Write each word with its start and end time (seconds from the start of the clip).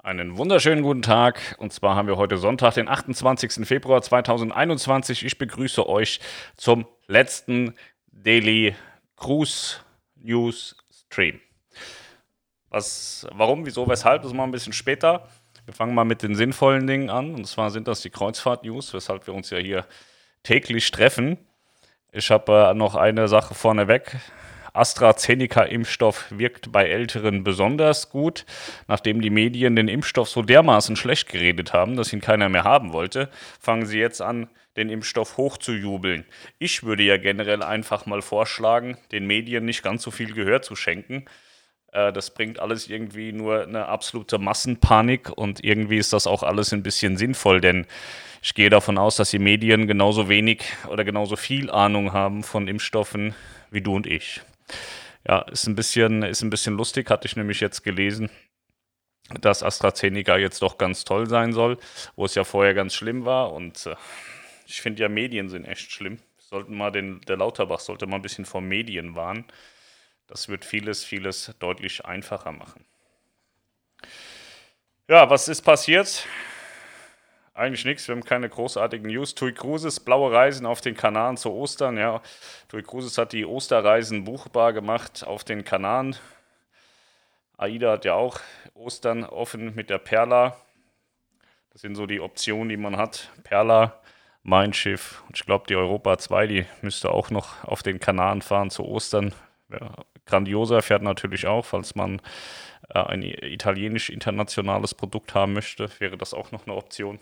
Einen 0.00 0.38
wunderschönen 0.38 0.82
guten 0.82 1.02
Tag. 1.02 1.56
Und 1.58 1.72
zwar 1.72 1.96
haben 1.96 2.06
wir 2.06 2.16
heute 2.16 2.36
Sonntag, 2.36 2.74
den 2.74 2.88
28. 2.88 3.66
Februar 3.66 4.00
2021. 4.00 5.24
Ich 5.24 5.38
begrüße 5.38 5.88
euch 5.88 6.20
zum 6.56 6.86
letzten 7.08 7.74
Daily 8.06 8.76
Cruise 9.16 9.78
News 10.14 10.76
Stream. 10.92 11.40
Was, 12.68 13.26
warum, 13.32 13.66
wieso, 13.66 13.88
weshalb, 13.88 14.22
das 14.22 14.32
mal 14.32 14.44
ein 14.44 14.52
bisschen 14.52 14.72
später. 14.72 15.28
Wir 15.64 15.74
fangen 15.74 15.96
mal 15.96 16.04
mit 16.04 16.22
den 16.22 16.36
sinnvollen 16.36 16.86
Dingen 16.86 17.10
an. 17.10 17.34
Und 17.34 17.46
zwar 17.46 17.72
sind 17.72 17.88
das 17.88 18.00
die 18.00 18.10
Kreuzfahrt-News, 18.10 18.94
weshalb 18.94 19.26
wir 19.26 19.34
uns 19.34 19.50
ja 19.50 19.58
hier 19.58 19.84
täglich 20.44 20.92
treffen. 20.92 21.38
Ich 22.12 22.30
habe 22.30 22.68
äh, 22.70 22.74
noch 22.74 22.94
eine 22.94 23.26
Sache 23.26 23.54
vorneweg. 23.54 24.16
AstraZeneca-Impfstoff 24.78 26.26
wirkt 26.30 26.72
bei 26.72 26.88
Älteren 26.88 27.44
besonders 27.44 28.10
gut. 28.10 28.46
Nachdem 28.86 29.20
die 29.20 29.30
Medien 29.30 29.76
den 29.76 29.88
Impfstoff 29.88 30.28
so 30.28 30.42
dermaßen 30.42 30.96
schlecht 30.96 31.28
geredet 31.28 31.72
haben, 31.72 31.96
dass 31.96 32.12
ihn 32.12 32.20
keiner 32.20 32.48
mehr 32.48 32.64
haben 32.64 32.92
wollte, 32.92 33.28
fangen 33.60 33.86
sie 33.86 33.98
jetzt 33.98 34.22
an, 34.22 34.48
den 34.76 34.90
Impfstoff 34.90 35.36
hochzujubeln. 35.36 36.24
Ich 36.58 36.84
würde 36.84 37.02
ja 37.02 37.16
generell 37.16 37.62
einfach 37.62 38.06
mal 38.06 38.22
vorschlagen, 38.22 38.96
den 39.12 39.26
Medien 39.26 39.64
nicht 39.64 39.82
ganz 39.82 40.02
so 40.02 40.10
viel 40.10 40.32
Gehör 40.32 40.62
zu 40.62 40.76
schenken. 40.76 41.24
Äh, 41.92 42.12
das 42.12 42.32
bringt 42.32 42.60
alles 42.60 42.88
irgendwie 42.88 43.32
nur 43.32 43.64
eine 43.64 43.86
absolute 43.86 44.38
Massenpanik 44.38 45.30
und 45.30 45.64
irgendwie 45.64 45.98
ist 45.98 46.12
das 46.12 46.26
auch 46.26 46.42
alles 46.42 46.72
ein 46.72 46.82
bisschen 46.82 47.16
sinnvoll, 47.16 47.60
denn 47.60 47.86
ich 48.40 48.54
gehe 48.54 48.70
davon 48.70 48.98
aus, 48.98 49.16
dass 49.16 49.30
die 49.30 49.40
Medien 49.40 49.88
genauso 49.88 50.28
wenig 50.28 50.62
oder 50.88 51.04
genauso 51.04 51.36
viel 51.36 51.70
Ahnung 51.70 52.12
haben 52.12 52.44
von 52.44 52.68
Impfstoffen 52.68 53.34
wie 53.70 53.80
du 53.80 53.96
und 53.96 54.06
ich. 54.06 54.40
Ja, 55.26 55.40
ist 55.42 55.66
ein 55.66 55.74
bisschen, 55.74 56.22
ist 56.22 56.42
ein 56.42 56.50
bisschen 56.50 56.76
lustig, 56.76 57.10
hatte 57.10 57.26
ich 57.26 57.36
nämlich 57.36 57.60
jetzt 57.60 57.82
gelesen, 57.82 58.30
dass 59.40 59.62
AstraZeneca 59.62 60.36
jetzt 60.38 60.62
doch 60.62 60.78
ganz 60.78 61.04
toll 61.04 61.28
sein 61.28 61.52
soll, 61.52 61.78
wo 62.16 62.24
es 62.24 62.34
ja 62.34 62.44
vorher 62.44 62.74
ganz 62.74 62.94
schlimm 62.94 63.24
war. 63.24 63.52
Und 63.52 63.86
äh, 63.86 63.96
ich 64.66 64.80
finde 64.80 65.02
ja, 65.02 65.08
Medien 65.08 65.48
sind 65.48 65.64
echt 65.64 65.92
schlimm. 65.92 66.18
Sollten 66.38 66.76
mal 66.76 66.90
den, 66.90 67.20
der 67.22 67.36
Lauterbach 67.36 67.80
sollte 67.80 68.06
mal 68.06 68.16
ein 68.16 68.22
bisschen 68.22 68.46
vor 68.46 68.62
Medien 68.62 69.16
warnen. 69.16 69.44
Das 70.26 70.48
wird 70.48 70.64
vieles, 70.64 71.04
vieles 71.04 71.54
deutlich 71.58 72.04
einfacher 72.04 72.52
machen. 72.52 72.84
Ja, 75.08 75.28
was 75.28 75.48
ist 75.48 75.62
passiert? 75.62 76.26
Eigentlich 77.58 77.84
nichts, 77.84 78.06
wir 78.06 78.14
haben 78.14 78.24
keine 78.24 78.48
großartigen 78.48 79.10
News. 79.10 79.34
Tui 79.34 79.52
Cruises, 79.52 79.98
blaue 79.98 80.32
Reisen 80.32 80.64
auf 80.64 80.80
den 80.80 80.94
Kanaren 80.94 81.36
zu 81.36 81.52
Ostern. 81.52 81.96
Ja, 81.96 82.22
Tui 82.68 82.84
Cruises 82.84 83.18
hat 83.18 83.32
die 83.32 83.44
Osterreisen 83.44 84.22
buchbar 84.22 84.72
gemacht 84.72 85.24
auf 85.26 85.42
den 85.42 85.64
Kanaren. 85.64 86.14
AIDA 87.56 87.90
hat 87.90 88.04
ja 88.04 88.14
auch 88.14 88.38
Ostern 88.74 89.24
offen 89.24 89.74
mit 89.74 89.90
der 89.90 89.98
Perla. 89.98 90.56
Das 91.72 91.80
sind 91.80 91.96
so 91.96 92.06
die 92.06 92.20
Optionen, 92.20 92.68
die 92.68 92.76
man 92.76 92.96
hat. 92.96 93.28
Perla, 93.42 94.00
Mein 94.44 94.72
Schiff 94.72 95.24
und 95.26 95.36
ich 95.36 95.44
glaube 95.44 95.64
die 95.68 95.74
Europa 95.74 96.16
2, 96.16 96.46
die 96.46 96.64
müsste 96.80 97.10
auch 97.10 97.30
noch 97.30 97.64
auf 97.64 97.82
den 97.82 97.98
Kanaren 97.98 98.40
fahren 98.40 98.70
zu 98.70 98.84
Ostern. 98.84 99.34
Ja, 99.68 99.94
Grandiosa 100.26 100.80
fährt 100.80 101.02
natürlich 101.02 101.48
auch, 101.48 101.64
falls 101.64 101.96
man 101.96 102.22
äh, 102.90 103.00
ein 103.00 103.22
italienisch 103.22 104.10
internationales 104.10 104.94
Produkt 104.94 105.34
haben 105.34 105.54
möchte, 105.54 105.90
wäre 105.98 106.16
das 106.16 106.34
auch 106.34 106.52
noch 106.52 106.64
eine 106.64 106.76
Option. 106.76 107.18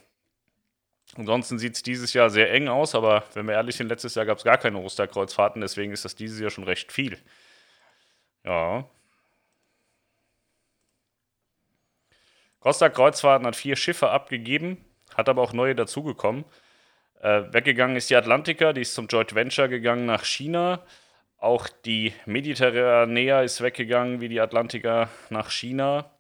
Ansonsten 1.15 1.59
sieht 1.59 1.75
es 1.77 1.83
dieses 1.83 2.13
Jahr 2.13 2.31
sehr 2.31 2.53
eng 2.53 2.69
aus, 2.69 2.95
aber 2.95 3.25
wenn 3.35 3.47
wir 3.47 3.55
ehrlich 3.55 3.77
sind, 3.77 3.89
letztes 3.89 4.15
Jahr 4.17 4.27
gab 4.27 4.39
es 4.39 4.45
gar 4.45 4.59
keine 4.59 4.79
Osterkreuzfahrten, 4.79 5.61
deswegen 5.61 5.93
ist 5.93 6.05
das 6.05 6.15
dieses 6.15 6.41
Jahr 6.41 6.51
schon 6.51 6.65
recht 6.65 6.93
viel. 6.93 7.19
Ja. 8.45 8.89
Costa 12.61 12.89
Kreuzfahrten 12.89 13.47
hat 13.47 13.57
vier 13.57 13.77
Schiffe 13.77 14.11
abgegeben, 14.11 14.85
hat 15.15 15.29
aber 15.29 15.43
auch 15.43 15.53
neue 15.53 15.75
dazugekommen. 15.75 16.45
Äh, 17.21 17.53
weggegangen 17.53 17.97
ist 17.97 18.11
die 18.11 18.17
Atlantica, 18.17 18.73
die 18.73 18.83
ist 18.83 18.95
zum 18.95 19.07
Joint 19.07 19.35
Venture 19.35 19.69
gegangen 19.69 20.07
nach 20.07 20.25
China. 20.25 20.85
Auch 21.39 21.69
die 21.69 22.13
Mediterranea 22.27 23.43
ist 23.43 23.61
weggegangen 23.61 24.21
wie 24.21 24.29
die 24.29 24.41
Atlantica 24.41 25.09
nach 25.31 25.51
China. 25.51 26.11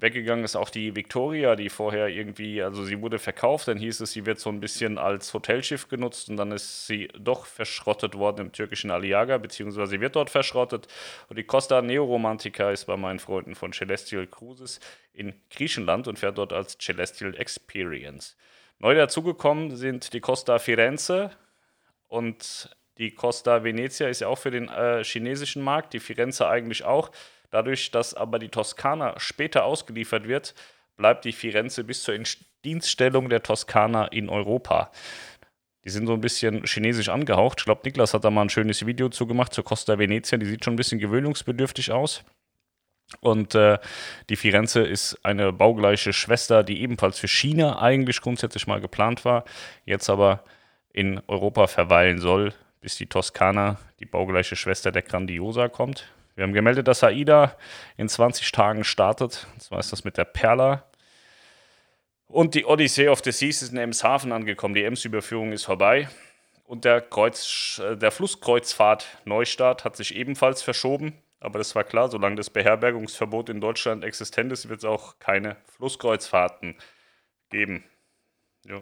Weggegangen 0.00 0.44
ist 0.44 0.54
auch 0.54 0.70
die 0.70 0.94
Victoria, 0.94 1.56
die 1.56 1.68
vorher 1.68 2.06
irgendwie, 2.06 2.62
also 2.62 2.84
sie 2.84 3.02
wurde 3.02 3.18
verkauft, 3.18 3.66
dann 3.66 3.78
hieß 3.78 3.98
es, 4.00 4.12
sie 4.12 4.26
wird 4.26 4.38
so 4.38 4.48
ein 4.48 4.60
bisschen 4.60 4.96
als 4.96 5.34
Hotelschiff 5.34 5.88
genutzt 5.88 6.28
und 6.28 6.36
dann 6.36 6.52
ist 6.52 6.86
sie 6.86 7.08
doch 7.18 7.46
verschrottet 7.46 8.14
worden 8.14 8.46
im 8.46 8.52
türkischen 8.52 8.92
Aliaga, 8.92 9.38
beziehungsweise 9.38 9.90
sie 9.90 10.00
wird 10.00 10.14
dort 10.14 10.30
verschrottet. 10.30 10.86
Und 11.28 11.36
die 11.36 11.42
Costa 11.42 11.82
Neoromantica 11.82 12.70
ist 12.70 12.84
bei 12.84 12.96
meinen 12.96 13.18
Freunden 13.18 13.56
von 13.56 13.72
Celestial 13.72 14.28
Cruises 14.28 14.78
in 15.12 15.34
Griechenland 15.50 16.06
und 16.06 16.16
fährt 16.16 16.38
dort 16.38 16.52
als 16.52 16.78
Celestial 16.78 17.34
Experience. 17.34 18.36
Neu 18.78 18.94
dazugekommen 18.94 19.74
sind 19.74 20.12
die 20.12 20.20
Costa 20.20 20.60
Firenze 20.60 21.32
und 22.06 22.70
die 22.98 23.10
Costa 23.10 23.64
Venezia 23.64 24.06
ist 24.06 24.20
ja 24.20 24.28
auch 24.28 24.38
für 24.38 24.52
den 24.52 24.68
äh, 24.68 25.02
chinesischen 25.02 25.62
Markt, 25.62 25.92
die 25.92 26.00
Firenze 26.00 26.48
eigentlich 26.48 26.84
auch. 26.84 27.10
Dadurch, 27.50 27.90
dass 27.90 28.14
aber 28.14 28.38
die 28.38 28.48
Toskana 28.48 29.18
später 29.18 29.64
ausgeliefert 29.64 30.28
wird, 30.28 30.54
bleibt 30.96 31.24
die 31.24 31.32
Firenze 31.32 31.84
bis 31.84 32.02
zur 32.02 32.18
Dienststellung 32.64 33.28
der 33.28 33.42
Toskana 33.42 34.06
in 34.06 34.28
Europa. 34.28 34.90
Die 35.84 35.90
sind 35.90 36.06
so 36.06 36.12
ein 36.12 36.20
bisschen 36.20 36.64
chinesisch 36.66 37.08
angehaucht. 37.08 37.60
Ich 37.60 37.64
glaube, 37.64 37.80
Niklas 37.84 38.12
hat 38.12 38.24
da 38.24 38.30
mal 38.30 38.42
ein 38.42 38.50
schönes 38.50 38.84
Video 38.84 39.08
zu 39.08 39.26
gemacht 39.26 39.54
zur 39.54 39.64
Costa 39.64 39.98
Venezia. 39.98 40.36
Die 40.36 40.46
sieht 40.46 40.64
schon 40.64 40.74
ein 40.74 40.76
bisschen 40.76 40.98
gewöhnungsbedürftig 40.98 41.92
aus. 41.92 42.24
Und 43.20 43.54
äh, 43.54 43.78
die 44.28 44.36
Firenze 44.36 44.80
ist 44.80 45.18
eine 45.24 45.52
baugleiche 45.52 46.12
Schwester, 46.12 46.62
die 46.62 46.82
ebenfalls 46.82 47.18
für 47.18 47.28
China 47.28 47.80
eigentlich 47.80 48.20
grundsätzlich 48.20 48.66
mal 48.66 48.82
geplant 48.82 49.24
war, 49.24 49.44
jetzt 49.86 50.10
aber 50.10 50.44
in 50.92 51.22
Europa 51.26 51.68
verweilen 51.68 52.18
soll, 52.18 52.52
bis 52.80 52.96
die 52.96 53.06
Toskana, 53.06 53.78
die 54.00 54.04
baugleiche 54.04 54.56
Schwester 54.56 54.92
der 54.92 55.02
Grandiosa, 55.02 55.68
kommt. 55.68 56.12
Wir 56.38 56.44
haben 56.44 56.52
gemeldet, 56.52 56.86
dass 56.86 57.02
AIDA 57.02 57.56
in 57.96 58.08
20 58.08 58.52
Tagen 58.52 58.84
startet. 58.84 59.48
Und 59.54 59.60
zwar 59.60 59.80
ist 59.80 59.90
das 59.90 60.04
mit 60.04 60.16
der 60.18 60.24
Perla. 60.24 60.84
Und 62.28 62.54
die 62.54 62.64
Odyssey 62.64 63.08
of 63.08 63.24
the 63.24 63.32
Seas 63.32 63.60
ist 63.60 63.72
in 63.72 63.78
Emshaven 63.78 64.30
angekommen. 64.30 64.72
Die 64.72 64.84
Ems-Überführung 64.84 65.50
ist 65.50 65.64
vorbei. 65.64 66.08
Und 66.62 66.84
der, 66.84 67.00
Kreuz, 67.00 67.82
äh, 67.84 67.96
der 67.96 68.12
Flusskreuzfahrt 68.12 69.18
Neustart 69.24 69.84
hat 69.84 69.96
sich 69.96 70.14
ebenfalls 70.14 70.62
verschoben. 70.62 71.20
Aber 71.40 71.58
das 71.58 71.74
war 71.74 71.82
klar, 71.82 72.08
solange 72.08 72.36
das 72.36 72.50
Beherbergungsverbot 72.50 73.48
in 73.48 73.60
Deutschland 73.60 74.04
existent 74.04 74.52
ist, 74.52 74.68
wird 74.68 74.78
es 74.78 74.84
auch 74.84 75.18
keine 75.18 75.56
Flusskreuzfahrten 75.64 76.76
geben. 77.50 77.82
Ja. 78.64 78.80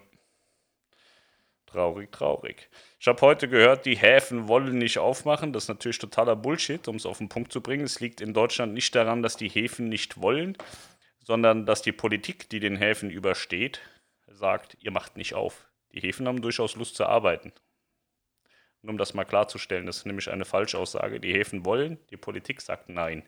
Traurig, 1.67 2.13
traurig. 2.13 2.69
Ich 2.97 3.07
habe 3.07 3.19
heute 3.21 3.49
gehört, 3.49 3.85
die 3.85 3.97
Häfen 3.97 4.47
wollen 4.47 4.77
nicht 4.77 4.99
aufmachen. 4.99 5.51
Das 5.51 5.65
ist 5.65 5.69
natürlich 5.69 5.99
totaler 5.99 6.37
Bullshit, 6.37 6.87
um 6.87 6.95
es 6.95 7.05
auf 7.05 7.17
den 7.17 7.27
Punkt 7.27 7.51
zu 7.51 7.61
bringen. 7.61 7.83
Es 7.83 7.99
liegt 7.99 8.21
in 8.21 8.33
Deutschland 8.33 8.73
nicht 8.73 8.95
daran, 8.95 9.21
dass 9.21 9.35
die 9.35 9.49
Häfen 9.49 9.89
nicht 9.89 10.21
wollen, 10.21 10.57
sondern 11.21 11.65
dass 11.65 11.81
die 11.81 11.91
Politik, 11.91 12.49
die 12.49 12.61
den 12.61 12.77
Häfen 12.77 13.11
übersteht, 13.11 13.81
sagt, 14.27 14.77
ihr 14.79 14.91
macht 14.91 15.17
nicht 15.17 15.33
auf. 15.33 15.67
Die 15.91 15.99
Häfen 15.99 16.25
haben 16.27 16.41
durchaus 16.41 16.77
Lust 16.77 16.95
zu 16.95 17.05
arbeiten. 17.05 17.51
Und 18.81 18.89
um 18.89 18.97
das 18.97 19.13
mal 19.13 19.25
klarzustellen, 19.25 19.85
das 19.85 19.97
ist 19.97 20.05
nämlich 20.05 20.31
eine 20.31 20.45
Falschaussage. 20.45 21.19
Die 21.19 21.33
Häfen 21.33 21.65
wollen, 21.65 21.99
die 22.11 22.17
Politik 22.17 22.61
sagt 22.61 22.87
nein. 22.87 23.23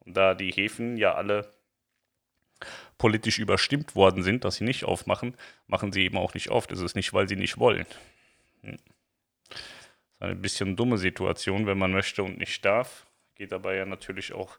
Und 0.00 0.16
da 0.16 0.34
die 0.34 0.52
Häfen 0.52 0.96
ja 0.96 1.14
alle 1.14 1.52
politisch 2.98 3.38
überstimmt 3.38 3.94
worden 3.94 4.22
sind, 4.22 4.44
dass 4.44 4.56
sie 4.56 4.64
nicht 4.64 4.84
aufmachen, 4.84 5.34
machen 5.66 5.92
sie 5.92 6.04
eben 6.04 6.18
auch 6.18 6.34
nicht 6.34 6.50
auf. 6.50 6.66
Das 6.66 6.80
ist 6.80 6.96
nicht, 6.96 7.12
weil 7.12 7.28
sie 7.28 7.36
nicht 7.36 7.58
wollen. 7.58 7.86
Hm. 8.62 8.76
Das 9.48 9.58
ist 10.28 10.32
eine 10.32 10.34
bisschen 10.34 10.76
dumme 10.76 10.98
Situation, 10.98 11.66
wenn 11.66 11.78
man 11.78 11.92
möchte 11.92 12.22
und 12.22 12.38
nicht 12.38 12.64
darf. 12.64 13.06
Geht 13.36 13.52
dabei 13.52 13.76
ja 13.76 13.86
natürlich 13.86 14.32
auch 14.32 14.58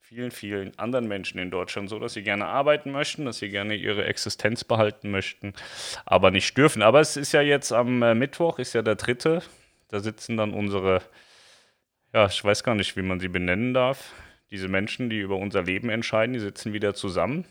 vielen, 0.00 0.30
vielen 0.30 0.78
anderen 0.78 1.06
Menschen 1.06 1.38
in 1.38 1.50
Deutschland 1.50 1.90
so, 1.90 1.98
dass 1.98 2.14
sie 2.14 2.22
gerne 2.22 2.46
arbeiten 2.46 2.92
möchten, 2.92 3.26
dass 3.26 3.38
sie 3.38 3.50
gerne 3.50 3.74
ihre 3.74 4.04
Existenz 4.06 4.64
behalten 4.64 5.10
möchten, 5.10 5.52
aber 6.06 6.30
nicht 6.30 6.56
dürfen. 6.56 6.82
Aber 6.82 7.00
es 7.00 7.16
ist 7.16 7.32
ja 7.32 7.42
jetzt 7.42 7.72
am 7.72 8.02
äh, 8.02 8.14
Mittwoch, 8.14 8.58
ist 8.58 8.72
ja 8.72 8.82
der 8.82 8.94
dritte. 8.94 9.42
Da 9.88 10.00
sitzen 10.00 10.36
dann 10.36 10.54
unsere, 10.54 11.02
ja, 12.14 12.26
ich 12.26 12.42
weiß 12.42 12.64
gar 12.64 12.74
nicht, 12.74 12.96
wie 12.96 13.02
man 13.02 13.20
sie 13.20 13.28
benennen 13.28 13.74
darf, 13.74 14.12
diese 14.50 14.68
Menschen, 14.68 15.10
die 15.10 15.18
über 15.18 15.36
unser 15.36 15.62
Leben 15.62 15.90
entscheiden, 15.90 16.32
die 16.32 16.40
sitzen 16.40 16.72
wieder 16.72 16.94
zusammen. 16.94 17.44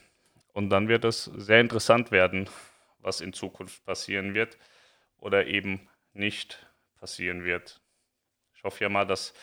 Und 0.53 0.69
dann 0.69 0.87
wird 0.87 1.05
es 1.05 1.25
sehr 1.25 1.61
interessant 1.61 2.11
werden, 2.11 2.49
was 2.99 3.21
in 3.21 3.33
Zukunft 3.33 3.85
passieren 3.85 4.33
wird 4.33 4.57
oder 5.19 5.47
eben 5.47 5.87
nicht 6.13 6.65
passieren 6.99 7.43
wird. 7.43 7.79
Ich 8.55 8.63
hoffe 8.63 8.83
ja 8.83 8.89
mal, 8.89 9.05
dass, 9.05 9.33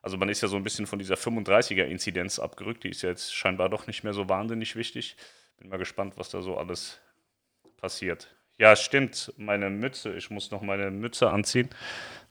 also 0.00 0.16
man 0.16 0.28
ist 0.28 0.40
ja 0.42 0.48
so 0.48 0.56
ein 0.56 0.62
bisschen 0.62 0.86
von 0.86 0.98
dieser 0.98 1.16
35er-Inzidenz 1.16 2.38
abgerückt, 2.38 2.84
die 2.84 2.90
ist 2.90 3.02
ja 3.02 3.08
jetzt 3.08 3.34
scheinbar 3.34 3.68
doch 3.68 3.88
nicht 3.88 4.04
mehr 4.04 4.12
so 4.12 4.28
wahnsinnig 4.28 4.76
wichtig. 4.76 5.16
Bin 5.58 5.68
mal 5.68 5.78
gespannt, 5.78 6.14
was 6.16 6.30
da 6.30 6.40
so 6.40 6.56
alles 6.56 7.00
passiert. 7.76 8.34
Ja, 8.56 8.76
stimmt, 8.76 9.32
meine 9.36 9.70
Mütze, 9.70 10.14
ich 10.14 10.30
muss 10.30 10.50
noch 10.50 10.62
meine 10.62 10.90
Mütze 10.90 11.30
anziehen. 11.30 11.68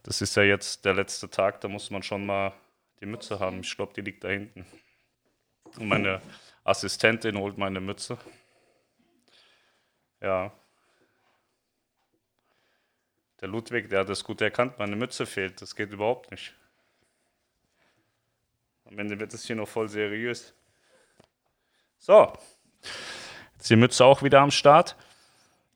Das 0.03 0.21
ist 0.21 0.35
ja 0.35 0.43
jetzt 0.43 0.85
der 0.85 0.93
letzte 0.93 1.29
Tag, 1.29 1.59
da 1.61 1.67
muss 1.67 1.89
man 1.89 2.03
schon 2.03 2.25
mal 2.25 2.53
die 3.01 3.05
Mütze 3.05 3.39
haben. 3.39 3.61
Ich 3.61 3.75
glaube, 3.75 3.93
die 3.93 4.01
liegt 4.01 4.23
da 4.23 4.29
hinten. 4.29 4.65
Und 5.77 5.87
meine 5.87 6.21
Assistentin 6.63 7.37
holt 7.37 7.57
meine 7.57 7.79
Mütze. 7.79 8.17
Ja. 10.21 10.51
Der 13.41 13.47
Ludwig, 13.47 13.89
der 13.89 14.01
hat 14.01 14.09
das 14.09 14.23
gut 14.23 14.41
erkannt, 14.41 14.77
meine 14.79 14.95
Mütze 14.95 15.25
fehlt. 15.25 15.61
Das 15.61 15.75
geht 15.75 15.91
überhaupt 15.91 16.29
nicht. 16.31 16.53
Am 18.85 18.99
Ende 18.99 19.19
wird 19.19 19.33
es 19.33 19.45
hier 19.45 19.55
noch 19.55 19.67
voll 19.67 19.87
seriös. 19.87 20.53
So. 21.97 22.33
Jetzt 23.53 23.69
die 23.69 23.75
Mütze 23.75 24.03
auch 24.03 24.23
wieder 24.23 24.41
am 24.41 24.51
Start. 24.51 24.95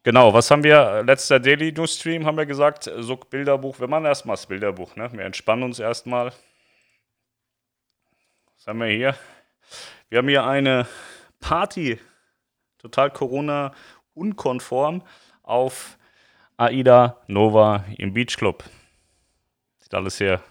Genau, 0.03 0.33
was 0.33 0.51
haben 0.51 0.63
wir? 0.63 1.03
Letzter 1.03 1.39
Daily 1.39 1.71
News 1.71 1.95
Stream 1.95 2.25
haben 2.25 2.37
wir 2.37 2.45
gesagt, 2.45 2.91
so 2.97 3.15
Bilderbuch. 3.15 3.79
Wir 3.79 3.87
machen 3.87 4.05
erstmal 4.05 4.35
das 4.35 4.45
Bilderbuch, 4.45 4.95
ne? 4.97 5.09
Wir 5.13 5.23
entspannen 5.23 5.63
uns 5.63 5.79
erstmal. 5.79 6.33
Was 8.63 8.69
haben 8.69 8.79
wir 8.79 8.87
hier? 8.87 9.13
Wir 10.07 10.19
haben 10.19 10.29
hier 10.29 10.45
eine 10.45 10.87
Party, 11.41 11.99
total 12.77 13.11
Corona-unkonform, 13.11 15.03
auf 15.41 15.97
Aida 16.55 17.17
Nova 17.27 17.83
im 17.97 18.13
Beach 18.13 18.37
Club. 18.37 18.63
Sieht 19.79 19.93
alles 19.93 20.15
sehr 20.15 20.41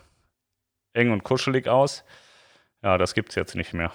eng 0.93 1.11
und 1.11 1.25
kuschelig 1.25 1.69
aus. 1.69 2.05
Ja, 2.83 2.99
das 2.99 3.15
gibt 3.15 3.31
es 3.31 3.35
jetzt 3.35 3.55
nicht 3.55 3.73
mehr. 3.73 3.91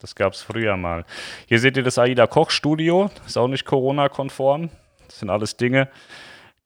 Das 0.00 0.14
gab 0.14 0.34
es 0.34 0.42
früher 0.42 0.76
mal. 0.76 1.06
Hier 1.46 1.60
seht 1.60 1.78
ihr 1.78 1.82
das 1.82 1.96
AIDA 1.96 2.26
Kochstudio. 2.26 3.10
Ist 3.24 3.38
auch 3.38 3.48
nicht 3.48 3.64
Corona-konform. 3.64 4.68
Das 5.06 5.20
sind 5.20 5.30
alles 5.30 5.56
Dinge, 5.56 5.88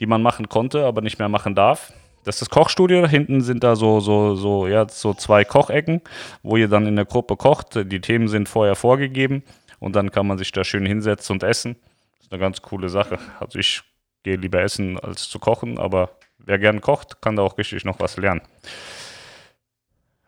die 0.00 0.06
man 0.06 0.22
machen 0.22 0.48
konnte, 0.48 0.84
aber 0.86 1.02
nicht 1.02 1.20
mehr 1.20 1.28
machen 1.28 1.54
darf. 1.54 1.92
Das 2.28 2.34
ist 2.34 2.42
das 2.42 2.50
Kochstudio. 2.50 3.08
Hinten 3.08 3.40
sind 3.40 3.64
da 3.64 3.74
so, 3.74 4.00
so, 4.00 4.34
so, 4.34 4.66
ja, 4.66 4.86
so 4.86 5.14
zwei 5.14 5.46
Kochecken, 5.46 6.02
wo 6.42 6.58
ihr 6.58 6.68
dann 6.68 6.86
in 6.86 6.94
der 6.94 7.06
Gruppe 7.06 7.36
kocht. 7.36 7.90
Die 7.90 8.02
Themen 8.02 8.28
sind 8.28 8.50
vorher 8.50 8.76
vorgegeben 8.76 9.42
und 9.78 9.96
dann 9.96 10.10
kann 10.10 10.26
man 10.26 10.36
sich 10.36 10.52
da 10.52 10.62
schön 10.62 10.84
hinsetzen 10.84 11.36
und 11.36 11.42
essen. 11.42 11.76
Das 12.18 12.26
ist 12.26 12.32
eine 12.32 12.38
ganz 12.38 12.60
coole 12.60 12.90
Sache. 12.90 13.18
Also 13.40 13.58
ich 13.58 13.80
gehe 14.24 14.36
lieber 14.36 14.60
essen 14.60 15.00
als 15.00 15.30
zu 15.30 15.38
kochen, 15.38 15.78
aber 15.78 16.10
wer 16.36 16.58
gern 16.58 16.82
kocht, 16.82 17.22
kann 17.22 17.34
da 17.34 17.42
auch 17.42 17.56
richtig 17.56 17.86
noch 17.86 17.98
was 17.98 18.18
lernen. 18.18 18.42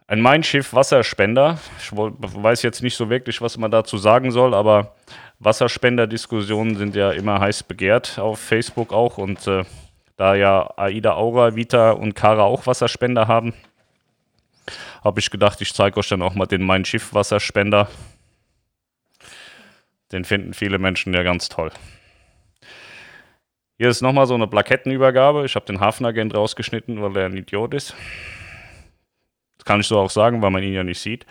Ein 0.07 0.23
Mein 0.23 0.43
Schiff 0.43 0.73
Wasserspender. 0.73 1.59
Ich 1.83 1.93
weiß 1.93 2.63
jetzt 2.63 2.83
nicht 2.83 2.97
so 2.97 3.11
wirklich, 3.11 3.43
was 3.43 3.59
man 3.59 3.71
dazu 3.71 3.99
sagen 3.99 4.31
soll, 4.31 4.55
aber 4.55 4.95
Wasserspender-Diskussionen 5.39 6.77
sind 6.77 6.97
ja 6.97 7.11
immer 7.11 7.41
heiß 7.41 7.65
begehrt 7.65 8.19
auf 8.19 8.41
Facebook 8.41 8.95
auch. 8.95 9.19
Und 9.19 9.47
äh, 9.47 9.65
da 10.21 10.35
ja 10.35 10.71
Aida 10.77 11.15
Aura, 11.15 11.57
Vita 11.57 11.93
und 11.93 12.15
Kara 12.15 12.43
auch 12.43 12.67
Wasserspender 12.67 13.27
haben, 13.27 13.55
habe 15.03 15.19
ich 15.19 15.31
gedacht, 15.31 15.63
ich 15.63 15.73
zeige 15.73 15.99
euch 15.99 16.11
dann 16.11 16.21
auch 16.21 16.35
mal 16.35 16.45
den 16.45 16.63
Mein 16.63 16.85
Schiff 16.85 17.15
Wasserspender. 17.15 17.89
Den 20.13 20.27
finden 20.27 20.53
viele 20.53 20.79
Menschen 20.79 21.15
ja 21.15 21.23
ganz 21.23 21.49
toll. 21.49 21.71
Hier 23.79 23.89
ist 23.89 24.03
nochmal 24.03 24.27
so 24.27 24.35
eine 24.35 24.47
Plakettenübergabe. 24.47 25.47
Ich 25.47 25.55
habe 25.55 25.65
den 25.65 25.81
Hafenagent 25.81 26.35
rausgeschnitten, 26.35 27.01
weil 27.01 27.17
er 27.17 27.25
ein 27.25 27.37
Idiot 27.39 27.73
ist. 27.73 27.97
Kann 29.71 29.79
ich 29.79 29.87
so 29.87 30.01
auch 30.01 30.11
sagen, 30.11 30.43
weil 30.43 30.51
man 30.51 30.65
ihn 30.65 30.73
ja 30.73 30.83
nicht 30.83 30.99
sieht. 30.99 31.27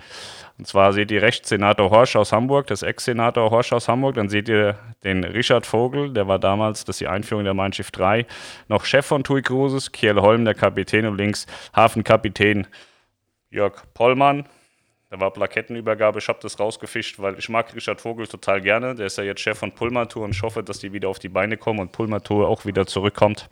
Und 0.58 0.66
zwar 0.66 0.94
seht 0.94 1.12
ihr 1.12 1.22
rechts 1.22 1.50
Senator 1.50 1.90
Horsch 1.90 2.16
aus 2.16 2.32
Hamburg, 2.32 2.68
das 2.68 2.84
Ex-Senator 2.84 3.52
Horsch 3.52 3.74
aus 3.74 3.90
Hamburg. 3.90 4.16
Dann 4.16 4.30
seht 4.30 4.48
ihr 4.48 4.80
den 5.04 5.26
Richard 5.26 5.66
Vogel, 5.66 6.14
der 6.14 6.30
war 6.30 6.40
damals, 6.40 6.86
das 6.86 6.96
ist 6.96 7.02
die 7.02 7.10
Einführung 7.10 7.44
der 7.44 7.54
Mein 7.54 7.74
Schiff 7.74 7.92
3, 7.92 8.26
noch 8.70 8.86
Chef 8.86 9.06
von 9.06 9.26
TUI 9.26 9.42
Cruises, 9.42 9.92
Kiel 9.92 10.16
Holm, 10.22 10.46
der 10.46 10.54
Kapitän 10.54 11.06
und 11.06 11.18
links 11.18 11.48
Hafenkapitän 11.76 12.66
Jörg 13.50 13.74
Pollmann. 13.94 14.48
Da 15.10 15.20
war 15.20 15.34
Plakettenübergabe. 15.34 16.20
Ich 16.20 16.30
habe 16.30 16.40
das 16.42 16.62
rausgefischt, 16.62 17.20
weil 17.20 17.38
ich 17.38 17.50
mag 17.50 17.76
Richard 17.76 18.00
Vogel 18.00 18.26
total 18.26 18.62
gerne. 18.62 18.96
Der 18.96 19.08
ist 19.08 19.18
ja 19.18 19.26
jetzt 19.26 19.42
Chef 19.42 19.60
von 19.60 19.74
Pullmatur 19.74 20.24
und 20.24 20.32
ich 20.32 20.42
hoffe, 20.44 20.64
dass 20.64 20.80
die 20.80 20.94
wieder 20.94 21.10
auf 21.10 21.20
die 21.20 21.28
Beine 21.28 21.58
kommen 21.58 21.82
und 21.82 21.92
Pullmatur 21.92 22.48
auch 22.48 22.64
wieder 22.64 22.88
zurückkommt. 22.88 23.50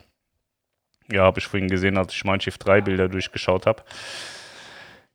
Ja, 1.12 1.24
habe 1.24 1.40
ich 1.40 1.48
vorhin 1.48 1.68
gesehen, 1.68 1.98
als 1.98 2.14
ich 2.14 2.24
Mein 2.24 2.40
Schiff 2.40 2.58
3 2.58 2.80
Bilder 2.80 3.10
durchgeschaut 3.10 3.66
habe. 3.66 3.84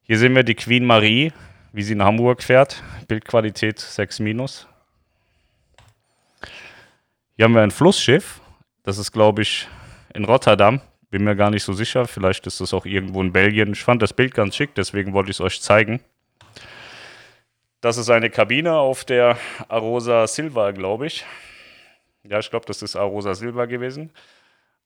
Hier 0.05 0.19
sehen 0.19 0.35
wir 0.35 0.43
die 0.43 0.57
Queen 0.57 0.85
Marie, 0.85 1.33
wie 1.73 1.83
sie 1.85 1.93
in 1.93 2.03
Hamburg 2.03 2.43
fährt. 2.43 2.83
Bildqualität 3.07 3.79
6 3.79 4.19
minus. 4.19 4.67
Hier 7.37 7.45
haben 7.45 7.55
wir 7.55 7.63
ein 7.63 7.71
Flussschiff. 7.71 8.41
Das 8.83 8.99
ist, 8.99 9.13
glaube 9.13 9.43
ich, 9.43 9.69
in 10.13 10.25
Rotterdam. 10.25 10.81
Bin 11.11 11.23
mir 11.23 11.37
gar 11.37 11.51
nicht 11.51 11.63
so 11.63 11.73
sicher. 11.73 12.09
Vielleicht 12.09 12.49
ist 12.49 12.61
das 12.61 12.75
auch 12.75 12.85
irgendwo 12.85 13.23
in 13.23 13.33
Belgien. 13.33 13.73
Ich 13.75 13.85
fand 13.85 14.03
das 14.03 14.13
Bild 14.13 14.35
ganz 14.35 14.57
schick, 14.57 14.75
deswegen 14.75 15.13
wollte 15.13 15.31
ich 15.31 15.37
es 15.37 15.41
euch 15.41 15.63
zeigen. 15.63 16.01
Das 17.81 17.97
ist 17.97 18.11
eine 18.11 18.29
Kabine 18.29 18.75
auf 18.75 19.05
der 19.05 19.39
Arosa 19.69 20.27
Silva, 20.27 20.73
glaube 20.73 21.07
ich. 21.07 21.25
Ja, 22.25 22.41
ich 22.41 22.51
glaube, 22.51 22.67
das 22.67 22.83
ist 22.83 22.97
Arosa 22.97 23.35
Silva 23.35 23.67
gewesen. 23.67 24.11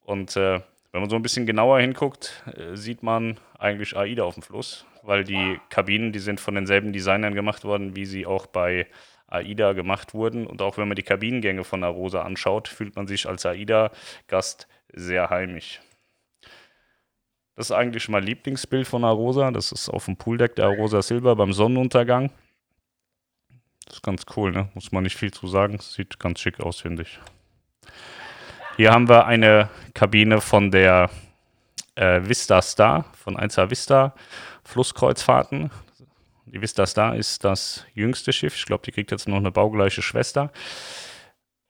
Und 0.04 0.36
äh, 0.36 0.60
wenn 0.96 1.02
man 1.02 1.10
so 1.10 1.16
ein 1.16 1.22
bisschen 1.22 1.46
genauer 1.46 1.78
hinguckt, 1.78 2.42
äh, 2.56 2.74
sieht 2.76 3.02
man 3.02 3.38
eigentlich 3.58 3.96
AIDA 3.96 4.24
auf 4.24 4.34
dem 4.34 4.42
Fluss 4.42 4.84
weil 5.06 5.24
die 5.24 5.60
Kabinen, 5.68 6.12
die 6.12 6.18
sind 6.18 6.40
von 6.40 6.54
denselben 6.54 6.92
Designern 6.92 7.34
gemacht 7.34 7.64
worden, 7.64 7.96
wie 7.96 8.04
sie 8.04 8.26
auch 8.26 8.46
bei 8.46 8.86
AIDA 9.28 9.72
gemacht 9.72 10.14
wurden. 10.14 10.46
Und 10.46 10.62
auch 10.62 10.76
wenn 10.78 10.88
man 10.88 10.96
die 10.96 11.02
Kabinengänge 11.02 11.64
von 11.64 11.84
Arosa 11.84 12.22
anschaut, 12.22 12.68
fühlt 12.68 12.96
man 12.96 13.06
sich 13.06 13.28
als 13.28 13.46
AIDA-Gast 13.46 14.68
sehr 14.92 15.30
heimisch. 15.30 15.80
Das 17.54 17.70
ist 17.70 17.72
eigentlich 17.72 18.08
mein 18.08 18.24
Lieblingsbild 18.24 18.86
von 18.86 19.04
Arosa. 19.04 19.50
Das 19.50 19.72
ist 19.72 19.88
auf 19.88 20.04
dem 20.04 20.16
Pooldeck 20.16 20.56
der 20.56 20.66
Arosa 20.66 21.00
Silber 21.00 21.36
beim 21.36 21.52
Sonnenuntergang. 21.52 22.30
Das 23.86 23.96
ist 23.96 24.02
ganz 24.02 24.24
cool, 24.36 24.50
ne? 24.50 24.68
Muss 24.74 24.92
man 24.92 25.04
nicht 25.04 25.16
viel 25.16 25.32
zu 25.32 25.46
sagen. 25.46 25.78
Sieht 25.78 26.18
ganz 26.18 26.40
schick 26.40 26.60
aus, 26.60 26.80
finde 26.80 27.02
ich. 27.02 27.18
Hier 28.76 28.90
haben 28.90 29.08
wir 29.08 29.24
eine 29.24 29.70
Kabine 29.94 30.42
von 30.42 30.70
der 30.70 31.08
äh, 31.94 32.20
Vista 32.22 32.60
Star, 32.60 33.06
von 33.14 33.34
1A 33.34 33.70
Vista. 33.70 34.14
Flusskreuzfahrten. 34.64 35.70
Die 36.44 36.60
Vista 36.60 36.86
Star 36.86 37.16
ist 37.16 37.42
das 37.42 37.86
jüngste 37.94 38.34
Schiff. 38.34 38.54
Ich 38.54 38.66
glaube, 38.66 38.84
die 38.84 38.92
kriegt 38.92 39.10
jetzt 39.12 39.28
noch 39.28 39.38
eine 39.38 39.50
baugleiche 39.50 40.02
Schwester. 40.02 40.52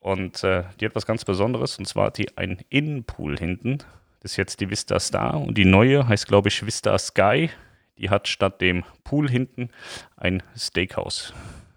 Und 0.01 0.43
äh, 0.43 0.65
die 0.81 0.87
hat 0.87 0.97
was 0.97 1.07
ganz 1.07 1.25
Besonderes. 1.25 1.79
Und 1.79 1.87
zwar 1.87 2.07
hat 2.07 2.19
die 2.19 2.37
einen 2.37 2.59
Innenpool 2.71 3.39
hinten. 3.39 3.79
Das 4.19 4.33
ist 4.33 4.37
jetzt 4.37 4.61
die 4.61 4.71
Vista 4.71 4.99
Star. 4.99 5.41
Und 5.41 5.57
die 5.57 5.65
neue 5.65 6.09
heißt, 6.09 6.27
glaube 6.27 6.49
ich, 6.49 6.67
Vista 6.67 6.99
Sky. 6.99 7.51
Die 7.99 8.11
hat 8.11 8.27
statt 8.27 8.61
dem 8.61 8.83
Pool 9.05 9.31
hinten 9.31 9.71
ein 10.17 10.43
Steakhouse 10.57 11.33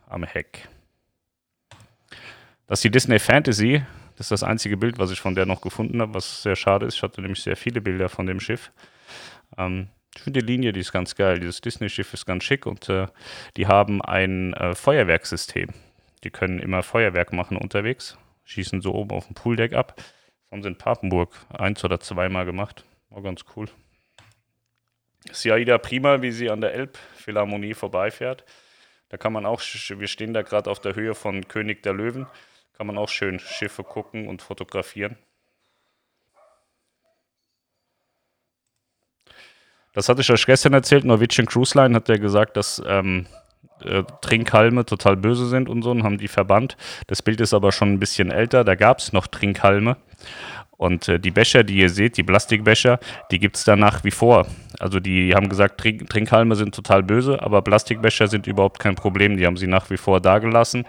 am 0.08 0.24
Heck. 0.24 0.68
Das 2.66 2.80
ist 2.80 2.84
die 2.84 2.92
Disney 2.92 3.20
Fantasy. 3.20 3.84
Das 4.20 4.26
ist 4.26 4.32
das 4.32 4.44
einzige 4.44 4.76
Bild, 4.76 5.00
was 5.00 5.12
ich 5.12 5.22
von 5.22 5.34
der 5.34 5.46
noch 5.46 5.62
gefunden 5.62 6.02
habe, 6.02 6.14
was 6.14 6.44
sehr 6.44 6.58
schade 6.58 6.86
ist. 6.86 6.96
Ich 6.96 7.04
hatte 7.04 7.22
nämlich 7.22 7.42
sehr 7.42 7.56
viele 7.56 7.80
Bilder 7.80 8.10
von 8.10 8.26
dem 8.26 8.42
Schiff. 8.42 8.74
Ähm, 9.58 9.88
ich 10.14 10.22
finde 10.22 10.42
die 10.42 10.46
Linie, 10.46 10.74
die 10.74 10.82
ist 10.82 10.92
ganz 10.92 11.16
geil. 11.16 11.40
Dieses 11.40 11.62
Disney-Schiff 11.62 12.14
ist 12.14 12.26
ganz 12.26 12.44
schick 12.44 12.66
und 12.66 12.90
äh, 12.90 13.08
die 13.56 13.68
haben 13.68 14.02
ein 14.02 14.52
äh, 14.56 14.76
Feuerwerksystem. 14.76 15.70
Die 16.26 16.32
können 16.32 16.60
immer 16.60 16.84
Feuerwerk 16.84 17.32
machen 17.32 17.56
unterwegs, 17.56 18.18
schießen 18.44 18.82
so 18.82 18.94
oben 18.94 19.12
auf 19.12 19.28
dem 19.28 19.36
Pooldeck 19.36 19.72
ab. 19.72 19.96
Das 19.96 20.52
haben 20.52 20.64
sie 20.64 20.68
in 20.68 20.78
Papenburg 20.78 21.34
eins 21.58 21.82
oder 21.86 22.02
zweimal 22.02 22.44
gemacht. 22.44 22.84
War 23.12 23.24
ganz 23.24 23.46
cool. 23.56 23.70
ist 25.32 25.46
die 25.46 25.54
Aida 25.54 25.78
prima, 25.78 26.22
wie 26.22 26.32
sie 26.32 26.50
an 26.50 26.60
der 26.60 26.74
Elbphilharmonie 26.74 27.74
vorbeifährt. 27.74 28.44
Da 29.08 29.16
kann 29.16 29.32
man 29.32 29.46
auch, 29.46 29.62
wir 29.62 30.08
stehen 30.08 30.34
da 30.34 30.42
gerade 30.42 30.70
auf 30.70 30.82
der 30.82 30.96
Höhe 30.96 31.16
von 31.16 31.48
König 31.48 31.84
der 31.84 31.94
Löwen, 31.94 32.28
kann 32.80 32.88
man 32.88 32.98
auch 32.98 33.10
schön 33.10 33.40
Schiffe 33.40 33.84
gucken 33.84 34.30
und 34.30 34.42
fotografieren. 34.42 35.18
Das 39.92 40.08
hatte 40.08 40.22
ich 40.22 40.32
euch 40.32 40.46
gestern 40.46 40.72
erzählt. 40.72 41.04
Norwegian 41.04 41.46
Cruise 41.46 41.78
Line 41.78 41.94
hat 41.94 42.08
ja 42.08 42.16
gesagt, 42.16 42.56
dass 42.56 42.82
ähm, 42.88 43.26
äh, 43.84 44.04
Trinkhalme 44.22 44.86
total 44.86 45.18
böse 45.18 45.50
sind 45.50 45.68
und 45.68 45.82
so 45.82 45.92
und 45.92 46.04
haben 46.04 46.18
die 46.18 46.30
verbannt. 46.30 46.78
Das 47.08 47.22
Bild 47.22 47.42
ist 47.42 47.54
aber 47.54 47.74
schon 47.74 47.92
ein 47.92 48.00
bisschen 48.00 48.32
älter. 48.32 48.64
Da 48.64 48.76
gab 48.76 49.00
es 49.00 49.12
noch 49.12 49.28
Trinkhalme. 49.28 49.98
Und 50.78 51.10
äh, 51.10 51.20
die 51.20 51.32
Becher, 51.32 51.66
die 51.66 51.76
ihr 51.76 51.90
seht, 51.90 52.16
die 52.16 52.24
Plastikbecher, 52.24 53.00
die 53.30 53.40
gibt 53.40 53.58
es 53.58 53.66
da 53.66 53.76
nach 53.76 54.06
wie 54.06 54.12
vor. 54.12 54.48
Also 54.80 55.02
die 55.02 55.36
haben 55.36 55.50
gesagt, 55.50 55.82
Trink 55.82 56.10
Trinkhalme 56.10 56.56
sind 56.56 56.74
total 56.74 57.04
böse, 57.04 57.44
aber 57.44 57.62
Plastikbecher 57.62 58.28
sind 58.28 58.48
überhaupt 58.48 58.80
kein 58.80 58.96
Problem. 58.96 59.36
Die 59.36 59.46
haben 59.46 59.58
sie 59.58 59.68
nach 59.68 59.90
wie 59.90 59.98
vor 59.98 60.22
da 60.22 60.40
gelassen. 60.40 60.86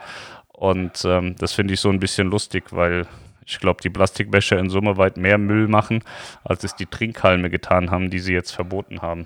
Und 0.60 1.06
ähm, 1.06 1.36
das 1.36 1.54
finde 1.54 1.72
ich 1.72 1.80
so 1.80 1.88
ein 1.88 2.00
bisschen 2.00 2.28
lustig, 2.28 2.64
weil 2.70 3.06
ich 3.46 3.60
glaube, 3.60 3.80
die 3.80 3.88
Plastikbecher 3.88 4.58
in 4.58 4.68
Summe 4.68 4.98
weit 4.98 5.16
mehr 5.16 5.38
Müll 5.38 5.68
machen, 5.68 6.04
als 6.44 6.64
es 6.64 6.76
die 6.76 6.84
Trinkhalme 6.84 7.48
getan 7.48 7.90
haben, 7.90 8.10
die 8.10 8.18
sie 8.18 8.34
jetzt 8.34 8.50
verboten 8.50 9.00
haben. 9.00 9.24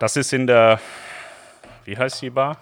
Das 0.00 0.16
ist 0.16 0.32
in 0.32 0.46
der, 0.46 0.80
wie 1.84 1.98
heißt 1.98 2.22
die 2.22 2.30
Bar? 2.30 2.56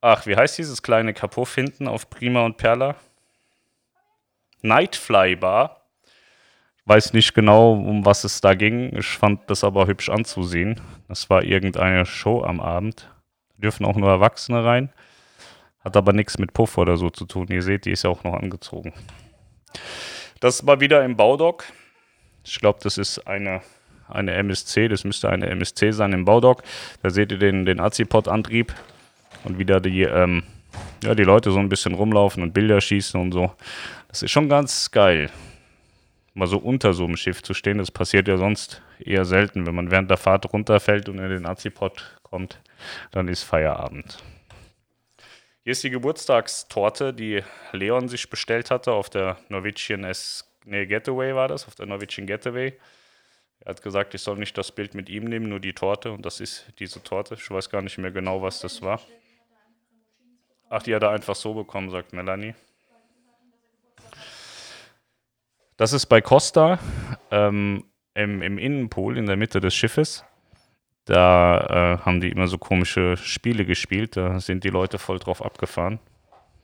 Ach, 0.00 0.26
wie 0.26 0.34
heißt 0.34 0.58
dieses 0.58 0.82
kleine 0.82 1.14
Kapuff 1.14 1.54
hinten 1.54 1.86
auf 1.86 2.10
Prima 2.10 2.44
und 2.44 2.56
Perla? 2.56 2.96
Nightfly 4.62 5.36
Bar. 5.36 5.80
Ich 6.76 6.88
weiß 6.88 7.12
nicht 7.12 7.34
genau, 7.34 7.74
um 7.74 8.04
was 8.04 8.24
es 8.24 8.40
da 8.40 8.54
ging. 8.54 8.96
Ich 8.96 9.16
fand 9.16 9.48
das 9.48 9.62
aber 9.62 9.86
hübsch 9.86 10.08
anzusehen. 10.08 10.80
Das 11.06 11.30
war 11.30 11.44
irgendeine 11.44 12.04
Show 12.04 12.42
am 12.42 12.58
Abend. 12.58 13.08
Dürfen 13.58 13.84
auch 13.84 13.96
nur 13.96 14.08
Erwachsene 14.08 14.64
rein 14.64 14.90
Hat 15.84 15.96
aber 15.96 16.12
nichts 16.12 16.38
mit 16.38 16.52
Puff 16.52 16.78
oder 16.78 16.96
so 16.96 17.10
zu 17.10 17.26
tun. 17.26 17.48
Ihr 17.50 17.62
seht, 17.62 17.84
die 17.84 17.90
ist 17.90 18.04
ja 18.04 18.10
auch 18.10 18.24
noch 18.24 18.34
angezogen. 18.34 18.92
Das 20.40 20.66
war 20.66 20.80
wieder 20.80 21.04
im 21.04 21.16
Baudock. 21.16 21.64
Ich 22.44 22.60
glaube, 22.60 22.78
das 22.82 22.98
ist 22.98 23.26
eine, 23.26 23.60
eine 24.08 24.32
MSC. 24.34 24.88
Das 24.88 25.04
müsste 25.04 25.28
eine 25.28 25.46
MSC 25.48 25.92
sein 25.92 26.12
im 26.12 26.24
Baudock. 26.24 26.62
Da 27.02 27.10
seht 27.10 27.32
ihr 27.32 27.38
den, 27.38 27.64
den 27.64 27.80
Azipod-Antrieb 27.80 28.72
und 29.44 29.58
wieder 29.58 29.80
die, 29.80 30.02
ähm, 30.02 30.44
ja, 31.02 31.14
die 31.14 31.24
Leute 31.24 31.50
so 31.50 31.58
ein 31.58 31.68
bisschen 31.68 31.94
rumlaufen 31.94 32.42
und 32.42 32.52
Bilder 32.52 32.80
schießen 32.80 33.20
und 33.20 33.32
so. 33.32 33.52
Das 34.08 34.22
ist 34.22 34.30
schon 34.30 34.48
ganz 34.48 34.90
geil. 34.90 35.30
Mal 36.34 36.46
so 36.46 36.58
unter 36.58 36.92
so 36.92 37.04
einem 37.04 37.16
Schiff 37.16 37.42
zu 37.42 37.52
stehen, 37.52 37.78
das 37.78 37.90
passiert 37.90 38.28
ja 38.28 38.36
sonst 38.36 38.80
eher 39.00 39.24
selten. 39.24 39.66
Wenn 39.66 39.74
man 39.74 39.90
während 39.90 40.10
der 40.10 40.16
Fahrt 40.16 40.52
runterfällt 40.52 41.08
und 41.08 41.18
in 41.18 41.28
den 41.28 41.46
Azipod 41.46 42.17
kommt, 42.30 42.60
dann 43.10 43.28
ist 43.28 43.42
Feierabend. 43.42 44.22
Hier 45.62 45.72
ist 45.72 45.84
die 45.84 45.90
Geburtstagstorte, 45.90 47.12
die 47.12 47.42
Leon 47.72 48.08
sich 48.08 48.30
bestellt 48.30 48.70
hatte 48.70 48.92
auf 48.92 49.10
der 49.10 49.38
Norwegian 49.48 50.04
S 50.04 50.48
nee, 50.68 50.86
Getaway 50.86 51.34
war 51.34 51.48
das, 51.48 51.66
auf 51.66 51.74
der 51.74 51.86
Norwegian 51.86 52.26
Getaway. 52.26 52.74
Er 53.60 53.70
hat 53.70 53.82
gesagt, 53.82 54.14
ich 54.14 54.22
soll 54.22 54.36
nicht 54.36 54.56
das 54.56 54.70
Bild 54.72 54.94
mit 54.94 55.08
ihm 55.08 55.24
nehmen, 55.24 55.48
nur 55.48 55.60
die 55.60 55.72
Torte. 55.72 56.12
Und 56.12 56.24
das 56.24 56.40
ist 56.40 56.72
diese 56.78 57.02
Torte. 57.02 57.34
Ich 57.34 57.50
weiß 57.50 57.70
gar 57.70 57.82
nicht 57.82 57.98
mehr 57.98 58.12
genau, 58.12 58.40
was 58.40 58.60
das 58.60 58.82
war. 58.82 59.00
Ach, 60.70 60.82
die 60.82 60.94
hat 60.94 61.02
er 61.02 61.10
einfach 61.10 61.34
so 61.34 61.54
bekommen, 61.54 61.90
sagt 61.90 62.12
Melanie. 62.12 62.54
Das 65.76 65.92
ist 65.92 66.06
bei 66.06 66.20
Costa 66.20 66.78
ähm, 67.30 67.84
im, 68.14 68.42
im 68.42 68.58
Innenpool 68.58 69.16
in 69.16 69.26
der 69.26 69.36
Mitte 69.36 69.60
des 69.60 69.74
Schiffes. 69.74 70.24
Da 71.08 71.96
äh, 72.00 72.04
haben 72.04 72.20
die 72.20 72.28
immer 72.28 72.48
so 72.48 72.58
komische 72.58 73.16
Spiele 73.16 73.64
gespielt. 73.64 74.18
Da 74.18 74.40
sind 74.40 74.62
die 74.62 74.68
Leute 74.68 74.98
voll 74.98 75.18
drauf 75.18 75.42
abgefahren. 75.42 76.00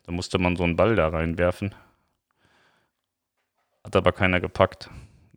Da 0.05 0.13
musste 0.13 0.39
man 0.39 0.55
so 0.57 0.65
einen 0.65 0.77
Ball 0.77 0.97
da 0.97 1.09
reinwerfen. 1.09 1.75
Hat 3.83 3.97
aber 3.97 4.13
keiner 4.13 4.43
gepackt. 4.43 4.91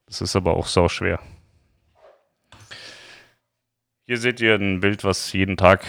Das 0.08 0.20
ist 0.20 0.36
aber 0.36 0.58
auch 0.58 0.68
sau 0.68 0.90
schwer. 0.90 1.22
Hier 4.06 4.18
seht 4.18 4.42
ihr 4.42 4.56
ein 4.56 4.82
Bild, 4.82 5.06
was 5.06 5.32
jeden 5.32 5.56
Tag 5.56 5.86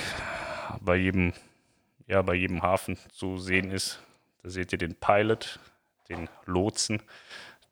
bei 0.80 0.94
jedem, 0.94 1.32
ja, 2.06 2.22
bei 2.22 2.34
jedem 2.34 2.62
Hafen 2.62 2.96
zu 3.10 3.38
sehen 3.38 3.72
ist. 3.72 4.00
Da 4.44 4.50
seht 4.50 4.70
ihr 4.70 4.78
den 4.78 4.94
Pilot, 4.94 5.58
den 6.08 6.28
Lotsen 6.46 7.02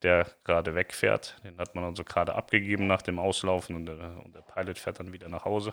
der 0.02 0.30
gerade 0.44 0.74
wegfährt. 0.74 1.36
Den 1.44 1.58
hat 1.58 1.74
man 1.74 1.84
also 1.84 2.04
gerade 2.04 2.34
abgegeben 2.34 2.86
nach 2.86 3.02
dem 3.02 3.18
Auslaufen 3.18 3.76
und 3.76 3.86
der, 3.86 4.22
und 4.24 4.34
der 4.34 4.42
Pilot 4.42 4.78
fährt 4.78 5.00
dann 5.00 5.12
wieder 5.12 5.28
nach 5.28 5.44
Hause. 5.44 5.72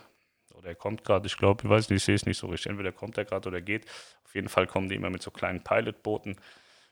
Oder 0.53 0.69
er 0.69 0.75
kommt 0.75 1.03
gerade, 1.03 1.27
ich 1.27 1.37
glaube, 1.37 1.63
ich 1.63 1.69
weiß 1.69 1.89
nicht, 1.89 1.97
ich 1.97 2.03
sehe 2.03 2.15
es 2.15 2.25
nicht 2.25 2.37
so 2.37 2.47
richtig. 2.47 2.69
Entweder 2.69 2.91
kommt 2.91 3.17
er 3.17 3.25
gerade 3.25 3.49
oder 3.49 3.61
geht. 3.61 3.85
Auf 4.23 4.35
jeden 4.35 4.49
Fall 4.49 4.67
kommen 4.67 4.87
die 4.87 4.95
immer 4.95 5.09
mit 5.09 5.21
so 5.21 5.31
kleinen 5.31 5.63
Pilotbooten. 5.63 6.37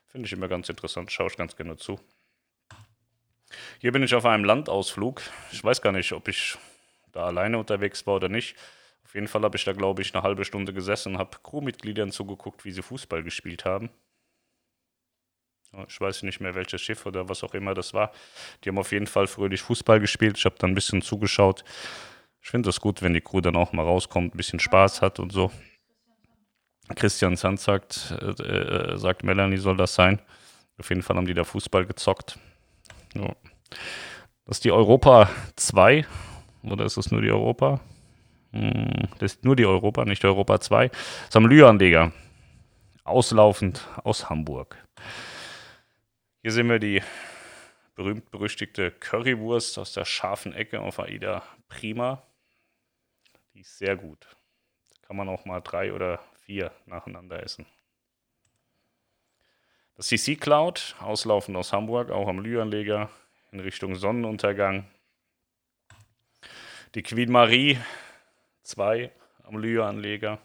Finde 0.08 0.26
ich 0.26 0.32
immer 0.32 0.48
ganz 0.48 0.68
interessant, 0.68 1.10
schaue 1.10 1.28
ich 1.28 1.36
ganz 1.36 1.56
genau 1.56 1.74
zu. 1.76 1.98
Hier 3.80 3.92
bin 3.92 4.02
ich 4.02 4.14
auf 4.14 4.26
einem 4.26 4.44
Landausflug. 4.44 5.22
Ich 5.52 5.62
weiß 5.62 5.80
gar 5.80 5.92
nicht, 5.92 6.12
ob 6.12 6.28
ich 6.28 6.56
da 7.12 7.26
alleine 7.26 7.58
unterwegs 7.58 8.06
war 8.06 8.16
oder 8.16 8.28
nicht. 8.28 8.56
Auf 9.04 9.14
jeden 9.14 9.28
Fall 9.28 9.42
habe 9.42 9.56
ich 9.56 9.64
da, 9.64 9.72
glaube 9.72 10.02
ich, 10.02 10.14
eine 10.14 10.22
halbe 10.22 10.44
Stunde 10.44 10.72
gesessen 10.72 11.14
und 11.14 11.18
habe 11.18 11.38
Crewmitgliedern 11.42 12.10
zugeguckt, 12.12 12.64
wie 12.64 12.70
sie 12.70 12.82
Fußball 12.82 13.22
gespielt 13.22 13.64
haben. 13.64 13.90
Ich 15.88 16.00
weiß 16.00 16.22
nicht 16.24 16.40
mehr, 16.40 16.54
welches 16.54 16.82
Schiff 16.82 17.06
oder 17.06 17.28
was 17.28 17.42
auch 17.42 17.54
immer 17.54 17.74
das 17.74 17.94
war. 17.94 18.12
Die 18.62 18.68
haben 18.68 18.78
auf 18.78 18.92
jeden 18.92 19.06
Fall 19.06 19.26
fröhlich 19.26 19.62
Fußball 19.62 20.00
gespielt. 20.00 20.36
Ich 20.36 20.44
habe 20.44 20.56
dann 20.58 20.72
ein 20.72 20.74
bisschen 20.74 21.00
zugeschaut. 21.00 21.64
Ich 22.42 22.50
finde 22.50 22.68
das 22.68 22.80
gut, 22.80 23.00
wenn 23.02 23.14
die 23.14 23.20
Crew 23.20 23.40
dann 23.40 23.56
auch 23.56 23.72
mal 23.72 23.82
rauskommt, 23.82 24.34
ein 24.34 24.36
bisschen 24.36 24.60
Spaß 24.60 25.00
hat 25.00 25.18
und 25.18 25.32
so. 25.32 25.50
Christian 26.94 27.36
Sand 27.36 27.60
sagt, 27.60 28.14
äh, 28.20 28.42
äh, 28.42 28.98
sagt 28.98 29.22
Melanie, 29.22 29.56
soll 29.56 29.76
das 29.76 29.94
sein. 29.94 30.20
Auf 30.78 30.88
jeden 30.90 31.02
Fall 31.02 31.16
haben 31.16 31.26
die 31.26 31.34
da 31.34 31.44
Fußball 31.44 31.86
gezockt. 31.86 32.38
Ja. 33.14 33.34
Das 34.44 34.58
ist 34.58 34.64
die 34.64 34.72
Europa 34.72 35.30
2. 35.56 36.04
Oder 36.64 36.84
ist 36.84 36.96
das 36.96 37.10
nur 37.10 37.22
die 37.22 37.30
Europa? 37.30 37.80
Hm, 38.52 39.08
das 39.18 39.34
ist 39.34 39.44
nur 39.44 39.56
die 39.56 39.66
Europa, 39.66 40.04
nicht 40.04 40.24
Europa 40.24 40.60
2. 40.60 40.88
Das 40.88 40.98
ist 41.28 41.36
am 41.36 41.46
Lüanleger. 41.46 42.12
Auslaufend 43.04 43.86
aus 44.04 44.28
Hamburg. 44.28 44.76
Hier 46.42 46.50
sehen 46.50 46.68
wir 46.68 46.80
die 46.80 47.00
berühmt-berüchtigte 47.94 48.90
Currywurst 48.90 49.78
aus 49.78 49.92
der 49.92 50.04
scharfen 50.04 50.52
Ecke 50.52 50.80
auf 50.80 50.98
Aida 50.98 51.44
Prima. 51.68 52.26
Die 53.54 53.60
ist 53.60 53.78
sehr 53.78 53.94
gut. 53.94 54.26
Da 54.90 55.06
kann 55.06 55.16
man 55.16 55.28
auch 55.28 55.44
mal 55.44 55.60
drei 55.60 55.92
oder 55.92 56.18
vier 56.40 56.72
nacheinander 56.86 57.40
essen. 57.40 57.64
Das 59.94 60.08
CC 60.08 60.34
Cloud, 60.34 60.96
auslaufend 60.98 61.56
aus 61.56 61.72
Hamburg, 61.72 62.10
auch 62.10 62.26
am 62.26 62.40
Lüanleger 62.40 63.08
in 63.52 63.60
Richtung 63.60 63.94
Sonnenuntergang. 63.94 64.90
Die 66.96 67.04
Queen 67.04 67.30
Marie 67.30 67.78
2 68.64 69.12
am 69.44 69.58
Lüanleger. 69.58 70.40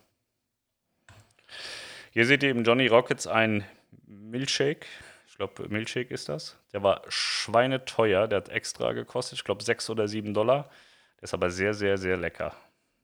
Hier 2.11 2.27
seht 2.27 2.43
ihr 2.43 2.51
im 2.51 2.63
Johnny 2.63 2.85
Rockets 2.85 3.25
ein 3.25 3.65
Milkshake 4.05 4.85
ich 4.85 5.06
glaube, 5.37 5.69
Milchshake 5.69 6.11
ist 6.11 6.29
das. 6.29 6.57
Der 6.73 6.83
war 6.83 7.03
schweineteuer. 7.07 8.27
Der 8.27 8.37
hat 8.37 8.49
extra 8.49 8.93
gekostet. 8.93 9.39
Ich 9.39 9.45
glaube, 9.45 9.63
6 9.63 9.89
oder 9.89 10.07
7 10.07 10.33
Dollar. 10.33 10.69
Der 11.17 11.23
ist 11.23 11.33
aber 11.33 11.49
sehr, 11.49 11.73
sehr, 11.73 11.97
sehr 11.97 12.17
lecker. 12.17 12.55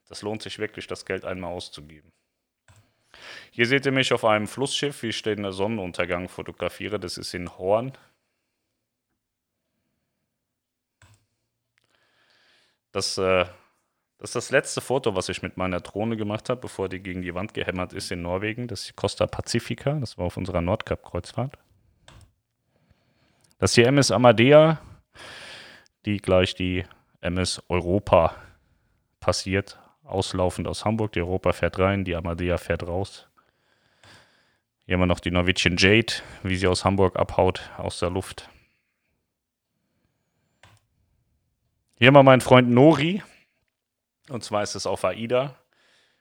Das 0.09 0.21
lohnt 0.21 0.41
sich 0.41 0.59
wirklich, 0.59 0.87
das 0.87 1.05
Geld 1.05 1.25
einmal 1.25 1.51
auszugeben. 1.51 2.11
Hier 3.51 3.67
seht 3.67 3.85
ihr 3.85 3.91
mich 3.91 4.11
auf 4.13 4.25
einem 4.25 4.47
Flussschiff, 4.47 5.03
wie 5.03 5.09
ich 5.09 5.21
den 5.21 5.51
Sonnenuntergang 5.51 6.27
fotografiere. 6.27 6.99
Das 6.99 7.17
ist 7.17 7.33
in 7.33 7.57
Horn. 7.57 7.93
Das, 12.91 13.17
äh, 13.17 13.45
das 14.17 14.29
ist 14.29 14.35
das 14.35 14.51
letzte 14.51 14.81
Foto, 14.81 15.15
was 15.15 15.29
ich 15.29 15.41
mit 15.41 15.57
meiner 15.57 15.81
Drohne 15.81 16.15
gemacht 16.17 16.49
habe, 16.49 16.61
bevor 16.61 16.89
die 16.89 16.99
gegen 16.99 17.21
die 17.21 17.35
Wand 17.35 17.53
gehämmert 17.53 17.93
ist 17.93 18.11
in 18.11 18.21
Norwegen. 18.21 18.67
Das 18.67 18.81
ist 18.81 18.89
die 18.89 18.93
Costa 18.93 19.27
Pacifica. 19.27 19.93
Das 19.99 20.17
war 20.17 20.25
auf 20.25 20.37
unserer 20.37 20.61
Nordkap-Kreuzfahrt. 20.61 21.57
Das 23.59 23.73
die 23.73 23.83
MS 23.83 24.11
Amadea, 24.11 24.81
die 26.05 26.17
gleich 26.17 26.55
die 26.55 26.83
MS 27.21 27.61
Europa 27.69 28.35
passiert. 29.19 29.79
Auslaufend 30.03 30.67
aus 30.67 30.83
Hamburg. 30.83 31.13
Die 31.13 31.21
Europa 31.21 31.53
fährt 31.53 31.79
rein, 31.79 32.03
die 32.03 32.15
Amadea 32.15 32.57
fährt 32.57 32.83
raus. 32.83 33.27
Hier 34.85 34.95
haben 34.95 35.01
wir 35.01 35.05
noch 35.05 35.21
die 35.21 35.31
Norwegian 35.31 35.77
Jade, 35.77 36.13
wie 36.43 36.57
sie 36.57 36.67
aus 36.67 36.83
Hamburg 36.83 37.15
abhaut, 37.15 37.71
aus 37.77 37.99
der 37.99 38.09
Luft. 38.09 38.49
Hier 41.97 42.07
haben 42.07 42.15
wir 42.15 42.23
meinen 42.23 42.41
Freund 42.41 42.69
Nori. 42.69 43.23
Und 44.27 44.43
zwar 44.43 44.61
ist 44.61 44.75
es 44.75 44.85
auf 44.85 45.05
AIDA. 45.05 45.55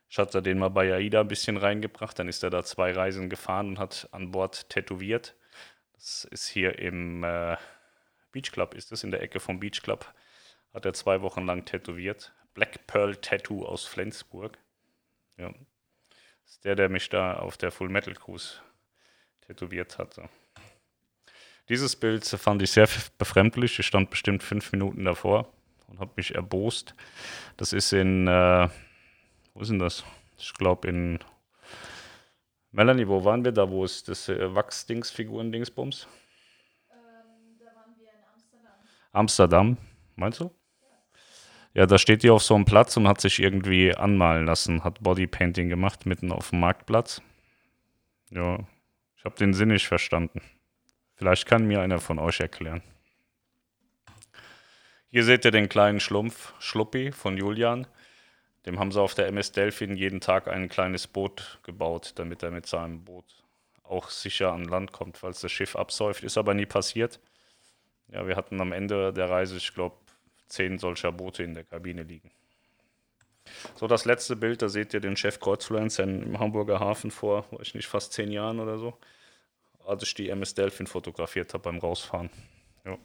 Ich 0.09 0.19
hatte 0.19 0.43
den 0.43 0.59
mal 0.59 0.69
bei 0.69 0.95
AIDA 0.95 1.23
ein 1.23 1.29
bisschen 1.29 1.57
reingebracht. 1.57 2.17
Dann 2.19 2.29
ist 2.29 2.45
er 2.45 2.51
da 2.51 2.63
zwei 2.63 2.93
Reisen 2.93 3.29
gefahren 3.29 3.71
und 3.71 3.79
hat 3.81 4.09
an 4.13 4.31
Bord 4.31 4.69
tätowiert. 4.69 5.35
Das 6.03 6.25
ist 6.25 6.49
hier 6.49 6.81
im 6.81 7.23
äh, 7.23 7.57
Beach 8.33 8.51
Club, 8.51 8.75
ist 8.75 8.91
das 8.91 9.05
in 9.05 9.13
der 9.13 9.23
Ecke 9.23 9.39
vom 9.39 9.61
Beach 9.61 9.83
Club. 9.83 10.13
Hat 10.75 10.85
er 10.85 10.95
zwei 10.95 11.23
Wochen 11.23 11.47
lang 11.47 11.65
tätowiert. 11.65 12.33
Black 12.55 12.89
Pearl 12.89 13.15
Tattoo 13.15 13.65
aus 13.65 13.85
Flensburg. 13.87 14.59
Ja. 15.37 15.51
Das 15.51 16.55
ist 16.55 16.65
der, 16.65 16.75
der 16.75 16.89
mich 16.89 17.09
da 17.09 17.35
auf 17.37 17.57
der 17.57 17.71
Full 17.71 17.89
Metal 17.89 18.15
Cruise 18.15 18.57
tätowiert 19.47 19.99
hatte. 19.99 20.29
Dieses 21.69 21.95
Bild 21.95 22.27
fand 22.27 22.63
ich 22.63 22.73
sehr 22.73 22.89
befremdlich. 23.17 23.79
Ich 23.79 23.87
stand 23.87 24.11
bestimmt 24.11 24.43
fünf 24.43 24.73
Minuten 24.73 25.05
davor 25.05 25.53
und 25.87 26.01
habe 26.01 26.11
mich 26.17 26.35
erbost. 26.35 26.97
Das 27.57 27.73
ist 27.73 27.93
in, 27.93 28.27
äh, 28.27 28.69
wo 29.55 29.61
ist 29.61 29.71
denn 29.71 29.79
das? 29.79 30.05
Ich 30.37 30.53
glaube 30.55 30.89
in 30.89 31.21
Melanie, 32.73 33.07
wo 33.07 33.23
waren 33.23 33.45
wir 33.45 33.53
da? 33.53 33.69
Wo 33.69 33.85
ist 33.85 34.09
das 34.09 34.31
äh, 34.31 34.55
Wachsdings, 34.55 35.11
Figuren-Dingsbums? 35.11 36.09
Ähm, 36.91 36.97
da 37.59 37.67
waren 37.67 37.95
wir 37.99 38.09
in 38.09 38.25
Amsterdam. 38.33 38.73
Amsterdam, 39.13 39.77
meinst 40.17 40.41
du? 40.41 40.45
Ja. 41.75 41.83
ja, 41.83 41.87
da 41.87 41.99
steht 41.99 42.23
die 42.23 42.31
auf 42.31 42.43
so 42.43 42.55
einem 42.55 42.65
Platz 42.65 42.97
und 42.97 43.07
hat 43.07 43.21
sich 43.21 43.41
irgendwie 43.41 43.95
anmalen 43.95 44.47
lassen, 44.47 44.85
hat 44.85 45.03
Bodypainting 45.03 45.69
gemacht, 45.69 46.07
mitten 46.07 46.33
auf 46.33 46.49
dem 46.49 46.61
Marktplatz. 46.61 47.21
Ja, 48.31 48.61
ich 49.19 49.25
habe 49.27 49.37
den 49.37 49.53
Sinn 49.53 49.69
nicht 49.69 49.87
verstanden. 49.87 50.41
Vielleicht 51.15 51.47
kann 51.47 51.67
mir 51.67 51.83
einer 51.83 52.01
von 52.01 52.19
euch 52.19 52.41
erklären. 52.41 52.83
Hier 55.09 55.25
seht 55.25 55.45
ihr 55.45 55.51
den 55.51 55.69
kleinen 55.69 56.01
Schlumpf, 56.01 56.55
Schluppi 56.59 57.13
von 57.13 57.37
Julian. 57.37 57.87
Dem 58.67 58.79
haben 58.79 58.93
sie 58.93 59.01
auf 59.01 59.15
der 59.15 59.27
MS 59.27 59.53
Delphin 59.53 59.97
jeden 59.97 60.21
Tag 60.21 60.49
ein 60.49 60.69
kleines 60.69 61.07
Boot 61.07 61.59
gebaut, 61.65 62.13
damit 62.17 62.43
er 62.43 62.51
mit 62.51 62.67
seinem 62.67 63.05
Boot 63.05 63.25
auch 63.83 64.09
sicher 64.09 64.53
an 64.53 64.65
Land 64.65 64.93
kommt, 64.93 65.19
falls 65.19 65.41
das 65.41 65.53
Schiff 65.53 65.77
absäuft. 65.77 66.23
Ist 66.23 66.39
aber 66.39 66.55
nie 66.55 66.67
passiert. 66.67 67.21
Ja, 68.09 68.27
wir 68.27 68.37
hatten 68.37 68.61
am 68.61 68.73
Ende 68.73 69.13
der 69.13 69.29
Reise, 69.29 69.57
ich 69.57 69.75
glaube, 69.75 69.97
zehn 70.47 70.79
solcher 70.79 71.13
Boote 71.13 71.43
in 71.43 71.55
der 71.55 71.65
Kabine 71.65 72.03
liegen. 72.03 72.31
So, 73.75 73.87
das 73.87 74.05
letzte 74.05 74.37
Bild, 74.37 74.63
da 74.63 74.69
seht 74.69 74.95
ihr 74.95 75.01
den 75.01 75.17
Chef 75.17 75.41
Kreuzfluencer 75.41 76.05
im 76.05 76.39
Hamburger 76.39 76.79
Hafen 76.79 77.11
vor, 77.11 77.47
weiß 77.51 77.69
ich 77.69 77.75
nicht, 77.75 77.89
fast 77.89 78.13
zehn 78.13 78.31
Jahren 78.31 78.61
oder 78.61 78.79
so, 78.79 78.97
als 79.85 80.03
ich 80.05 80.15
die 80.15 80.29
MS 80.29 80.55
Delphin 80.55 80.87
fotografiert 80.87 81.53
habe 81.53 81.65
beim 81.65 81.79
Rausfahren. 81.79 82.31
Ja. 82.85 82.97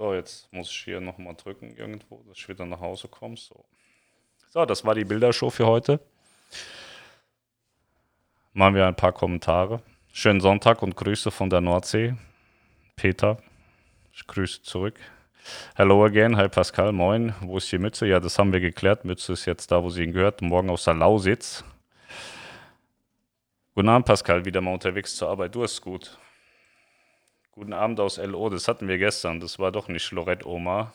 So, 0.00 0.14
jetzt 0.14 0.50
muss 0.50 0.70
ich 0.70 0.78
hier 0.78 0.98
nochmal 0.98 1.34
drücken 1.34 1.76
irgendwo, 1.76 2.22
dass 2.26 2.38
ich 2.38 2.48
wieder 2.48 2.64
nach 2.64 2.80
Hause 2.80 3.06
komme. 3.06 3.36
So. 3.36 3.66
so, 4.48 4.64
das 4.64 4.82
war 4.82 4.94
die 4.94 5.04
Bildershow 5.04 5.50
für 5.50 5.66
heute. 5.66 6.00
Machen 8.54 8.76
wir 8.76 8.86
ein 8.86 8.96
paar 8.96 9.12
Kommentare. 9.12 9.82
Schönen 10.10 10.40
Sonntag 10.40 10.82
und 10.82 10.96
Grüße 10.96 11.30
von 11.30 11.50
der 11.50 11.60
Nordsee. 11.60 12.14
Peter, 12.96 13.42
ich 14.14 14.26
grüße 14.26 14.62
zurück. 14.62 14.98
Hello 15.76 16.02
again, 16.06 16.34
hi 16.34 16.48
Pascal, 16.48 16.92
moin. 16.92 17.34
Wo 17.42 17.58
ist 17.58 17.70
die 17.70 17.76
Mütze? 17.76 18.06
Ja, 18.06 18.20
das 18.20 18.38
haben 18.38 18.54
wir 18.54 18.60
geklärt. 18.60 19.04
Mütze 19.04 19.34
ist 19.34 19.44
jetzt 19.44 19.70
da, 19.70 19.82
wo 19.82 19.90
sie 19.90 20.04
ihn 20.04 20.14
gehört. 20.14 20.40
Morgen 20.40 20.70
aus 20.70 20.84
der 20.84 20.94
Lausitz. 20.94 21.62
Guten 23.74 23.90
Abend, 23.90 24.06
Pascal. 24.06 24.46
Wieder 24.46 24.62
mal 24.62 24.72
unterwegs 24.72 25.14
zur 25.14 25.28
Arbeit. 25.28 25.54
Du 25.54 25.62
hast 25.62 25.78
gut. 25.82 26.16
Guten 27.60 27.74
Abend 27.74 28.00
aus 28.00 28.16
LO. 28.16 28.48
Das 28.48 28.68
hatten 28.68 28.88
wir 28.88 28.96
gestern. 28.96 29.38
Das 29.38 29.58
war 29.58 29.70
doch 29.70 29.88
nicht 29.88 30.12
Lorette 30.12 30.48
Oma. 30.48 30.94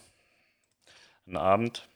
Ein 1.27 1.37
Abend. 1.37 1.87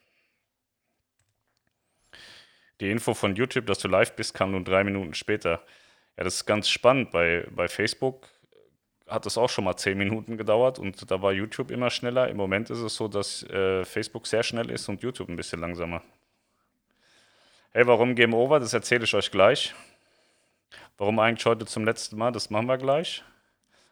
Die 2.80 2.92
Info 2.92 3.16
von 3.16 3.36
YouTube, 3.36 3.66
dass 3.66 3.80
du 3.80 3.88
live 3.88 4.16
bist, 4.16 4.36
kam 4.36 4.52
nun 4.52 4.64
drei 4.64 4.84
Minuten 4.84 5.16
später. 5.16 5.64
Ja, 6.18 6.24
das 6.24 6.36
ist 6.36 6.46
ganz 6.46 6.70
spannend. 6.70 7.10
Bei, 7.10 7.48
bei 7.50 7.68
Facebook 7.68 8.28
hat 9.08 9.26
es 9.26 9.40
auch 9.40 9.50
schon 9.50 9.64
mal 9.64 9.76
zehn 9.76 9.98
Minuten 9.98 10.38
gedauert 10.38 10.78
und 10.78 11.10
da 11.10 11.20
war 11.20 11.34
YouTube 11.34 11.72
immer 11.72 11.90
schneller. 11.90 12.28
Im 12.28 12.38
Moment 12.38 12.70
ist 12.70 12.78
es 12.78 12.94
so, 12.94 13.08
dass 13.08 13.42
äh, 13.50 13.84
Facebook 13.86 14.28
sehr 14.28 14.44
schnell 14.44 14.70
ist 14.70 14.88
und 14.88 15.02
YouTube 15.02 15.30
ein 15.30 15.36
bisschen 15.36 15.62
langsamer. 15.62 16.04
Hey, 17.72 17.88
warum 17.88 18.14
Game 18.14 18.36
Over? 18.36 18.60
Das 18.60 18.74
erzähle 18.74 19.06
ich 19.06 19.16
euch 19.16 19.32
gleich. 19.32 19.74
Warum 21.00 21.18
eigentlich 21.18 21.48
heute 21.48 21.66
zum 21.66 21.86
letzten 21.86 22.20
Mal? 22.20 22.32
Das 22.32 22.52
machen 22.52 22.68
wir 22.68 22.78
gleich. 22.78 23.24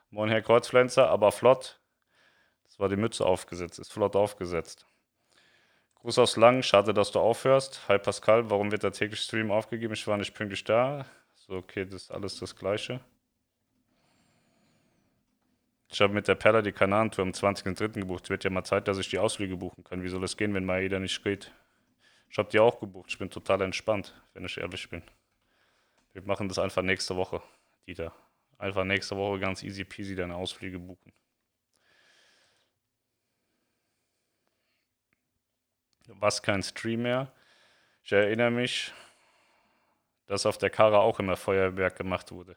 Moin, 0.10 0.30
Herr 0.30 0.42
Kreuzpflanzer, 0.42 1.10
aber 1.10 1.34
flott. 1.34 1.82
Das 2.64 2.80
war 2.80 2.88
die 2.88 2.96
Mütze 2.96 3.26
aufgesetzt, 3.26 3.78
ist 3.78 3.92
flott 3.92 4.16
aufgesetzt. 4.16 4.86
Gruß 5.96 6.18
aus 6.20 6.38
Lang, 6.38 6.64
schade, 6.64 6.94
dass 6.94 7.12
du 7.12 7.20
aufhörst. 7.20 7.82
Hi 7.90 7.98
Pascal, 7.98 8.50
warum 8.50 8.72
wird 8.72 8.84
der 8.84 8.94
tägliche 8.94 9.24
Stream 9.24 9.52
aufgegeben? 9.52 9.94
Ich 9.94 10.08
war 10.08 10.16
nicht 10.16 10.34
pünktlich 10.34 10.64
da. 10.64 11.06
So, 11.36 11.56
okay, 11.56 11.84
das 11.84 12.04
ist 12.04 12.12
alles 12.12 12.40
das 12.40 12.56
Gleiche. 12.56 13.02
Ich 15.90 16.00
habe 16.00 16.14
mit 16.14 16.30
der 16.30 16.36
Perla 16.36 16.62
die 16.62 16.72
Kananentour 16.72 17.26
am 17.26 17.32
20.03. 17.32 18.00
gebucht. 18.00 18.30
Wird 18.30 18.46
ja 18.46 18.50
mal 18.50 18.64
Zeit, 18.64 18.88
dass 18.88 19.00
ich 19.00 19.10
die 19.10 19.20
Ausflüge 19.20 19.58
buchen 19.58 19.84
kann. 19.84 20.04
Wie 20.04 20.10
soll 20.10 20.24
es 20.24 20.38
gehen, 20.38 20.54
wenn 20.54 20.66
mal 20.66 20.82
jeder 20.82 21.00
nicht 21.00 21.22
geht? 21.22 21.52
Ich 22.30 22.38
habe 22.38 22.50
die 22.50 22.60
auch 22.60 22.80
gebucht. 22.80 23.10
Ich 23.10 23.20
bin 23.20 23.30
total 23.30 23.62
entspannt, 23.62 24.14
wenn 24.34 24.46
ich 24.46 24.58
ehrlich 24.58 24.90
bin. 24.90 25.04
Wir 26.14 26.22
machen 26.22 26.48
das 26.48 26.60
einfach 26.60 26.82
nächste 26.82 27.18
Woche, 27.18 27.42
Dieter. 27.86 28.14
Einfach 28.58 28.84
nächste 28.84 29.16
Woche 29.16 29.40
ganz 29.40 29.62
easy 29.64 29.84
peasy 29.84 30.16
deine 30.16 30.36
Ausflüge 30.36 30.80
buchen. 30.80 31.14
Was 36.08 36.42
kein 36.42 36.64
Stream 36.64 37.04
mehr. 37.04 37.32
Ich 38.04 38.12
erinnere 38.12 38.52
mich, 38.52 38.94
dass 40.26 40.46
auf 40.46 40.58
der 40.58 40.70
Kara 40.70 41.00
auch 41.00 41.20
immer 41.20 41.36
Feuerwerk 41.36 41.98
gemacht 41.98 42.32
wurde. 42.32 42.56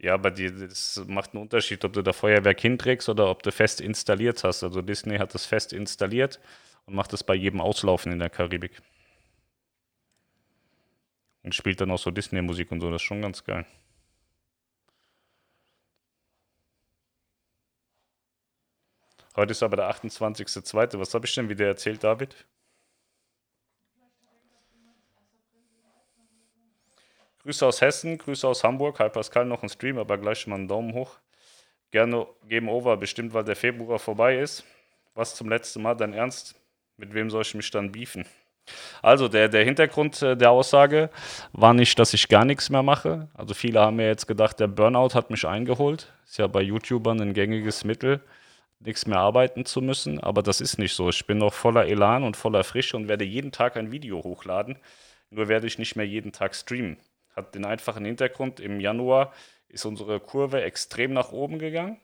Ja, 0.00 0.14
aber 0.14 0.30
die, 0.30 0.50
das 0.52 1.02
macht 1.06 1.34
einen 1.34 1.42
Unterschied, 1.42 1.84
ob 1.84 1.92
du 1.92 2.02
da 2.02 2.12
Feuerwerk 2.12 2.60
hinträgst 2.60 3.08
oder 3.08 3.30
ob 3.30 3.42
du 3.42 3.50
fest 3.50 3.80
installiert 3.80 4.44
hast. 4.44 4.62
Also 4.62 4.82
Disney 4.82 5.18
hat 5.18 5.34
das 5.34 5.46
fest 5.46 5.72
installiert 5.72 6.40
und 6.86 6.94
macht 6.94 7.12
das 7.12 7.24
bei 7.24 7.34
jedem 7.34 7.60
Auslaufen 7.60 8.12
in 8.12 8.18
der 8.18 8.30
Karibik. 8.30 8.80
Und 11.42 11.54
spielt 11.54 11.80
dann 11.80 11.90
auch 11.90 11.98
so 11.98 12.10
Disney-Musik 12.10 12.70
und 12.70 12.80
so, 12.80 12.90
das 12.90 13.02
ist 13.02 13.06
schon 13.06 13.22
ganz 13.22 13.42
geil. 13.42 13.66
Heute 19.38 19.52
ist 19.52 19.62
aber 19.62 19.76
der 19.76 19.88
28.02. 19.88 20.98
Was 20.98 21.14
habe 21.14 21.24
ich 21.24 21.32
denn 21.32 21.48
wieder 21.48 21.64
erzählt, 21.64 22.02
David? 22.02 22.34
Grüße 27.44 27.64
aus 27.64 27.80
Hessen, 27.80 28.18
Grüße 28.18 28.48
aus 28.48 28.64
Hamburg. 28.64 28.98
Hi 28.98 29.08
Pascal, 29.08 29.44
noch 29.44 29.62
ein 29.62 29.68
Stream, 29.68 29.96
aber 29.96 30.18
gleich 30.18 30.44
mal 30.48 30.56
einen 30.56 30.66
Daumen 30.66 30.92
hoch. 30.92 31.20
Gerne 31.92 32.26
Game 32.48 32.68
Over, 32.68 32.96
bestimmt, 32.96 33.32
weil 33.32 33.44
der 33.44 33.54
Februar 33.54 34.00
vorbei 34.00 34.38
ist. 34.40 34.64
Was 35.14 35.36
zum 35.36 35.48
letzten 35.48 35.82
Mal, 35.82 35.94
dein 35.94 36.14
Ernst? 36.14 36.56
Mit 36.96 37.14
wem 37.14 37.30
soll 37.30 37.42
ich 37.42 37.54
mich 37.54 37.70
dann 37.70 37.92
beefen? 37.92 38.26
Also, 39.02 39.28
der, 39.28 39.48
der 39.48 39.64
Hintergrund 39.64 40.20
äh, 40.20 40.36
der 40.36 40.50
Aussage 40.50 41.10
war 41.52 41.74
nicht, 41.74 41.96
dass 42.00 42.12
ich 42.12 42.28
gar 42.28 42.44
nichts 42.44 42.70
mehr 42.70 42.82
mache. 42.82 43.28
Also, 43.34 43.54
viele 43.54 43.78
haben 43.78 43.98
mir 43.98 44.08
jetzt 44.08 44.26
gedacht, 44.26 44.58
der 44.58 44.66
Burnout 44.66 45.14
hat 45.14 45.30
mich 45.30 45.46
eingeholt. 45.46 46.12
Ist 46.24 46.38
ja 46.38 46.48
bei 46.48 46.60
YouTubern 46.60 47.20
ein 47.20 47.34
gängiges 47.34 47.84
Mittel, 47.84 48.20
nichts 48.80 49.06
mehr 49.06 49.18
arbeiten 49.18 49.64
zu 49.64 49.80
müssen. 49.80 50.20
Aber 50.20 50.42
das 50.42 50.60
ist 50.60 50.78
nicht 50.78 50.94
so. 50.94 51.08
Ich 51.08 51.26
bin 51.26 51.38
noch 51.38 51.52
voller 51.52 51.86
Elan 51.86 52.24
und 52.24 52.36
voller 52.36 52.64
Frische 52.64 52.96
und 52.96 53.08
werde 53.08 53.24
jeden 53.24 53.52
Tag 53.52 53.76
ein 53.76 53.92
Video 53.92 54.22
hochladen. 54.22 54.78
Nur 55.30 55.48
werde 55.48 55.66
ich 55.66 55.78
nicht 55.78 55.96
mehr 55.96 56.06
jeden 56.06 56.32
Tag 56.32 56.54
streamen 56.54 56.98
hat 57.38 57.54
den 57.54 57.64
einfachen 57.64 58.04
Hintergrund, 58.04 58.60
im 58.60 58.80
Januar 58.80 59.32
ist 59.68 59.86
unsere 59.86 60.20
Kurve 60.20 60.62
extrem 60.62 61.12
nach 61.12 61.32
oben 61.32 61.58
gegangen. 61.58 61.98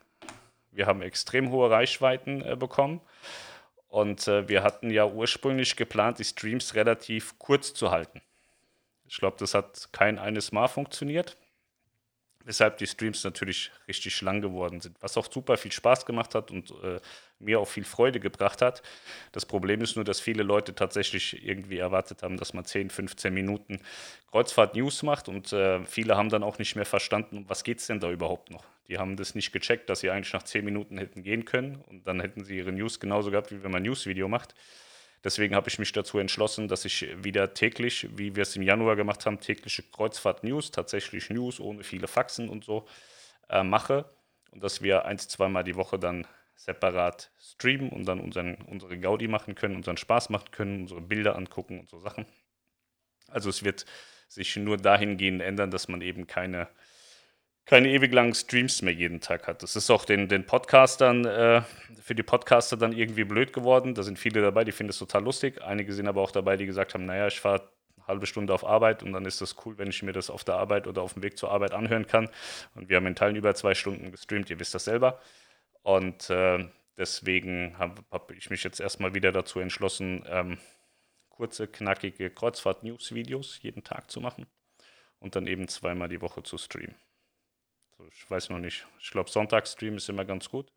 Wir 0.70 0.86
haben 0.86 1.02
extrem 1.02 1.50
hohe 1.50 1.70
Reichweiten 1.70 2.42
äh, 2.42 2.56
bekommen. 2.56 3.00
Und 3.88 4.26
äh, 4.26 4.48
wir 4.48 4.62
hatten 4.62 4.90
ja 4.90 5.06
ursprünglich 5.06 5.76
geplant, 5.76 6.18
die 6.18 6.24
Streams 6.24 6.74
relativ 6.74 7.38
kurz 7.38 7.74
zu 7.74 7.90
halten. 7.90 8.22
Ich 9.06 9.18
glaube, 9.18 9.36
das 9.38 9.54
hat 9.54 9.90
kein 9.92 10.18
eines 10.18 10.50
Mal 10.50 10.68
funktioniert 10.68 11.36
weshalb 12.44 12.78
die 12.78 12.86
Streams 12.86 13.24
natürlich 13.24 13.70
richtig 13.88 14.20
lang 14.20 14.40
geworden 14.40 14.80
sind, 14.80 14.96
was 15.00 15.16
auch 15.16 15.30
super 15.30 15.56
viel 15.56 15.72
Spaß 15.72 16.06
gemacht 16.06 16.34
hat 16.34 16.50
und 16.50 16.70
äh, 16.82 17.00
mir 17.38 17.60
auch 17.60 17.68
viel 17.68 17.84
Freude 17.84 18.20
gebracht 18.20 18.62
hat. 18.62 18.82
Das 19.32 19.46
Problem 19.46 19.80
ist 19.80 19.96
nur, 19.96 20.04
dass 20.04 20.20
viele 20.20 20.42
Leute 20.42 20.74
tatsächlich 20.74 21.44
irgendwie 21.44 21.78
erwartet 21.78 22.22
haben, 22.22 22.36
dass 22.36 22.54
man 22.54 22.64
10, 22.64 22.90
15 22.90 23.32
Minuten 23.32 23.80
Kreuzfahrt-News 24.30 25.02
macht 25.02 25.28
und 25.28 25.52
äh, 25.52 25.84
viele 25.86 26.16
haben 26.16 26.28
dann 26.28 26.42
auch 26.42 26.58
nicht 26.58 26.76
mehr 26.76 26.86
verstanden, 26.86 27.44
was 27.48 27.64
geht 27.64 27.80
es 27.80 27.86
denn 27.86 28.00
da 28.00 28.10
überhaupt 28.10 28.50
noch. 28.50 28.64
Die 28.88 28.98
haben 28.98 29.16
das 29.16 29.34
nicht 29.34 29.52
gecheckt, 29.52 29.88
dass 29.88 30.00
sie 30.00 30.10
eigentlich 30.10 30.32
nach 30.32 30.42
10 30.42 30.64
Minuten 30.64 30.98
hätten 30.98 31.22
gehen 31.22 31.44
können 31.44 31.82
und 31.88 32.06
dann 32.06 32.20
hätten 32.20 32.44
sie 32.44 32.58
ihre 32.58 32.72
News 32.72 33.00
genauso 33.00 33.30
gehabt, 33.30 33.50
wie 33.50 33.62
wenn 33.62 33.70
man 33.70 33.80
ein 33.82 33.86
News-Video 33.86 34.28
macht. 34.28 34.54
Deswegen 35.24 35.54
habe 35.54 35.68
ich 35.68 35.78
mich 35.78 35.90
dazu 35.92 36.18
entschlossen, 36.18 36.68
dass 36.68 36.84
ich 36.84 37.08
wieder 37.24 37.54
täglich, 37.54 38.08
wie 38.16 38.36
wir 38.36 38.42
es 38.42 38.54
im 38.56 38.62
Januar 38.62 38.94
gemacht 38.94 39.24
haben, 39.24 39.40
tägliche 39.40 39.82
Kreuzfahrt-News, 39.82 40.70
tatsächlich 40.70 41.30
News 41.30 41.60
ohne 41.60 41.82
viele 41.82 42.06
Faxen 42.08 42.50
und 42.50 42.64
so 42.64 42.86
äh, 43.48 43.62
mache. 43.62 44.04
Und 44.50 44.62
dass 44.62 44.82
wir 44.82 45.06
ein, 45.06 45.18
zweimal 45.18 45.64
die 45.64 45.76
Woche 45.76 45.98
dann 45.98 46.26
separat 46.56 47.30
streamen 47.40 47.88
und 47.88 48.04
dann 48.04 48.20
unseren, 48.20 48.56
unsere 48.66 48.98
Gaudi 48.98 49.26
machen 49.26 49.54
können, 49.54 49.76
unseren 49.76 49.96
Spaß 49.96 50.28
machen 50.28 50.50
können, 50.50 50.82
unsere 50.82 51.00
Bilder 51.00 51.36
angucken 51.36 51.80
und 51.80 51.88
so 51.88 51.98
Sachen. 51.98 52.26
Also 53.28 53.48
es 53.48 53.64
wird 53.64 53.86
sich 54.28 54.54
nur 54.56 54.76
dahingehend 54.76 55.40
ändern, 55.40 55.70
dass 55.70 55.88
man 55.88 56.02
eben 56.02 56.26
keine 56.26 56.68
keine 57.66 57.88
ewig 57.88 58.12
langen 58.12 58.34
Streams 58.34 58.82
mehr 58.82 58.92
jeden 58.92 59.20
Tag 59.20 59.46
hat. 59.46 59.62
Das 59.62 59.76
ist 59.76 59.90
auch 59.90 60.04
den, 60.04 60.28
den 60.28 60.44
Podcastern, 60.44 61.24
äh, 61.24 61.62
für 62.00 62.14
die 62.14 62.22
Podcaster 62.22 62.76
dann 62.76 62.92
irgendwie 62.92 63.24
blöd 63.24 63.52
geworden. 63.52 63.94
Da 63.94 64.02
sind 64.02 64.18
viele 64.18 64.42
dabei, 64.42 64.64
die 64.64 64.72
finden 64.72 64.90
es 64.90 64.98
total 64.98 65.24
lustig. 65.24 65.62
Einige 65.62 65.92
sind 65.92 66.06
aber 66.06 66.20
auch 66.20 66.30
dabei, 66.30 66.56
die 66.56 66.66
gesagt 66.66 66.94
haben, 66.94 67.06
naja, 67.06 67.26
ich 67.26 67.40
fahre 67.40 67.70
eine 67.96 68.06
halbe 68.06 68.26
Stunde 68.26 68.52
auf 68.52 68.66
Arbeit 68.66 69.02
und 69.02 69.12
dann 69.12 69.24
ist 69.24 69.40
das 69.40 69.56
cool, 69.64 69.78
wenn 69.78 69.88
ich 69.88 70.02
mir 70.02 70.12
das 70.12 70.28
auf 70.28 70.44
der 70.44 70.56
Arbeit 70.56 70.86
oder 70.86 71.00
auf 71.00 71.14
dem 71.14 71.22
Weg 71.22 71.38
zur 71.38 71.50
Arbeit 71.50 71.72
anhören 71.72 72.06
kann. 72.06 72.28
Und 72.74 72.90
wir 72.90 72.96
haben 72.96 73.06
in 73.06 73.14
Teilen 73.14 73.36
über 73.36 73.54
zwei 73.54 73.74
Stunden 73.74 74.10
gestreamt, 74.10 74.50
ihr 74.50 74.60
wisst 74.60 74.74
das 74.74 74.84
selber. 74.84 75.18
Und 75.82 76.28
äh, 76.28 76.68
deswegen 76.98 77.78
habe 77.78 78.02
hab 78.10 78.30
ich 78.32 78.50
mich 78.50 78.62
jetzt 78.64 78.80
erstmal 78.80 79.14
wieder 79.14 79.32
dazu 79.32 79.60
entschlossen, 79.60 80.24
ähm, 80.28 80.58
kurze, 81.30 81.66
knackige 81.66 82.30
Kreuzfahrt-News-Videos 82.30 83.60
jeden 83.62 83.82
Tag 83.82 84.10
zu 84.10 84.20
machen 84.20 84.46
und 85.18 85.36
dann 85.36 85.46
eben 85.46 85.68
zweimal 85.68 86.08
die 86.08 86.20
Woche 86.20 86.42
zu 86.42 86.58
streamen. 86.58 86.94
Ich 88.12 88.30
weiß 88.30 88.50
noch 88.50 88.58
nicht. 88.58 88.86
Ich 89.00 89.10
glaube, 89.10 89.30
Sonntagsstream 89.30 89.96
ist 89.96 90.08
immer 90.08 90.24
ganz 90.24 90.48
gut. 90.48 90.72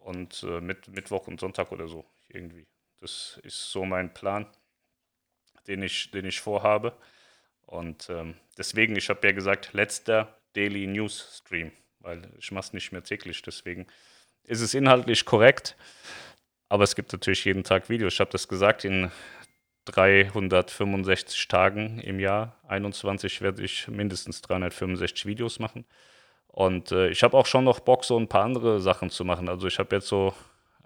Und 0.00 0.42
äh, 0.44 0.60
mit, 0.60 0.88
Mittwoch 0.88 1.26
und 1.26 1.40
Sonntag 1.40 1.72
oder 1.72 1.88
so 1.88 2.04
irgendwie. 2.28 2.66
Das 3.00 3.40
ist 3.42 3.70
so 3.70 3.84
mein 3.84 4.12
Plan, 4.14 4.46
den 5.66 5.82
ich, 5.82 6.10
den 6.10 6.26
ich 6.26 6.40
vorhabe. 6.40 6.96
Und 7.66 8.08
ähm, 8.10 8.36
deswegen, 8.56 8.96
ich 8.96 9.08
habe 9.08 9.26
ja 9.26 9.32
gesagt, 9.32 9.72
letzter 9.72 10.40
Daily 10.54 10.86
News 10.86 11.38
Stream, 11.38 11.72
weil 12.00 12.30
ich 12.38 12.52
mache 12.52 12.66
es 12.66 12.72
nicht 12.72 12.92
mehr 12.92 13.02
täglich. 13.02 13.42
Deswegen 13.42 13.86
ist 14.44 14.60
es 14.60 14.74
inhaltlich 14.74 15.24
korrekt. 15.24 15.76
Aber 16.68 16.84
es 16.84 16.96
gibt 16.96 17.12
natürlich 17.12 17.44
jeden 17.44 17.64
Tag 17.64 17.88
Videos. 17.88 18.14
Ich 18.14 18.20
habe 18.20 18.30
das 18.30 18.48
gesagt, 18.48 18.84
in 18.84 19.10
365 19.86 21.48
Tagen 21.48 21.98
im 22.00 22.20
Jahr, 22.20 22.56
21, 22.68 23.40
werde 23.40 23.62
ich 23.62 23.88
mindestens 23.88 24.42
365 24.42 25.26
Videos 25.26 25.58
machen. 25.58 25.84
Und 26.48 26.92
äh, 26.92 27.08
ich 27.08 27.22
habe 27.22 27.36
auch 27.36 27.46
schon 27.46 27.64
noch 27.64 27.80
Bock, 27.80 28.04
so 28.04 28.18
ein 28.18 28.28
paar 28.28 28.44
andere 28.44 28.80
Sachen 28.80 29.10
zu 29.10 29.24
machen. 29.24 29.48
Also 29.48 29.66
ich 29.66 29.78
habe 29.78 29.96
jetzt 29.96 30.08
so 30.08 30.34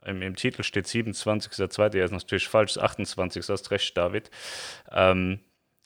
Im, 0.05 0.23
Im, 0.23 0.37
Titel 0.37 0.63
steht 0.63 0.87
27.2. 0.87 1.97
Er 1.97 2.05
ist 2.05 2.11
natürlich 2.11 2.49
falsch, 2.49 2.77
28. 2.77 3.49
hast 3.49 3.71
recht, 3.71 3.97
David. 3.97 4.31
Ähm, 4.91 5.41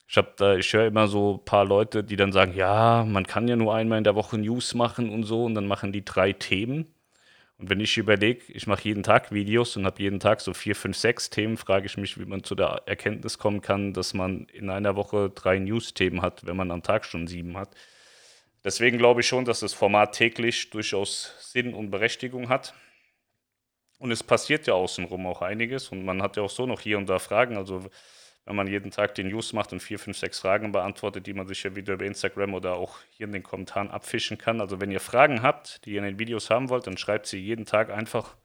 ich, 0.09 0.17
ich 0.17 0.73
höre 0.73 0.87
immer 0.87 1.09
so 1.09 1.35
ein 1.35 1.45
paar 1.45 1.65
Leute, 1.65 2.05
die 2.05 2.17
dann 2.17 2.33
sagen, 2.33 2.55
ja, 2.55 3.05
man 3.05 3.27
kann 3.27 3.49
ja 3.49 3.57
nur 3.57 3.75
einmal 3.75 3.99
in 3.99 4.05
der 4.05 4.15
Woche 4.15 4.39
News 4.39 4.75
machen 4.75 5.11
und 5.11 5.25
so 5.25 5.45
und 5.45 5.55
dann 5.55 5.67
machen 5.67 5.93
die 5.93 6.05
drei 6.05 6.33
Themen. 6.33 6.94
Und 7.57 7.71
wenn 7.71 7.81
ich 7.81 7.97
überlege, 7.97 8.53
ich 8.53 8.67
mache 8.67 8.83
jeden 8.85 9.03
Tag 9.05 9.31
Videos 9.31 9.77
und 9.77 9.87
habe 9.87 10.03
jeden 10.03 10.19
Tag 10.19 10.41
so 10.41 10.53
vier, 10.55 10.75
fünf, 10.75 10.97
sechs 10.97 11.31
Themen, 11.31 11.57
frage 11.57 11.87
ich 11.87 11.97
mich, 11.97 12.19
wie 12.19 12.25
man 12.25 12.43
zu 12.43 12.55
der 12.55 12.83
Erkenntnis 12.87 13.39
kommen 13.39 13.61
kann, 13.61 13.93
dass 13.93 14.13
man 14.13 14.47
in 14.53 14.71
einer 14.71 14.97
Woche 14.97 15.31
drei 15.31 15.59
News-Themen 15.59 16.21
hat, 16.21 16.47
wenn 16.47 16.57
man 16.57 16.71
am 16.73 16.83
Tag 16.83 17.05
schon 17.05 17.29
sieben 17.29 17.57
hat. 17.57 17.71
Deswegen 18.65 18.99
glaube 18.99 19.21
ich 19.21 19.29
schon, 19.29 19.45
dass 19.45 19.61
das 19.61 19.73
Format 19.73 20.15
täglich 20.15 20.71
durchaus 20.71 21.35
Sinn 21.53 21.75
und 21.75 21.91
Berechtigung 21.91 22.49
hat. 22.49 22.75
Und 23.99 24.11
es 24.11 24.23
passiert 24.23 24.67
ja 24.67 24.75
außenrum 24.75 25.27
auch 25.27 25.41
einiges 25.41 25.91
und 25.91 26.05
man 26.05 26.23
hat 26.23 26.37
ja 26.37 26.43
auch 26.43 26.51
so 26.51 26.67
noch 26.67 26.81
hier 26.81 26.99
und 26.99 27.09
da 27.09 27.19
Fragen. 27.19 27.57
Also 27.57 27.85
wenn 28.47 28.57
man 28.57 28.67
jeden 28.67 28.91
Tag 28.91 29.15
die 29.15 29.25
News 29.25 29.53
macht 29.53 29.73
und 29.73 29.81
vier, 29.81 29.99
fünf, 29.99 30.19
sechs 30.19 30.41
Fragen 30.41 30.73
beantwortet, 30.73 31.27
die 31.27 31.33
man 31.33 31.47
sich 31.47 31.63
ja 31.63 31.75
wieder 31.75 31.95
über 31.95 32.05
Instagram 32.05 32.55
oder 32.55 32.75
auch 32.75 32.99
hier 33.11 33.27
in 33.27 33.33
den 33.33 33.43
Kommentaren 33.43 33.91
abfischen 33.91 34.37
kann. 34.37 34.61
Also 34.61 34.81
wenn 34.81 34.91
ihr 34.91 35.01
Fragen 35.01 35.43
habt, 35.43 35.85
die 35.85 35.93
ihr 35.93 35.99
in 35.99 36.05
den 36.05 36.19
Videos 36.19 36.51
haben 36.51 36.69
wollt, 36.69 36.87
dann 36.87 36.99
schreibt 36.99 37.27
sie 37.27 37.39
jeden 37.39 37.65
Tag 37.65 37.91
einfach 37.91 38.37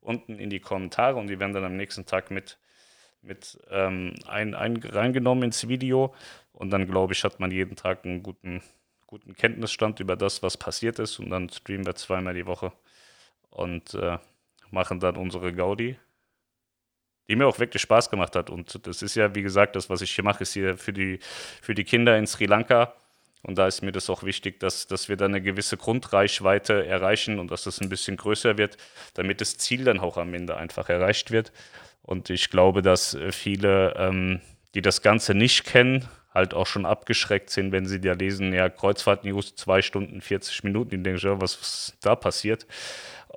unten 0.00 0.38
in 0.38 0.50
die 0.50 0.60
Kommentare 0.60 1.16
und 1.16 1.26
die 1.26 1.40
werden 1.40 1.52
dann 1.52 1.64
am 1.64 1.76
nächsten 1.76 2.06
Tag 2.06 2.30
mit, 2.30 2.58
mit 3.22 3.58
ähm, 3.70 4.14
ein, 4.26 4.54
ein, 4.54 4.76
reingenommen 4.76 5.44
ins 5.44 5.68
Video. 5.68 6.14
Und 6.52 6.70
dann, 6.70 6.86
glaube 6.86 7.12
ich, 7.12 7.24
hat 7.24 7.40
man 7.40 7.50
jeden 7.50 7.74
Tag 7.74 8.04
einen 8.04 8.22
guten, 8.22 8.62
guten 9.06 9.34
Kenntnisstand 9.34 9.98
über 9.98 10.14
das, 10.14 10.42
was 10.42 10.56
passiert 10.56 10.98
ist. 11.00 11.18
Und 11.18 11.30
dann 11.30 11.48
streamen 11.48 11.86
wir 11.86 11.96
zweimal 11.96 12.34
die 12.34 12.46
Woche 12.46 12.72
und 13.50 13.94
äh, 13.94 14.18
machen 14.70 15.00
dann 15.00 15.16
unsere 15.16 15.52
Gaudi 15.52 15.98
die 17.30 17.36
mir 17.36 17.46
auch 17.46 17.60
wirklich 17.60 17.80
Spaß 17.82 18.10
gemacht 18.10 18.34
hat. 18.34 18.50
Und 18.50 18.84
das 18.86 19.02
ist 19.02 19.14
ja, 19.14 19.34
wie 19.36 19.42
gesagt, 19.42 19.76
das, 19.76 19.88
was 19.88 20.02
ich 20.02 20.10
hier 20.10 20.24
mache, 20.24 20.42
ist 20.42 20.52
hier 20.52 20.76
für 20.76 20.92
die, 20.92 21.20
für 21.62 21.74
die 21.74 21.84
Kinder 21.84 22.18
in 22.18 22.26
Sri 22.26 22.46
Lanka. 22.46 22.92
Und 23.42 23.56
da 23.56 23.68
ist 23.68 23.82
mir 23.82 23.92
das 23.92 24.10
auch 24.10 24.24
wichtig, 24.24 24.58
dass, 24.58 24.88
dass 24.88 25.08
wir 25.08 25.16
da 25.16 25.26
eine 25.26 25.40
gewisse 25.40 25.76
Grundreichweite 25.76 26.84
erreichen 26.84 27.38
und 27.38 27.52
dass 27.52 27.62
das 27.62 27.80
ein 27.80 27.88
bisschen 27.88 28.16
größer 28.16 28.58
wird, 28.58 28.76
damit 29.14 29.40
das 29.40 29.56
Ziel 29.56 29.84
dann 29.84 30.00
auch 30.00 30.16
am 30.18 30.34
Ende 30.34 30.56
einfach 30.56 30.88
erreicht 30.88 31.30
wird. 31.30 31.52
Und 32.02 32.30
ich 32.30 32.50
glaube, 32.50 32.82
dass 32.82 33.16
viele, 33.30 33.94
ähm, 33.96 34.40
die 34.74 34.82
das 34.82 35.00
Ganze 35.00 35.32
nicht 35.32 35.64
kennen, 35.64 36.08
halt 36.34 36.52
auch 36.52 36.66
schon 36.66 36.84
abgeschreckt 36.84 37.50
sind, 37.50 37.70
wenn 37.70 37.86
sie 37.86 38.00
da 38.00 38.12
lesen, 38.12 38.52
ja, 38.52 38.68
Kreuzfahrt-News, 38.68 39.54
zwei 39.54 39.82
Stunden, 39.82 40.20
40 40.20 40.64
Minuten, 40.64 40.90
die 40.90 41.02
denken, 41.02 41.20
ja, 41.24 41.40
was, 41.40 41.60
was 41.60 41.96
da 42.00 42.16
passiert. 42.16 42.66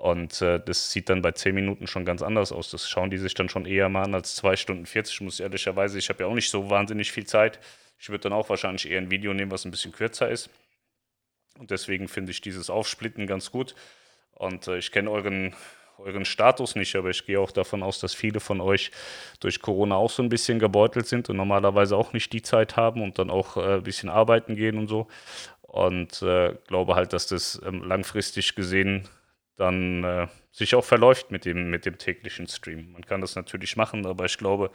Und 0.04 0.42
äh, 0.42 0.60
das 0.60 0.92
sieht 0.92 1.08
dann 1.08 1.22
bei 1.22 1.32
10 1.32 1.56
Minuten 1.56 1.88
schon 1.88 2.04
ganz 2.04 2.22
anders 2.22 2.52
aus. 2.52 2.70
Das 2.70 2.90
schauen 2.90 3.10
die 3.10 3.18
sich 3.18 3.36
dann 3.36 3.48
schon 3.48 3.66
eher 3.66 3.88
mal 3.88 4.04
an 4.04 4.14
als 4.14 4.36
2 4.36 4.58
Stunden 4.58 4.86
40. 4.86 5.16
Ich 5.16 5.22
muss 5.22 5.40
ehrlicherweise, 5.40 5.98
ich 5.98 6.10
habe 6.10 6.24
ja 6.24 6.30
auch 6.30 6.34
nicht 6.34 6.50
so 6.50 6.70
wahnsinnig 6.70 7.10
viel 7.14 7.26
Zeit. 7.26 7.62
Ich 7.98 8.10
würde 8.10 8.24
dann 8.24 8.34
auch 8.34 8.50
wahrscheinlich 8.50 8.92
eher 8.92 8.98
ein 8.98 9.12
Video 9.12 9.34
nehmen, 9.34 9.50
was 9.50 9.64
ein 9.64 9.72
bisschen 9.72 9.94
kürzer 9.94 10.30
ist. 10.30 10.50
Und 11.58 11.72
deswegen 11.72 12.10
finde 12.10 12.34
ich 12.34 12.42
dieses 12.42 12.70
Aufsplitten 12.70 13.28
ganz 13.28 13.50
gut. 13.50 13.76
Und 14.34 14.68
äh, 14.68 14.78
ich 14.78 14.92
kenne 14.92 15.10
euren, 15.10 15.56
euren 15.98 16.26
Status 16.26 16.76
nicht, 16.76 16.98
aber 16.98 17.10
ich 17.10 17.26
gehe 17.26 17.40
auch 17.40 17.54
davon 17.54 17.82
aus, 17.82 18.02
dass 18.02 18.14
viele 18.14 18.42
von 18.42 18.60
euch 18.60 18.92
durch 19.40 19.62
Corona 19.62 19.96
auch 19.96 20.12
so 20.12 20.22
ein 20.22 20.28
bisschen 20.28 20.60
gebeutelt 20.60 21.08
sind 21.08 21.30
und 21.30 21.38
normalerweise 21.38 21.96
auch 21.96 22.12
nicht 22.12 22.34
die 22.34 22.42
Zeit 22.42 22.76
haben 22.76 23.02
und 23.02 23.20
dann 23.20 23.30
auch 23.30 23.56
äh, 23.56 23.76
ein 23.76 23.84
bisschen 23.84 24.10
arbeiten 24.10 24.58
gehen 24.58 24.78
und 24.78 24.90
so. 24.90 25.08
Und 25.62 26.22
äh, 26.24 26.56
glaube 26.68 26.96
halt, 26.96 27.14
dass 27.14 27.28
das 27.28 27.62
ähm, 27.66 27.86
langfristig 27.86 28.56
gesehen 28.56 29.08
dann 29.56 30.04
äh, 30.04 30.28
sich 30.52 30.76
auch 30.76 30.86
verläuft 30.86 31.32
mit 31.32 31.46
dem, 31.46 31.70
mit 31.70 31.86
dem 31.86 31.98
täglichen 31.98 32.48
Stream. 32.48 32.92
Man 32.92 33.06
kann 33.06 33.22
das 33.22 33.36
natürlich 33.36 33.76
machen, 33.76 34.06
aber 34.06 34.26
ich 34.26 34.38
glaube, 34.38 34.72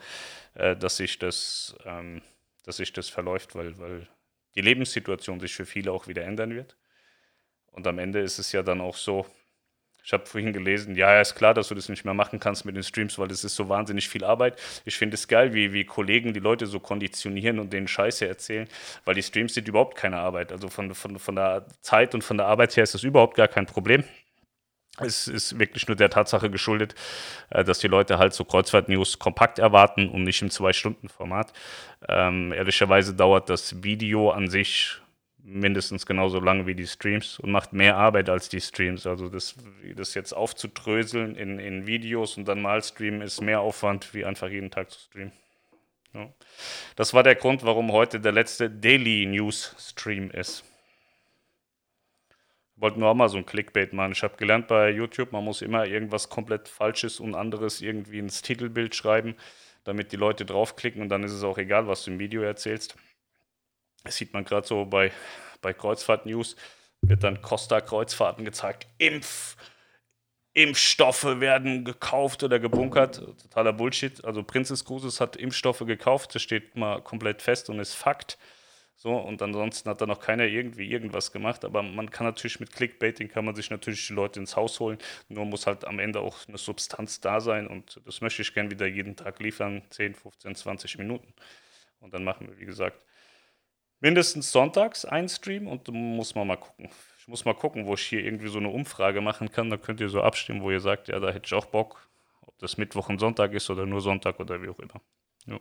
äh, 0.53 0.75
dass, 0.75 0.97
sich 0.97 1.19
das, 1.19 1.75
ähm, 1.85 2.21
dass 2.63 2.77
sich 2.77 2.93
das 2.93 3.09
verläuft, 3.09 3.55
weil, 3.55 3.77
weil 3.77 4.07
die 4.55 4.61
Lebenssituation 4.61 5.39
sich 5.39 5.53
für 5.53 5.65
viele 5.65 5.91
auch 5.91 6.07
wieder 6.07 6.23
ändern 6.23 6.55
wird. 6.55 6.77
Und 7.67 7.87
am 7.87 7.99
Ende 7.99 8.19
ist 8.19 8.39
es 8.39 8.51
ja 8.51 8.63
dann 8.63 8.81
auch 8.81 8.95
so, 8.95 9.25
ich 10.03 10.13
habe 10.13 10.25
vorhin 10.25 10.53
gelesen, 10.53 10.95
ja, 10.95 11.19
ist 11.19 11.35
klar, 11.35 11.53
dass 11.53 11.67
du 11.67 11.75
das 11.75 11.89
nicht 11.89 12.05
mehr 12.05 12.13
machen 12.13 12.39
kannst 12.39 12.65
mit 12.65 12.75
den 12.75 12.83
Streams, 12.83 13.19
weil 13.19 13.29
es 13.31 13.43
ist 13.43 13.55
so 13.55 13.69
wahnsinnig 13.69 14.07
viel 14.07 14.23
Arbeit. 14.23 14.59
Ich 14.85 14.97
finde 14.97 15.15
es 15.15 15.27
geil, 15.27 15.53
wie, 15.53 15.73
wie 15.73 15.85
Kollegen 15.85 16.33
die 16.33 16.39
Leute 16.39 16.65
so 16.65 16.79
konditionieren 16.79 17.59
und 17.59 17.73
denen 17.73 17.87
Scheiße 17.87 18.27
erzählen, 18.27 18.67
weil 19.05 19.15
die 19.15 19.23
Streams 19.23 19.53
sind 19.53 19.67
überhaupt 19.67 19.97
keine 19.97 20.17
Arbeit. 20.17 20.51
Also 20.51 20.69
von, 20.69 20.95
von, 20.95 21.19
von 21.19 21.35
der 21.35 21.65
Zeit 21.81 22.15
und 22.15 22.23
von 22.23 22.37
der 22.37 22.47
Arbeit 22.47 22.75
her 22.75 22.83
ist 22.83 22.93
das 22.93 23.03
überhaupt 23.03 23.35
gar 23.35 23.47
kein 23.47 23.65
Problem. 23.65 24.03
Es 25.01 25.27
ist 25.27 25.59
wirklich 25.59 25.87
nur 25.87 25.95
der 25.95 26.09
Tatsache 26.09 26.49
geschuldet, 26.49 26.95
äh, 27.49 27.63
dass 27.63 27.79
die 27.79 27.87
Leute 27.87 28.17
halt 28.17 28.33
so 28.33 28.43
Kreuzfahrt-News 28.43 29.19
kompakt 29.19 29.59
erwarten 29.59 30.09
und 30.09 30.23
nicht 30.23 30.41
im 30.41 30.49
Zwei-Stunden-Format. 30.49 31.53
Ähm, 32.07 32.51
ehrlicherweise 32.53 33.13
dauert 33.13 33.49
das 33.49 33.83
Video 33.83 34.31
an 34.31 34.49
sich 34.49 35.01
mindestens 35.41 36.05
genauso 36.05 36.39
lange 36.39 36.67
wie 36.67 36.75
die 36.75 36.85
Streams 36.85 37.39
und 37.39 37.51
macht 37.51 37.73
mehr 37.73 37.97
Arbeit 37.97 38.29
als 38.29 38.49
die 38.49 38.61
Streams. 38.61 39.07
Also 39.07 39.29
das, 39.29 39.55
das 39.95 40.13
jetzt 40.13 40.33
aufzudröseln 40.33 41.35
in, 41.35 41.59
in 41.59 41.87
Videos 41.87 42.37
und 42.37 42.47
dann 42.47 42.61
mal 42.61 42.83
streamen, 42.83 43.21
ist 43.21 43.41
mehr 43.41 43.61
Aufwand, 43.61 44.13
wie 44.13 44.25
einfach 44.25 44.49
jeden 44.49 44.69
Tag 44.69 44.91
zu 44.91 44.99
streamen. 44.99 45.33
Ja. 46.13 46.27
Das 46.95 47.13
war 47.13 47.23
der 47.23 47.35
Grund, 47.35 47.63
warum 47.63 47.91
heute 47.91 48.19
der 48.19 48.31
letzte 48.31 48.69
Daily 48.69 49.25
News 49.25 49.75
Stream 49.79 50.31
ist 50.31 50.63
wollte 52.79 52.99
nur 52.99 53.09
auch 53.09 53.15
mal 53.15 53.29
so 53.29 53.37
ein 53.37 53.45
Clickbait 53.45 53.93
machen. 53.93 54.13
Ich 54.13 54.23
habe 54.23 54.37
gelernt 54.37 54.67
bei 54.67 54.89
YouTube, 54.89 55.31
man 55.31 55.43
muss 55.43 55.61
immer 55.61 55.85
irgendwas 55.85 56.29
komplett 56.29 56.67
Falsches 56.67 57.19
und 57.19 57.35
anderes 57.35 57.81
irgendwie 57.81 58.19
ins 58.19 58.41
Titelbild 58.41 58.95
schreiben, 58.95 59.35
damit 59.83 60.11
die 60.11 60.17
Leute 60.17 60.45
draufklicken 60.45 61.01
und 61.01 61.09
dann 61.09 61.23
ist 61.23 61.33
es 61.33 61.43
auch 61.43 61.57
egal, 61.57 61.87
was 61.87 62.03
du 62.03 62.11
im 62.11 62.19
Video 62.19 62.41
erzählst. 62.41 62.95
Das 64.03 64.15
sieht 64.15 64.33
man 64.33 64.45
gerade 64.45 64.65
so 64.65 64.85
bei, 64.85 65.11
bei 65.61 65.73
Kreuzfahrt 65.73 66.25
News, 66.25 66.55
wird 67.01 67.23
dann 67.23 67.41
Costa 67.41 67.81
Kreuzfahrten 67.81 68.45
gezeigt. 68.45 68.87
Impf, 68.97 69.55
Impfstoffe 70.53 71.39
werden 71.39 71.85
gekauft 71.85 72.43
oder 72.43 72.59
gebunkert. 72.59 73.21
Totaler 73.41 73.73
Bullshit. 73.73 74.23
Also 74.25 74.43
Princess 74.43 74.83
Cruises 74.83 75.21
hat 75.21 75.35
Impfstoffe 75.35 75.85
gekauft, 75.85 76.35
das 76.35 76.41
steht 76.41 76.75
mal 76.75 77.01
komplett 77.01 77.41
fest 77.41 77.69
und 77.69 77.79
ist 77.79 77.93
Fakt. 77.93 78.37
So, 79.01 79.15
und 79.15 79.41
ansonsten 79.41 79.89
hat 79.89 80.01
da 80.01 80.05
noch 80.05 80.19
keiner 80.19 80.43
irgendwie 80.43 80.91
irgendwas 80.91 81.31
gemacht. 81.31 81.63
Aber 81.63 81.81
man 81.81 82.11
kann 82.11 82.27
natürlich 82.27 82.59
mit 82.59 82.73
Clickbaiting 82.73 83.29
kann 83.29 83.45
man 83.45 83.55
sich 83.55 83.69
natürlich 83.69 84.05
die 84.05 84.13
Leute 84.13 84.41
ins 84.41 84.57
Haus 84.57 84.81
holen. 84.81 84.97
Nur 85.29 85.45
muss 85.45 85.67
halt 85.67 85.85
am 85.85 85.99
Ende 85.99 86.19
auch 86.19 86.45
eine 86.49 86.57
Substanz 86.57 87.21
da 87.21 87.39
sein. 87.39 87.65
Und 87.67 88.01
das 88.05 88.19
möchte 88.19 88.41
ich 88.41 88.53
gerne 88.53 88.69
wieder 88.69 88.87
jeden 88.87 89.15
Tag 89.15 89.39
liefern. 89.39 89.83
10, 89.91 90.15
15, 90.15 90.53
20 90.53 90.97
Minuten. 90.97 91.33
Und 92.01 92.13
dann 92.13 92.25
machen 92.25 92.49
wir, 92.49 92.59
wie 92.59 92.65
gesagt, 92.65 93.05
mindestens 94.01 94.51
sonntags 94.51 95.05
einen 95.05 95.29
Stream 95.29 95.67
und 95.67 95.87
muss 95.87 96.35
man 96.35 96.47
mal 96.47 96.57
gucken. 96.57 96.89
Ich 97.19 97.27
muss 97.29 97.45
mal 97.45 97.55
gucken, 97.55 97.85
wo 97.85 97.93
ich 97.93 98.01
hier 98.01 98.21
irgendwie 98.21 98.49
so 98.49 98.59
eine 98.59 98.67
Umfrage 98.67 99.21
machen 99.21 99.49
kann. 99.49 99.69
Da 99.69 99.77
könnt 99.77 100.01
ihr 100.01 100.09
so 100.09 100.21
abstimmen, 100.21 100.61
wo 100.61 100.71
ihr 100.71 100.81
sagt, 100.81 101.07
ja, 101.07 101.21
da 101.21 101.29
hätte 101.29 101.45
ich 101.45 101.53
auch 101.53 101.67
Bock. 101.67 102.05
Ob 102.41 102.59
das 102.59 102.75
Mittwoch 102.77 103.07
und 103.07 103.19
Sonntag 103.19 103.53
ist 103.53 103.69
oder 103.69 103.85
nur 103.85 104.01
Sonntag 104.01 104.41
oder 104.41 104.61
wie 104.61 104.67
auch 104.67 104.79
immer. 104.79 104.99
Ja. 105.45 105.57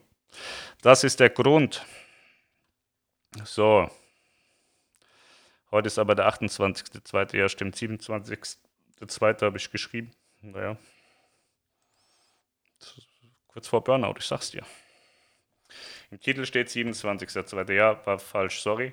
Das 0.83 1.05
ist 1.05 1.20
der 1.20 1.31
Grund. 1.31 1.87
So. 3.44 3.90
Heute 5.70 5.86
ist 5.86 5.98
aber 5.98 6.14
der 6.14 6.28
28.2. 6.32 7.36
Ja, 7.36 7.48
stimmt. 7.48 7.76
27.2. 7.76 9.42
habe 9.42 9.58
ich 9.58 9.70
geschrieben. 9.70 10.12
Naja. 10.40 10.78
Kurz 13.48 13.68
vor 13.68 13.84
Burnout, 13.84 14.14
ich 14.18 14.24
sag's 14.24 14.50
dir. 14.50 14.64
Im 16.10 16.20
Titel 16.20 16.46
steht 16.46 16.68
27.2. 16.68 17.72
Ja, 17.72 18.04
war 18.06 18.18
falsch, 18.18 18.60
sorry. 18.60 18.92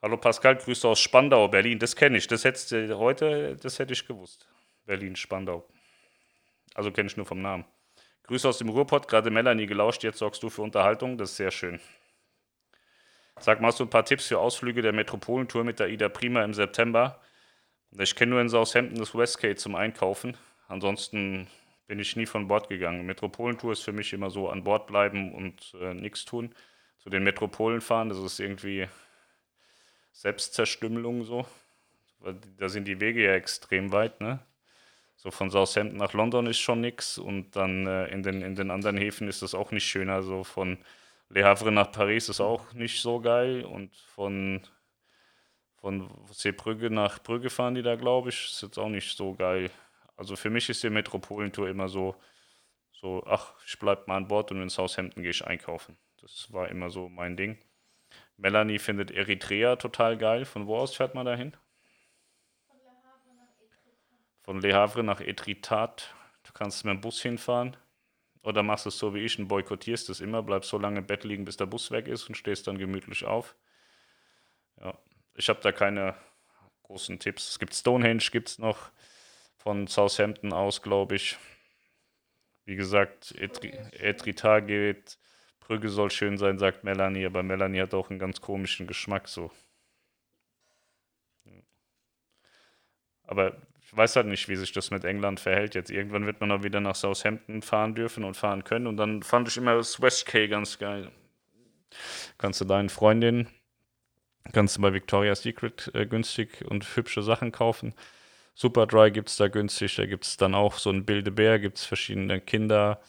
Hallo 0.00 0.18
Pascal, 0.18 0.56
Grüße 0.56 0.86
aus 0.86 1.00
Spandau, 1.00 1.48
Berlin. 1.48 1.78
Das 1.78 1.96
kenne 1.96 2.18
ich. 2.18 2.26
Das 2.28 2.44
hättest 2.44 2.70
du 2.72 2.98
heute, 2.98 3.56
das 3.56 3.78
hätte 3.78 3.94
ich 3.94 4.06
gewusst. 4.06 4.46
Berlin, 4.84 5.16
Spandau. 5.16 5.66
Also 6.74 6.92
kenne 6.92 7.08
ich 7.08 7.16
nur 7.16 7.26
vom 7.26 7.40
Namen. 7.40 7.64
Grüße 8.24 8.48
aus 8.48 8.58
dem 8.58 8.68
Ruhrpott, 8.68 9.08
gerade 9.08 9.30
Melanie 9.30 9.66
gelauscht. 9.66 10.04
Jetzt 10.04 10.18
sorgst 10.18 10.42
du 10.42 10.50
für 10.50 10.62
Unterhaltung. 10.62 11.18
Das 11.18 11.30
ist 11.30 11.36
sehr 11.36 11.50
schön. 11.50 11.80
Sag 13.40 13.60
mal, 13.60 13.68
hast 13.68 13.80
du 13.80 13.84
ein 13.84 13.90
paar 13.90 14.04
Tipps 14.04 14.28
für 14.28 14.38
Ausflüge 14.38 14.80
der 14.80 14.92
Metropolentour 14.92 15.64
mit 15.64 15.80
der 15.80 15.88
Ida 15.88 16.08
Prima 16.08 16.44
im 16.44 16.54
September? 16.54 17.20
Ich 17.90 18.14
kenne 18.14 18.30
nur 18.30 18.40
in 18.40 18.48
Southampton 18.48 18.98
das 18.98 19.14
Westgate 19.14 19.56
zum 19.56 19.74
Einkaufen. 19.74 20.36
Ansonsten 20.68 21.48
bin 21.86 21.98
ich 21.98 22.16
nie 22.16 22.26
von 22.26 22.48
Bord 22.48 22.68
gegangen. 22.68 23.06
Metropolentour 23.06 23.72
ist 23.72 23.82
für 23.82 23.92
mich 23.92 24.12
immer 24.12 24.30
so 24.30 24.48
an 24.48 24.64
Bord 24.64 24.86
bleiben 24.86 25.34
und 25.34 25.74
äh, 25.80 25.94
nichts 25.94 26.24
tun. 26.24 26.54
Zu 26.98 27.10
den 27.10 27.24
Metropolen 27.24 27.80
fahren, 27.80 28.08
das 28.08 28.18
ist 28.18 28.40
irgendwie 28.40 28.88
Selbstzerstümmelung 30.12 31.24
so. 31.24 31.46
Da 32.58 32.68
sind 32.68 32.86
die 32.86 33.00
Wege 33.00 33.22
ja 33.24 33.34
extrem 33.34 33.92
weit, 33.92 34.20
ne? 34.20 34.38
So 35.16 35.30
von 35.30 35.50
Southampton 35.50 35.98
nach 35.98 36.12
London 36.12 36.46
ist 36.46 36.58
schon 36.58 36.80
nichts 36.80 37.18
und 37.18 37.56
dann 37.56 37.86
äh, 37.86 38.06
in, 38.08 38.22
den, 38.22 38.42
in 38.42 38.54
den 38.54 38.70
anderen 38.70 38.96
Häfen 38.96 39.28
ist 39.28 39.42
das 39.42 39.54
auch 39.54 39.70
nicht 39.70 39.84
schöner. 39.84 40.22
So 40.22 40.44
von 40.44 40.78
Le 41.28 41.44
Havre 41.44 41.72
nach 41.72 41.90
Paris 41.90 42.28
ist 42.28 42.40
auch 42.40 42.72
nicht 42.74 43.00
so 43.00 43.20
geil 43.20 43.64
und 43.64 43.94
von, 43.96 44.62
von 45.76 46.10
Seebrügge 46.30 46.90
nach 46.90 47.22
Brügge 47.22 47.50
fahren 47.50 47.74
die 47.74 47.82
da, 47.82 47.96
glaube 47.96 48.28
ich, 48.28 48.52
ist 48.52 48.62
jetzt 48.62 48.78
auch 48.78 48.88
nicht 48.88 49.16
so 49.16 49.34
geil. 49.34 49.70
Also 50.16 50.36
für 50.36 50.50
mich 50.50 50.68
ist 50.68 50.82
die 50.82 50.90
Metropolentour 50.90 51.68
immer 51.68 51.88
so, 51.88 52.14
so, 52.92 53.24
ach, 53.26 53.54
ich 53.66 53.78
bleib 53.78 54.06
mal 54.06 54.16
an 54.16 54.28
Bord 54.28 54.52
und 54.52 54.62
in 54.62 54.68
Southampton 54.68 55.22
gehe 55.22 55.30
ich 55.30 55.44
einkaufen. 55.44 55.96
Das 56.20 56.52
war 56.52 56.68
immer 56.68 56.90
so 56.90 57.08
mein 57.08 57.36
Ding. 57.36 57.58
Melanie 58.36 58.78
findet 58.78 59.10
Eritrea 59.10 59.76
total 59.76 60.16
geil. 60.16 60.44
Von 60.44 60.66
wo 60.66 60.76
aus 60.76 60.94
fährt 60.94 61.14
man 61.14 61.26
dahin? 61.26 61.56
Von 64.42 64.60
Le 64.60 64.74
Havre 64.74 65.02
nach 65.02 65.20
Etritat. 65.20 66.14
Du 66.44 66.52
kannst 66.52 66.84
mit 66.84 66.94
dem 66.94 67.00
Bus 67.00 67.20
hinfahren. 67.20 67.76
Oder 68.44 68.62
machst 68.62 68.86
es 68.86 68.98
so 68.98 69.14
wie 69.14 69.20
ich 69.20 69.38
und 69.38 69.48
boykottierst 69.48 70.10
es 70.10 70.20
immer, 70.20 70.42
bleibst 70.42 70.68
so 70.68 70.78
lange 70.78 70.98
im 70.98 71.06
Bett 71.06 71.24
liegen, 71.24 71.46
bis 71.46 71.56
der 71.56 71.66
Bus 71.66 71.90
weg 71.90 72.06
ist 72.06 72.28
und 72.28 72.36
stehst 72.36 72.66
dann 72.66 72.78
gemütlich 72.78 73.24
auf. 73.24 73.56
Ja, 74.78 74.98
ich 75.34 75.48
habe 75.48 75.60
da 75.62 75.72
keine 75.72 76.14
großen 76.82 77.18
Tipps. 77.18 77.48
Es 77.48 77.58
gibt 77.58 77.74
Stonehenge, 77.74 78.22
gibt 78.30 78.50
es 78.50 78.58
noch 78.58 78.90
von 79.56 79.86
Southampton 79.86 80.52
aus, 80.52 80.82
glaube 80.82 81.16
ich. 81.16 81.38
Wie 82.66 82.76
gesagt, 82.76 83.32
Etrita 83.32 84.60
geht. 84.60 85.18
Brügge 85.60 85.88
soll 85.88 86.10
schön 86.10 86.36
sein, 86.36 86.58
sagt 86.58 86.84
Melanie, 86.84 87.24
aber 87.24 87.42
Melanie 87.42 87.80
hat 87.80 87.94
auch 87.94 88.10
einen 88.10 88.18
ganz 88.18 88.42
komischen 88.42 88.86
Geschmack 88.86 89.26
so. 89.26 89.50
Aber 93.22 93.56
weiß 93.96 94.16
halt 94.16 94.26
nicht, 94.26 94.48
wie 94.48 94.56
sich 94.56 94.72
das 94.72 94.90
mit 94.90 95.04
England 95.04 95.40
verhält. 95.40 95.74
Jetzt 95.74 95.90
irgendwann 95.90 96.26
wird 96.26 96.40
man 96.40 96.50
auch 96.52 96.62
wieder 96.62 96.80
nach 96.80 96.94
Southampton 96.94 97.62
fahren 97.62 97.94
dürfen 97.94 98.24
und 98.24 98.36
fahren 98.36 98.64
können. 98.64 98.86
Und 98.86 98.96
dann 98.96 99.22
fand 99.22 99.48
ich 99.48 99.56
immer 99.56 99.76
das 99.76 100.00
West 100.00 100.26
K 100.26 100.46
ganz 100.46 100.78
geil. 100.78 101.10
Kannst 102.38 102.60
du 102.60 102.64
deinen 102.64 102.88
Freundinnen, 102.88 103.48
kannst 104.52 104.76
du 104.76 104.82
bei 104.82 104.92
Victoria's 104.92 105.42
Secret 105.42 105.90
äh, 105.94 106.06
günstig 106.06 106.64
und 106.68 106.84
hübsche 106.96 107.22
Sachen 107.22 107.52
kaufen. 107.52 107.94
Superdry 108.54 109.10
gibt 109.10 109.28
es 109.28 109.36
da 109.36 109.48
günstig. 109.48 109.96
Da 109.96 110.06
gibt 110.06 110.24
es 110.24 110.36
dann 110.36 110.54
auch 110.54 110.78
so 110.78 110.90
ein 110.90 111.04
Bildebär, 111.04 111.58
gibt 111.58 111.78
es 111.78 111.84
verschiedene 111.84 112.40
Kinder, 112.40 113.00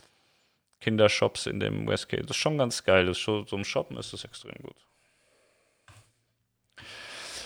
Kindershops 0.82 1.48
in 1.48 1.60
dem 1.60 1.88
West 1.88 2.10
K. 2.10 2.18
Das 2.18 2.32
ist 2.32 2.38
schon 2.38 2.58
ganz 2.58 2.84
geil. 2.84 3.06
Das 3.06 3.18
ist 3.18 3.24
schon, 3.24 3.46
so 3.46 3.56
ein 3.56 3.66
Shoppen 3.66 3.98
ist 3.98 4.14
das 4.14 4.24
extrem 4.24 4.56
gut. 4.62 4.85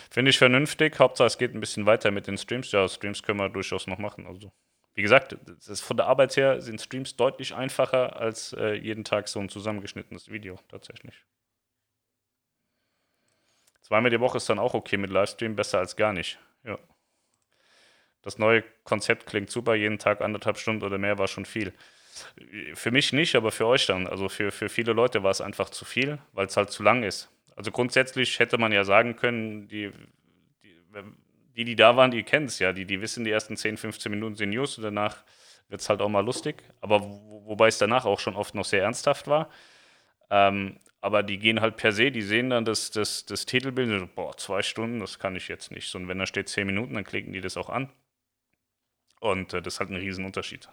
Finde 0.10 0.32
ich 0.32 0.38
vernünftig. 0.38 1.00
Hauptsache, 1.00 1.28
es 1.28 1.38
geht 1.38 1.54
ein 1.54 1.60
bisschen 1.60 1.86
weiter 1.86 2.12
mit 2.12 2.28
den 2.28 2.38
Streams. 2.38 2.72
Ja, 2.72 2.88
Streams 2.88 3.22
können 3.22 3.40
wir 3.40 3.50
durchaus 3.50 3.86
noch 3.86 4.00
machen. 4.00 4.26
Also, 4.26 4.52
wie 4.96 5.04
gesagt, 5.04 5.38
von 5.76 5.98
der 5.98 6.08
Arbeit 6.08 6.36
her 6.36 6.62
sind 6.62 6.82
Streams 6.82 7.16
deutlich 7.16 7.54
einfacher 7.54 8.16
als 8.16 8.54
äh, 8.54 8.74
jeden 8.74 9.04
Tag 9.04 9.28
so 9.28 9.40
ein 9.40 9.50
zusammengeschnittenes 9.50 10.30
Video 10.30 10.60
tatsächlich. 10.68 11.26
Zweimal 13.82 14.12
die 14.12 14.20
Woche 14.20 14.38
ist 14.38 14.50
dann 14.50 14.60
auch 14.60 14.74
okay 14.74 14.98
mit 14.98 15.10
Livestream, 15.10 15.56
besser 15.56 15.80
als 15.80 15.96
gar 15.96 16.14
nicht. 16.14 16.40
Ja. 16.64 16.78
Das 18.22 18.38
neue 18.38 18.64
Konzept 18.84 19.26
klingt 19.26 19.50
super, 19.50 19.76
jeden 19.76 20.00
Tag 20.00 20.22
anderthalb 20.22 20.58
Stunden 20.58 20.84
oder 20.84 20.98
mehr 20.98 21.18
war 21.18 21.28
schon 21.28 21.46
viel. 21.46 21.74
Für 22.74 22.92
mich 22.92 23.14
nicht, 23.14 23.36
aber 23.36 23.52
für 23.52 23.66
euch 23.66 23.86
dann. 23.86 24.08
Also 24.08 24.28
für, 24.28 24.52
für 24.52 24.70
viele 24.70 24.94
Leute 24.94 25.24
war 25.24 25.32
es 25.32 25.40
einfach 25.40 25.70
zu 25.70 25.86
viel, 25.86 26.20
weil 26.34 26.48
es 26.48 26.58
halt 26.58 26.72
zu 26.72 26.84
lang 26.84 27.04
ist. 27.04 27.30
Also 27.60 27.72
grundsätzlich 27.72 28.40
hätte 28.40 28.58
man 28.58 28.72
ja 28.72 28.86
sagen 28.86 29.18
können, 29.18 29.68
die, 29.68 29.92
die, 31.58 31.66
die 31.66 31.76
da 31.76 31.98
waren, 31.98 32.10
die 32.10 32.24
kennen 32.24 32.46
es 32.46 32.58
ja, 32.60 32.72
die, 32.72 32.86
die 32.86 33.02
wissen, 33.02 33.26
die 33.26 33.32
ersten 33.32 33.58
10, 33.58 33.76
15 33.76 34.10
Minuten 34.10 34.38
sind 34.38 34.52
News 34.52 34.78
und 34.78 34.86
danach 34.86 35.26
wird 35.68 35.82
es 35.82 35.90
halt 35.90 36.00
auch 36.00 36.08
mal 36.08 36.24
lustig. 36.24 36.64
Aber 36.80 37.02
wo, 37.02 37.44
wobei 37.48 37.68
es 37.68 37.78
danach 37.78 38.06
auch 38.06 38.22
schon 38.22 38.38
oft 38.38 38.56
noch 38.56 38.64
sehr 38.64 38.84
ernsthaft 38.84 39.28
war. 39.28 39.50
Ähm, 40.30 40.78
aber 41.02 41.22
die 41.22 41.38
gehen 41.38 41.60
halt 41.60 41.76
per 41.76 41.92
se, 41.92 42.12
die 42.12 42.22
sehen 42.22 42.50
dann 42.50 42.64
das, 42.64 42.92
das, 42.92 43.26
das 43.26 43.46
Titelbild 43.46 43.92
und 43.92 44.00
so, 44.00 44.08
boah, 44.08 44.38
zwei 44.38 44.62
Stunden, 44.62 45.02
das 45.02 45.20
kann 45.20 45.36
ich 45.36 45.50
jetzt 45.50 45.70
nicht. 45.70 45.94
Und 45.96 46.08
wenn 46.08 46.18
da 46.18 46.26
steht 46.26 46.48
10 46.48 46.66
Minuten, 46.66 46.94
dann 46.94 47.04
klicken 47.04 47.34
die 47.34 47.42
das 47.42 47.58
auch 47.58 47.68
an. 47.68 47.90
Und 49.20 49.54
äh, 49.54 49.62
das 49.62 49.74
ist 49.74 49.80
halt 49.82 49.90
ein 49.90 49.98
Riesenunterschied. 49.98 50.70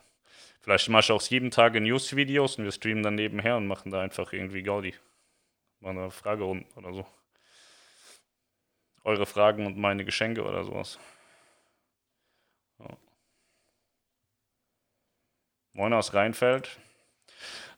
Vielleicht 0.60 0.88
mache 0.88 1.00
ich 1.00 1.10
auch 1.10 1.22
jeden 1.22 1.50
Tag 1.50 1.74
News-Videos 1.74 2.58
und 2.58 2.64
wir 2.64 2.70
streamen 2.70 3.02
dann 3.02 3.16
nebenher 3.16 3.56
und 3.56 3.66
machen 3.66 3.90
da 3.90 4.02
einfach 4.02 4.32
irgendwie 4.32 4.62
Gaudi 4.62 4.94
mal 5.94 6.02
eine 6.02 6.10
Fragerunde 6.10 6.66
oder 6.76 6.92
so. 6.92 7.06
Eure 9.04 9.26
Fragen 9.26 9.66
und 9.66 9.76
meine 9.76 10.04
Geschenke 10.04 10.42
oder 10.42 10.64
sowas. 10.64 10.98
Moin 15.72 15.92
aus 15.92 16.14
Rheinfeld. 16.14 16.78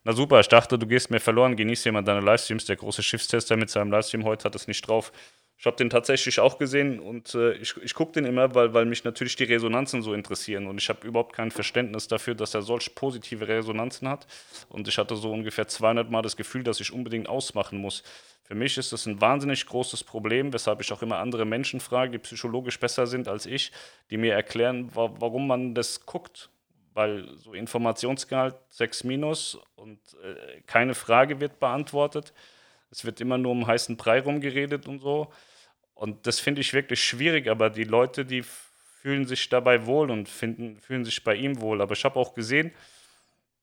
Na 0.04 0.12
super, 0.12 0.40
ich 0.40 0.48
dachte, 0.48 0.78
du 0.78 0.86
gehst 0.86 1.10
mir 1.10 1.20
verloren. 1.20 1.56
Genieß 1.56 1.84
jemand 1.84 2.06
deine 2.06 2.20
Livestreams. 2.20 2.64
Der 2.64 2.76
große 2.76 3.02
Schiffstester 3.02 3.56
mit 3.56 3.68
seinem 3.70 3.90
Livestream 3.90 4.24
heute 4.24 4.44
hat 4.44 4.54
es 4.54 4.68
nicht 4.68 4.86
drauf. 4.86 5.12
Ich 5.60 5.66
habe 5.66 5.76
den 5.76 5.90
tatsächlich 5.90 6.38
auch 6.38 6.56
gesehen 6.56 7.00
und 7.00 7.34
äh, 7.34 7.54
ich, 7.54 7.76
ich 7.78 7.92
gucke 7.92 8.12
den 8.12 8.24
immer, 8.24 8.54
weil, 8.54 8.74
weil 8.74 8.84
mich 8.84 9.02
natürlich 9.02 9.34
die 9.34 9.42
Resonanzen 9.42 10.02
so 10.02 10.14
interessieren. 10.14 10.68
Und 10.68 10.78
ich 10.78 10.88
habe 10.88 11.04
überhaupt 11.04 11.34
kein 11.34 11.50
Verständnis 11.50 12.06
dafür, 12.06 12.36
dass 12.36 12.54
er 12.54 12.62
solch 12.62 12.94
positive 12.94 13.48
Resonanzen 13.48 14.08
hat. 14.08 14.28
Und 14.68 14.86
ich 14.86 14.98
hatte 14.98 15.16
so 15.16 15.32
ungefähr 15.32 15.66
200 15.66 16.12
Mal 16.12 16.22
das 16.22 16.36
Gefühl, 16.36 16.62
dass 16.62 16.78
ich 16.78 16.92
unbedingt 16.92 17.28
ausmachen 17.28 17.78
muss. 17.78 18.04
Für 18.44 18.54
mich 18.54 18.78
ist 18.78 18.92
das 18.92 19.06
ein 19.06 19.20
wahnsinnig 19.20 19.66
großes 19.66 20.04
Problem, 20.04 20.52
weshalb 20.52 20.80
ich 20.80 20.92
auch 20.92 21.02
immer 21.02 21.18
andere 21.18 21.44
Menschen 21.44 21.80
frage, 21.80 22.12
die 22.12 22.18
psychologisch 22.18 22.78
besser 22.78 23.08
sind 23.08 23.26
als 23.26 23.44
ich, 23.44 23.72
die 24.10 24.16
mir 24.16 24.34
erklären, 24.34 24.94
wa 24.94 25.10
warum 25.18 25.48
man 25.48 25.74
das 25.74 26.06
guckt. 26.06 26.50
Weil 26.94 27.28
so 27.36 27.52
Informationsgehalt 27.52 28.54
6 28.70 29.02
minus 29.02 29.58
und 29.74 29.98
äh, 30.22 30.60
keine 30.66 30.94
Frage 30.94 31.40
wird 31.40 31.58
beantwortet. 31.58 32.32
Es 32.92 33.04
wird 33.04 33.20
immer 33.20 33.38
nur 33.38 33.52
um 33.52 33.66
heißen 33.66 33.96
Brei 33.96 34.20
rumgeredet 34.20 34.86
und 34.86 35.00
so. 35.00 35.32
Und 35.98 36.28
das 36.28 36.38
finde 36.38 36.60
ich 36.60 36.72
wirklich 36.74 37.02
schwierig, 37.02 37.48
aber 37.48 37.70
die 37.70 37.82
Leute, 37.82 38.24
die 38.24 38.44
fühlen 38.44 39.26
sich 39.26 39.48
dabei 39.48 39.84
wohl 39.84 40.12
und 40.12 40.28
finden, 40.28 40.78
fühlen 40.78 41.04
sich 41.04 41.24
bei 41.24 41.34
ihm 41.34 41.60
wohl. 41.60 41.82
Aber 41.82 41.92
ich 41.94 42.04
habe 42.04 42.20
auch 42.20 42.34
gesehen, 42.34 42.70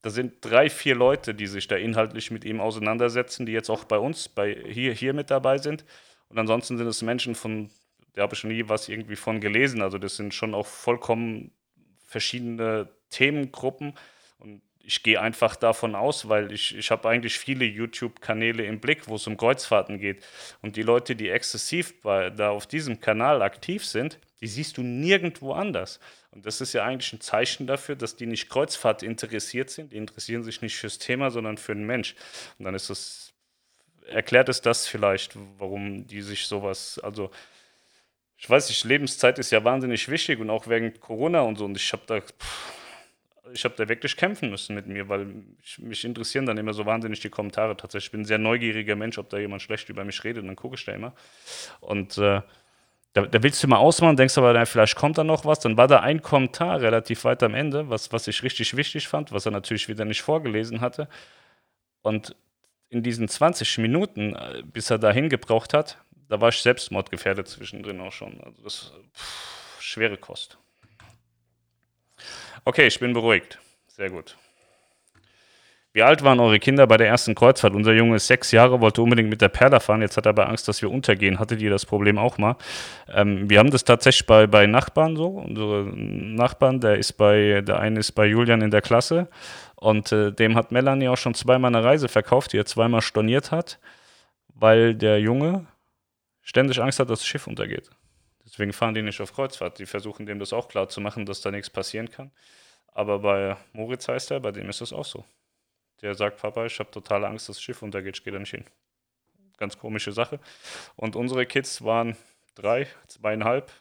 da 0.02 0.10
sind 0.10 0.34
drei, 0.42 0.70
vier 0.70 0.96
Leute, 0.96 1.34
die 1.34 1.48
sich 1.48 1.66
da 1.70 1.78
inhaltlich 1.78 2.32
mit 2.32 2.44
ihm 2.44 2.60
auseinandersetzen, 2.60 3.46
die 3.46 3.54
jetzt 3.54 3.70
auch 3.70 3.86
bei 3.86 3.98
uns, 3.98 4.28
bei 4.28 4.54
hier, 4.68 4.92
hier 4.92 5.14
mit 5.14 5.32
dabei 5.32 5.60
sind. 5.60 5.86
Und 6.28 6.38
ansonsten 6.38 6.78
sind 6.78 6.88
es 6.88 7.02
Menschen 7.02 7.36
von, 7.36 7.70
da 8.16 8.24
habe 8.24 8.34
ich 8.34 8.42
schon 8.42 8.50
nie 8.50 8.68
was 8.68 8.90
irgendwie 8.90 9.16
von 9.16 9.40
gelesen. 9.40 9.82
Also 9.82 9.98
das 9.98 10.18
sind 10.18 10.34
schon 10.34 10.54
auch 10.54 10.68
vollkommen 10.68 11.52
verschiedene 12.06 12.90
Themengruppen. 13.12 13.94
Und 14.40 14.62
ich 14.86 15.04
gehe 15.04 15.20
einfach 15.20 15.56
davon 15.56 15.96
aus, 15.96 16.30
weil 16.30 16.52
ich, 16.52 16.76
ich 16.78 16.92
habe 16.92 17.10
eigentlich 17.10 17.38
viele 17.40 17.66
YouTube-Kanäle 17.66 18.66
im 18.66 18.80
Blick, 18.80 19.08
wo 19.08 19.16
es 19.16 19.26
um 19.28 19.36
Kreuzfahrten 19.38 20.00
geht. 20.00 20.24
Und 20.62 20.76
die 20.76 20.84
Leute, 20.84 21.16
die 21.16 21.30
exzessiv 21.30 22.02
bei, 22.02 22.30
da 22.30 22.50
auf 22.52 22.68
diesem 22.68 23.00
Kanal 23.00 23.42
aktiv 23.42 23.86
sind, 23.86 24.20
die 24.42 24.48
siehst 24.48 24.78
du 24.78 24.84
nirgendwo 24.84 25.54
anders. 25.54 26.00
Und 26.32 26.46
das 26.46 26.62
ist 26.62 26.74
ja 26.74 26.84
eigentlich 26.84 27.12
ein 27.14 27.22
Zeichen 27.22 27.66
dafür, 27.66 27.96
dass 27.96 28.16
die 28.16 28.28
nicht 28.28 28.50
Kreuzfahrt 28.50 29.02
interessiert 29.02 29.70
sind. 29.70 29.92
Die 29.94 29.98
interessieren 29.98 30.44
sich 30.44 30.62
nicht 30.62 30.78
fürs 30.78 31.00
Thema, 31.00 31.32
sondern 31.32 31.58
für 31.58 31.74
den 31.74 31.86
Mensch. 31.86 32.16
Und 32.60 32.66
dann 32.66 32.76
ist 32.76 32.90
es, 32.90 33.34
erklärt 34.08 34.50
es 34.50 34.62
das 34.62 34.88
vielleicht, 34.88 35.34
warum 35.58 36.06
die 36.06 36.22
sich 36.22 36.46
sowas, 36.46 37.00
also 37.00 37.32
ich 38.38 38.50
weiß 38.50 38.70
nicht, 38.70 38.84
Lebenszeit 38.84 39.40
ist 39.40 39.52
ja 39.52 39.64
wahnsinnig 39.64 40.10
wichtig 40.10 40.40
und 40.40 40.50
auch 40.50 40.68
wegen 40.68 41.00
Corona 41.00 41.42
und 41.42 41.56
so. 41.56 41.66
Und 41.66 41.78
ich 41.78 41.92
habe 41.94 42.04
da, 42.06 42.20
pff, 42.20 42.74
ich 43.56 43.64
habe 43.64 43.76
da 43.78 43.88
wirklich 43.90 44.18
kämpfen 44.18 44.50
müssen 44.50 44.76
mit 44.76 44.86
mir, 44.86 45.10
weil 45.10 45.28
ich, 45.64 45.80
mich 45.80 46.04
interessieren 46.04 46.46
dann 46.46 46.58
immer 46.58 46.74
so 46.74 46.86
wahnsinnig 46.86 47.22
die 47.22 47.30
Kommentare 47.30 47.76
tatsächlich. 47.78 48.08
Ich 48.08 48.12
bin 48.12 48.22
ein 48.22 48.26
sehr 48.26 48.38
neugieriger 48.38 48.96
Mensch, 48.96 49.18
ob 49.18 49.30
da 49.30 49.38
jemand 49.38 49.62
schlecht 49.62 49.90
über 49.90 50.04
mich 50.04 50.24
redet, 50.24 50.46
dann 50.46 50.56
gucke 50.56 50.76
ich 50.76 50.86
da 50.86 50.92
immer. 50.92 51.14
Und 51.80 52.18
äh, 52.18 52.42
da, 53.14 53.22
da, 53.26 53.44
willst 53.44 53.64
du 53.64 53.68
mal 53.68 53.78
ausmachen, 53.78 54.18
denkst 54.18 54.38
aber, 54.38 54.52
na, 54.52 54.66
vielleicht 54.66 54.96
kommt 54.98 55.18
da 55.18 55.24
noch 55.24 55.46
was. 55.46 55.60
Dann 55.60 55.78
war 55.78 55.88
da 55.88 56.02
ein 56.02 56.22
Kommentar 56.22 56.82
relativ 56.82 57.24
weit 57.24 57.42
am 57.44 57.56
Ende, 57.56 57.90
was, 57.90 58.12
was 58.12 58.28
ich 58.28 58.44
richtig 58.44 58.76
wichtig 58.76 59.08
fand, 59.08 59.32
was 59.32 59.46
er 59.46 59.54
natürlich 59.54 59.88
wieder 59.88 60.04
nicht 60.04 60.22
vorgelesen 60.22 60.82
hatte. 60.82 61.08
Und 62.02 62.36
in 62.90 63.04
diesen 63.04 63.30
20 63.30 63.78
Minuten, 63.78 64.36
äh, 64.36 64.64
bis 64.66 64.90
er 64.90 65.00
dahin 65.00 65.30
gebraucht 65.30 65.74
hat, 65.74 65.98
da 66.28 66.42
war 66.42 66.50
ich 66.50 66.62
selbstmordgefährdet 66.62 67.48
zwischendrin 67.48 68.02
auch 68.02 68.12
schon. 68.12 68.42
Also 68.42 68.62
das 68.64 68.94
pff, 69.16 69.78
schwere 69.80 70.18
Kost. 70.18 70.58
Okay, 72.68 72.88
ich 72.88 73.00
bin 73.00 73.14
beruhigt. 73.14 73.60
Sehr 73.88 74.10
gut. 74.10 74.36
Wie 75.94 76.02
alt 76.02 76.24
waren 76.24 76.40
eure 76.40 76.60
Kinder 76.60 76.88
bei 76.88 76.98
der 76.98 77.08
ersten 77.08 77.36
Kreuzfahrt? 77.36 77.76
Unser 77.76 77.94
Junge 77.94 78.16
ist 78.16 78.26
sechs 78.26 78.52
Jahre, 78.52 78.82
wollte 78.82 79.04
unbedingt 79.04 79.30
mit 79.30 79.40
der 79.40 79.50
Perla 79.50 79.80
fahren. 79.80 80.02
Jetzt 80.02 80.18
hat 80.18 80.26
er 80.26 80.32
aber 80.32 80.50
Angst, 80.50 80.68
dass 80.68 80.82
wir 80.82 80.90
untergehen. 80.90 81.40
Hattet 81.40 81.62
ihr 81.62 81.70
das 81.70 81.86
Problem 81.86 82.18
auch 82.18 82.40
mal? 82.40 82.58
Ähm, 83.08 83.50
wir 83.50 83.60
haben 83.60 83.70
das 83.70 83.84
tatsächlich 83.84 84.26
bei, 84.26 84.48
bei 84.48 84.66
Nachbarn 84.66 85.16
so. 85.16 85.28
Unsere 85.28 85.84
Nachbarn, 85.86 86.82
der 86.82 86.98
ist 86.98 87.14
bei, 87.14 87.62
der 87.62 87.80
eine 87.80 88.00
ist 88.00 88.14
bei 88.14 88.26
Julian 88.26 88.62
in 88.62 88.72
der 88.72 88.82
Klasse 88.82 89.30
und 89.76 90.12
äh, 90.12 90.34
dem 90.34 90.56
hat 90.56 90.72
Melanie 90.72 91.08
auch 91.08 91.18
schon 91.18 91.36
zweimal 91.36 91.74
eine 91.74 91.86
Reise 91.86 92.10
verkauft, 92.10 92.52
die 92.52 92.58
er 92.58 92.66
zweimal 92.66 93.02
storniert 93.02 93.52
hat, 93.52 93.80
weil 94.56 94.96
der 94.96 95.20
Junge 95.20 95.68
ständig 96.42 96.82
Angst 96.82 97.00
hat, 97.00 97.12
dass 97.12 97.20
das 97.20 97.28
Schiff 97.28 97.46
untergeht. 97.48 97.92
Deswegen 98.56 98.72
fahren 98.72 98.94
die 98.94 99.02
nicht 99.02 99.20
auf 99.20 99.34
Kreuzfahrt. 99.34 99.80
Die 99.80 99.86
versuchen 99.86 100.26
dem 100.26 100.40
das 100.40 100.54
auch 100.54 100.70
klar 100.70 100.88
zu 100.88 101.02
machen, 101.02 101.26
dass 101.26 101.42
da 101.42 101.52
nichts 101.52 101.70
passieren 101.70 102.10
kann. 102.10 102.32
Aber 102.88 103.20
bei 103.20 103.58
Moritz 103.74 104.08
heißt 104.08 104.32
er, 104.32 104.40
bei 104.40 104.54
dem 104.54 104.70
ist 104.70 104.80
das 104.80 104.94
auch 104.94 105.04
so. 105.04 105.26
Der 106.02 106.16
sagt, 106.16 106.40
Papa, 106.40 106.66
ich 106.66 106.80
habe 106.80 106.90
totale 106.90 107.28
Angst, 107.28 107.50
dass 107.50 107.58
das 107.58 107.62
Schiff 107.62 107.82
untergeht, 107.82 108.16
ich 108.16 108.24
gehe 108.24 108.32
da 108.32 108.40
nicht 108.40 108.52
hin. 108.52 108.64
Ganz 109.58 109.78
komische 109.78 110.14
Sache. 110.14 110.40
Und 110.96 111.18
unsere 111.18 111.46
Kids 111.46 111.84
waren 111.84 112.16
drei, 112.54 112.88
zweieinhalb, 113.08 113.74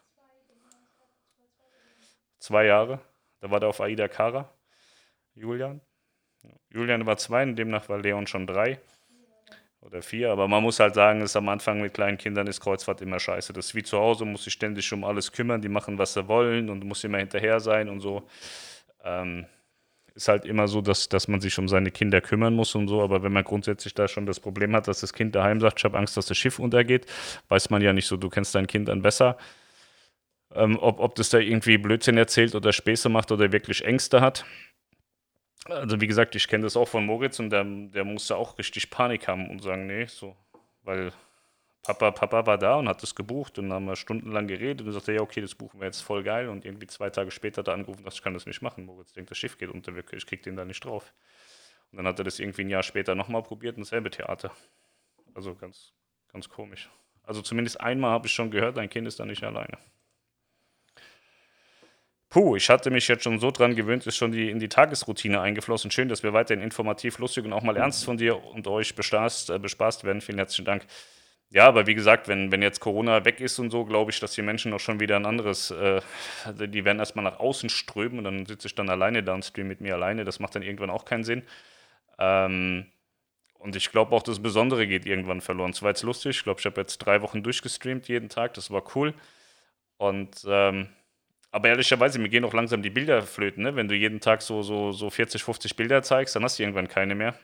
zwei 2.41 2.65
Jahre. 2.65 2.99
Da 3.39 3.53
war 3.53 3.61
der 3.61 3.69
auf 3.69 3.81
Aida 3.81 4.09
Kara. 4.09 4.53
Julian. 5.37 5.83
Julian 6.71 7.07
war 7.07 7.17
zwei, 7.17 7.45
demnach 7.45 7.89
war 7.89 8.01
Leon 8.01 8.27
schon 8.27 8.49
drei 8.49 8.81
oder 9.85 10.03
vier. 10.03 10.31
Aber 10.31 10.49
man 10.49 10.63
muss 10.63 10.81
halt 10.81 10.95
sagen, 10.95 11.21
dass 11.21 11.37
am 11.37 11.49
Anfang 11.49 11.81
mit 11.81 11.95
kleinen 11.95 12.19
Kindern 12.19 12.47
ist 12.47 12.61
Kreuzfahrt 12.61 13.01
immer 13.01 13.21
scheiße. 13.21 13.53
Das 13.53 13.67
ist 13.67 13.75
wie 13.75 13.83
zu 13.83 13.99
Hause, 13.99 14.25
muss 14.25 14.45
sich 14.45 14.53
ständig 14.53 14.93
um 14.93 15.05
alles 15.05 15.31
kümmern, 15.31 15.61
die 15.61 15.69
machen, 15.69 15.99
was 15.99 16.15
sie 16.15 16.27
wollen 16.29 16.71
und 16.71 16.85
muss 16.85 17.05
immer 17.05 17.19
hinterher 17.19 17.61
sein 17.61 17.89
und 17.89 18.01
so. 18.01 18.27
Ähm, 19.05 19.47
ist 20.15 20.29
halt 20.29 20.45
immer 20.45 20.69
so, 20.69 20.81
dass, 20.81 21.09
dass 21.09 21.27
man 21.27 21.41
sich 21.41 21.59
um 21.59 21.69
seine 21.69 21.91
Kinder 21.91 22.21
kümmern 22.21 22.55
muss 22.55 22.75
und 22.75 22.89
so. 22.89 23.03
Aber 23.03 23.23
wenn 23.23 23.33
man 23.33 23.45
grundsätzlich 23.45 23.95
da 23.95 24.07
schon 24.07 24.27
das 24.27 24.39
Problem 24.41 24.75
hat, 24.75 24.87
dass 24.87 25.01
das 25.01 25.13
Kind 25.13 25.35
daheim 25.35 25.61
sagt, 25.61 25.81
ich 25.81 25.85
habe 25.85 25.99
Angst, 25.99 26.17
dass 26.17 26.27
das 26.27 26.37
Schiff 26.37 26.59
untergeht, 26.59 27.07
weiß 27.49 27.71
man 27.71 27.83
ja 27.83 27.93
nicht 27.93 28.07
so, 28.07 28.17
du 28.17 28.29
kennst 28.29 28.55
dein 28.55 28.67
Kind 28.67 28.89
dann 28.89 29.03
besser. 29.03 29.37
Ähm, 30.55 30.79
ob, 30.81 31.01
ob 31.01 31.17
das 31.17 31.31
da 31.31 31.39
irgendwie 31.39 31.79
Blödsinn 31.79 32.17
erzählt 32.17 32.55
oder 32.55 32.73
Späße 32.73 33.09
macht 33.09 33.33
oder 33.33 33.51
wirklich 33.51 33.85
Ängste 33.85 34.21
hat. 34.21 34.45
Also 35.65 36.01
wie 36.01 36.07
gesagt, 36.07 36.35
ich 36.35 36.47
kenne 36.47 36.65
das 36.65 36.77
auch 36.77 36.89
von 36.89 37.07
Moritz 37.07 37.39
und 37.41 37.51
der, 37.51 37.65
der 37.65 38.05
musste 38.05 38.37
auch 38.37 38.59
richtig 38.59 38.91
Panik 38.91 39.29
haben 39.29 39.49
und 39.49 39.63
sagen, 39.63 39.87
nee, 39.87 40.05
so, 40.07 40.37
weil 40.83 41.13
Papa, 41.83 42.11
Papa 42.11 42.47
war 42.47 42.59
da 42.59 42.77
und 42.77 42.89
hat 42.89 43.03
das 43.03 43.15
gebucht 43.15 43.59
und 43.59 43.69
dann 43.69 43.77
haben 43.77 43.85
wir 43.87 43.97
stundenlang 43.97 44.47
geredet 44.47 44.87
und 44.87 44.93
sagte, 44.93 45.13
ja, 45.13 45.21
okay, 45.21 45.41
das 45.41 45.55
buchen 45.55 45.81
wir 45.81 45.87
jetzt 45.87 46.01
voll 46.01 46.23
geil 46.23 46.49
und 46.49 46.65
irgendwie 46.65 46.87
zwei 46.87 47.11
Tage 47.11 47.31
später 47.31 47.61
hat 47.61 47.69
er 47.69 47.75
angerufen, 47.75 48.05
dass 48.05 48.15
ich 48.15 48.23
kann 48.23 48.35
das 48.35 48.47
nicht 48.47 48.63
machen. 48.63 48.85
Moritz 48.87 49.13
denkt, 49.13 49.31
das 49.31 49.39
Schiff 49.39 49.59
geht 49.59 49.69
unter, 49.69 49.93
ich 50.13 50.27
krieg 50.27 50.43
den 50.43 50.57
da 50.57 50.65
nicht 50.65 50.85
drauf. 50.85 51.13
Und 51.91 51.99
dann 51.99 52.07
hat 52.07 52.19
er 52.19 52.25
das 52.25 52.39
irgendwie 52.39 52.63
ein 52.63 52.71
Jahr 52.71 52.83
später 52.83 53.15
nochmal 53.15 53.43
probiert 53.43 53.79
dasselbe 53.79 54.11
Theater. 54.11 54.51
Also 55.35 55.55
ganz, 55.55 55.93
ganz 56.33 56.49
komisch. 56.49 56.91
Also 57.23 57.43
zumindest 57.43 57.81
einmal 57.81 58.13
habe 58.13 58.27
ich 58.27 58.33
schon 58.33 58.51
gehört, 58.51 58.77
dein 58.77 58.89
Kind 58.89 59.07
ist 59.07 59.21
da 59.21 59.27
nicht 59.27 59.45
alleine. 59.45 59.79
Puh, 62.35 62.57
ich 62.57 62.69
hatte 62.69 62.91
mich 62.91 63.07
jetzt 63.07 63.23
schon 63.23 63.39
so 63.39 63.53
dran 63.53 63.77
gewöhnt, 63.77 64.05
ist 64.09 64.17
schon 64.17 64.33
die, 64.33 64.51
in 64.51 64.59
die 64.59 64.69
Tagesroutine 64.69 65.41
eingeflossen. 65.41 65.93
Schön, 65.93 66.09
dass 66.09 66.25
wir 66.25 66.33
weiterhin 66.33 66.65
informativ, 66.65 67.19
lustig 67.21 67.45
und 67.45 67.53
auch 67.53 67.63
mal 67.63 67.77
ernst 67.77 68.05
von 68.05 68.17
dir 68.17 68.43
und 68.43 68.67
euch 68.67 68.97
bespaßt, 68.97 69.51
äh, 69.51 69.59
bespaßt 69.61 70.03
werden. 70.03 70.21
Vielen 70.21 70.39
herzlichen 70.39 70.65
Dank. 70.65 70.85
Ja, 71.51 71.69
aber 71.69 71.87
wie 71.87 71.95
gesagt, 71.95 72.27
wenn, 72.27 72.51
wenn 72.51 72.61
jetzt 72.61 72.81
Corona 72.81 73.25
weg 73.25 73.41
ist 73.41 73.61
und 73.61 73.71
so, 73.71 73.85
glaube 73.85 74.11
ich, 74.11 74.19
dass 74.19 74.33
die 74.33 74.43
Menschen 74.43 74.73
noch 74.73 74.81
schon 74.81 74.99
wieder 74.99 75.15
ein 75.15 75.27
anderes, 75.27 75.71
äh, 75.71 76.01
die 76.53 76.85
werden 76.85 76.99
erstmal 76.99 77.23
nach 77.23 77.39
außen 77.39 77.69
strömen 77.69 78.19
und 78.19 78.25
dann 78.25 78.47
sitze 78.47 78.67
ich 78.67 78.75
dann 78.75 78.91
alleine 78.91 79.23
da 79.23 79.33
und 79.33 79.45
stream 79.45 79.69
mit 79.69 79.81
mir 79.81 79.95
alleine. 79.95 80.25
Das 80.25 80.41
macht 80.41 80.57
dann 80.57 80.63
irgendwann 80.63 80.91
auch 80.91 81.05
keinen 81.05 81.23
Sinn. 81.23 81.45
Ähm, 82.19 82.87
und 83.61 83.77
ich 83.77 83.93
glaube 83.93 84.13
auch, 84.13 84.25
das 84.25 84.43
Besondere 84.43 84.89
geht 84.89 85.07
irgendwann 85.07 85.41
verloren. 85.41 85.71
Es 85.71 85.83
war 85.83 85.91
jetzt 85.91 86.03
lustig. 86.03 86.39
Ich 86.39 86.43
glaube, 86.43 86.59
ich 86.59 86.67
habe 86.67 86.81
jetzt 86.81 86.99
drei 86.99 87.23
Wochen 87.23 87.45
durchgestreamt 87.45 88.09
jeden 88.09 88.29
Tag. 88.29 88.55
Das 88.55 88.73
war 88.73 88.83
cool. 88.97 89.15
Und 89.99 90.45
ähm, 90.49 90.89
aber 91.55 91.69
ehrlicherweise, 91.69 92.19
mir 92.19 92.29
gehen 92.29 92.45
auch 92.45 92.53
langsam 92.53 92.83
die 92.83 92.91
Bilder 92.91 93.23
flöten. 93.23 93.63
Ne? 93.63 93.77
Wenn 93.77 93.87
du 93.87 93.95
jeden 93.95 94.19
Tag 94.19 94.43
so, 94.43 94.63
so, 94.63 94.91
so 94.91 95.09
40, 95.09 95.45
50 95.45 95.77
Bilder 95.77 96.03
zeigst, 96.03 96.35
dann 96.35 96.43
hast 96.43 96.59
du 96.59 96.65
irgendwann 96.65 96.89
keine 96.89 97.15
mehr. 97.15 97.39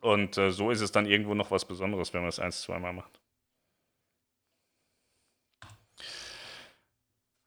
Und 0.00 0.36
äh, 0.36 0.50
so 0.50 0.72
ist 0.72 0.80
es 0.80 0.90
dann 0.90 1.06
irgendwo 1.06 1.34
noch 1.34 1.52
was 1.52 1.64
Besonderes, 1.64 2.12
wenn 2.12 2.22
man 2.22 2.28
es 2.28 2.40
eins, 2.40 2.62
zweimal 2.62 2.92
macht. 2.92 3.20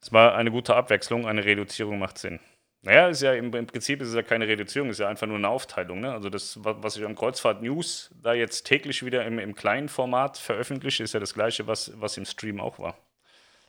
Es 0.01 0.13
war 0.13 0.35
eine 0.35 0.51
gute 0.51 0.73
Abwechslung, 0.73 1.27
eine 1.27 1.43
Reduzierung 1.43 1.99
macht 1.99 2.17
Sinn. 2.17 2.39
Naja, 2.83 3.09
ist 3.09 3.21
ja 3.21 3.33
im, 3.33 3.53
im 3.53 3.67
Prinzip 3.67 4.01
ist 4.01 4.07
es 4.07 4.15
ja 4.15 4.23
keine 4.23 4.47
Reduzierung, 4.47 4.89
ist 4.89 5.01
ja 5.01 5.09
einfach 5.09 5.27
nur 5.27 5.35
eine 5.35 5.49
Aufteilung. 5.49 5.99
Ne? 5.99 6.13
Also 6.13 6.29
das, 6.29 6.57
was 6.63 6.95
ich 6.95 7.03
am 7.03 7.15
Kreuzfahrt 7.15 7.61
News 7.61 8.15
da 8.23 8.33
jetzt 8.33 8.63
täglich 8.65 9.03
wieder 9.03 9.25
im, 9.25 9.37
im 9.37 9.53
kleinen 9.53 9.89
Format 9.89 10.37
veröffentliche, 10.37 11.03
ist 11.03 11.13
ja 11.13 11.19
das 11.19 11.33
gleiche, 11.33 11.67
was, 11.67 11.91
was 11.99 12.15
im 12.15 12.23
Stream 12.23 12.61
auch 12.61 12.79
war. 12.79 12.97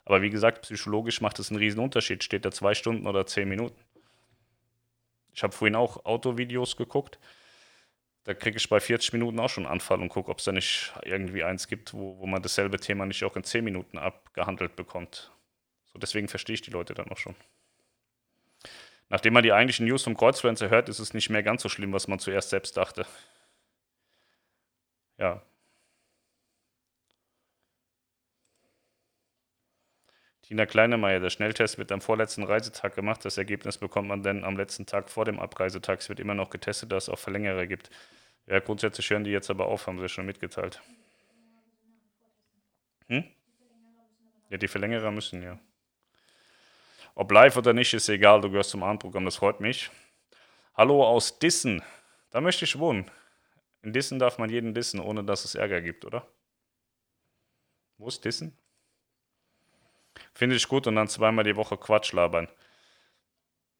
Aber 0.09 0.23
wie 0.23 0.31
gesagt, 0.31 0.63
psychologisch 0.63 1.21
macht 1.21 1.39
es 1.39 1.51
einen 1.51 1.59
riesen 1.59 1.81
Unterschied. 1.81 2.25
Steht 2.25 2.47
da 2.47 2.51
zwei 2.51 2.73
Stunden 2.73 3.07
oder 3.07 3.27
zehn 3.27 3.47
Minuten. 3.47 3.79
Ich 5.35 5.43
habe 5.43 5.53
vorhin 5.53 5.77
auch 5.77 6.07
Autovideos 6.07 6.79
geguckt. 6.79 7.19
Da 8.25 8.33
kriege 8.33 8.57
ich 8.57 8.71
bei 8.71 8.81
40 8.81 9.13
Minuten 9.13 9.39
auch 9.39 9.51
schon 9.51 9.67
einen 9.67 9.73
Anfall 9.75 10.01
und 10.01 10.09
gucke, 10.09 10.31
ob 10.31 10.39
es 10.39 10.45
da 10.45 10.53
nicht 10.53 10.95
irgendwie 11.03 11.45
eins 11.45 11.69
gibt, 11.69 11.93
wo, 11.93 12.19
wo 12.21 12.27
man 12.27 12.41
dasselbe 12.41 12.81
Thema 12.81 13.05
nicht 13.05 13.23
auch 13.23 13.37
in 13.37 13.45
10 13.45 13.63
Minuten 13.63 13.99
abgehandelt 13.99 14.77
bekommt. 14.77 15.31
So, 15.93 15.99
deswegen 15.99 16.29
verstehe 16.29 16.55
ich 16.55 16.63
die 16.63 16.71
Leute 16.71 16.95
dann 16.95 17.11
auch 17.11 17.19
schon. 17.19 17.37
Nachdem 19.11 19.35
man 19.35 19.43
die 19.43 19.53
eigentlichen 19.53 19.87
News 19.87 20.05
vom 20.05 20.17
Kreuzfluencer 20.17 20.71
hört, 20.71 20.89
ist 20.89 21.01
es 21.01 21.13
nicht 21.13 21.29
mehr 21.29 21.43
ganz 21.43 21.61
so 21.61 21.69
schlimm, 21.69 21.93
was 21.93 22.09
man 22.09 22.19
zuerst 22.19 22.49
selbst 22.49 22.79
dachte. 22.79 23.05
Ja, 25.19 25.43
Tina 30.49 30.65
Kleinemeier, 30.65 31.21
der 31.21 31.29
Schnelltest 31.29 31.77
wird 31.77 31.93
am 31.93 32.01
vorletzten 32.01 32.43
Reisetag 32.43 32.95
gemacht. 32.95 33.23
Das 33.23 33.37
Ergebnis 33.37 33.77
bekommt 33.77 34.09
man 34.09 34.23
dann 34.23 34.45
am 34.45 34.57
letzten 34.57 34.87
Tag 34.87 35.11
vor 35.11 35.27
dem 35.27 35.39
Abreisetag. 35.39 36.01
Es 36.01 36.09
wird 36.09 36.21
immer 36.21 36.33
noch 36.33 36.49
getestet, 36.49 36.91
dass 36.91 37.05
es 37.05 37.09
auch 37.11 37.19
Verlängerer 37.19 37.67
gibt. 37.67 37.91
Ja, 38.47 38.59
grundsätzlich 38.59 39.11
hören 39.11 39.25
die 39.25 39.31
jetzt 39.31 39.51
aber 39.51 39.67
auf, 39.67 39.87
haben 39.87 40.01
sie 40.01 40.09
schon 40.09 40.25
mitgeteilt. 40.25 40.81
Hm? 43.09 43.25
Ja, 44.49 44.57
die 44.57 44.69
Verlängerer 44.69 45.11
müssen, 45.11 45.43
ja. 45.43 45.59
Ob 47.15 47.31
live 47.31 47.59
oder 47.59 47.75
nicht, 47.75 47.93
ist 47.93 48.09
egal, 48.09 48.41
du 48.41 48.49
gehörst 48.49 48.71
zum 48.71 48.83
Abendprogramm, 48.83 49.27
das 49.27 49.37
freut 49.37 49.61
mich. 49.61 49.91
Hallo 50.75 51.05
aus 51.05 51.39
Dissen. 51.39 51.83
Da 52.31 52.41
möchte 52.41 52.65
ich 52.65 52.79
wohnen. 52.79 53.11
In 53.83 53.93
Dissen 53.93 54.19
darf 54.19 54.39
man 54.39 54.49
jeden 54.49 54.73
dissen, 54.73 54.99
ohne 54.99 55.23
dass 55.23 55.45
es 55.45 55.55
Ärger 55.55 55.83
gibt, 55.83 56.07
oder? 56.07 56.27
Wo 57.99 58.09
ist 58.09 58.25
Dissen? 58.25 58.57
Finde 60.35 60.57
ich 60.57 60.69
gut 60.69 60.87
und 60.87 60.97
dann 60.97 61.09
zweimal 61.09 61.45
die 61.45 61.57
Woche 61.57 61.77
Quatsch 61.77 62.13
labern. 62.13 62.49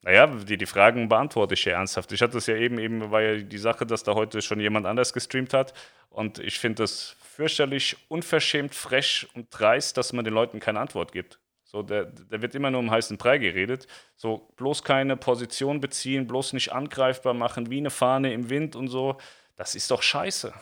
Naja, 0.03 0.27
die, 0.27 0.57
die 0.57 0.67
Fragen 0.67 1.09
beantworte 1.09 1.55
ich 1.55 1.65
ja 1.65 1.73
ernsthaft. 1.73 2.13
Ich 2.13 2.23
hatte 2.23 2.39
es 2.39 2.47
ja 2.47 2.57
eben, 2.57 2.79
eben 2.79 3.11
war 3.11 3.21
ja 3.21 3.37
die 3.37 3.59
Sache, 3.59 3.85
dass 3.85 4.05
da 4.05 4.15
heute 4.15 4.41
schon 4.43 4.61
jemand 4.61 4.87
anders 4.87 5.13
gestreamt 5.13 5.53
hat. 5.53 5.75
Und 6.11 6.39
ich 6.39 6.59
finde 6.59 6.85
es 6.85 7.17
fürchterlich 7.21 7.97
unverschämt, 8.09 8.75
frech 8.75 9.29
und 9.35 9.49
dreist, 9.51 9.97
dass 9.97 10.13
man 10.13 10.25
den 10.25 10.35
Leuten 10.35 10.61
keine 10.61 10.81
Antwort 10.81 11.13
gibt. 11.13 11.41
So, 11.65 11.83
der, 11.83 12.07
der 12.07 12.41
wird 12.41 12.55
immer 12.55 12.71
nur 12.71 12.81
um 12.81 12.91
heißen 12.91 13.19
Brei 13.19 13.39
geredet. 13.39 13.87
So, 14.17 14.49
bloß 14.57 14.85
keine 14.85 15.17
Position 15.17 15.81
beziehen, 15.81 16.27
bloß 16.27 16.55
nicht 16.55 16.73
angreifbar 16.73 17.35
machen, 17.35 17.71
wie 17.71 17.79
eine 17.79 17.91
Fahne 17.91 18.33
im 18.33 18.49
Wind 18.49 18.75
und 18.75 18.89
so. 18.89 19.19
Das 19.57 19.75
ist 19.75 19.91
doch 19.91 20.03
scheiße. 20.03 20.55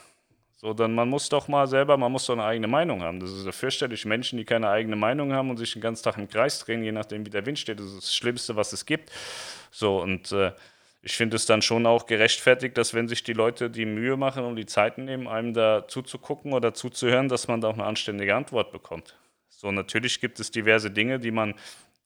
So, 0.59 0.73
dann 0.73 0.95
man 0.95 1.09
muss 1.11 1.29
doch 1.29 1.49
mal 1.49 1.67
selber, 1.67 1.99
man 1.99 2.11
muss 2.11 2.27
doch 2.27 2.33
eine 2.33 2.45
eigene 2.45 2.67
Meinung 2.67 3.03
haben. 3.03 3.21
Das 3.21 3.31
ist 3.31 3.45
ja 3.45 3.53
fürchterlich. 3.53 4.07
Menschen, 4.07 4.39
die 4.39 4.47
keine 4.47 4.71
eigene 4.71 4.97
Meinung 4.97 5.35
haben 5.35 5.51
und 5.51 5.59
sich 5.59 5.75
den 5.75 5.83
ganzen 5.83 6.03
Tag 6.03 6.17
im 6.17 6.29
Kreis 6.29 6.61
drehen, 6.61 6.83
je 6.83 6.93
nachdem, 6.93 7.27
wie 7.27 7.31
der 7.31 7.45
Wind 7.45 7.59
steht, 7.59 7.79
das 7.79 7.87
ist 7.87 7.97
das 7.97 8.15
Schlimmste, 8.17 8.57
was 8.57 8.73
es 8.73 8.87
gibt. 8.87 9.13
So, 9.71 10.01
und 10.01 10.33
äh, 10.33 10.53
ich 11.03 11.15
finde 11.17 11.37
es 11.37 11.45
dann 11.45 11.61
schon 11.61 11.85
auch 11.85 12.07
gerechtfertigt, 12.07 12.77
dass 12.79 12.95
wenn 12.95 13.07
sich 13.07 13.23
die 13.23 13.35
Leute 13.35 13.69
die 13.69 13.85
Mühe 13.85 14.17
machen 14.17 14.45
und 14.45 14.57
die 14.57 14.65
Zeit 14.65 14.97
nehmen, 14.97 15.29
einem 15.29 15.53
da 15.53 15.87
zuzugucken 15.87 16.55
oder 16.55 16.73
zuzuhören, 16.73 17.29
dass 17.29 17.49
man 17.49 17.61
da 17.61 17.69
auch 17.69 17.75
eine 17.75 17.85
anständige 17.85 18.35
Antwort 18.35 18.73
bekommt. 18.73 19.15
So, 19.49 19.71
natürlich 19.71 20.21
gibt 20.21 20.41
es 20.41 20.51
diverse 20.51 20.91
Dinge, 20.91 21.21
die 21.21 21.31
man 21.31 21.55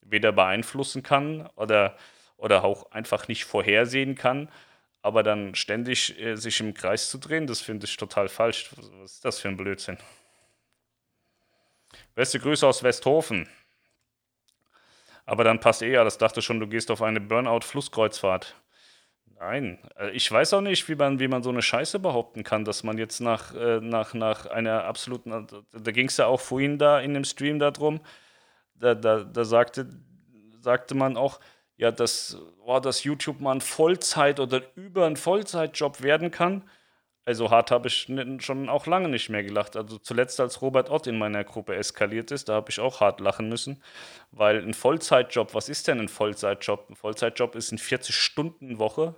weder 0.01 0.33
beeinflussen 0.33 1.03
kann 1.03 1.49
oder, 1.55 1.95
oder 2.37 2.65
auch 2.65 2.91
einfach 2.91 3.27
nicht 3.27 3.45
vorhersehen 3.45 4.15
kann. 4.15 4.49
Aber 5.01 5.23
dann 5.23 5.55
ständig 5.55 6.19
äh, 6.19 6.35
sich 6.35 6.59
im 6.59 6.73
Kreis 6.73 7.09
zu 7.09 7.17
drehen, 7.17 7.47
das 7.47 7.61
finde 7.61 7.85
ich 7.85 7.97
total 7.97 8.29
falsch. 8.29 8.69
Was 8.77 9.13
ist 9.13 9.25
das 9.25 9.39
für 9.39 9.47
ein 9.47 9.57
Blödsinn? 9.57 9.97
Beste 12.13 12.39
Grüße 12.39 12.67
aus 12.67 12.83
Westhofen. 12.83 13.49
Aber 15.25 15.43
dann 15.43 15.59
passt 15.59 15.81
eh 15.81 15.97
alles. 15.97 16.17
Dachte 16.17 16.41
schon, 16.41 16.59
du 16.59 16.67
gehst 16.67 16.91
auf 16.91 17.01
eine 17.01 17.21
Burnout-Flusskreuzfahrt. 17.21 18.55
Nein, 19.39 19.79
äh, 19.97 20.11
ich 20.11 20.31
weiß 20.31 20.53
auch 20.53 20.61
nicht, 20.61 20.87
wie 20.87 20.95
man, 20.95 21.19
wie 21.19 21.27
man 21.27 21.41
so 21.41 21.49
eine 21.49 21.63
Scheiße 21.63 21.97
behaupten 21.99 22.43
kann, 22.43 22.63
dass 22.63 22.83
man 22.83 22.99
jetzt 22.99 23.21
nach, 23.21 23.55
äh, 23.55 23.79
nach, 23.81 24.13
nach 24.13 24.45
einer 24.45 24.83
absoluten. 24.83 25.47
Da 25.71 25.91
ging 25.91 26.07
es 26.07 26.17
ja 26.17 26.27
auch 26.27 26.39
vorhin 26.39 26.77
da 26.77 26.99
in 26.99 27.15
dem 27.15 27.23
Stream 27.23 27.57
darum. 27.57 28.01
Da, 28.75 28.93
da, 28.93 29.23
da 29.23 29.43
sagte, 29.43 29.87
sagte 30.59 30.93
man 30.93 31.17
auch, 31.17 31.39
ja, 31.81 31.91
dass, 31.91 32.37
oh, 32.63 32.79
dass 32.79 33.03
YouTube 33.03 33.41
mal 33.41 33.53
ein 33.53 33.61
Vollzeit- 33.61 34.39
oder 34.39 34.61
über 34.75 35.07
ein 35.07 35.17
Vollzeitjob 35.17 36.03
werden 36.03 36.29
kann. 36.29 36.69
Also 37.25 37.49
hart 37.49 37.71
habe 37.71 37.87
ich 37.87 38.07
schon 38.39 38.69
auch 38.69 38.85
lange 38.85 39.09
nicht 39.09 39.29
mehr 39.29 39.43
gelacht. 39.43 39.75
Also 39.75 39.97
zuletzt, 39.97 40.39
als 40.39 40.61
Robert 40.61 40.91
Ott 40.91 41.07
in 41.07 41.17
meiner 41.17 41.43
Gruppe 41.43 41.75
eskaliert 41.75 42.29
ist, 42.29 42.49
da 42.49 42.53
habe 42.53 42.69
ich 42.69 42.79
auch 42.79 43.01
hart 43.01 43.19
lachen 43.19 43.49
müssen. 43.49 43.81
Weil 44.31 44.61
ein 44.61 44.75
Vollzeitjob, 44.75 45.55
was 45.55 45.69
ist 45.69 45.87
denn 45.87 45.99
ein 45.99 46.07
Vollzeitjob? 46.07 46.87
Ein 46.87 46.95
Vollzeitjob 46.95 47.55
ist 47.55 47.71
eine 47.71 47.81
40-Stunden-Woche 47.81 49.15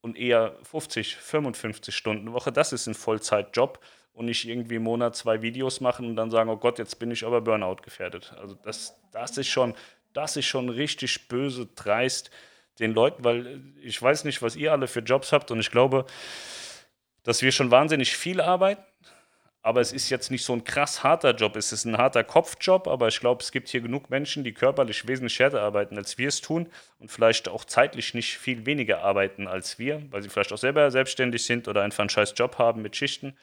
und 0.00 0.16
eher 0.16 0.56
50, 0.62 1.16
55 1.16 1.94
Stunden 1.94 2.32
Woche. 2.32 2.52
Das 2.52 2.72
ist 2.72 2.86
ein 2.86 2.94
Vollzeitjob 2.94 3.80
und 4.14 4.24
nicht 4.24 4.48
irgendwie 4.48 4.76
im 4.76 4.84
Monat 4.84 5.14
zwei 5.14 5.42
Videos 5.42 5.82
machen 5.82 6.06
und 6.06 6.16
dann 6.16 6.30
sagen, 6.30 6.48
oh 6.48 6.56
Gott, 6.56 6.78
jetzt 6.78 6.98
bin 6.98 7.10
ich 7.10 7.26
aber 7.26 7.42
Burnout 7.42 7.82
gefährdet. 7.82 8.34
Also 8.40 8.54
das, 8.54 8.98
das 9.12 9.36
ist 9.36 9.48
schon, 9.48 9.74
das 10.12 10.36
ist 10.36 10.46
schon 10.46 10.68
richtig 10.68 11.28
böse, 11.28 11.66
dreist 11.74 12.30
den 12.78 12.94
Leuten, 12.94 13.24
weil 13.24 13.60
ich 13.82 14.00
weiß 14.00 14.24
nicht, 14.24 14.42
was 14.42 14.56
ihr 14.56 14.72
alle 14.72 14.86
für 14.86 15.00
Jobs 15.00 15.32
habt 15.32 15.50
und 15.50 15.60
ich 15.60 15.70
glaube, 15.70 16.06
dass 17.24 17.42
wir 17.42 17.52
schon 17.52 17.70
wahnsinnig 17.70 18.16
viel 18.16 18.40
arbeiten, 18.40 18.82
aber 19.62 19.80
es 19.80 19.92
ist 19.92 20.08
jetzt 20.08 20.30
nicht 20.30 20.44
so 20.44 20.52
ein 20.52 20.64
krass 20.64 21.02
harter 21.02 21.34
Job. 21.34 21.56
Es 21.56 21.72
ist 21.72 21.84
ein 21.84 21.98
harter 21.98 22.24
Kopfjob, 22.24 22.86
aber 22.86 23.08
ich 23.08 23.20
glaube, 23.20 23.42
es 23.42 23.52
gibt 23.52 23.68
hier 23.68 23.80
genug 23.80 24.08
Menschen, 24.08 24.44
die 24.44 24.54
körperlich 24.54 25.06
wesentlich 25.08 25.38
härter 25.38 25.60
arbeiten, 25.60 25.98
als 25.98 26.16
wir 26.16 26.28
es 26.28 26.40
tun 26.40 26.68
und 26.98 27.10
vielleicht 27.10 27.48
auch 27.48 27.64
zeitlich 27.64 28.14
nicht 28.14 28.38
viel 28.38 28.66
weniger 28.66 29.02
arbeiten 29.02 29.46
als 29.46 29.78
wir, 29.78 30.02
weil 30.10 30.22
sie 30.22 30.28
vielleicht 30.28 30.52
auch 30.52 30.58
selber 30.58 30.90
selbstständig 30.90 31.44
sind 31.44 31.68
oder 31.68 31.82
einfach 31.82 32.00
einen 32.00 32.08
scheiß 32.08 32.34
Job 32.36 32.56
haben 32.58 32.82
mit 32.82 32.96
Schichten. 32.96 33.36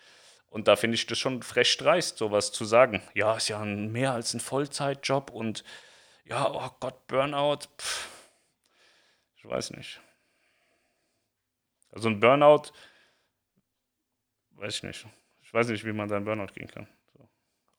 Und 0.50 0.70
da 0.70 0.78
finde 0.78 0.96
ich 0.96 1.06
das 1.06 1.20
schon 1.20 1.44
frech 1.44 1.78
dreist, 1.78 2.18
sowas 2.18 2.52
zu 2.52 2.64
sagen. 2.64 3.02
Ja, 3.14 3.36
ist 3.36 3.50
ja 3.50 3.64
mehr 3.64 4.14
als 4.14 4.34
ein 4.34 4.40
Vollzeitjob 4.40 5.30
und 5.30 5.66
ja, 6.26 6.52
oh 6.52 6.70
Gott, 6.80 7.08
Burnout. 7.08 7.68
Pff, 7.78 8.10
ich 9.38 9.46
weiß 9.46 9.72
nicht. 9.72 10.00
Also 11.92 12.10
ein 12.10 12.20
Burnout, 12.20 12.72
weiß 14.52 14.76
ich 14.76 14.84
nicht 14.84 15.08
weiß 15.56 15.70
nicht, 15.70 15.86
wie 15.86 15.94
man 15.94 16.08
da 16.08 16.18
einen 16.18 16.26
Burnout 16.26 16.54
gehen 16.54 16.68
kann. 16.68 16.86
So. 17.14 17.28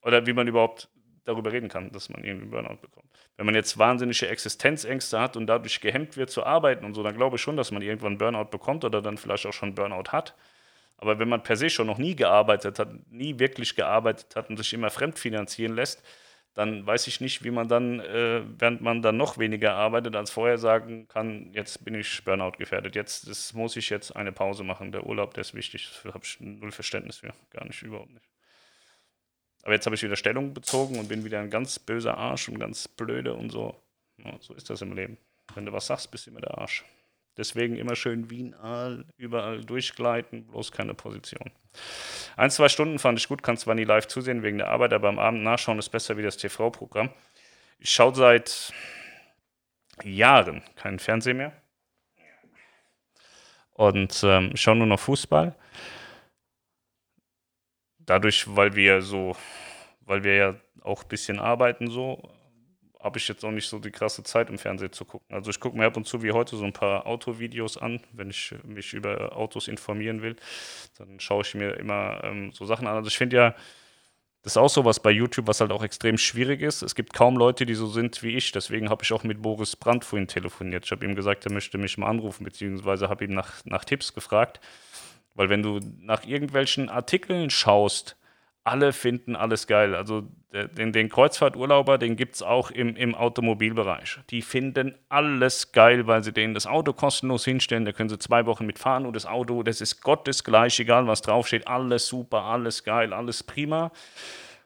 Oder 0.03 0.27
wie 0.27 0.33
man 0.33 0.49
überhaupt 0.49 0.89
darüber 1.25 1.53
reden 1.53 1.69
kann, 1.69 1.93
dass 1.93 2.09
man 2.09 2.25
irgendwie 2.25 2.47
Burnout 2.47 2.79
bekommt. 2.81 3.07
Wenn 3.37 3.47
man 3.47 3.55
jetzt 3.55 3.79
wahnsinnige 3.79 4.29
Existenzängste 4.29 5.21
hat 5.21 5.37
und 5.37 5.47
dadurch 5.47 5.81
gehemmt 5.81 6.17
wird 6.17 6.31
zu 6.31 6.45
arbeiten 6.45 6.85
und 6.85 6.95
so, 6.95 7.03
dann 7.03 7.17
glaube 7.17 7.37
ich 7.37 7.43
schon, 7.43 7.57
dass 7.57 7.71
man 7.71 7.83
irgendwann 7.83 8.17
Burnout 8.19 8.47
bekommt 8.47 8.85
oder 8.85 9.03
dann 9.03 9.19
vielleicht 9.19 9.47
auch 9.47 9.53
schon 9.53 9.75
Burnout 9.75 10.11
hat. 10.13 10.35
Aber 10.99 11.19
wenn 11.19 11.29
man 11.29 11.43
per 11.43 11.57
se 11.57 11.69
schon 11.69 11.87
noch 11.87 11.99
nie 11.99 12.17
gearbeitet 12.17 12.79
hat, 12.79 12.89
nie 13.11 13.39
wirklich 13.39 13.77
gearbeitet 13.77 14.35
hat 14.35 14.49
und 14.49 14.57
sich 14.57 14.73
immer 14.73 14.89
fremdfinanzieren 14.89 15.75
lässt, 15.75 16.03
dann 16.57 16.87
weiß 16.87 17.07
ich 17.07 17.21
nicht, 17.21 17.45
wie 17.45 17.51
man 17.51 17.69
dann, 17.69 18.01
äh, 18.01 18.43
während 18.59 18.81
man 18.81 19.03
dann 19.03 19.19
noch 19.19 19.37
weniger 19.37 19.75
arbeitet 19.75 20.17
als 20.17 20.31
vorher, 20.31 20.57
sagen 20.57 21.07
kann, 21.07 21.53
jetzt 21.53 21.85
bin 21.85 21.95
ich 21.95 22.25
Burnout 22.25 22.53
gefährdet, 22.53 22.97
jetzt 22.97 23.29
das 23.29 23.53
muss 23.53 23.77
ich 23.77 23.91
jetzt 23.91 24.17
eine 24.17 24.33
Pause 24.33 24.65
machen. 24.65 24.91
Der 24.91 25.05
Urlaub, 25.05 25.35
der 25.35 25.43
ist 25.43 25.55
wichtig, 25.55 25.91
da 26.03 26.15
habe 26.15 26.25
ich 26.25 26.41
null 26.41 26.73
Verständnis 26.73 27.19
für, 27.19 27.35
gar 27.51 27.67
nicht, 27.67 27.83
überhaupt 27.83 28.11
nicht. 28.11 28.27
Aber 29.65 29.75
jetzt 29.75 29.85
habe 29.85 29.97
ich 29.97 30.03
wieder 30.03 30.17
Stellung 30.17 30.55
bezogen 30.55 30.99
und 30.99 31.09
bin 31.09 31.27
wieder 31.27 31.41
ein 31.41 31.51
ganz 31.51 31.79
böser 31.79 32.17
Arsch 32.17 32.49
und 32.49 32.59
ganz 32.59 32.89
blöde 32.89 33.35
und 33.35 33.51
so. 33.51 33.79
Ja, 34.17 34.35
so 34.41 34.55
ist 34.55 34.71
das 34.71 34.81
im 34.81 34.95
Leben. 34.95 35.19
Wenn 35.55 35.67
du 35.67 35.73
was 35.73 35.87
sagst, 35.87 36.11
bist 36.11 36.27
du 36.27 36.31
immer 36.31 36.41
der 36.41 36.57
Arsch. 36.57 36.85
Deswegen 37.37 37.77
immer 37.77 37.97
schön 37.97 38.31
Wien 38.31 38.55
all, 38.55 39.05
überall 39.19 39.63
durchgleiten, 39.63 40.47
bloß 40.47 40.73
keine 40.73 40.95
Position. 40.95 41.51
Ein, 42.37 42.51
zwei 42.51 42.69
Stunden 42.69 42.99
fand 42.99 43.19
ich 43.19 43.29
gut, 43.29 43.43
kann 43.43 43.59
zwar 43.59 43.75
nie 43.75 43.85
live 43.85 44.07
zusehen 44.07 44.43
wegen 44.43 44.59
der 44.59 44.69
Arbeit, 44.69 44.95
aber 44.95 45.09
am 45.09 45.19
Abend 45.19 45.43
nachschauen 45.43 45.79
ist 45.79 45.91
besser 45.91 46.17
wie 46.17 46.23
das 46.23 46.39
TV-Programm. 46.39 47.11
Ich 47.79 47.91
schaue 47.91 48.15
seit 48.15 48.73
Jahren 50.03 50.63
keinen 50.77 50.99
Fernsehen 50.99 51.37
mehr. 51.37 51.53
Und 53.73 54.23
ähm, 54.25 54.57
schaue 54.57 54.77
nur 54.77 54.87
noch 54.87 55.01
Fußball. 55.01 55.55
Dadurch, 57.99 58.47
weil 58.57 58.75
wir 58.75 59.03
so, 59.03 59.37
weil 60.01 60.25
wir 60.25 60.35
ja 60.35 60.55
auch 60.83 61.03
ein 61.03 61.09
bisschen 61.09 61.39
arbeiten 61.39 61.91
so, 61.91 62.23
habe 63.01 63.19
ich 63.19 63.29
jetzt 63.29 63.45
auch 63.45 63.51
nicht 63.51 63.69
so 63.69 63.79
die 63.79 63.91
krasse 63.91 64.23
Zeit 64.23 64.51
im 64.51 64.59
Fernsehen 64.59 64.93
zu 64.93 65.05
gucken. 65.05 65.35
Also 65.35 65.51
ich 65.51 65.61
gucke 65.61 65.77
mir 65.77 65.87
ab 65.87 65.97
und 65.97 66.07
zu 66.07 66.23
wie 66.23 66.33
heute 66.33 66.57
so 66.57 66.65
ein 66.65 66.73
paar 66.73 67.07
Autovideos 67.07 67.77
an, 67.77 68.01
wenn 68.13 68.31
ich 68.31 68.55
mich 68.65 68.95
über 68.95 69.37
Autos 69.37 69.69
informieren 69.69 70.23
will. 70.23 70.37
Dann 70.99 71.21
schaue 71.21 71.43
ich 71.43 71.55
mir 71.55 71.75
immer 71.75 72.23
ähm, 72.25 72.53
so 72.53 72.65
Sachen 72.65 72.87
an. 72.87 72.97
Also 72.97 73.09
ich 73.09 73.19
finde 73.19 73.37
ja, 73.37 73.55
das 74.43 74.53
ist 74.53 74.59
auch 74.59 74.69
so 74.69 74.85
was 74.85 75.01
bei 75.01 75.11
YouTube, 75.11 75.49
was 75.49 75.61
halt 75.61 75.73
auch 75.73 75.83
extrem 75.83 76.19
schwierig 76.19 76.63
ist. 76.63 76.83
Es 76.83 76.95
gibt 76.95 77.13
kaum 77.13 77.37
Leute, 77.37 77.67
die 77.67 77.75
so 77.75 77.89
sind 77.89 78.23
wie 78.23 78.37
ich. 78.37 78.53
Deswegen 78.53 78.91
habe 78.91 79.03
ich 79.03 79.13
auch 79.13 79.25
mit 79.25 79.43
Boris 79.43 79.75
Brandt 79.75 80.05
vorhin 80.05 80.29
telefoniert. 80.29 80.85
Ich 80.85 80.93
habe 80.93 81.05
ihm 81.05 81.17
gesagt, 81.17 81.45
er 81.47 81.53
möchte 81.53 81.79
mich 81.79 81.99
mal 81.99 82.07
anrufen, 82.07 82.45
beziehungsweise 82.45 83.09
habe 83.09 83.25
ihm 83.25 83.35
nach, 83.35 83.65
nach 83.65 83.85
Tipps 83.85 84.15
gefragt. 84.15 84.61
Weil 85.35 85.49
wenn 85.49 85.63
du 85.63 85.81
nach 86.01 86.25
irgendwelchen 86.25 86.89
Artikeln 86.89 87.51
schaust, 87.51 88.17
alle 88.67 88.93
finden 88.93 89.37
alles 89.37 89.67
geil. 89.69 89.95
Also 89.95 90.25
den, 90.53 90.93
den 90.93 91.09
Kreuzfahrturlauber, 91.09 91.99
den 91.99 92.17
gibt 92.17 92.35
es 92.35 92.43
auch 92.43 92.71
im, 92.73 92.97
im 92.97 93.15
Automobilbereich. 93.15 94.19
Die 94.31 94.43
finden 94.43 94.97
alles 95.09 95.71
geil, 95.71 96.07
weil 96.09 96.25
sie 96.25 96.33
denen 96.33 96.53
das 96.53 96.67
Auto 96.67 96.93
kostenlos 96.93 97.45
hinstellen. 97.45 97.85
Da 97.85 97.93
können 97.93 98.09
sie 98.09 98.19
zwei 98.19 98.45
Wochen 98.47 98.67
mitfahren 98.67 99.07
und 99.07 99.15
das 99.15 99.25
Auto, 99.25 99.63
das 99.63 99.81
ist 99.81 100.03
gottesgleich, 100.03 100.81
egal 100.81 101.07
was 101.07 101.23
draufsteht. 101.23 101.69
Alles 101.69 102.09
super, 102.09 102.43
alles 102.43 102.83
geil, 102.83 103.13
alles 103.13 103.45
prima. 103.45 103.93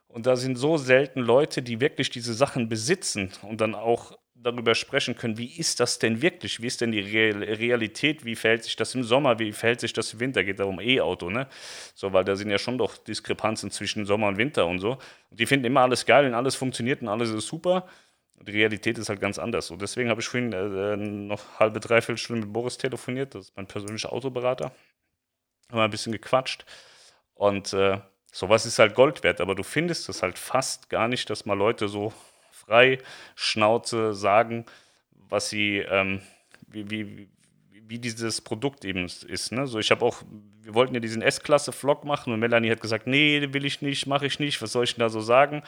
Und 0.09 0.27
da 0.27 0.35
sind 0.37 0.57
so 0.57 0.79
selten 0.79 1.21
Leute, 1.21 1.61
die 1.61 1.81
wirklich 1.81 2.09
diese 2.09 2.33
Sachen 2.33 2.69
besitzen 2.69 3.31
und 3.43 3.61
dann 3.61 3.75
auch 3.75 4.19
darüber 4.43 4.75
sprechen 4.75 5.17
können, 5.17 5.39
wie 5.39 5.59
ist 5.59 5.81
das 5.81 5.99
denn 5.99 6.23
wirklich? 6.23 6.61
Wie 6.63 6.67
ist 6.67 6.81
denn 6.81 6.93
die 6.93 7.01
Realität? 7.01 8.25
Wie 8.25 8.37
verhält 8.37 8.65
sich 8.65 8.77
das 8.77 8.95
im 8.95 9.05
Sommer? 9.05 9.39
Wie 9.39 9.53
verhält 9.53 9.81
sich 9.81 9.93
das 9.93 10.13
im 10.13 10.21
Winter? 10.21 10.45
Geht 10.45 10.61
darum 10.61 10.81
E-Auto, 10.81 11.31
ne? 11.31 11.47
So, 11.95 12.13
weil 12.13 12.25
da 12.25 12.37
sind 12.37 12.51
ja 12.51 12.59
schon 12.59 12.79
doch 12.79 12.97
Diskrepanzen 12.97 13.71
zwischen 13.71 14.07
Sommer 14.07 14.29
und 14.29 14.39
Winter 14.39 14.67
und 14.67 14.79
so. 14.79 14.99
Und 15.31 15.41
die 15.41 15.47
finden 15.47 15.67
immer 15.67 15.81
alles 15.81 16.07
geil 16.07 16.27
und 16.27 16.35
alles 16.35 16.55
funktioniert 16.55 17.03
und 17.03 17.09
alles 17.09 17.31
ist 17.31 17.47
super. 17.47 17.87
Und 18.39 18.49
die 18.49 18.53
Realität 18.53 18.97
ist 18.99 19.09
halt 19.11 19.21
ganz 19.21 19.39
anders. 19.39 19.71
Und 19.71 19.83
deswegen 19.83 20.09
habe 20.09 20.21
ich 20.21 20.29
vorhin 20.29 20.53
äh, 20.53 20.97
noch 20.97 21.59
halbe, 21.59 21.79
dreiviertel 21.79 22.17
Stunde 22.19 22.47
mit 22.47 22.53
Boris 22.53 22.79
telefoniert. 22.79 23.35
Das 23.35 23.47
ist 23.47 23.57
mein 23.57 23.67
persönlicher 23.67 24.13
Autoberater. 24.13 24.73
Haben 25.69 25.79
wir 25.79 25.85
ein 25.85 25.91
bisschen 25.91 26.13
gequatscht. 26.13 26.65
Und 27.35 27.73
äh, 27.75 28.01
sowas 28.33 28.65
ist 28.65 28.79
halt 28.79 28.95
Gold 28.95 29.23
wert. 29.23 29.43
Aber 29.43 29.55
du 29.55 29.63
findest 29.63 30.09
es 30.09 30.23
halt 30.23 30.39
fast 30.39 30.89
gar 30.89 31.09
nicht, 31.09 31.29
dass 31.29 31.45
mal 31.45 31.55
Leute 31.55 31.89
so 31.89 32.15
frei 32.71 32.99
Schnauze 33.35 34.15
sagen, 34.15 34.65
was 35.29 35.51
sie, 35.51 35.79
ähm, 35.79 36.21
wie, 36.69 36.89
wie, 36.89 37.29
wie 37.73 37.99
dieses 37.99 38.41
Produkt 38.41 38.85
eben 38.85 39.07
ist. 39.07 39.51
Ne? 39.51 39.67
So, 39.67 39.81
ich 39.81 39.91
habe 39.91 40.05
auch, 40.05 40.23
wir 40.63 40.75
wollten 40.75 40.95
ja 40.95 41.01
diesen 41.01 41.21
S-Klasse-Vlog 41.21 42.05
machen 42.05 42.33
und 42.33 42.39
Melanie 42.39 42.71
hat 42.71 42.81
gesagt, 42.81 43.09
nee, 43.09 43.49
will 43.51 43.65
ich 43.65 43.83
nicht, 43.83 44.07
mache 44.07 44.27
ich 44.27 44.39
nicht, 44.39 44.63
was 44.63 44.71
soll 44.71 44.85
ich 44.85 44.95
denn 44.95 45.01
da 45.01 45.09
so 45.09 45.21
sagen? 45.21 45.65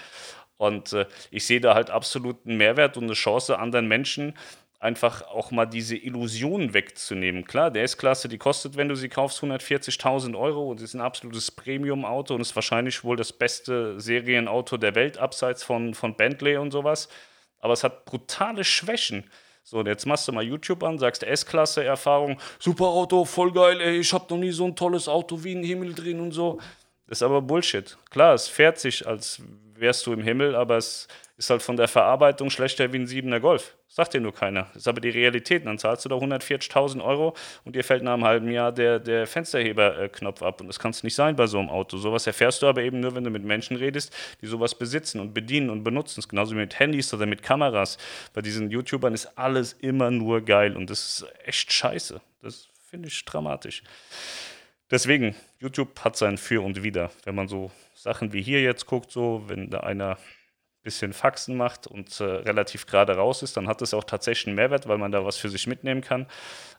Und 0.59 0.92
äh, 0.92 1.07
ich 1.32 1.44
sehe 1.44 1.61
da 1.61 1.74
halt 1.74 1.90
absoluten 1.90 2.57
Mehrwert 2.57 2.96
und 2.96 3.05
eine 3.05 3.14
Chance, 3.14 3.59
anderen 3.59 3.88
Menschen 3.88 4.34
einfach 4.83 5.22
auch 5.22 5.53
mal 5.53 5.64
diese 5.64 5.97
Illusion 5.97 6.74
wegzunehmen. 6.74 7.45
Klar, 7.45 7.70
der 7.70 7.85
S-Klasse, 7.85 8.28
die 8.28 8.37
kostet, 8.37 8.76
wenn 8.76 8.89
du 8.89 8.97
sie 8.97 9.09
kaufst, 9.09 9.41
140.000 9.41 10.37
Euro 10.37 10.70
und 10.70 10.80
ist 10.80 10.95
ein 10.95 11.01
absolutes 11.01 11.53
Premium-Auto 11.53 12.35
und 12.35 12.41
ist 12.41 12.57
wahrscheinlich 12.57 13.05
wohl 13.05 13.16
das 13.16 13.33
beste 13.33 14.01
Serienauto 14.01 14.76
der 14.78 14.97
Welt, 14.97 15.18
abseits 15.18 15.62
von, 15.62 15.95
von 15.95 16.16
Bentley 16.16 16.57
und 16.57 16.72
sowas. 16.72 17.09
Aber 17.61 17.74
es 17.74 17.85
hat 17.85 18.05
brutale 18.07 18.64
Schwächen. 18.64 19.30
So, 19.62 19.78
und 19.78 19.87
jetzt 19.87 20.05
machst 20.05 20.26
du 20.26 20.33
mal 20.33 20.43
YouTube 20.43 20.83
an, 20.83 20.99
sagst 20.99 21.22
S-Klasse-Erfahrung, 21.22 22.39
super 22.59 22.87
Auto, 22.87 23.24
voll 23.24 23.53
geil, 23.53 23.80
ey, 23.80 23.99
ich 23.99 24.12
hab 24.12 24.28
noch 24.28 24.39
nie 24.39 24.51
so 24.51 24.64
ein 24.64 24.74
tolles 24.74 25.07
Auto 25.07 25.45
wie 25.45 25.55
ein 25.55 25.62
Himmel 25.62 25.95
drin 25.95 26.18
und 26.18 26.33
so. 26.33 26.59
Das 27.07 27.18
ist 27.18 27.22
aber 27.22 27.41
Bullshit. 27.41 27.97
Klar, 28.11 28.35
es 28.35 28.49
fährt 28.49 28.80
sich, 28.80 29.07
als 29.07 29.41
wärst 29.74 30.07
du 30.07 30.12
im 30.12 30.22
Himmel, 30.22 30.57
aber 30.57 30.76
es 30.76 31.07
ist 31.45 31.51
halt 31.51 31.62
von 31.62 31.76
der 31.76 31.88
Verarbeitung 31.88 32.51
schlechter 32.51 32.93
wie 32.93 32.99
ein 32.99 33.07
7er 33.07 33.40
Golf. 33.40 33.76
Sagt 33.88 34.14
dir 34.14 34.20
nur 34.20 34.32
keiner. 34.32 34.68
Das 34.72 34.82
ist 34.82 34.88
aber 34.88 35.01
die 35.01 35.11
Realität. 35.11 35.66
Dann 35.66 35.76
zahlst 35.76 36.05
du 36.05 36.09
da 36.09 36.14
140.000 36.14 37.03
Euro 37.05 37.34
und 37.64 37.74
dir 37.74 37.82
fällt 37.82 38.03
nach 38.03 38.14
einem 38.14 38.24
halben 38.24 38.51
Jahr 38.51 38.70
der, 38.72 38.99
der 38.99 39.26
Fensterheberknopf 39.26 40.43
ab. 40.43 40.61
Und 40.61 40.68
das 40.68 40.78
kann 40.78 40.93
es 40.93 41.03
nicht 41.03 41.14
sein 41.14 41.34
bei 41.36 41.47
so 41.47 41.59
einem 41.59 41.68
Auto. 41.68 41.97
Sowas 41.97 42.26
erfährst 42.26 42.62
du 42.62 42.66
aber 42.66 42.82
eben 42.82 43.01
nur, 43.01 43.14
wenn 43.14 43.24
du 43.24 43.30
mit 43.30 43.45
Menschen 43.45 43.76
redest, 43.76 44.14
die 44.40 44.47
sowas 44.47 44.74
besitzen 44.74 45.20
und 45.20 45.34
bedienen 45.34 45.68
und 45.68 45.82
benutzen. 45.82 46.22
Genauso 46.28 46.53
wie 46.53 46.61
mit 46.61 46.78
Handys 46.78 47.12
oder 47.12 47.26
mit 47.26 47.43
Kameras. 47.43 47.99
Bei 48.32 48.40
diesen 48.40 48.70
YouTubern 48.70 49.12
ist 49.12 49.36
alles 49.36 49.72
immer 49.74 50.11
nur 50.11 50.43
geil 50.43 50.76
und 50.76 50.90
das 50.90 51.20
ist 51.20 51.26
echt 51.45 51.72
scheiße. 51.72 52.20
Das 52.40 52.68
finde 52.88 53.09
ich 53.09 53.24
dramatisch. 53.24 53.82
Deswegen, 54.93 55.34
YouTube 55.59 55.99
hat 56.05 56.16
sein 56.16 56.38
Für 56.38 56.62
und 56.62 56.82
Wider. 56.82 57.11
Wenn 57.24 57.34
man 57.34 57.49
so 57.49 57.72
Sachen 57.95 58.32
wie 58.32 58.43
hier 58.43 58.62
jetzt 58.62 58.86
guckt, 58.86 59.11
so, 59.11 59.43
wenn 59.47 59.70
da 59.70 59.80
einer 59.80 60.18
bisschen 60.83 61.12
Faxen 61.12 61.57
macht 61.57 61.87
und 61.87 62.20
äh, 62.20 62.24
relativ 62.24 62.87
gerade 62.87 63.16
raus 63.16 63.43
ist, 63.43 63.57
dann 63.57 63.68
hat 63.68 63.80
das 63.80 63.95
auch 63.95 64.05
tatsächlich 64.05 64.49
einen 64.49 64.57
Mehrwert, 64.57 64.89
weil 64.89 64.99
man 64.99 65.12
da 65.12 65.24
was 65.24 65.37
für 65.37 65.49
sich 65.49 65.66
mitnehmen 65.66 66.01
kann. 66.01 66.26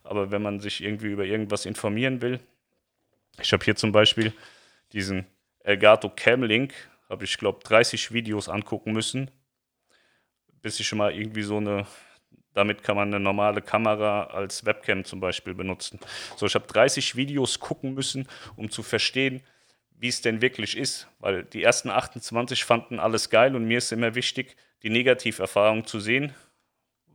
Aber 0.04 0.32
wenn 0.32 0.42
man 0.42 0.60
sich 0.60 0.84
irgendwie 0.84 1.08
über 1.08 1.26
irgendwas 1.26 1.66
informieren 1.66 2.22
will, 2.22 2.40
ich 3.42 3.54
habe 3.54 3.64
hier 3.64 3.76
zum 3.76 3.92
Beispiel 3.92 4.34
diesen 4.92 5.26
Elgato 5.60 6.10
Cam 6.10 6.44
Link, 6.44 6.74
habe 7.10 7.24
ich 7.24 7.38
glaube 7.38 7.60
30 7.64 8.12
Videos 8.12 8.50
angucken 8.50 8.92
müssen, 8.92 9.32
bis 10.62 10.80
ich 10.80 10.88
schon 10.88 10.98
mal 10.98 11.14
irgendwie 11.14 11.44
so 11.44 11.58
eine, 11.58 11.88
damit 12.54 12.84
kann 12.84 12.96
man 12.96 13.08
eine 13.08 13.20
normale 13.20 13.62
Kamera 13.62 14.26
als 14.26 14.66
Webcam 14.66 15.06
zum 15.06 15.20
Beispiel 15.20 15.54
benutzen. 15.54 16.00
So, 16.36 16.46
ich 16.46 16.56
habe 16.56 16.68
30 16.68 17.16
Videos 17.16 17.60
gucken 17.60 17.94
müssen, 17.94 18.28
um 18.56 18.70
zu 18.70 18.84
verstehen, 18.84 19.42
wie 20.04 20.10
es 20.10 20.20
denn 20.20 20.42
wirklich 20.42 20.76
ist. 20.76 21.08
Weil 21.20 21.46
die 21.46 21.64
ersten 21.64 21.90
28 21.90 22.66
fanden 22.66 23.00
alles 23.00 23.30
geil 23.30 23.56
und 23.56 23.64
mir 23.64 23.78
ist 23.78 23.94
immer 23.94 24.16
wichtig, 24.16 24.58
die 24.84 24.90
Negativerfahrung 24.90 25.88
zu 25.88 26.02
sehen, 26.02 26.36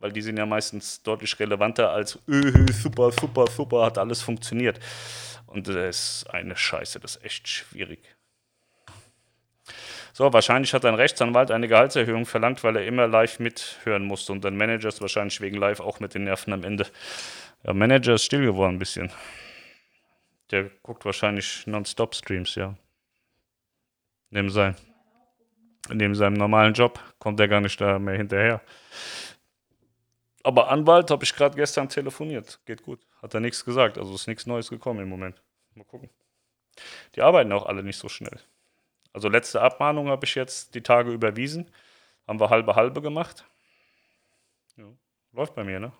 weil 0.00 0.10
die 0.10 0.22
sind 0.22 0.38
ja 0.38 0.46
meistens 0.46 1.02
deutlich 1.02 1.38
relevanter 1.38 1.90
als 1.90 2.18
öh, 2.26 2.72
super, 2.72 3.12
super, 3.12 3.46
super, 3.46 3.84
hat 3.84 3.98
alles 3.98 4.22
funktioniert. 4.22 4.80
Und 5.44 5.68
das 5.68 5.76
ist 6.24 6.30
eine 6.30 6.56
Scheiße, 6.56 6.98
das 6.98 7.16
ist 7.16 7.24
echt 7.26 7.48
schwierig. 7.48 8.00
So, 10.14 10.32
wahrscheinlich 10.32 10.72
hat 10.72 10.86
ein 10.86 10.94
Rechtsanwalt 10.94 11.50
eine 11.50 11.68
Gehaltserhöhung 11.68 12.24
verlangt, 12.24 12.64
weil 12.64 12.76
er 12.76 12.86
immer 12.86 13.06
live 13.06 13.38
mithören 13.38 14.06
musste 14.06 14.32
und 14.32 14.42
dann 14.46 14.56
Manager 14.56 14.88
ist 14.88 15.02
wahrscheinlich 15.02 15.42
wegen 15.42 15.58
live 15.58 15.80
auch 15.80 16.00
mit 16.00 16.14
den 16.14 16.24
Nerven 16.24 16.54
am 16.54 16.64
Ende. 16.64 16.86
Der 17.64 17.74
Manager 17.74 18.14
ist 18.14 18.24
still 18.24 18.46
geworden 18.46 18.76
ein 18.76 18.78
bisschen. 18.78 19.12
Der 20.50 20.70
guckt 20.82 21.04
wahrscheinlich 21.04 21.66
Non-Stop-Streams, 21.66 22.54
ja. 22.54 22.74
Neben, 24.30 24.50
sein, 24.50 24.76
neben 25.90 26.14
seinem 26.14 26.34
normalen 26.34 26.74
Job 26.74 27.00
kommt 27.18 27.40
er 27.40 27.48
gar 27.48 27.60
nicht 27.60 27.80
da 27.80 27.98
mehr 27.98 28.16
hinterher. 28.16 28.60
Aber 30.42 30.70
Anwalt 30.70 31.10
habe 31.10 31.24
ich 31.24 31.34
gerade 31.34 31.56
gestern 31.56 31.88
telefoniert. 31.88 32.60
Geht 32.64 32.82
gut. 32.82 33.00
Hat 33.20 33.34
er 33.34 33.40
nichts 33.40 33.64
gesagt. 33.64 33.98
Also 33.98 34.14
ist 34.14 34.26
nichts 34.26 34.46
Neues 34.46 34.70
gekommen 34.70 35.00
im 35.00 35.08
Moment. 35.08 35.42
Mal 35.74 35.84
gucken. 35.84 36.08
Die 37.14 37.22
arbeiten 37.22 37.52
auch 37.52 37.66
alle 37.66 37.82
nicht 37.82 37.98
so 37.98 38.08
schnell. 38.08 38.40
Also 39.12 39.28
letzte 39.28 39.60
Abmahnung 39.60 40.08
habe 40.08 40.24
ich 40.24 40.34
jetzt 40.34 40.74
die 40.74 40.82
Tage 40.82 41.10
überwiesen. 41.10 41.70
Haben 42.26 42.40
wir 42.40 42.50
halbe 42.50 42.76
halbe 42.76 43.02
gemacht. 43.02 43.44
Ja, 44.76 44.84
läuft 45.32 45.54
bei 45.54 45.64
mir, 45.64 45.80
ne? 45.80 45.92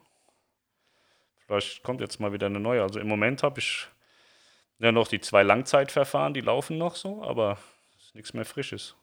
Vielleicht 1.46 1.82
kommt 1.82 2.00
jetzt 2.00 2.20
mal 2.20 2.32
wieder 2.32 2.46
eine 2.46 2.60
neue. 2.60 2.82
Also 2.82 3.00
im 3.00 3.08
Moment 3.08 3.42
habe 3.42 3.58
ich 3.58 3.88
ja 4.78 4.92
noch 4.92 5.08
die 5.08 5.20
zwei 5.20 5.42
Langzeitverfahren, 5.42 6.34
die 6.34 6.40
laufen 6.40 6.78
noch 6.78 6.96
so, 6.96 7.22
aber 7.22 7.58
ist 7.98 8.14
nichts 8.14 8.34
mehr 8.34 8.44
Frisches. 8.44 8.94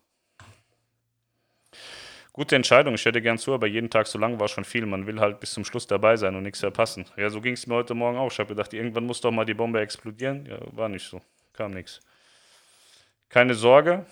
Gute 2.36 2.58
Entscheidung, 2.58 2.96
ich 2.96 3.06
hätte 3.06 3.22
gern 3.22 3.38
zu, 3.38 3.54
aber 3.54 3.66
jeden 3.66 3.90
Tag 3.90 4.08
so 4.08 4.20
lang 4.20 4.38
war 4.42 4.50
schon 4.50 4.66
viel. 4.66 4.86
Man 4.86 5.08
will 5.08 5.22
halt 5.22 5.40
bis 5.40 5.54
zum 5.54 5.64
Schluss 5.64 5.88
dabei 5.88 6.18
sein 6.18 6.36
und 6.36 6.44
nichts 6.44 6.60
verpassen. 6.60 7.06
Ja, 7.16 7.30
so 7.30 7.40
ging 7.40 7.54
es 7.54 7.66
mir 7.66 7.76
heute 7.76 7.94
Morgen 7.94 8.18
auch. 8.18 8.30
Ich 8.30 8.38
habe 8.40 8.50
gedacht, 8.50 8.74
irgendwann 8.74 9.06
muss 9.06 9.22
doch 9.22 9.32
mal 9.32 9.46
die 9.46 9.54
Bombe 9.54 9.80
explodieren. 9.80 10.46
Ja, 10.46 10.58
war 10.74 10.90
nicht 10.90 11.08
so. 11.08 11.22
Kam 11.54 11.72
nichts. 11.72 12.02
Keine 13.30 13.54
Sorge. 13.54 14.06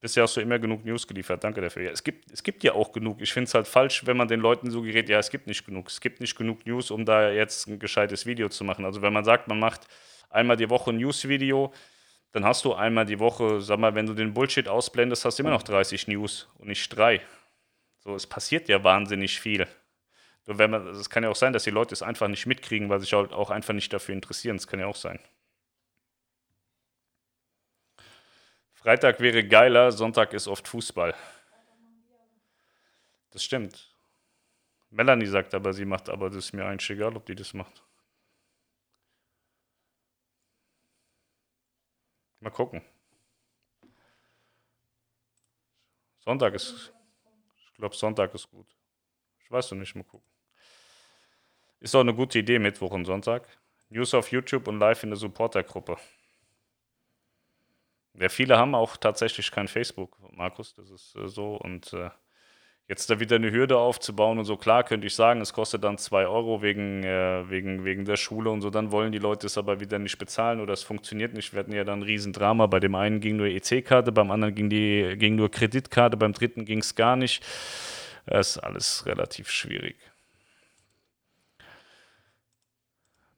Bisher 0.00 0.22
hast 0.22 0.36
du 0.36 0.40
immer 0.40 0.60
genug 0.60 0.84
News 0.84 1.04
geliefert. 1.04 1.42
Danke 1.42 1.60
dafür. 1.60 1.82
Ja, 1.82 1.90
es, 1.90 2.04
gibt, 2.04 2.30
es 2.30 2.44
gibt 2.44 2.62
ja 2.62 2.74
auch 2.74 2.92
genug. 2.92 3.20
Ich 3.20 3.32
finde 3.32 3.48
es 3.48 3.54
halt 3.54 3.66
falsch, 3.66 4.06
wenn 4.06 4.16
man 4.16 4.28
den 4.28 4.38
Leuten 4.38 4.70
so 4.70 4.82
gerät, 4.82 5.08
ja, 5.08 5.18
es 5.18 5.30
gibt 5.30 5.48
nicht 5.48 5.66
genug. 5.66 5.88
Es 5.88 6.00
gibt 6.00 6.20
nicht 6.20 6.36
genug 6.36 6.64
News, 6.64 6.92
um 6.92 7.04
da 7.04 7.30
jetzt 7.30 7.66
ein 7.66 7.80
gescheites 7.80 8.24
Video 8.24 8.50
zu 8.50 8.62
machen. 8.62 8.84
Also 8.84 9.02
wenn 9.02 9.12
man 9.12 9.24
sagt, 9.24 9.48
man 9.48 9.58
macht 9.58 9.88
einmal 10.32 10.56
die 10.56 10.70
Woche 10.70 10.90
ein 10.90 10.96
News-Video, 10.96 11.72
dann 12.32 12.44
hast 12.44 12.64
du 12.64 12.74
einmal 12.74 13.04
die 13.04 13.18
Woche, 13.18 13.60
sag 13.60 13.78
mal, 13.78 13.94
wenn 13.94 14.06
du 14.06 14.14
den 14.14 14.32
Bullshit 14.32 14.66
ausblendest, 14.68 15.24
hast 15.24 15.38
du 15.38 15.42
immer 15.42 15.50
noch 15.50 15.62
30 15.62 16.08
News 16.08 16.48
und 16.58 16.68
nicht 16.68 16.88
drei. 16.88 17.20
So, 17.98 18.14
es 18.14 18.26
passiert 18.26 18.68
ja 18.68 18.82
wahnsinnig 18.82 19.38
viel. 19.38 19.68
Nur 20.46 20.58
wenn 20.58 20.70
man, 20.70 20.86
es 20.88 21.08
kann 21.08 21.22
ja 21.22 21.28
auch 21.28 21.36
sein, 21.36 21.52
dass 21.52 21.64
die 21.64 21.70
Leute 21.70 21.94
es 21.94 22.02
einfach 22.02 22.28
nicht 22.28 22.46
mitkriegen, 22.46 22.88
weil 22.88 23.00
sich 23.00 23.12
halt 23.12 23.32
auch 23.32 23.50
einfach 23.50 23.74
nicht 23.74 23.92
dafür 23.92 24.14
interessieren. 24.14 24.56
Das 24.56 24.66
kann 24.66 24.80
ja 24.80 24.86
auch 24.86 24.96
sein. 24.96 25.20
Freitag 28.72 29.20
wäre 29.20 29.46
geiler, 29.46 29.92
Sonntag 29.92 30.32
ist 30.32 30.48
oft 30.48 30.66
Fußball. 30.66 31.14
Das 33.30 33.44
stimmt. 33.44 33.94
Melanie 34.90 35.26
sagt 35.26 35.54
aber, 35.54 35.72
sie 35.72 35.84
macht, 35.84 36.08
aber 36.08 36.28
das 36.28 36.46
ist 36.46 36.52
mir 36.52 36.64
eigentlich 36.64 36.90
egal, 36.90 37.16
ob 37.16 37.24
die 37.26 37.36
das 37.36 37.54
macht. 37.54 37.84
Mal 42.42 42.50
gucken. 42.50 42.82
Sonntag 46.18 46.54
ist. 46.54 46.92
Ich 47.64 47.74
glaube, 47.74 47.94
Sonntag 47.94 48.34
ist 48.34 48.50
gut. 48.50 48.66
Ich 49.44 49.50
weiß 49.50 49.70
noch 49.70 49.78
nicht, 49.78 49.94
mal 49.94 50.02
gucken. 50.02 50.28
Ist 51.78 51.94
auch 51.94 52.00
eine 52.00 52.14
gute 52.14 52.40
Idee, 52.40 52.58
Mittwoch 52.58 52.90
und 52.90 53.04
Sonntag. 53.04 53.46
News 53.90 54.12
auf 54.14 54.32
YouTube 54.32 54.66
und 54.66 54.80
live 54.80 55.04
in 55.04 55.10
der 55.10 55.16
Supportergruppe. 55.16 55.96
Ja, 58.14 58.28
viele 58.28 58.58
haben 58.58 58.74
auch 58.74 58.96
tatsächlich 58.96 59.52
kein 59.52 59.68
Facebook, 59.68 60.18
Markus, 60.32 60.74
das 60.74 60.90
ist 60.90 61.14
äh, 61.14 61.28
so. 61.28 61.54
Und 61.54 61.92
äh, 61.92 62.10
jetzt 62.92 63.08
da 63.08 63.18
wieder 63.20 63.36
eine 63.36 63.50
Hürde 63.50 63.78
aufzubauen 63.78 64.38
und 64.38 64.44
so, 64.44 64.58
klar 64.58 64.84
könnte 64.84 65.06
ich 65.06 65.14
sagen, 65.14 65.40
es 65.40 65.54
kostet 65.54 65.82
dann 65.82 65.96
2 65.96 66.26
Euro 66.26 66.60
wegen, 66.60 67.02
äh, 67.02 67.48
wegen, 67.48 67.86
wegen 67.86 68.04
der 68.04 68.16
Schule 68.16 68.50
und 68.50 68.60
so, 68.60 68.68
dann 68.68 68.92
wollen 68.92 69.12
die 69.12 69.18
Leute 69.18 69.46
es 69.46 69.56
aber 69.56 69.80
wieder 69.80 69.98
nicht 69.98 70.18
bezahlen 70.18 70.60
oder 70.60 70.74
es 70.74 70.82
funktioniert 70.82 71.32
nicht. 71.32 71.54
Wir 71.54 71.60
hatten 71.60 71.72
ja 71.72 71.84
dann 71.84 72.00
ein 72.00 72.02
Riesendrama. 72.02 72.66
Bei 72.66 72.80
dem 72.80 72.94
einen 72.94 73.20
ging 73.20 73.36
nur 73.36 73.46
EC-Karte, 73.46 74.12
beim 74.12 74.30
anderen 74.30 74.54
ging, 74.54 74.68
die, 74.68 75.14
ging 75.16 75.36
nur 75.36 75.50
Kreditkarte, 75.50 76.18
beim 76.18 76.34
dritten 76.34 76.66
ging 76.66 76.80
es 76.80 76.94
gar 76.94 77.16
nicht. 77.16 77.42
Das 78.26 78.56
ist 78.56 78.58
alles 78.58 79.06
relativ 79.06 79.50
schwierig. 79.50 79.96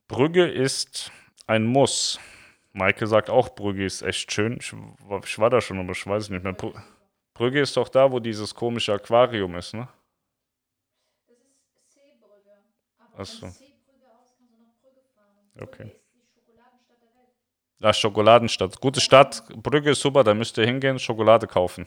Brügge 0.09 0.47
ist 0.47 1.13
ein 1.47 1.65
Muss. 1.65 2.19
Maike 2.73 3.07
sagt 3.07 3.31
auch, 3.31 3.55
Brügge 3.55 3.85
ist 3.85 4.03
echt 4.03 4.33
schön. 4.33 4.59
Ich, 4.59 4.75
ich 5.25 5.39
war 5.39 5.49
da 5.49 5.61
schon, 5.61 5.79
aber 5.79 5.93
ich 5.93 6.05
weiß 6.05 6.25
es 6.25 6.31
nicht 6.31 6.43
mehr. 6.43 6.55
Brügge 6.55 6.83
ist 7.41 7.77
doch 7.77 7.89
da, 7.89 8.11
wo 8.11 8.21
dieses 8.21 8.55
komische 8.55 8.93
Aquarium 8.93 9.57
ist, 9.57 9.75
ne? 9.75 9.89
Das 11.27 11.37
ist 11.37 11.95
Seebrügge. 11.95 12.51
Aber 12.99 13.21
Achso. 13.21 13.41
von 13.41 13.51
Seebrügge 13.51 14.07
aus 14.13 14.35
kannst 14.39 14.53
du 14.53 14.63
nach 14.63 14.75
Brügge 14.81 15.03
fahren. 15.15 15.35
Brügge 15.55 15.67
okay. 15.67 15.83
ist 15.85 16.01
die 16.15 16.21
Schokoladenstadt 16.35 17.01
der 17.01 17.11
Welt. 17.11 17.83
Ah, 17.83 17.93
Schokoladenstadt. 17.93 18.81
Gute 18.81 19.01
Stadt. 19.01 19.43
Brügge 19.63 19.91
ist 19.91 20.01
super, 20.01 20.25
da 20.25 20.35
müsst 20.35 20.57
ihr 20.59 20.67
hingehen, 20.67 20.99
Schokolade 20.99 21.47
kaufen. 21.47 21.87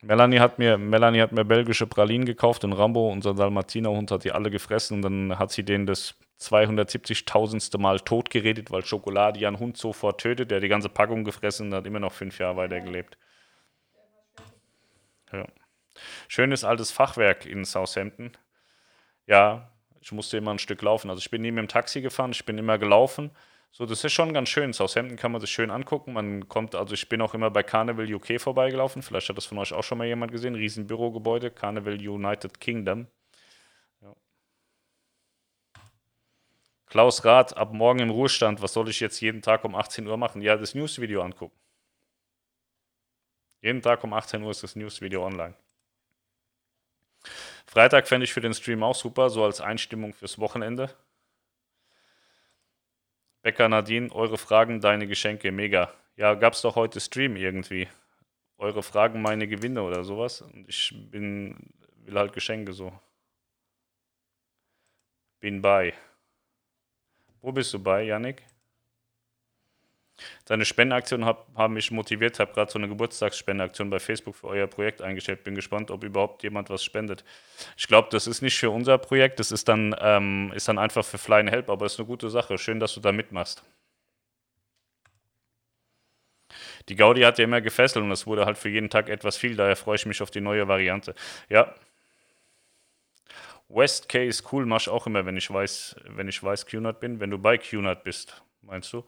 Melanie 0.00 0.38
hat, 0.38 0.58
mir, 0.58 0.78
Melanie 0.78 1.20
hat 1.20 1.32
mir 1.32 1.44
belgische 1.44 1.86
Pralinen 1.86 2.24
gekauft 2.24 2.62
und 2.64 2.72
Rambo, 2.72 3.10
unser 3.10 3.34
Dalmatinerhund, 3.34 4.12
hat 4.12 4.22
die 4.22 4.30
alle 4.30 4.48
gefressen 4.48 4.98
und 4.98 5.02
dann 5.02 5.38
hat 5.38 5.50
sie 5.50 5.64
denen 5.64 5.86
das 5.86 6.14
270.000. 6.40 7.76
Mal 7.78 7.98
totgeredet, 7.98 8.70
weil 8.70 8.84
Schokolade 8.84 9.46
einen 9.46 9.58
Hund 9.58 9.76
sofort 9.76 10.20
tötet, 10.20 10.52
der 10.52 10.60
die 10.60 10.68
ganze 10.68 10.88
Packung 10.88 11.24
gefressen 11.24 11.68
und 11.68 11.74
hat 11.74 11.86
immer 11.86 11.98
noch 11.98 12.12
fünf 12.12 12.38
Jahre 12.38 12.56
weitergelebt. 12.56 13.18
Ja. 15.32 15.46
Schönes 16.28 16.64
altes 16.64 16.90
Fachwerk 16.90 17.46
in 17.46 17.64
Southampton. 17.64 18.32
Ja, 19.26 19.70
ich 20.00 20.12
musste 20.12 20.36
immer 20.36 20.52
ein 20.52 20.58
Stück 20.58 20.82
laufen. 20.82 21.10
Also 21.10 21.20
ich 21.20 21.30
bin 21.30 21.42
nie 21.42 21.50
mit 21.50 21.62
dem 21.62 21.68
Taxi 21.68 22.00
gefahren, 22.00 22.30
ich 22.32 22.44
bin 22.44 22.58
immer 22.58 22.78
gelaufen. 22.78 23.30
So, 23.70 23.86
das 23.86 24.02
ist 24.02 24.12
schon 24.12 24.32
ganz 24.32 24.48
schön. 24.48 24.72
Southampton 24.72 25.16
kann 25.16 25.32
man 25.32 25.40
sich 25.40 25.50
schön 25.50 25.70
angucken. 25.70 26.12
Man 26.12 26.48
kommt, 26.48 26.74
also 26.74 26.94
ich 26.94 27.08
bin 27.08 27.20
auch 27.20 27.34
immer 27.34 27.50
bei 27.50 27.62
Carnival 27.62 28.12
UK 28.12 28.40
vorbeigelaufen. 28.40 29.02
Vielleicht 29.02 29.28
hat 29.28 29.36
das 29.36 29.46
von 29.46 29.58
euch 29.58 29.72
auch 29.72 29.84
schon 29.84 29.98
mal 29.98 30.06
jemand 30.06 30.32
gesehen. 30.32 30.54
Riesenbürogebäude, 30.54 31.50
Carnival 31.50 31.94
United 31.94 32.60
Kingdom. 32.60 33.08
Ja. 34.00 34.14
Klaus 36.86 37.24
Rath, 37.24 37.56
ab 37.56 37.72
morgen 37.72 38.00
im 38.00 38.10
Ruhestand. 38.10 38.62
Was 38.62 38.72
soll 38.72 38.88
ich 38.88 39.00
jetzt 39.00 39.20
jeden 39.20 39.42
Tag 39.42 39.64
um 39.64 39.74
18 39.74 40.06
Uhr 40.06 40.16
machen? 40.16 40.40
Ja, 40.42 40.56
das 40.56 40.74
Newsvideo 40.74 41.22
angucken. 41.22 41.56
Jeden 43.60 43.82
Tag 43.82 44.04
um 44.04 44.12
18 44.12 44.42
Uhr 44.42 44.50
ist 44.50 44.62
das 44.62 44.76
Newsvideo 44.76 45.24
online. 45.24 45.54
Freitag 47.66 48.06
fände 48.08 48.24
ich 48.24 48.32
für 48.32 48.40
den 48.40 48.54
Stream 48.54 48.82
auch 48.82 48.94
super, 48.94 49.30
so 49.30 49.44
als 49.44 49.60
Einstimmung 49.60 50.14
fürs 50.14 50.38
Wochenende. 50.38 50.94
Becker 53.42 53.68
Nadine, 53.68 54.10
eure 54.12 54.38
Fragen, 54.38 54.80
deine 54.80 55.06
Geschenke, 55.06 55.52
mega. 55.52 55.92
Ja, 56.16 56.34
gab 56.34 56.54
es 56.54 56.62
doch 56.62 56.76
heute 56.76 57.00
Stream 57.00 57.36
irgendwie. 57.36 57.88
Eure 58.56 58.82
Fragen, 58.82 59.22
meine 59.22 59.46
Gewinne 59.46 59.82
oder 59.82 60.02
sowas. 60.02 60.42
Und 60.42 60.68
ich 60.68 60.92
bin, 61.10 61.72
will 62.04 62.18
halt 62.18 62.32
Geschenke 62.32 62.72
so. 62.72 62.92
Bin 65.40 65.62
bei. 65.62 65.94
Wo 67.40 67.52
bist 67.52 67.72
du 67.72 67.78
bei, 67.78 68.02
Yannick? 68.02 68.42
Deine 70.46 70.64
Spendenaktion 70.64 71.24
hab, 71.24 71.46
haben 71.54 71.74
mich 71.74 71.90
motiviert, 71.90 72.38
habe 72.40 72.52
gerade 72.52 72.70
so 72.70 72.78
eine 72.78 72.88
Geburtstagsspendenaktion 72.88 73.90
bei 73.90 73.98
Facebook 73.98 74.36
für 74.36 74.48
euer 74.48 74.66
Projekt 74.66 75.02
eingestellt. 75.02 75.44
Bin 75.44 75.54
gespannt, 75.54 75.90
ob 75.90 76.04
überhaupt 76.04 76.42
jemand 76.42 76.70
was 76.70 76.84
spendet. 76.84 77.24
Ich 77.76 77.86
glaube, 77.86 78.08
das 78.10 78.26
ist 78.26 78.42
nicht 78.42 78.58
für 78.58 78.70
unser 78.70 78.98
Projekt, 78.98 79.40
das 79.40 79.52
ist 79.52 79.68
dann, 79.68 79.94
ähm, 80.00 80.52
ist 80.54 80.68
dann 80.68 80.78
einfach 80.78 81.04
für 81.04 81.18
Flying 81.18 81.48
Help, 81.48 81.70
aber 81.70 81.86
es 81.86 81.94
ist 81.94 82.00
eine 82.00 82.06
gute 82.06 82.30
Sache. 82.30 82.58
Schön, 82.58 82.80
dass 82.80 82.94
du 82.94 83.00
da 83.00 83.12
mitmachst. 83.12 83.62
Die 86.88 86.96
Gaudi 86.96 87.22
hat 87.22 87.38
ja 87.38 87.44
immer 87.44 87.60
gefesselt 87.60 88.04
und 88.04 88.10
es 88.10 88.26
wurde 88.26 88.46
halt 88.46 88.58
für 88.58 88.68
jeden 88.68 88.88
Tag 88.90 89.08
etwas 89.08 89.36
viel, 89.36 89.56
daher 89.56 89.76
freue 89.76 89.96
ich 89.96 90.06
mich 90.06 90.22
auf 90.22 90.30
die 90.30 90.40
neue 90.40 90.68
Variante. 90.68 91.14
Ja. 91.48 91.74
West 93.68 94.08
Case 94.08 94.42
cool 94.50 94.64
mach 94.64 94.80
ich 94.80 94.88
auch 94.88 95.06
immer, 95.06 95.26
wenn 95.26 95.36
ich 95.36 95.50
weiß, 95.50 95.96
wenn 96.08 96.28
ich 96.28 96.42
weiß 96.42 96.64
QNAT 96.66 97.00
bin, 97.00 97.20
wenn 97.20 97.30
du 97.30 97.38
bei 97.38 97.58
QNAT 97.58 98.02
bist, 98.02 98.42
meinst 98.62 98.92
du? 98.94 99.04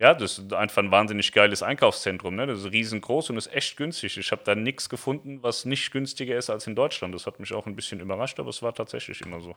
Ja, 0.00 0.14
das 0.14 0.38
ist 0.38 0.52
einfach 0.54 0.82
ein 0.82 0.90
wahnsinnig 0.90 1.30
geiles 1.30 1.62
Einkaufszentrum. 1.62 2.34
Ne? 2.34 2.46
Das 2.46 2.60
ist 2.60 2.72
riesengroß 2.72 3.30
und 3.30 3.36
ist 3.36 3.52
echt 3.52 3.76
günstig. 3.76 4.16
Ich 4.16 4.32
habe 4.32 4.42
da 4.44 4.54
nichts 4.54 4.88
gefunden, 4.88 5.42
was 5.42 5.66
nicht 5.66 5.90
günstiger 5.90 6.36
ist 6.38 6.48
als 6.48 6.66
in 6.66 6.74
Deutschland. 6.74 7.14
Das 7.14 7.26
hat 7.26 7.38
mich 7.38 7.52
auch 7.52 7.66
ein 7.66 7.76
bisschen 7.76 8.00
überrascht, 8.00 8.40
aber 8.40 8.48
es 8.48 8.62
war 8.62 8.74
tatsächlich 8.74 9.20
immer 9.20 9.42
so. 9.42 9.54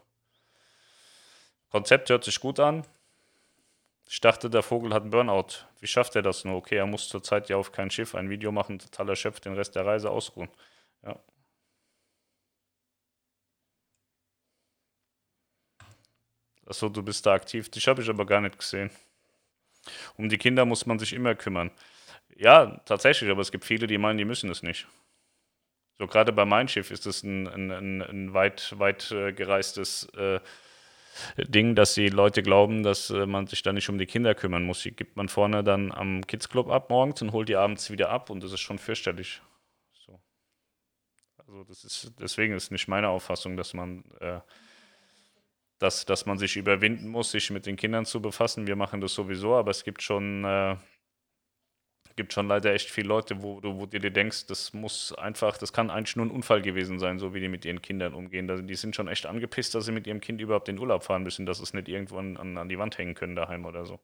Konzept 1.69 2.09
hört 2.09 2.25
sich 2.25 2.41
gut 2.41 2.59
an. 2.59 2.85
Ich 4.09 4.19
dachte, 4.19 4.49
der 4.49 4.63
Vogel 4.63 4.93
hat 4.93 5.03
einen 5.03 5.11
Burnout. 5.11 5.65
Wie 5.79 5.87
schafft 5.87 6.15
er 6.17 6.21
das 6.21 6.43
nur? 6.43 6.57
Okay, 6.57 6.75
er 6.75 6.87
muss 6.87 7.07
zurzeit 7.07 7.47
ja 7.47 7.55
auf 7.55 7.71
kein 7.71 7.89
Schiff 7.89 8.13
ein 8.13 8.29
Video 8.29 8.51
machen, 8.51 8.79
total 8.79 9.09
erschöpft, 9.09 9.45
den 9.45 9.53
Rest 9.53 9.75
der 9.75 9.85
Reise 9.85 10.09
ausruhen. 10.11 10.49
Ja. 11.03 11.17
Achso, 16.65 16.89
du 16.89 17.01
bist 17.01 17.25
da 17.25 17.33
aktiv. 17.33 17.69
Dich 17.71 17.87
habe 17.87 18.01
ich 18.01 18.09
aber 18.09 18.25
gar 18.25 18.41
nicht 18.41 18.57
gesehen. 18.57 18.91
Um 20.17 20.29
die 20.29 20.37
Kinder 20.37 20.65
muss 20.65 20.85
man 20.85 20.99
sich 20.99 21.13
immer 21.13 21.35
kümmern. 21.35 21.71
Ja, 22.35 22.81
tatsächlich, 22.85 23.29
aber 23.29 23.41
es 23.41 23.51
gibt 23.51 23.65
viele, 23.65 23.87
die 23.87 23.97
meinen, 23.97 24.17
die 24.17 24.25
müssen 24.25 24.49
es 24.49 24.63
nicht. 24.63 24.87
So 25.99 26.07
gerade 26.07 26.31
bei 26.31 26.45
Mein 26.45 26.67
Schiff 26.67 26.91
ist 26.91 27.05
es 27.05 27.23
ein, 27.23 27.47
ein, 27.47 27.71
ein, 27.71 28.01
ein 28.01 28.33
weit, 28.33 28.73
weit 28.77 29.11
äh, 29.11 29.31
gereistes 29.31 30.09
äh, 30.15 30.39
Ding, 31.37 31.75
dass 31.75 31.93
die 31.93 32.09
Leute 32.09 32.41
glauben, 32.41 32.83
dass 32.83 33.09
äh, 33.09 33.25
man 33.25 33.47
sich 33.47 33.61
da 33.61 33.71
nicht 33.71 33.89
um 33.89 33.97
die 33.97 34.07
Kinder 34.07 34.33
kümmern 34.33 34.63
muss. 34.63 34.81
Die 34.81 34.91
gibt 34.91 35.15
man 35.15 35.29
vorne 35.29 35.63
dann 35.63 35.91
am 35.91 36.25
Kids 36.25 36.49
Club 36.49 36.69
ab 36.69 36.89
morgens 36.89 37.21
und 37.21 37.31
holt 37.31 37.49
die 37.49 37.55
abends 37.55 37.91
wieder 37.91 38.09
ab 38.09 38.29
und 38.29 38.43
das 38.43 38.51
ist 38.51 38.61
schon 38.61 38.79
fürchterlich. 38.79 39.41
So. 40.05 40.19
Also 41.37 41.63
das 41.65 41.83
ist, 41.83 42.13
deswegen 42.19 42.55
ist 42.55 42.71
nicht 42.71 42.87
meine 42.87 43.09
Auffassung, 43.09 43.55
dass 43.55 43.73
man, 43.73 44.03
äh, 44.19 44.39
dass, 45.83 46.05
dass 46.05 46.25
man 46.25 46.37
sich 46.37 46.55
überwinden 46.55 47.09
muss, 47.09 47.31
sich 47.31 47.51
mit 47.51 47.65
den 47.65 47.75
Kindern 47.75 48.05
zu 48.05 48.21
befassen. 48.21 48.67
Wir 48.67 48.75
machen 48.75 49.01
das 49.01 49.13
sowieso, 49.13 49.55
aber 49.55 49.71
es 49.71 49.83
gibt 49.83 50.01
schon 50.01 50.45
äh, 50.45 50.77
gibt 52.15 52.33
schon 52.33 52.47
leider 52.47 52.73
echt 52.73 52.89
viele 52.89 53.07
Leute, 53.07 53.41
wo 53.41 53.59
du, 53.59 53.75
wo 53.75 53.85
du 53.85 53.99
dir 53.99 54.11
denkst, 54.11 54.47
das 54.47 54.73
muss 54.73 55.13
einfach, 55.13 55.57
das 55.57 55.73
kann 55.73 55.89
eigentlich 55.89 56.15
nur 56.15 56.25
ein 56.25 56.31
Unfall 56.31 56.61
gewesen 56.61 56.99
sein, 56.99 57.19
so 57.19 57.33
wie 57.33 57.39
die 57.39 57.47
mit 57.47 57.65
ihren 57.65 57.81
Kindern 57.81 58.13
umgehen. 58.13 58.67
Die 58.67 58.75
sind 58.75 58.95
schon 58.95 59.07
echt 59.07 59.25
angepisst, 59.25 59.73
dass 59.75 59.85
sie 59.85 59.91
mit 59.91 60.07
ihrem 60.07 60.21
Kind 60.21 60.39
überhaupt 60.39 60.69
in 60.69 60.75
den 60.75 60.81
Urlaub 60.81 61.03
fahren 61.03 61.23
müssen, 61.23 61.45
dass 61.45 61.59
es 61.59 61.73
nicht 61.73 61.87
irgendwo 61.87 62.17
an, 62.17 62.57
an 62.57 62.69
die 62.69 62.77
Wand 62.77 62.97
hängen 62.97 63.15
können 63.15 63.35
daheim 63.35 63.65
oder 63.65 63.85
so. 63.85 63.99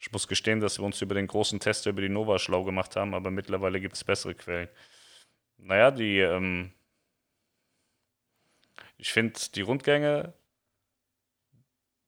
Ich 0.00 0.10
muss 0.12 0.26
gestehen, 0.26 0.60
dass 0.60 0.78
wir 0.78 0.84
uns 0.84 1.00
über 1.02 1.14
den 1.14 1.28
großen 1.28 1.60
Test 1.60 1.86
über 1.86 2.02
die 2.02 2.08
Nova 2.08 2.38
schlau 2.38 2.64
gemacht 2.64 2.96
haben, 2.96 3.14
aber 3.14 3.30
mittlerweile 3.30 3.80
gibt 3.80 3.94
es 3.94 4.02
bessere 4.02 4.34
Quellen. 4.34 4.68
Naja, 5.58 5.90
die, 5.92 6.18
ähm, 6.18 6.72
ich 8.96 9.12
finde 9.12 9.38
die 9.54 9.60
Rundgänge 9.60 10.34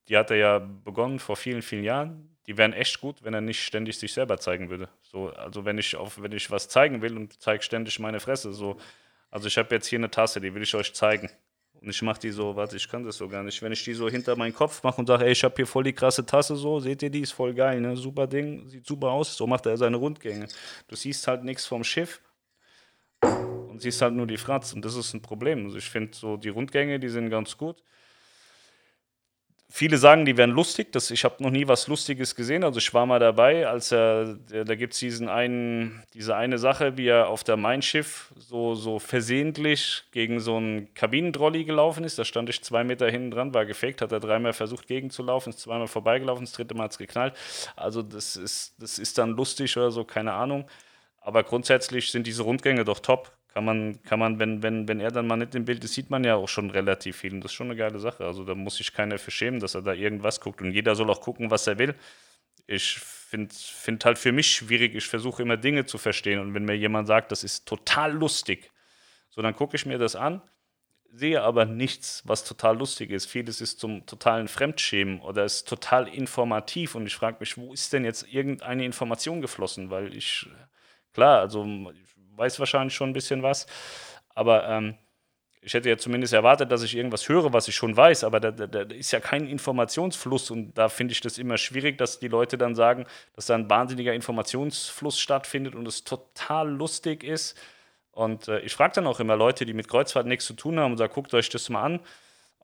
die 0.09 0.17
hat 0.17 0.31
er 0.31 0.37
ja 0.37 0.59
begonnen 0.59 1.19
vor 1.19 1.37
vielen, 1.37 1.63
vielen 1.63 1.85
Jahren. 1.85 2.37
Die 2.47 2.57
wären 2.59 2.73
echt 2.73 3.01
gut, 3.01 3.23
wenn 3.23 3.35
er 3.35 3.41
nicht 3.41 3.63
ständig 3.63 3.99
sich 3.99 4.13
selber 4.13 4.39
zeigen 4.39 4.69
würde. 4.69 4.89
So, 5.01 5.31
also 5.31 5.65
wenn 5.65 5.79
ich 5.79 5.95
auf, 5.97 6.21
wenn 6.21 6.33
ich 6.33 6.51
was 6.51 6.69
zeigen 6.69 7.03
will 7.03 7.17
und 7.17 7.41
zeige 7.41 7.63
ständig 7.63 7.99
meine 8.01 8.19
Fresse, 8.19 8.53
so, 8.53 8.79
also 9.31 9.47
ich 9.47 9.57
habe 9.57 9.75
jetzt 9.75 9.87
hier 9.87 9.99
eine 9.99 10.11
Tasse, 10.11 10.41
die 10.41 10.53
will 10.55 10.63
ich 10.63 10.75
euch 10.75 10.93
zeigen. 10.93 11.31
Und 11.83 11.91
ich 11.91 12.01
mache 12.03 12.21
die 12.21 12.31
so, 12.31 12.55
warte, 12.55 12.77
ich 12.77 12.89
kann 12.89 13.03
das 13.03 13.17
so 13.17 13.29
gar 13.29 13.43
nicht. 13.43 13.61
Wenn 13.61 13.73
ich 13.73 13.83
die 13.83 13.95
so 13.95 14.09
hinter 14.09 14.37
meinen 14.37 14.55
Kopf 14.55 14.83
mache 14.85 15.01
und 15.01 15.09
sage, 15.09 15.25
ey, 15.25 15.33
ich 15.33 15.43
habe 15.43 15.55
hier 15.57 15.67
voll 15.67 15.83
die 15.83 15.93
krasse 15.93 16.25
Tasse, 16.25 16.55
so, 16.55 16.79
seht 16.79 17.03
ihr 17.03 17.11
die, 17.11 17.21
ist 17.21 17.33
voll 17.33 17.55
geil, 17.55 17.81
ne? 17.81 17.97
Super 17.97 18.29
Ding, 18.29 18.69
sieht 18.69 18.87
super 18.87 19.11
aus. 19.11 19.37
So 19.37 19.49
macht 19.49 19.67
er 19.67 19.77
seine 19.77 19.97
Rundgänge. 19.97 20.47
Du 20.87 20.95
siehst 20.95 21.27
halt 21.27 21.43
nichts 21.43 21.67
vom 21.67 21.83
Schiff 21.83 22.23
und 23.21 23.81
siehst 23.83 24.01
halt 24.01 24.15
nur 24.15 24.29
die 24.29 24.37
Fratz. 24.37 24.73
Und 24.73 24.85
das 24.85 24.95
ist 24.95 25.13
ein 25.13 25.23
Problem. 25.23 25.67
Also 25.67 25.79
ich 25.79 25.91
finde 25.91 26.17
so, 26.17 26.37
die 26.37 26.51
Rundgänge, 26.51 27.01
die 27.01 27.09
sind 27.09 27.31
ganz 27.31 27.57
gut. 27.57 27.83
Viele 29.75 29.97
sagen, 29.97 30.27
die 30.27 30.37
wären 30.37 30.51
lustig. 30.51 30.93
Das, 30.93 31.11
ich 31.11 31.25
habe 31.25 31.43
noch 31.43 31.49
nie 31.49 31.67
was 31.67 31.89
Lustiges 31.89 32.35
gesehen. 32.35 32.63
Also 32.63 32.77
ich 32.77 32.93
war 32.93 33.07
mal 33.07 33.19
dabei, 33.19 33.67
als 33.67 33.91
er, 33.91 34.35
da 34.35 34.75
gibt 34.75 34.93
es 34.93 34.99
diesen 34.99 35.31
einen, 35.31 36.03
diese 36.13 36.37
eine 36.37 36.59
Sache, 36.59 36.99
wie 36.99 37.07
er 37.07 37.29
auf 37.29 37.43
der 37.43 37.57
Mein 37.57 37.81
Schiff 37.81 38.35
so, 38.37 38.75
so 38.75 38.99
versehentlich 38.99 40.05
gegen 40.13 40.41
so 40.41 40.59
einen 40.59 40.93
Kabinentrolli 40.93 41.65
gelaufen 41.65 42.05
ist. 42.05 42.19
Da 42.19 42.27
stand 42.27 42.51
ich 42.51 42.63
zwei 42.63 42.85
Meter 42.85 43.11
hinten 43.11 43.31
dran, 43.31 43.55
war 43.55 43.65
gefaked, 43.65 44.03
hat 44.03 44.13
er 44.13 44.21
dreimal 44.21 44.53
versucht 44.53 44.89
gegenzulaufen, 44.89 45.55
ist 45.55 45.61
zweimal 45.61 45.89
vorbeigelaufen, 45.89 46.45
das 46.45 46.53
dritte 46.53 46.75
Mal 46.75 46.85
hat 46.85 46.93
es 46.93 46.99
geknallt. 46.99 47.33
Also 47.75 48.03
das 48.03 48.37
ist, 48.37 48.75
das 48.79 48.99
ist 48.99 49.17
dann 49.17 49.31
lustig 49.31 49.75
oder 49.79 49.91
so, 49.91 50.05
keine 50.05 50.35
Ahnung. 50.35 50.67
Aber 51.23 51.45
grundsätzlich 51.45 52.11
sind 52.11 52.27
diese 52.27 52.43
Rundgänge 52.43 52.85
doch 52.85 52.99
top 52.99 53.33
kann 53.53 53.65
man, 53.65 54.03
kann 54.03 54.19
man, 54.19 54.39
wenn, 54.39 54.63
wenn, 54.63 54.89
wenn 54.89 55.01
er 55.01 55.11
dann 55.11 55.27
mal 55.27 55.37
nicht 55.37 55.55
im 55.55 55.65
Bild 55.65 55.85
ist, 55.85 55.95
sieht 55.95 56.11
man 56.11 56.25
ja 56.25 56.37
auch 56.37 56.49
schon 56.49 56.71
relativ 56.71 57.19
viel. 57.19 57.35
Und 57.35 57.43
das 57.43 57.53
ist 57.53 57.57
schon 57.57 57.67
eine 57.69 57.77
geile 57.77 57.99
Sache. 57.99 58.25
Also 58.25 58.45
da 58.45 58.55
muss 58.55 58.77
sich 58.77 58.93
keiner 58.93 59.19
für 59.19 59.31
schämen, 59.31 59.61
dass 59.61 59.75
er 59.75 59.83
da 59.83 59.93
irgendwas 59.93 60.41
guckt. 60.41 60.63
Und 60.63 60.73
jeder 60.73 60.95
soll 60.95 61.11
auch 61.11 61.21
gucken, 61.21 61.51
was 61.51 61.67
er 61.67 61.79
will. 61.79 61.95
Ich 62.67 62.99
finde 62.99 63.55
find 63.55 64.05
halt 64.05 64.19
für 64.19 64.33
mich 64.33 64.51
schwierig, 64.51 64.95
ich 64.95 65.07
versuche 65.07 65.43
immer 65.43 65.57
Dinge 65.57 65.85
zu 65.85 65.99
verstehen. 65.99 66.39
Und 66.39 66.55
wenn 66.55 66.65
mir 66.65 66.77
jemand 66.77 67.09
sagt, 67.09 67.33
das 67.33 67.45
ist 67.45 67.67
total 67.67 68.13
lustig, 68.13 68.71
so 69.29 69.43
dann 69.43 69.55
gucke 69.55 69.77
ich 69.77 69.87
mir 69.87 69.99
das 69.99 70.17
an, 70.17 70.43
sehe 71.13 71.43
aber 71.43 71.67
nichts, 71.67 72.23
was 72.25 72.45
total 72.45 72.79
lustig 72.79 73.11
ist. 73.11 73.27
Vieles 73.27 73.61
ist 73.61 73.81
zum 73.81 74.07
totalen 74.07 74.49
Fremdschämen 74.49 75.21
oder 75.21 75.45
ist 75.45 75.69
total 75.69 76.09
informativ. 76.09 76.95
Und 76.95 77.07
ich 77.07 77.17
frage 77.17 77.37
mich, 77.41 77.59
wo 77.59 77.73
ist 77.73 77.93
denn 77.93 78.05
jetzt 78.05 78.27
irgendeine 78.33 78.85
Information 78.85 79.43
geflossen? 79.43 79.91
Weil 79.91 80.15
ich, 80.17 80.49
klar, 81.13 81.41
also 81.41 81.93
weiß 82.37 82.59
wahrscheinlich 82.59 82.95
schon 82.95 83.11
ein 83.11 83.15
bisschen 83.15 83.43
was. 83.43 83.67
Aber 84.35 84.69
ähm, 84.69 84.97
ich 85.65 85.75
hätte 85.75 85.89
ja 85.89 85.97
zumindest 85.97 86.33
erwartet, 86.33 86.73
dass 86.73 86.83
ich 86.83 86.97
irgendwas 86.97 87.29
höre, 87.29 87.53
was 87.53 87.69
ich 87.69 87.77
schon 87.77 87.97
weiß, 87.97 88.25
aber 88.25 88.41
da, 88.41 88.51
da, 88.51 88.67
da 88.67 88.81
ist 88.95 89.13
ja 89.13 89.21
kein 89.21 89.47
Informationsfluss 89.47 90.51
und 90.51 90.75
da 90.75 90.89
finde 90.89 91.13
ich 91.13 91.21
das 91.21 91.39
immer 91.39 91.57
schwierig, 91.57 91.99
dass 91.99 92.19
die 92.19 92.27
Leute 92.27 92.59
dann 92.59 92.75
sagen, 92.75 93.07
dass 93.37 93.47
da 93.47 93.55
ein 93.55 93.71
wahnsinniger 93.71 94.13
Informationsfluss 94.13 95.21
stattfindet 95.21 95.77
und 95.77 95.87
es 95.87 96.03
total 96.03 96.69
lustig 96.69 97.23
ist. 97.23 97.57
Und 98.11 98.49
äh, 98.49 98.59
ich 98.61 98.75
frage 98.75 98.95
dann 98.97 99.07
auch 99.07 99.21
immer 99.21 99.37
Leute, 99.37 99.65
die 99.65 99.73
mit 99.73 99.89
Kreuzfahrt 99.89 100.27
nichts 100.27 100.47
zu 100.47 100.55
tun 100.55 100.81
haben 100.81 100.93
und 100.93 100.99
sage, 100.99 101.15
guckt 101.15 101.33
euch 101.33 101.49
das 101.49 101.69
mal 101.71 101.83
an. 101.83 102.01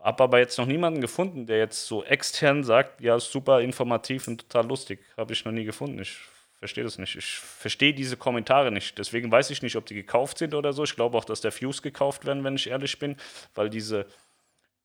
Habe 0.00 0.24
aber 0.24 0.38
jetzt 0.40 0.58
noch 0.58 0.66
niemanden 0.66 1.00
gefunden, 1.00 1.46
der 1.46 1.58
jetzt 1.58 1.86
so 1.86 2.04
extern 2.04 2.64
sagt, 2.64 3.00
ja, 3.00 3.18
super 3.18 3.60
informativ 3.60 4.28
und 4.28 4.48
total 4.48 4.66
lustig. 4.68 5.00
Habe 5.16 5.32
ich 5.32 5.44
noch 5.44 5.52
nie 5.52 5.64
gefunden. 5.64 6.00
Ich 6.00 6.18
verstehe 6.58 6.84
das 6.84 6.98
nicht. 6.98 7.16
Ich 7.16 7.36
verstehe 7.36 7.94
diese 7.94 8.16
Kommentare 8.16 8.72
nicht. 8.72 8.98
Deswegen 8.98 9.30
weiß 9.30 9.50
ich 9.50 9.62
nicht, 9.62 9.76
ob 9.76 9.86
die 9.86 9.94
gekauft 9.94 10.38
sind 10.38 10.54
oder 10.54 10.72
so. 10.72 10.84
Ich 10.84 10.96
glaube 10.96 11.16
auch, 11.16 11.24
dass 11.24 11.40
der 11.40 11.52
Views 11.58 11.82
gekauft 11.82 12.26
werden, 12.26 12.44
wenn 12.44 12.56
ich 12.56 12.68
ehrlich 12.68 12.98
bin, 12.98 13.16
weil 13.54 13.70
diese, 13.70 14.06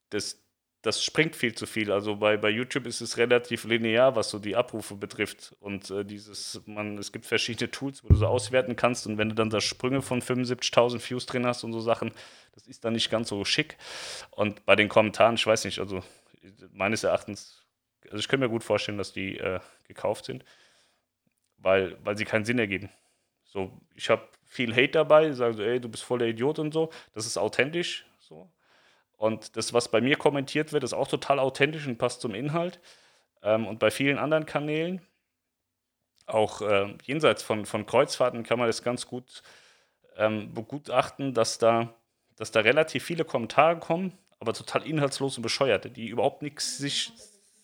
das, 0.10 0.40
das 0.84 1.04
springt 1.04 1.36
viel 1.36 1.56
zu 1.56 1.66
viel. 1.66 1.92
Also 1.92 2.18
bei, 2.18 2.38
bei 2.38 2.50
YouTube 2.50 2.86
ist 2.86 3.02
es 3.02 3.18
relativ 3.18 3.64
linear, 3.64 4.16
was 4.16 4.30
so 4.30 4.38
die 4.38 4.56
Abrufe 4.56 4.96
betrifft. 4.96 5.56
Und 5.60 5.90
äh, 5.90 6.06
dieses, 6.06 6.62
man, 6.68 6.98
es 7.00 7.12
gibt 7.12 7.26
verschiedene 7.26 7.72
Tools, 7.72 8.04
wo 8.04 8.10
du 8.10 8.16
so 8.16 8.28
auswerten 8.28 8.76
kannst. 8.76 9.08
Und 9.08 9.18
wenn 9.18 9.30
du 9.30 9.36
dann 9.36 9.50
da 9.50 9.60
Sprünge 9.60 10.04
von 10.04 10.22
75.000 10.22 11.10
Views 11.10 11.26
drin 11.26 11.48
hast 11.48 11.64
und 11.64 11.74
so 11.74 11.80
Sachen, 11.80 12.12
das 12.54 12.68
ist 12.68 12.86
dann 12.86 12.94
nicht 12.94 13.10
ganz 13.10 13.30
so 13.30 13.44
schick. 13.46 13.78
Und 14.30 14.64
bei 14.66 14.76
den 14.76 14.90
Kommentaren, 14.90 15.36
ich 15.36 15.48
weiß 15.48 15.66
nicht, 15.66 15.80
also 15.80 16.04
meines 16.72 17.04
Erachtens, 17.04 17.66
also 18.06 18.18
ich 18.18 18.28
könnte 18.28 18.46
mir 18.46 18.52
gut 18.52 18.64
vorstellen, 18.64 19.00
dass 19.00 19.12
die 19.12 19.40
äh, 19.40 19.60
gekauft 19.88 20.26
sind 20.26 20.46
weil, 21.64 21.98
weil 22.04 22.18
sie 22.18 22.26
keinen 22.26 22.46
Sinn 22.46 22.60
ergeben. 22.60 22.90
So, 23.46 23.72
ich 23.96 24.10
habe 24.10 24.28
viel 24.46 24.74
Hate 24.74 24.90
dabei, 24.90 25.32
sagen 25.32 25.56
so, 25.56 25.64
ey, 25.64 25.80
du 25.80 25.90
bist 25.90 26.04
voller 26.04 26.28
Idiot 26.28 26.60
und 26.60 26.74
so. 26.74 26.92
Das 27.14 27.26
ist 27.26 27.38
authentisch. 27.38 28.06
So. 28.20 28.52
Und 29.18 29.56
das, 29.58 29.74
was 29.74 29.90
bei 29.90 30.02
mir 30.02 30.18
kommentiert 30.18 30.74
wird, 30.74 30.84
ist 30.84 30.94
auch 30.94 31.08
total 31.08 31.40
authentisch 31.40 31.88
und 31.88 31.98
passt 31.98 32.22
zum 32.22 32.36
Inhalt. 32.36 32.80
Ähm, 33.42 33.66
und 33.66 33.80
bei 33.80 33.90
vielen 33.90 34.18
anderen 34.18 34.46
Kanälen, 34.46 35.02
auch 36.26 36.62
äh, 36.62 36.96
jenseits 37.04 37.44
von, 37.44 37.66
von 37.66 37.86
Kreuzfahrten, 37.86 38.44
kann 38.44 38.60
man 38.60 38.68
das 38.68 38.84
ganz 38.84 39.08
gut 39.08 39.44
ähm, 40.18 40.54
begutachten, 40.54 41.34
dass 41.34 41.58
da, 41.58 41.94
dass 42.36 42.52
da 42.52 42.60
relativ 42.60 43.04
viele 43.04 43.26
Kommentare 43.26 43.80
kommen, 43.80 44.18
aber 44.40 44.54
total 44.54 44.86
inhaltslos 44.86 45.38
und 45.38 45.44
bescheuerte, 45.44 45.90
die 45.90 46.08
überhaupt 46.08 46.42
nichts 46.42 46.78
sich, 46.78 47.12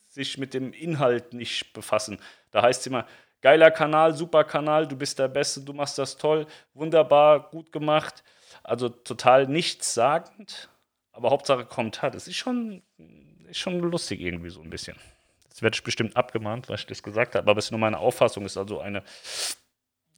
sich 0.08 0.38
mit 0.38 0.54
dem 0.54 0.74
Inhalt 0.74 1.34
nicht 1.34 1.74
befassen. 1.74 2.20
Da 2.52 2.62
heißt 2.62 2.82
es 2.82 2.88
immer, 2.88 3.06
geiler 3.42 3.72
Kanal, 3.72 4.14
super 4.16 4.44
Kanal, 4.44 4.88
du 4.88 4.96
bist 4.96 5.20
der 5.20 5.28
Beste, 5.28 5.62
du 5.62 5.74
machst 5.74 5.98
das 5.98 6.18
toll, 6.18 6.46
wunderbar, 6.74 7.50
gut 7.50 7.72
gemacht. 7.72 8.24
Also 8.64 8.90
total 8.90 9.48
nichtssagend, 9.48 10.70
aber 11.12 11.30
Hauptsache 11.32 11.66
Kommentar. 11.66 12.12
Das 12.12 12.28
ist 12.28 12.36
schon, 12.36 12.84
ist 13.48 13.60
schon 13.60 13.80
lustig 13.80 14.22
irgendwie 14.22 14.50
so 14.50 14.62
ein 14.62 14.70
bisschen. 14.70 14.98
Jetzt 15.46 15.62
werde 15.62 15.76
ich 15.76 15.84
bestimmt 15.84 16.16
abgemahnt, 16.16 16.70
weil 16.70 16.76
ich 16.76 16.86
das 16.86 17.04
gesagt 17.04 17.36
habe, 17.36 17.50
aber 17.50 17.60
es 17.60 17.66
ist 17.66 17.72
nur 17.72 17.80
meine 17.80 17.98
Auffassung, 17.98 18.46
ist 18.46 18.58
also 18.58 18.80
eine, 18.80 19.04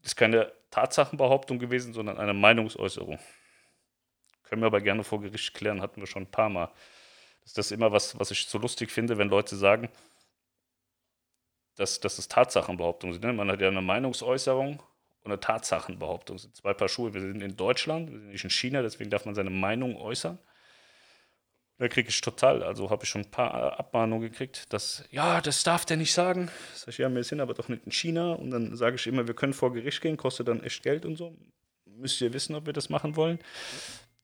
ist 0.03 0.15
keine 0.15 0.51
Tatsachenbehauptung 0.72 1.59
gewesen, 1.59 1.93
sondern 1.93 2.17
eine 2.17 2.34
Meinungsäußerung. 2.34 3.19
Können 4.43 4.61
wir 4.61 4.67
aber 4.67 4.82
gerne 4.82 5.03
vor 5.03 5.22
Gericht 5.22 5.53
klären, 5.53 5.82
hatten 5.82 6.01
wir 6.01 6.07
schon 6.07 6.24
ein 6.24 6.32
paar 6.32 6.49
Mal. 6.49 6.69
Das 7.41 7.51
ist 7.51 7.57
das 7.57 7.72
immer 7.72 7.91
was, 7.91 8.19
was 8.19 8.32
ich 8.32 8.45
so 8.47 8.57
lustig 8.57 8.91
finde, 8.91 9.17
wenn 9.17 9.30
Leute 9.30 9.55
sagen, 9.55 9.89
dass, 11.82 11.99
dass 11.99 12.19
es 12.19 12.27
Tatsachenbehauptungen 12.27 13.13
sind. 13.13 13.25
Ne? 13.25 13.34
Man 13.34 13.49
hat 13.49 13.59
ja 13.59 13.67
eine 13.67 13.82
Meinungsäußerung 13.82 14.84
und 15.23 15.32
eine 15.32 15.39
Tatsachenbehauptung. 15.39 16.36
Das 16.36 16.43
sind 16.43 16.55
zwei 16.55 16.73
Paar 16.73 16.88
Schuhe. 16.88 17.13
Wir 17.13 17.21
sind 17.21 17.41
in 17.41 17.57
Deutschland, 17.57 18.11
wir 18.11 18.19
sind 18.19 18.29
nicht 18.29 18.43
in 18.43 18.51
China, 18.51 18.84
deswegen 18.84 19.09
darf 19.09 19.25
man 19.25 19.34
seine 19.34 19.49
Meinung 19.49 19.97
äußern. 19.97 20.38
Da 21.79 21.88
kriege 21.88 22.09
ich 22.09 22.21
total, 22.21 22.61
also 22.61 22.91
habe 22.91 23.03
ich 23.03 23.09
schon 23.09 23.23
ein 23.23 23.32
paar 23.32 23.79
Abmahnungen 23.79 24.29
gekriegt, 24.29 24.71
dass, 24.71 25.03
ja, 25.09 25.41
das 25.41 25.63
darf 25.63 25.84
der 25.84 25.97
nicht 25.97 26.13
sagen. 26.13 26.51
Sag 26.75 26.89
ich, 26.89 26.99
ja, 26.99 27.09
wir 27.09 27.23
sind 27.23 27.41
aber 27.41 27.55
doch 27.55 27.67
nicht 27.67 27.84
in 27.88 27.91
China. 27.91 28.34
Und 28.34 28.51
dann 28.51 28.75
sage 28.77 28.97
ich 28.97 29.07
immer, 29.07 29.25
wir 29.25 29.34
können 29.34 29.53
vor 29.53 29.73
Gericht 29.73 30.01
gehen, 30.01 30.17
kostet 30.17 30.47
dann 30.47 30.61
echt 30.61 30.84
Geld 30.84 31.03
und 31.03 31.15
so. 31.15 31.36
Müsst 31.86 32.21
ihr 32.21 32.32
wissen, 32.32 32.53
ob 32.53 32.67
wir 32.67 32.73
das 32.73 32.89
machen 32.89 33.15
wollen. 33.15 33.39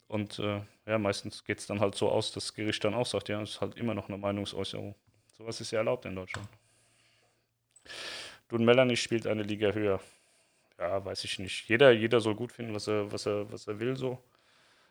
Und 0.07 0.37
äh, 0.37 0.61
ja, 0.85 0.99
meistens 0.99 1.43
geht 1.43 1.57
es 1.57 1.65
dann 1.65 1.79
halt 1.79 1.95
so 1.95 2.09
aus, 2.09 2.31
dass 2.31 2.45
das 2.45 2.53
Gericht 2.53 2.83
dann 2.83 2.93
auch 2.93 3.07
sagt, 3.07 3.29
ja, 3.29 3.41
es 3.41 3.49
ist 3.51 3.61
halt 3.61 3.75
immer 3.77 3.95
noch 3.95 4.09
eine 4.09 4.19
Meinungsäußerung. 4.19 4.93
Sowas 5.35 5.59
ist 5.59 5.71
ja 5.71 5.79
erlaubt 5.79 6.05
in 6.05 6.15
Deutschland. 6.15 6.47
Dun 8.49 8.65
Melanie 8.65 8.95
spielt 8.95 9.27
eine 9.27 9.43
Liga 9.43 9.71
höher. 9.71 9.99
Ja, 10.79 11.03
weiß 11.03 11.23
ich 11.23 11.39
nicht. 11.39 11.67
Jeder, 11.67 11.91
jeder 11.91 12.19
soll 12.19 12.35
gut 12.35 12.51
finden, 12.51 12.73
was 12.73 12.87
er, 12.87 13.11
was 13.11 13.25
er, 13.25 13.51
was 13.51 13.67
er 13.67 13.79
will, 13.79 13.97
so. 13.97 14.19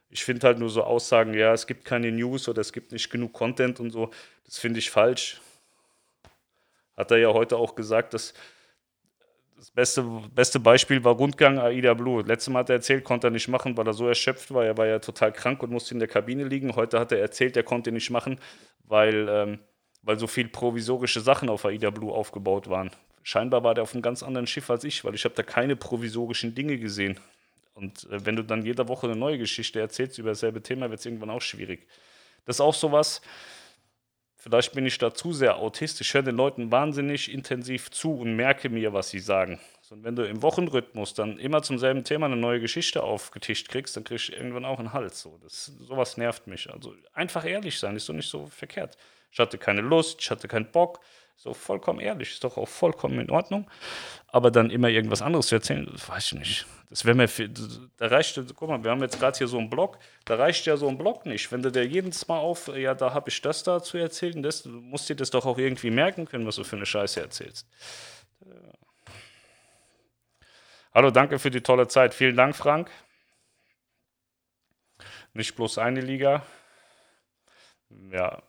Ich 0.08 0.24
finde 0.24 0.46
halt 0.46 0.58
nur 0.58 0.70
so 0.70 0.82
Aussagen, 0.82 1.34
ja, 1.34 1.52
es 1.52 1.66
gibt 1.66 1.84
keine 1.84 2.12
News 2.12 2.48
oder 2.48 2.60
es 2.60 2.72
gibt 2.72 2.92
nicht 2.92 3.10
genug 3.10 3.32
Content 3.32 3.80
und 3.80 3.90
so, 3.90 4.10
das 4.44 4.58
finde 4.58 4.78
ich 4.78 4.90
falsch. 4.90 5.40
Hat 6.96 7.10
er 7.10 7.18
ja 7.18 7.32
heute 7.32 7.56
auch 7.56 7.74
gesagt, 7.74 8.14
dass 8.14 8.32
das 9.56 9.70
beste, 9.70 10.02
beste 10.34 10.60
Beispiel 10.60 11.02
war 11.02 11.14
Rundgang 11.14 11.58
Aida 11.58 11.94
Blue. 11.94 12.22
Letztes 12.22 12.52
Mal 12.52 12.60
hat 12.60 12.70
er 12.70 12.76
erzählt, 12.76 13.04
konnte 13.04 13.28
er 13.28 13.30
nicht 13.30 13.48
machen, 13.48 13.76
weil 13.76 13.86
er 13.86 13.94
so 13.94 14.06
erschöpft 14.06 14.52
war. 14.52 14.64
Er 14.64 14.76
war 14.76 14.86
ja 14.86 14.98
total 14.98 15.32
krank 15.32 15.62
und 15.62 15.70
musste 15.70 15.94
in 15.94 15.98
der 15.98 16.08
Kabine 16.08 16.44
liegen. 16.44 16.76
Heute 16.76 17.00
hat 17.00 17.10
er 17.10 17.20
erzählt, 17.20 17.56
er 17.56 17.62
konnte 17.62 17.90
nicht 17.90 18.10
machen, 18.10 18.38
weil, 18.84 19.26
ähm, 19.28 19.58
weil 20.06 20.18
so 20.20 20.28
viel 20.28 20.48
provisorische 20.48 21.20
Sachen 21.20 21.48
auf 21.48 21.64
Aida 21.64 21.90
Blue 21.90 22.12
aufgebaut 22.12 22.70
waren. 22.70 22.90
Scheinbar 23.24 23.64
war 23.64 23.74
der 23.74 23.82
auf 23.82 23.92
einem 23.92 24.02
ganz 24.02 24.22
anderen 24.22 24.46
Schiff 24.46 24.70
als 24.70 24.84
ich, 24.84 25.04
weil 25.04 25.16
ich 25.16 25.24
habe 25.24 25.34
da 25.34 25.42
keine 25.42 25.74
provisorischen 25.74 26.54
Dinge 26.54 26.78
gesehen. 26.78 27.18
Und 27.74 28.04
äh, 28.04 28.24
wenn 28.24 28.36
du 28.36 28.44
dann 28.44 28.64
jede 28.64 28.86
Woche 28.86 29.08
eine 29.08 29.16
neue 29.16 29.36
Geschichte 29.36 29.80
erzählst 29.80 30.16
über 30.18 30.30
dasselbe 30.30 30.62
Thema, 30.62 30.88
wird 30.90 31.00
es 31.00 31.06
irgendwann 31.06 31.30
auch 31.30 31.42
schwierig. 31.42 31.88
Das 32.44 32.56
ist 32.56 32.60
auch 32.60 32.74
sowas, 32.74 33.20
vielleicht 34.36 34.74
bin 34.74 34.86
ich 34.86 34.96
da 34.96 35.12
zu 35.12 35.32
sehr 35.32 35.56
autistisch, 35.56 36.06
ich 36.08 36.14
höre 36.14 36.22
den 36.22 36.36
Leuten 36.36 36.70
wahnsinnig 36.70 37.32
intensiv 37.32 37.90
zu 37.90 38.14
und 38.14 38.36
merke 38.36 38.68
mir, 38.68 38.92
was 38.92 39.10
sie 39.10 39.18
sagen. 39.18 39.58
Und 39.90 40.04
wenn 40.04 40.14
du 40.14 40.22
im 40.22 40.40
Wochenrhythmus 40.42 41.14
dann 41.14 41.36
immer 41.38 41.62
zum 41.62 41.80
selben 41.80 42.04
Thema 42.04 42.26
eine 42.26 42.36
neue 42.36 42.60
Geschichte 42.60 43.02
aufgetischt 43.02 43.68
kriegst, 43.68 43.96
dann 43.96 44.04
kriegst 44.04 44.28
du 44.28 44.34
irgendwann 44.34 44.64
auch 44.64 44.78
einen 44.78 44.92
Hals. 44.92 45.20
So. 45.20 45.38
Das, 45.42 45.66
sowas 45.80 46.16
nervt 46.16 46.46
mich. 46.46 46.72
Also 46.72 46.94
einfach 47.12 47.44
ehrlich 47.44 47.78
sein 47.78 47.96
ist 47.96 48.08
doch 48.08 48.14
nicht 48.14 48.30
so 48.30 48.46
verkehrt. 48.46 48.96
Ich 49.30 49.38
hatte 49.38 49.58
keine 49.58 49.80
Lust, 49.80 50.20
ich 50.20 50.30
hatte 50.30 50.48
keinen 50.48 50.70
Bock. 50.70 51.00
So 51.38 51.52
vollkommen 51.52 52.00
ehrlich, 52.00 52.32
ist 52.32 52.44
doch 52.44 52.56
auch 52.56 52.68
vollkommen 52.68 53.20
in 53.20 53.30
Ordnung. 53.30 53.70
Aber 54.28 54.50
dann 54.50 54.70
immer 54.70 54.88
irgendwas 54.88 55.20
anderes 55.20 55.48
zu 55.48 55.56
erzählen, 55.56 55.86
das 55.92 56.08
weiß 56.08 56.32
ich 56.32 56.38
nicht. 56.38 56.66
Das 56.88 57.04
wäre 57.04 57.14
mir, 57.14 57.28
viel, 57.28 57.52
da 57.98 58.06
reicht, 58.06 58.40
guck 58.54 58.68
mal, 58.68 58.82
wir 58.82 58.90
haben 58.90 59.02
jetzt 59.02 59.18
gerade 59.18 59.36
hier 59.36 59.48
so 59.48 59.58
einen 59.58 59.68
Blog, 59.68 59.98
da 60.24 60.36
reicht 60.36 60.64
ja 60.66 60.76
so 60.78 60.88
ein 60.88 60.96
Blog 60.96 61.26
nicht. 61.26 61.52
Wenn 61.52 61.62
du 61.62 61.70
dir 61.70 61.84
jedes 61.84 62.26
Mal 62.28 62.38
auf, 62.38 62.68
ja, 62.68 62.94
da 62.94 63.12
habe 63.12 63.28
ich 63.28 63.42
das 63.42 63.62
da 63.64 63.82
zu 63.82 63.98
erzählen, 63.98 64.42
das, 64.42 64.62
du 64.62 64.70
musst 64.70 65.08
dir 65.08 65.16
das 65.16 65.30
doch 65.30 65.44
auch 65.44 65.58
irgendwie 65.58 65.90
merken 65.90 66.26
können, 66.26 66.46
was 66.46 66.56
du 66.56 66.64
für 66.64 66.76
eine 66.76 66.86
Scheiße 66.86 67.20
erzählst. 67.20 67.66
Hallo, 70.94 71.10
danke 71.10 71.38
für 71.38 71.50
die 71.50 71.60
tolle 71.60 71.88
Zeit. 71.88 72.14
Vielen 72.14 72.36
Dank, 72.36 72.56
Frank. 72.56 72.90
Nicht 75.34 75.54
bloß 75.54 75.76
eine 75.76 76.00
Liga. 76.00 76.46
Ja, 78.10 78.42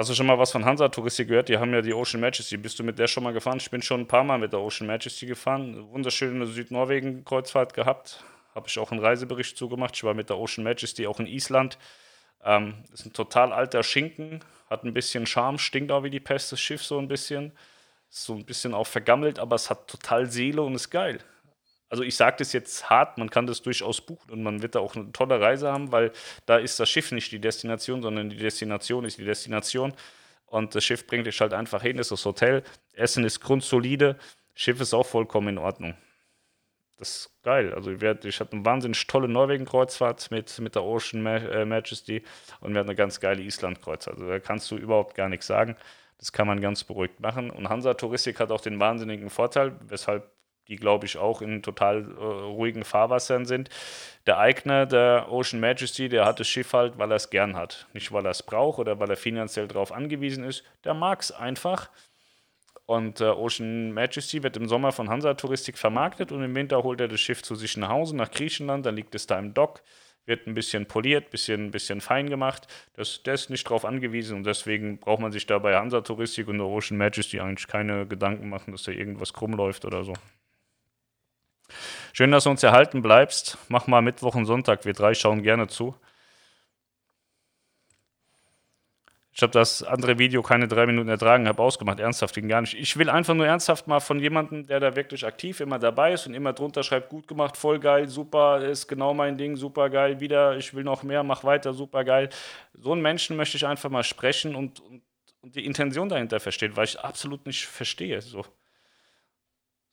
Hast 0.00 0.08
du 0.08 0.14
schon 0.14 0.28
mal 0.28 0.38
was 0.38 0.50
von 0.50 0.64
Hansa 0.64 0.88
Touristik 0.88 1.28
gehört? 1.28 1.50
Die 1.50 1.58
haben 1.58 1.74
ja 1.74 1.82
die 1.82 1.92
Ocean 1.92 2.22
Majesty. 2.22 2.56
Bist 2.56 2.78
du 2.78 2.82
mit 2.82 2.98
der 2.98 3.06
schon 3.06 3.22
mal 3.22 3.34
gefahren? 3.34 3.58
Ich 3.58 3.70
bin 3.70 3.82
schon 3.82 4.00
ein 4.00 4.08
paar 4.08 4.24
Mal 4.24 4.38
mit 4.38 4.50
der 4.50 4.60
Ocean 4.60 4.86
Majesty 4.86 5.26
gefahren. 5.26 5.90
Wunderschöne 5.90 6.46
Südnorwegen-Kreuzfahrt 6.46 7.74
gehabt. 7.74 8.24
Habe 8.54 8.66
ich 8.66 8.78
auch 8.78 8.92
einen 8.92 9.04
Reisebericht 9.04 9.58
zugemacht. 9.58 9.94
Ich 9.94 10.02
war 10.02 10.14
mit 10.14 10.30
der 10.30 10.38
Ocean 10.38 10.64
Majesty 10.64 11.06
auch 11.06 11.20
in 11.20 11.26
Island. 11.26 11.76
Ähm, 12.42 12.76
ist 12.94 13.04
ein 13.04 13.12
total 13.12 13.52
alter 13.52 13.82
Schinken. 13.82 14.40
Hat 14.70 14.84
ein 14.84 14.94
bisschen 14.94 15.26
Charme, 15.26 15.58
stinkt 15.58 15.92
auch 15.92 16.02
wie 16.02 16.08
die 16.08 16.18
Pest, 16.18 16.50
das 16.50 16.60
Schiff 16.62 16.82
so 16.82 16.98
ein 16.98 17.06
bisschen. 17.06 17.52
Ist 18.08 18.24
so 18.24 18.32
ein 18.32 18.46
bisschen 18.46 18.72
auch 18.72 18.86
vergammelt, 18.86 19.38
aber 19.38 19.56
es 19.56 19.68
hat 19.68 19.86
total 19.86 20.30
Seele 20.30 20.62
und 20.62 20.76
ist 20.76 20.88
geil 20.88 21.18
also 21.90 22.04
ich 22.04 22.16
sage 22.16 22.36
das 22.38 22.52
jetzt 22.52 22.88
hart, 22.88 23.18
man 23.18 23.30
kann 23.30 23.46
das 23.46 23.62
durchaus 23.62 24.00
buchen 24.00 24.30
und 24.30 24.42
man 24.44 24.62
wird 24.62 24.76
da 24.76 24.78
auch 24.78 24.94
eine 24.94 25.10
tolle 25.12 25.40
Reise 25.40 25.70
haben, 25.72 25.90
weil 25.90 26.12
da 26.46 26.56
ist 26.56 26.78
das 26.78 26.88
Schiff 26.88 27.10
nicht 27.10 27.32
die 27.32 27.40
Destination, 27.40 28.00
sondern 28.00 28.30
die 28.30 28.36
Destination 28.36 29.04
ist 29.04 29.18
die 29.18 29.24
Destination. 29.24 29.92
Und 30.46 30.74
das 30.74 30.84
Schiff 30.84 31.06
bringt 31.06 31.26
dich 31.26 31.40
halt 31.40 31.52
einfach 31.52 31.82
hin, 31.82 31.98
ist 31.98 32.12
das 32.12 32.24
Hotel, 32.24 32.62
Essen 32.94 33.24
ist 33.24 33.40
grundsolide, 33.40 34.16
Schiff 34.54 34.80
ist 34.80 34.94
auch 34.94 35.06
vollkommen 35.06 35.48
in 35.48 35.58
Ordnung. 35.58 35.96
Das 36.98 37.08
ist 37.16 37.42
geil. 37.42 37.72
Also 37.74 37.90
ich, 37.90 38.02
ich 38.02 38.40
hatte 38.40 38.52
eine 38.52 38.64
wahnsinnig 38.64 39.06
tolle 39.06 39.26
Norwegen-Kreuzfahrt 39.26 40.30
mit, 40.30 40.58
mit 40.60 40.74
der 40.74 40.84
Ocean 40.84 41.24
äh, 41.26 41.64
Majesty 41.64 42.22
und 42.60 42.72
wir 42.72 42.80
hatten 42.80 42.90
eine 42.90 42.96
ganz 42.96 43.18
geile 43.20 43.42
Island-Kreuzfahrt. 43.42 44.16
Also 44.16 44.28
da 44.28 44.38
kannst 44.38 44.70
du 44.70 44.76
überhaupt 44.76 45.16
gar 45.16 45.28
nichts 45.28 45.46
sagen. 45.46 45.76
Das 46.18 46.30
kann 46.30 46.46
man 46.46 46.60
ganz 46.60 46.84
beruhigt 46.84 47.18
machen. 47.18 47.50
Und 47.50 47.68
Hansa 47.68 47.94
Touristik 47.94 48.38
hat 48.38 48.52
auch 48.52 48.60
den 48.60 48.78
wahnsinnigen 48.78 49.30
Vorteil, 49.30 49.74
weshalb 49.88 50.30
die, 50.68 50.76
glaube 50.76 51.06
ich, 51.06 51.18
auch 51.18 51.42
in 51.42 51.62
total 51.62 52.02
äh, 52.02 52.22
ruhigen 52.22 52.84
Fahrwassern 52.84 53.44
sind. 53.44 53.68
Der 54.26 54.38
Eigner 54.38 54.86
der 54.86 55.26
Ocean 55.30 55.60
Majesty, 55.60 56.08
der 56.08 56.24
hat 56.24 56.40
das 56.40 56.48
Schiff 56.48 56.72
halt, 56.72 56.98
weil 56.98 57.10
er 57.10 57.16
es 57.16 57.30
gern 57.30 57.56
hat. 57.56 57.86
Nicht, 57.92 58.12
weil 58.12 58.24
er 58.24 58.30
es 58.30 58.42
braucht 58.42 58.78
oder 58.78 59.00
weil 59.00 59.10
er 59.10 59.16
finanziell 59.16 59.66
darauf 59.66 59.92
angewiesen 59.92 60.44
ist. 60.44 60.62
Der 60.84 60.94
mag 60.94 61.20
es 61.20 61.32
einfach. 61.32 61.90
Und 62.90 63.20
äh, 63.20 63.24
Ocean 63.24 63.92
Majesty 63.92 64.42
wird 64.42 64.56
im 64.56 64.66
Sommer 64.66 64.90
von 64.90 65.08
Hansa 65.08 65.34
Touristik 65.34 65.78
vermarktet 65.78 66.32
und 66.32 66.42
im 66.42 66.56
Winter 66.56 66.82
holt 66.82 67.00
er 67.00 67.06
das 67.06 67.20
Schiff 67.20 67.40
zu 67.40 67.54
sich 67.54 67.76
nach 67.76 67.90
Hause, 67.90 68.16
nach 68.16 68.32
Griechenland. 68.32 68.84
Dann 68.84 68.96
liegt 68.96 69.14
es 69.14 69.28
da 69.28 69.38
im 69.38 69.54
Dock, 69.54 69.82
wird 70.26 70.48
ein 70.48 70.54
bisschen 70.54 70.86
poliert, 70.86 71.26
ein 71.26 71.30
bisschen, 71.30 71.70
bisschen 71.70 72.00
fein 72.00 72.28
gemacht. 72.28 72.66
Das, 72.94 73.22
der 73.22 73.34
ist 73.34 73.48
nicht 73.48 73.64
darauf 73.64 73.84
angewiesen 73.84 74.38
und 74.38 74.44
deswegen 74.44 74.98
braucht 74.98 75.20
man 75.20 75.30
sich 75.30 75.46
da 75.46 75.60
bei 75.60 75.76
Hansa 75.76 76.00
Touristik 76.00 76.48
und 76.48 76.58
der 76.58 76.66
Ocean 76.66 76.98
Majesty 76.98 77.38
eigentlich 77.38 77.68
keine 77.68 78.06
Gedanken 78.06 78.48
machen, 78.48 78.72
dass 78.72 78.82
da 78.82 78.90
irgendwas 78.90 79.32
krumm 79.32 79.52
läuft 79.52 79.84
oder 79.84 80.02
so. 80.02 80.14
Schön, 82.12 82.30
dass 82.32 82.44
du 82.44 82.50
uns 82.50 82.62
erhalten 82.62 83.02
bleibst. 83.02 83.58
Mach 83.68 83.86
mal 83.86 84.02
Mittwoch 84.02 84.34
und 84.34 84.46
Sonntag. 84.46 84.84
Wir 84.84 84.92
drei 84.92 85.14
schauen 85.14 85.42
gerne 85.42 85.68
zu. 85.68 85.94
Ich 89.32 89.42
habe 89.42 89.52
das 89.52 89.82
andere 89.82 90.18
Video 90.18 90.42
keine 90.42 90.68
drei 90.68 90.86
Minuten 90.86 91.08
ertragen, 91.08 91.48
habe 91.48 91.62
ausgemacht. 91.62 92.00
Ernsthaft 92.00 92.34
ging 92.34 92.48
gar 92.48 92.60
nicht. 92.60 92.74
Ich 92.74 92.98
will 92.98 93.08
einfach 93.08 93.32
nur 93.34 93.46
ernsthaft 93.46 93.86
mal 93.86 94.00
von 94.00 94.18
jemandem, 94.20 94.66
der 94.66 94.80
da 94.80 94.96
wirklich 94.96 95.24
aktiv 95.24 95.60
immer 95.60 95.78
dabei 95.78 96.12
ist 96.12 96.26
und 96.26 96.34
immer 96.34 96.52
drunter 96.52 96.82
schreibt, 96.82 97.08
gut 97.08 97.28
gemacht, 97.28 97.56
voll 97.56 97.78
geil, 97.78 98.08
super, 98.08 98.60
ist 98.62 98.88
genau 98.88 99.14
mein 99.14 99.38
Ding, 99.38 99.56
super 99.56 99.88
geil, 99.88 100.20
wieder, 100.20 100.56
ich 100.58 100.74
will 100.74 100.84
noch 100.84 101.04
mehr, 101.04 101.22
mach 101.22 101.42
weiter, 101.44 101.72
super 101.72 102.04
geil. 102.04 102.28
So 102.74 102.92
einen 102.92 103.02
Menschen 103.02 103.36
möchte 103.36 103.56
ich 103.56 103.66
einfach 103.66 103.88
mal 103.88 104.04
sprechen 104.04 104.54
und, 104.54 104.80
und, 104.80 105.02
und 105.40 105.54
die 105.54 105.64
Intention 105.64 106.08
dahinter 106.08 106.40
verstehen, 106.40 106.76
weil 106.76 106.84
ich 106.84 107.00
absolut 107.00 107.46
nicht 107.46 107.66
verstehe. 107.66 108.20
So. 108.20 108.44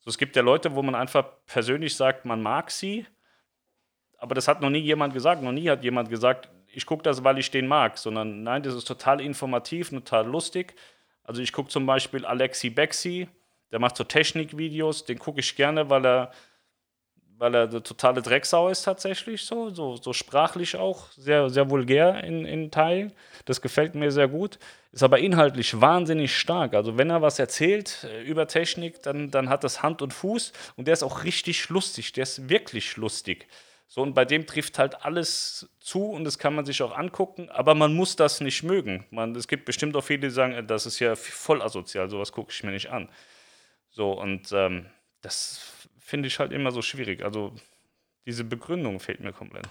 So, 0.07 0.11
es 0.11 0.17
gibt 0.17 0.37
ja 0.37 0.41
Leute, 0.41 0.73
wo 0.73 0.81
man 0.81 0.95
einfach 0.95 1.25
persönlich 1.47 1.93
sagt, 1.93 2.23
man 2.23 2.41
mag 2.41 2.71
sie, 2.71 3.05
aber 4.17 4.35
das 4.35 4.47
hat 4.47 4.61
noch 4.61 4.69
nie 4.69 4.79
jemand 4.79 5.13
gesagt. 5.13 5.43
Noch 5.43 5.51
nie 5.51 5.69
hat 5.69 5.83
jemand 5.83 6.09
gesagt, 6.09 6.49
ich 6.67 6.85
gucke 6.85 7.03
das, 7.03 7.25
weil 7.25 7.37
ich 7.39 7.51
den 7.51 7.67
mag, 7.67 7.97
sondern 7.97 8.41
nein, 8.41 8.63
das 8.63 8.73
ist 8.73 8.85
total 8.85 9.19
informativ, 9.19 9.89
total 9.89 10.25
lustig. 10.25 10.75
Also 11.23 11.41
ich 11.41 11.51
gucke 11.51 11.69
zum 11.69 11.85
Beispiel 11.85 12.25
Alexi 12.25 12.69
Bexi, 12.69 13.27
der 13.73 13.79
macht 13.79 13.97
so 13.97 14.05
Technikvideos, 14.05 15.03
den 15.03 15.19
gucke 15.19 15.41
ich 15.41 15.57
gerne, 15.57 15.89
weil 15.89 16.05
er 16.05 16.31
weil 17.37 17.53
er 17.55 17.69
eine 17.69 17.83
totale 17.83 18.21
Drecksau 18.21 18.69
ist 18.69 18.83
tatsächlich 18.83 19.43
so, 19.43 19.69
so, 19.69 19.95
so 19.95 20.13
sprachlich 20.13 20.75
auch, 20.75 21.11
sehr, 21.11 21.49
sehr 21.49 21.69
vulgär 21.69 22.23
in, 22.23 22.45
in 22.45 22.71
Teilen. 22.71 23.13
Das 23.45 23.61
gefällt 23.61 23.95
mir 23.95 24.11
sehr 24.11 24.27
gut, 24.27 24.57
ist 24.91 25.03
aber 25.03 25.19
inhaltlich 25.19 25.79
wahnsinnig 25.79 26.35
stark. 26.35 26.73
Also 26.73 26.97
wenn 26.97 27.09
er 27.09 27.21
was 27.21 27.39
erzählt 27.39 28.05
äh, 28.09 28.23
über 28.23 28.47
Technik, 28.47 29.01
dann, 29.03 29.29
dann 29.29 29.49
hat 29.49 29.63
das 29.63 29.83
Hand 29.83 30.01
und 30.01 30.13
Fuß 30.13 30.51
und 30.75 30.87
der 30.87 30.93
ist 30.93 31.03
auch 31.03 31.23
richtig 31.23 31.69
lustig, 31.69 32.13
der 32.13 32.23
ist 32.23 32.49
wirklich 32.49 32.97
lustig. 32.97 33.47
So, 33.89 34.01
und 34.01 34.13
bei 34.13 34.25
dem 34.25 34.45
trifft 34.45 34.79
halt 34.79 35.05
alles 35.05 35.69
zu 35.79 36.07
und 36.09 36.25
das 36.25 36.39
kann 36.39 36.53
man 36.53 36.65
sich 36.65 36.81
auch 36.81 36.97
angucken, 36.97 37.49
aber 37.49 37.73
man 37.73 37.93
muss 37.93 38.17
das 38.17 38.41
nicht 38.41 38.63
mögen. 38.63 39.05
Man, 39.11 39.33
es 39.35 39.47
gibt 39.47 39.63
bestimmt 39.63 39.95
auch 39.95 40.03
viele, 40.03 40.21
die 40.21 40.29
sagen, 40.29 40.53
äh, 40.53 40.63
das 40.63 40.85
ist 40.85 40.99
ja 40.99 41.15
voll 41.15 41.61
asozial, 41.61 42.09
sowas 42.09 42.31
gucke 42.31 42.51
ich 42.51 42.63
mir 42.63 42.71
nicht 42.71 42.89
an. 42.89 43.09
So, 43.91 44.11
und 44.11 44.51
ähm, 44.51 44.87
das 45.21 45.76
finde 46.07 46.27
ich 46.27 46.39
halt 46.39 46.53
immer 46.53 46.71
so 46.71 46.81
schwierig. 46.81 47.23
Also 47.23 47.53
diese 48.25 48.45
Begründung 48.45 49.01
fehlt 49.01 49.19
mir 49.19 49.33
komplett. 49.33 49.67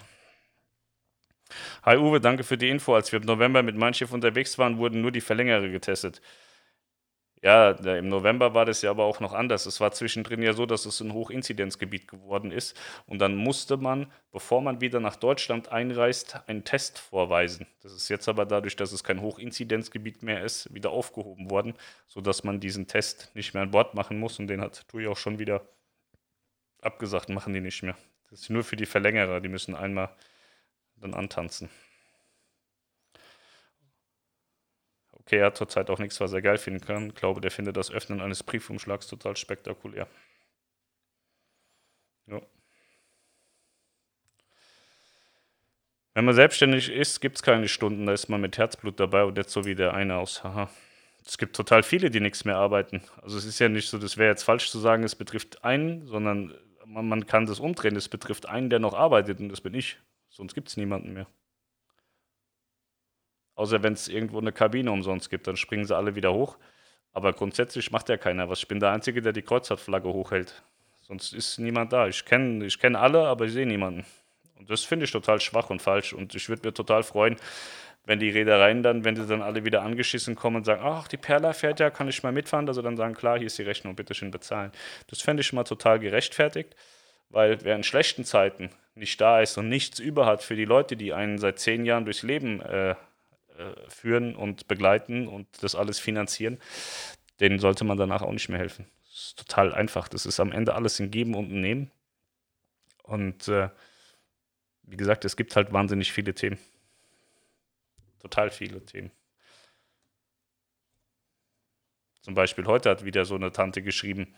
Hi 1.83 1.97
Uwe, 1.97 2.21
danke 2.21 2.45
für 2.45 2.59
die 2.59 2.69
Info. 2.69 2.95
Als 2.95 3.11
wir 3.11 3.21
im 3.21 3.25
November 3.25 3.63
mit 3.63 3.77
meinem 3.77 3.95
Schiff 3.95 4.13
unterwegs 4.13 4.59
waren, 4.59 4.77
wurden 4.77 5.01
nur 5.01 5.13
die 5.13 5.23
Verlängerer 5.23 5.69
getestet. 5.69 6.21
Ja, 7.43 7.71
im 7.71 8.09
November 8.09 8.53
war 8.55 8.67
das 8.67 8.83
ja 8.83 8.91
aber 8.91 9.05
auch 9.05 9.21
noch 9.21 9.33
anders. 9.33 9.65
Es 9.65 9.81
war 9.81 9.93
zwischendrin 9.93 10.43
ja 10.43 10.53
so, 10.53 10.67
dass 10.67 10.85
es 10.85 11.01
ein 11.01 11.15
Hochinzidenzgebiet 11.15 12.09
geworden 12.09 12.51
ist. 12.51 12.79
Und 13.07 13.21
dann 13.21 13.37
musste 13.37 13.79
man, 13.79 14.13
bevor 14.31 14.61
man 14.61 14.81
wieder 14.83 15.01
nach 15.01 15.17
Deutschland 15.17 15.69
einreist, 15.69 16.41
einen 16.49 16.65
Test 16.65 16.99
vorweisen. 16.99 17.67
Das 17.81 17.93
ist 17.93 18.09
jetzt 18.11 18.29
aber 18.29 18.45
dadurch, 18.45 18.77
dass 18.77 18.93
es 18.93 19.05
kein 19.05 19.23
Hochinzidenzgebiet 19.23 20.23
mehr 20.23 20.45
ist, 20.45 20.75
wieder 20.75 20.91
aufgehoben 20.91 21.51
worden, 21.51 21.75
sodass 22.09 22.45
man 22.45 22.61
diesen 22.61 22.89
Test 22.89 23.31
nicht 23.35 23.55
mehr 23.55 23.63
an 23.63 23.71
Bord 23.71 23.95
machen 23.95 24.19
muss. 24.19 24.39
Und 24.39 24.49
den 24.49 24.61
hat 24.61 24.87
TUI 24.89 25.07
auch 25.07 25.17
schon 25.17 25.39
wieder 25.39 25.67
abgesagt, 26.87 27.29
machen 27.29 27.53
die 27.53 27.61
nicht 27.61 27.83
mehr. 27.83 27.97
Das 28.31 28.41
ist 28.43 28.51
nur 28.51 28.65
für 28.65 28.77
die 28.77 28.87
Verlängerer, 28.87 29.41
die 29.41 29.49
müssen 29.49 29.75
einmal 29.75 30.15
dann 30.97 31.15
antanzen. 31.15 31.69
Okay, 35.13 35.39
er 35.39 35.47
hat 35.47 35.57
zurzeit 35.57 35.91
auch 35.91 35.99
nichts, 35.99 36.21
was 36.21 36.33
er 36.33 36.41
geil 36.41 36.59
finden 36.59 36.81
kann. 36.81 37.09
Ich 37.09 37.15
glaube, 37.17 37.41
der 37.41 37.51
findet 37.51 37.77
das 37.77 37.91
Öffnen 37.91 38.21
eines 38.21 38.43
Briefumschlags 38.43 39.09
total 39.09 39.37
spektakulär. 39.37 40.09
Ja. 42.27 42.41
Wenn 46.15 46.25
man 46.25 46.35
selbstständig 46.35 46.89
ist, 46.89 47.21
gibt 47.21 47.37
es 47.37 47.43
keine 47.43 47.69
Stunden, 47.69 48.07
da 48.07 48.13
ist 48.13 48.29
man 48.29 48.41
mit 48.41 48.57
Herzblut 48.57 48.99
dabei 48.99 49.25
und 49.25 49.37
jetzt 49.37 49.53
so 49.53 49.65
wie 49.67 49.75
der 49.75 49.93
eine 49.95 50.17
aus. 50.17 50.43
Haha 50.45 50.71
es 51.27 51.39
gibt 51.39 51.57
total 51.57 51.83
viele, 51.83 52.09
die 52.09 52.21
nichts 52.21 52.45
mehr 52.45 52.57
arbeiten. 52.57 53.03
Also 53.21 53.37
es 53.37 53.45
ist 53.45 53.59
ja 53.59 53.69
nicht 53.69 53.89
so, 53.89 53.99
das 53.99 54.17
wäre 54.17 54.31
jetzt 54.31 54.45
falsch 54.45 54.71
zu 54.71 54.79
sagen, 54.79 55.03
es 55.03 55.17
betrifft 55.17 55.65
einen, 55.65 56.07
sondern 56.07 56.55
man, 56.87 57.09
man 57.09 57.27
kann 57.27 57.47
das 57.47 57.61
umdrehen. 57.61 57.97
Es 57.97 58.09
betrifft 58.09 58.47
einen, 58.47 58.71
der 58.71 58.79
noch 58.79 58.95
arbeitet 58.95 59.41
und 59.41 59.49
das 59.49 59.61
bin 59.61 59.75
ich. 59.75 59.99
Sonst 60.29 60.55
gibt 60.55 60.69
es 60.69 60.77
niemanden 60.77 61.13
mehr. 61.13 61.27
Außer 63.55 63.83
wenn 63.83 63.95
es 63.95 64.09
irgendwo 64.09 64.39
eine 64.39 64.53
Kabine 64.53 64.93
umsonst 64.93 65.31
gibt, 65.31 65.47
dann 65.47 65.57
springen 65.57 65.87
sie 65.87 65.97
alle 65.97 66.15
wieder 66.15 66.33
hoch. 66.33 66.59
Aber 67.13 67.33
grundsätzlich 67.33 67.91
macht 67.91 68.09
ja 68.11 68.19
keiner 68.19 68.49
was. 68.49 68.59
Ich 68.59 68.69
bin 68.69 68.81
der 68.81 68.93
Einzige, 68.93 69.23
der 69.23 69.33
die 69.33 69.43
Kreuzfahrtflagge 69.43 70.09
hochhält. 70.13 70.63
Sonst 71.01 71.33
ist 71.33 71.59
niemand 71.59 71.93
da. 71.93 72.09
Ich 72.09 72.25
kenne 72.25 72.67
ich 72.67 72.79
kenn 72.79 72.97
alle, 72.97 73.27
aber 73.27 73.47
ich 73.47 73.53
sehe 73.53 73.67
niemanden. 73.67 74.05
Und 74.59 74.69
das 74.69 74.85
finde 74.85 75.05
ich 75.05 75.13
total 75.13 75.41
schwach 75.41 75.71
und 75.71 75.81
falsch. 75.81 76.13
Und 76.13 76.35
ich 76.35 76.49
würde 76.49 76.69
mir 76.69 76.75
total 76.75 77.03
freuen, 77.03 77.37
wenn 78.07 78.21
die 78.21 78.31
Reedereien 78.31 78.83
dann, 78.85 79.05
wenn 79.05 79.17
sie 79.17 79.27
dann 79.27 79.43
alle 79.43 79.65
wieder 79.65 79.83
angeschissen 79.83 80.37
kommen 80.37 80.57
und 80.57 80.65
sagen, 80.65 80.81
ach, 80.83 81.09
die 81.09 81.17
Perla 81.17 81.53
fährt 81.53 81.81
ja, 81.81 81.91
kann 81.91 82.09
ich 82.09 82.23
mal 82.23 82.33
mitfahren, 82.33 82.65
dass 82.65 82.77
sie 82.77 82.83
dann 82.83 82.97
sagen, 82.97 83.15
klar, 83.15 83.37
hier 83.37 83.49
ist 83.49 83.59
die 83.59 83.65
Rechnung, 83.65 83.97
bitte 83.97 84.15
schön 84.15 84.31
bezahlen. 84.31 84.71
Das 85.09 85.21
fände 85.21 85.41
ich 85.41 85.53
mal 85.53 85.65
total 85.65 85.99
gerechtfertigt, 85.99 86.77
weil 87.31 87.63
wer 87.65 87.75
in 87.75 87.83
schlechten 87.83 88.25
Zeiten 88.25 88.71
nicht 88.95 89.21
da 89.21 89.41
ist 89.41 89.59
und 89.59 89.69
nichts 89.69 89.99
über 89.99 90.25
hat 90.25 90.43
für 90.43 90.55
die 90.55 90.65
Leute, 90.65 90.97
die 90.97 91.13
einen 91.13 91.39
seit 91.39 91.59
zehn 91.59 91.85
Jahren 91.85 92.05
durchs 92.05 92.23
Leben 92.23 92.61
äh, 92.61 92.91
äh, 92.91 92.95
führen 93.89 94.37
und 94.37 94.69
begleiten 94.69 95.27
und 95.27 95.49
das 95.63 95.75
alles 95.75 95.99
finanzieren, 95.99 96.59
denen 97.41 97.59
sollte 97.59 97.85
man 97.85 97.99
danach 97.99 98.23
auch 98.23 98.33
nicht 98.33 98.49
mehr 98.49 98.61
helfen. 98.61 98.87
Das 99.09 99.25
ist 99.25 99.39
total 99.39 99.75
einfach. 99.75 100.07
Das 100.07 100.27
ist 100.27 100.39
am 100.39 100.53
Ende 100.53 100.75
alles 100.75 101.01
ein 101.01 101.11
Geben 101.11 101.35
und 101.35 101.51
ein 101.51 101.61
Nehmen. 101.61 101.91
Und 103.03 103.49
äh, 103.49 103.69
wie 104.85 104.97
gesagt, 104.97 105.25
es 105.25 105.37
gibt 105.37 105.57
halt 105.57 105.73
wahnsinnig 105.73 106.13
viele 106.13 106.33
Themen 106.33 106.59
total 108.27 108.51
viele 108.51 108.85
Themen. 108.85 109.11
Zum 112.23 112.35
Beispiel 112.35 112.67
heute 112.67 112.91
hat 112.91 113.05
wieder 113.05 113.25
so 113.25 113.37
eine 113.37 113.53
Tante 113.53 113.83
geschrieben, 113.83 114.35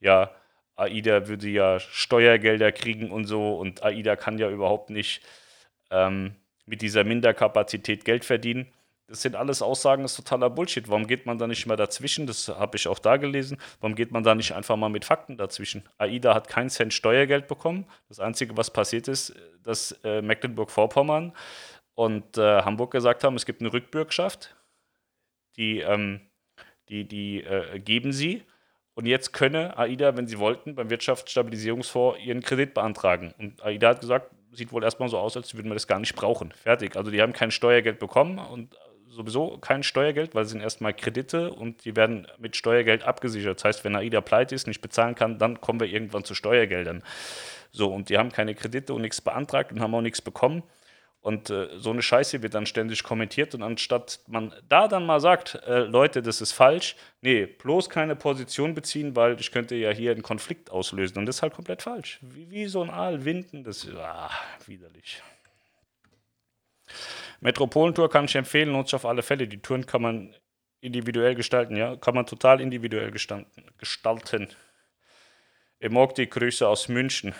ja, 0.00 0.30
AIDA 0.76 1.28
würde 1.28 1.48
ja 1.48 1.80
Steuergelder 1.80 2.72
kriegen 2.72 3.10
und 3.10 3.24
so 3.24 3.56
und 3.56 3.82
AIDA 3.82 4.16
kann 4.16 4.38
ja 4.38 4.50
überhaupt 4.50 4.90
nicht 4.90 5.22
ähm, 5.90 6.34
mit 6.66 6.82
dieser 6.82 7.04
Minderkapazität 7.04 8.04
Geld 8.04 8.24
verdienen. 8.24 8.72
Das 9.08 9.22
sind 9.22 9.36
alles 9.36 9.60
Aussagen, 9.60 10.02
das 10.02 10.12
ist 10.12 10.16
totaler 10.24 10.48
Bullshit. 10.48 10.88
Warum 10.88 11.06
geht 11.06 11.26
man 11.26 11.38
da 11.38 11.46
nicht 11.46 11.66
mal 11.66 11.76
dazwischen? 11.76 12.26
Das 12.26 12.48
habe 12.48 12.76
ich 12.76 12.88
auch 12.88 12.98
da 12.98 13.16
gelesen. 13.16 13.58
Warum 13.80 13.94
geht 13.94 14.10
man 14.10 14.22
da 14.22 14.34
nicht 14.34 14.52
einfach 14.52 14.76
mal 14.76 14.88
mit 14.88 15.04
Fakten 15.04 15.36
dazwischen? 15.36 15.84
AIDA 15.98 16.34
hat 16.34 16.48
keinen 16.48 16.70
Cent 16.70 16.94
Steuergeld 16.94 17.46
bekommen. 17.46 17.86
Das 18.08 18.20
Einzige, 18.20 18.56
was 18.56 18.70
passiert 18.70 19.08
ist, 19.08 19.34
dass 19.62 19.92
äh, 20.04 20.22
Mecklenburg-Vorpommern 20.22 21.34
und 21.94 22.38
äh, 22.38 22.62
Hamburg 22.62 22.90
gesagt 22.90 23.24
haben, 23.24 23.36
es 23.36 23.46
gibt 23.46 23.60
eine 23.60 23.72
Rückbürgschaft, 23.72 24.56
die, 25.56 25.80
ähm, 25.80 26.20
die, 26.88 27.06
die 27.06 27.42
äh, 27.42 27.78
geben 27.78 28.12
sie. 28.12 28.42
Und 28.94 29.06
jetzt 29.06 29.32
könne 29.32 29.78
AIDA, 29.78 30.16
wenn 30.16 30.26
sie 30.26 30.38
wollten, 30.38 30.74
beim 30.74 30.90
Wirtschaftsstabilisierungsfonds 30.90 32.18
ihren 32.20 32.42
Kredit 32.42 32.74
beantragen. 32.74 33.34
Und 33.38 33.62
AIDA 33.62 33.90
hat 33.90 34.00
gesagt, 34.00 34.30
sieht 34.52 34.70
wohl 34.72 34.84
erstmal 34.84 35.08
so 35.08 35.18
aus, 35.18 35.36
als 35.36 35.54
würden 35.54 35.70
wir 35.70 35.74
das 35.74 35.86
gar 35.86 35.98
nicht 35.98 36.14
brauchen. 36.14 36.52
Fertig. 36.52 36.96
Also 36.96 37.10
die 37.10 37.22
haben 37.22 37.32
kein 37.32 37.50
Steuergeld 37.50 37.98
bekommen 37.98 38.38
und 38.38 38.76
sowieso 39.08 39.58
kein 39.58 39.82
Steuergeld, 39.82 40.34
weil 40.34 40.44
es 40.44 40.50
sind 40.50 40.60
erstmal 40.60 40.94
Kredite 40.94 41.52
und 41.52 41.84
die 41.84 41.96
werden 41.96 42.26
mit 42.38 42.56
Steuergeld 42.56 43.02
abgesichert. 43.02 43.58
Das 43.58 43.64
heißt, 43.64 43.84
wenn 43.84 43.96
AIDA 43.96 44.20
pleite 44.20 44.54
ist, 44.54 44.66
nicht 44.66 44.80
bezahlen 44.80 45.14
kann, 45.14 45.38
dann 45.38 45.60
kommen 45.60 45.80
wir 45.80 45.86
irgendwann 45.86 46.24
zu 46.24 46.34
Steuergeldern. 46.34 47.02
So, 47.70 47.92
und 47.92 48.08
die 48.08 48.18
haben 48.18 48.32
keine 48.32 48.54
Kredite 48.54 48.92
und 48.92 49.02
nichts 49.02 49.20
beantragt 49.20 49.72
und 49.72 49.80
haben 49.80 49.94
auch 49.94 50.02
nichts 50.02 50.20
bekommen. 50.20 50.62
Und 51.22 51.50
äh, 51.50 51.68
so 51.78 51.90
eine 51.90 52.02
Scheiße 52.02 52.42
wird 52.42 52.54
dann 52.54 52.66
ständig 52.66 53.04
kommentiert 53.04 53.54
und 53.54 53.62
anstatt 53.62 54.18
man 54.26 54.52
da 54.68 54.88
dann 54.88 55.06
mal 55.06 55.20
sagt, 55.20 55.54
äh, 55.66 55.84
Leute, 55.84 56.20
das 56.20 56.40
ist 56.40 56.50
falsch, 56.50 56.96
nee, 57.20 57.46
bloß 57.46 57.88
keine 57.88 58.16
Position 58.16 58.74
beziehen, 58.74 59.14
weil 59.14 59.40
ich 59.40 59.52
könnte 59.52 59.76
ja 59.76 59.90
hier 59.90 60.10
einen 60.10 60.22
Konflikt 60.22 60.70
auslösen 60.70 61.18
und 61.18 61.26
das 61.26 61.36
ist 61.36 61.42
halt 61.42 61.54
komplett 61.54 61.80
falsch. 61.80 62.18
Wie, 62.22 62.50
wie 62.50 62.66
so 62.66 62.82
ein 62.82 62.90
Aal 62.90 63.24
winden, 63.24 63.62
das 63.62 63.84
ist 63.84 63.94
ah, 63.94 64.30
widerlich. 64.66 65.22
Metropolentour 67.40 68.10
kann 68.10 68.24
ich 68.24 68.34
empfehlen, 68.34 68.72
nutze 68.72 68.90
ich 68.90 68.94
auf 68.96 69.06
alle 69.06 69.22
Fälle. 69.22 69.46
Die 69.46 69.62
Touren 69.62 69.86
kann 69.86 70.02
man 70.02 70.34
individuell 70.80 71.36
gestalten, 71.36 71.76
ja, 71.76 71.94
kann 71.94 72.16
man 72.16 72.26
total 72.26 72.60
individuell 72.60 73.12
gestalten. 73.12 74.48
Ich 75.78 75.90
mag 75.90 76.14
die 76.16 76.28
Grüße 76.28 76.66
aus 76.66 76.88
München. 76.88 77.32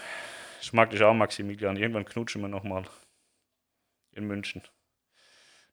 Ich 0.60 0.72
mag 0.72 0.90
dich 0.90 1.02
auch, 1.02 1.14
Maximilian. 1.14 1.76
Irgendwann 1.76 2.04
knutschen 2.04 2.42
wir 2.42 2.48
nochmal 2.48 2.84
in 4.14 4.26
München. 4.26 4.62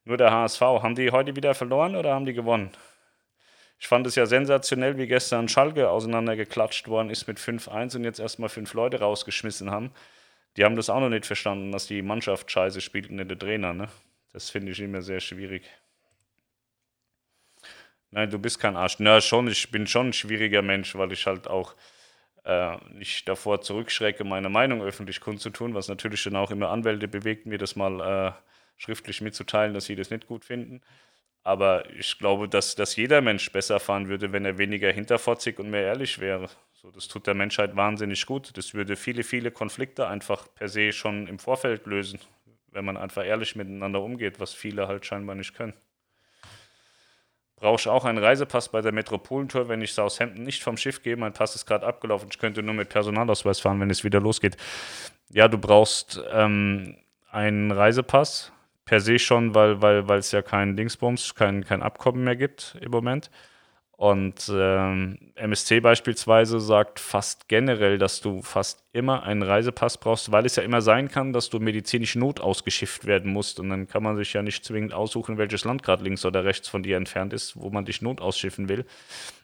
Nur 0.05 0.17
der 0.17 0.31
HSV. 0.31 0.61
Haben 0.61 0.95
die 0.95 1.11
heute 1.11 1.35
wieder 1.35 1.53
verloren 1.53 1.95
oder 1.95 2.13
haben 2.13 2.25
die 2.25 2.33
gewonnen? 2.33 2.71
Ich 3.79 3.87
fand 3.87 4.05
es 4.07 4.15
ja 4.15 4.25
sensationell, 4.25 4.97
wie 4.97 5.07
gestern 5.07 5.47
Schalke 5.47 5.89
auseinandergeklatscht 5.89 6.87
worden 6.87 7.09
ist 7.09 7.27
mit 7.27 7.39
5-1 7.39 7.95
und 7.95 8.03
jetzt 8.03 8.19
erstmal 8.19 8.49
fünf 8.49 8.73
Leute 8.73 8.99
rausgeschmissen 8.99 9.71
haben. 9.71 9.91
Die 10.57 10.65
haben 10.65 10.75
das 10.75 10.89
auch 10.89 10.99
noch 10.99 11.09
nicht 11.09 11.25
verstanden, 11.25 11.71
dass 11.71 11.87
die 11.87 12.01
Mannschaft 12.01 12.51
scheiße 12.51 12.81
spielt 12.81 13.09
und 13.09 13.15
nicht 13.15 13.29
der 13.29 13.39
Trainer. 13.39 13.73
Ne? 13.73 13.87
Das 14.33 14.49
finde 14.49 14.71
ich 14.73 14.79
immer 14.81 15.01
sehr 15.01 15.21
schwierig. 15.21 15.63
Nein, 18.11 18.29
du 18.29 18.39
bist 18.39 18.59
kein 18.59 18.75
Arsch. 18.75 18.95
Na, 18.99 19.21
schon, 19.21 19.47
ich 19.47 19.69
bin 19.71 19.85
schon 19.87 20.09
ein 20.09 20.13
schwieriger 20.13 20.61
Mensch, 20.61 20.95
weil 20.95 21.11
ich 21.11 21.25
halt 21.27 21.47
auch 21.47 21.75
äh, 22.49 22.77
nicht 22.93 23.29
davor 23.29 23.61
zurückschrecke, 23.61 24.23
meine 24.23 24.49
Meinung 24.49 24.81
öffentlich 24.81 25.21
kundzutun, 25.21 25.75
was 25.75 25.87
natürlich 25.87 26.23
dann 26.23 26.35
auch 26.35 26.49
immer 26.49 26.69
Anwälte 26.69 27.07
bewegt, 27.07 27.45
mir 27.45 27.59
das 27.59 27.75
mal 27.75 28.01
äh, 28.01 28.31
schriftlich 28.77 29.21
mitzuteilen, 29.21 29.73
dass 29.75 29.85
sie 29.85 29.95
das 29.95 30.09
nicht 30.09 30.25
gut 30.25 30.43
finden. 30.45 30.81
Aber 31.43 31.89
ich 31.91 32.17
glaube, 32.17 32.49
dass, 32.49 32.75
dass 32.75 32.95
jeder 32.95 33.21
Mensch 33.21 33.51
besser 33.51 33.79
fahren 33.79 34.09
würde, 34.09 34.33
wenn 34.33 34.45
er 34.45 34.57
weniger 34.57 34.91
hinterfotzig 34.91 35.59
und 35.59 35.69
mehr 35.69 35.83
ehrlich 35.83 36.19
wäre. 36.19 36.49
So, 36.73 36.91
das 36.91 37.07
tut 37.07 37.27
der 37.27 37.35
Menschheit 37.35 37.75
wahnsinnig 37.75 38.25
gut. 38.25 38.57
Das 38.57 38.73
würde 38.73 38.95
viele, 38.95 39.23
viele 39.23 39.51
Konflikte 39.51 40.07
einfach 40.07 40.47
per 40.55 40.69
se 40.69 40.91
schon 40.91 41.27
im 41.27 41.39
Vorfeld 41.39 41.85
lösen, 41.85 42.19
wenn 42.71 42.85
man 42.85 42.97
einfach 42.97 43.25
ehrlich 43.25 43.55
miteinander 43.55 44.01
umgeht, 44.01 44.39
was 44.39 44.53
viele 44.53 44.87
halt 44.87 45.05
scheinbar 45.05 45.35
nicht 45.35 45.53
können 45.53 45.73
brauche 47.59 47.79
ich 47.79 47.87
auch 47.87 48.05
einen 48.05 48.17
Reisepass 48.17 48.69
bei 48.69 48.81
der 48.81 48.91
Metropolentour, 48.91 49.69
wenn 49.69 49.81
ich 49.81 49.93
Southampton 49.93 50.43
nicht 50.43 50.63
vom 50.63 50.77
Schiff 50.77 51.01
gehe. 51.01 51.17
Mein 51.17 51.33
Pass 51.33 51.55
ist 51.55 51.65
gerade 51.65 51.85
abgelaufen. 51.85 52.29
Ich 52.31 52.39
könnte 52.39 52.63
nur 52.63 52.73
mit 52.73 52.89
Personalausweis 52.89 53.59
fahren, 53.59 53.79
wenn 53.79 53.89
es 53.89 54.03
wieder 54.03 54.19
losgeht. 54.19 54.57
Ja, 55.31 55.47
du 55.47 55.57
brauchst 55.57 56.21
ähm, 56.31 56.97
einen 57.31 57.71
Reisepass 57.71 58.51
per 58.85 58.99
se 58.99 59.19
schon, 59.19 59.53
weil 59.53 59.81
weil 59.81 60.07
weil 60.07 60.19
es 60.19 60.31
ja 60.31 60.41
kein 60.41 60.75
Dingsbums, 60.75 61.35
kein, 61.35 61.63
kein 61.63 61.83
Abkommen 61.83 62.23
mehr 62.23 62.35
gibt 62.35 62.77
im 62.81 62.91
Moment. 62.91 63.29
Und 63.99 64.49
ähm, 64.49 65.17
MSC 65.35 65.81
beispielsweise 65.81 66.61
sagt 66.61 67.01
fast 67.01 67.49
generell, 67.49 67.97
dass 67.97 68.21
du 68.21 68.41
fast 68.41 68.81
immer 68.93 69.23
einen 69.23 69.43
Reisepass 69.43 69.97
brauchst, 69.97 70.31
weil 70.31 70.45
es 70.45 70.55
ja 70.55 70.63
immer 70.63 70.79
sein 70.79 71.09
kann, 71.09 71.33
dass 71.33 71.49
du 71.49 71.59
medizinisch 71.59 72.15
not 72.15 72.39
ausgeschifft 72.39 73.05
werden 73.05 73.33
musst. 73.33 73.59
Und 73.59 73.69
dann 73.69 73.89
kann 73.89 74.01
man 74.01 74.15
sich 74.15 74.31
ja 74.31 74.41
nicht 74.41 74.63
zwingend 74.63 74.93
aussuchen, 74.93 75.37
welches 75.37 75.65
Land 75.65 75.83
gerade 75.83 76.05
links 76.05 76.23
oder 76.23 76.45
rechts 76.45 76.69
von 76.69 76.81
dir 76.81 76.95
entfernt 76.95 77.33
ist, 77.33 77.59
wo 77.59 77.71
man 77.71 77.83
dich 77.83 78.01
not 78.01 78.21
ausschiffen 78.21 78.69
will. 78.69 78.85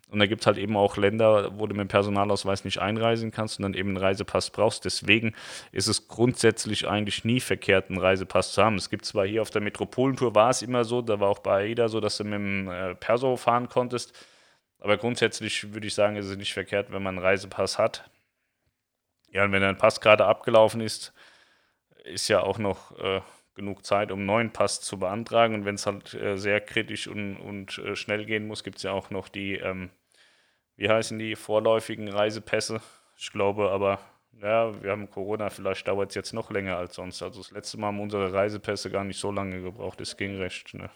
Und 0.09 0.19
da 0.19 0.25
gibt 0.25 0.43
es 0.43 0.47
halt 0.47 0.57
eben 0.57 0.77
auch 0.77 0.95
Länder, 0.95 1.51
wo 1.59 1.67
du 1.67 1.75
mit 1.75 1.81
dem 1.81 1.89
Personalausweis 1.89 2.63
nicht 2.63 2.79
einreisen 2.79 3.31
kannst 3.31 3.59
und 3.59 3.63
dann 3.63 3.73
eben 3.73 3.89
einen 3.89 3.97
Reisepass 3.97 4.51
brauchst. 4.51 4.85
Deswegen 4.85 5.33
ist 5.73 5.87
es 5.87 6.07
grundsätzlich 6.07 6.87
eigentlich 6.87 7.25
nie 7.25 7.41
verkehrt, 7.41 7.89
einen 7.89 7.99
Reisepass 7.99 8.53
zu 8.53 8.63
haben. 8.63 8.77
Es 8.77 8.89
gibt 8.89 9.03
zwar 9.03 9.27
hier 9.27 9.41
auf 9.41 9.49
der 9.49 9.61
Metropolentour 9.61 10.33
war 10.33 10.49
es 10.49 10.61
immer 10.61 10.85
so, 10.85 11.01
da 11.01 11.19
war 11.19 11.27
auch 11.27 11.39
bei 11.39 11.65
AIDA 11.65 11.89
so, 11.89 11.99
dass 11.99 12.15
du 12.15 12.23
mit 12.23 12.35
dem 12.35 12.69
äh, 12.69 12.95
Perso 12.95 13.35
fahren 13.35 13.67
konntest 13.67 14.13
aber 14.85 14.97
grundsätzlich 14.97 15.73
würde 15.73 15.87
ich 15.87 15.95
sagen, 15.95 16.15
ist 16.15 16.27
es 16.27 16.37
nicht 16.37 16.53
verkehrt, 16.53 16.91
wenn 16.91 17.01
man 17.01 17.17
einen 17.17 17.25
Reisepass 17.25 17.79
hat. 17.79 18.07
Ja, 19.31 19.43
und 19.43 19.51
wenn 19.51 19.63
ein 19.63 19.79
Pass 19.79 19.99
gerade 19.99 20.25
abgelaufen 20.25 20.79
ist, 20.79 21.11
ist 22.03 22.27
ja 22.27 22.41
auch 22.43 22.59
noch 22.59 22.95
äh, 22.99 23.21
genug 23.55 23.83
Zeit, 23.83 24.11
um 24.11 24.19
einen 24.19 24.27
neuen 24.27 24.53
Pass 24.53 24.81
zu 24.81 24.99
beantragen. 24.99 25.55
Und 25.55 25.65
wenn 25.65 25.73
es 25.73 25.87
halt 25.87 26.13
äh, 26.13 26.37
sehr 26.37 26.61
kritisch 26.61 27.07
und, 27.07 27.37
und 27.37 27.79
äh, 27.79 27.95
schnell 27.95 28.25
gehen 28.25 28.45
muss, 28.45 28.63
gibt 28.63 28.77
es 28.77 28.83
ja 28.83 28.91
auch 28.91 29.09
noch 29.09 29.27
die, 29.27 29.55
ähm, 29.55 29.89
wie 30.75 30.87
heißen 30.87 31.17
die, 31.17 31.35
vorläufigen 31.35 32.07
Reisepässe. 32.07 32.79
Ich 33.17 33.31
glaube 33.31 33.71
aber, 33.71 33.99
ja, 34.39 34.83
wir 34.83 34.91
haben 34.91 35.09
Corona, 35.09 35.49
vielleicht 35.49 35.87
dauert 35.87 36.09
es 36.09 36.15
jetzt 36.15 36.33
noch 36.33 36.51
länger 36.51 36.77
als 36.77 36.93
sonst. 36.93 37.23
Also 37.23 37.41
das 37.41 37.49
letzte 37.49 37.79
Mal 37.79 37.87
haben 37.87 38.01
unsere 38.01 38.31
Reisepässe 38.31 38.91
gar 38.91 39.03
nicht 39.03 39.19
so 39.19 39.31
lange 39.31 39.63
gebraucht, 39.63 39.99
es 39.99 40.15
ging 40.15 40.37
recht 40.37 40.69
schnell. 40.69 40.91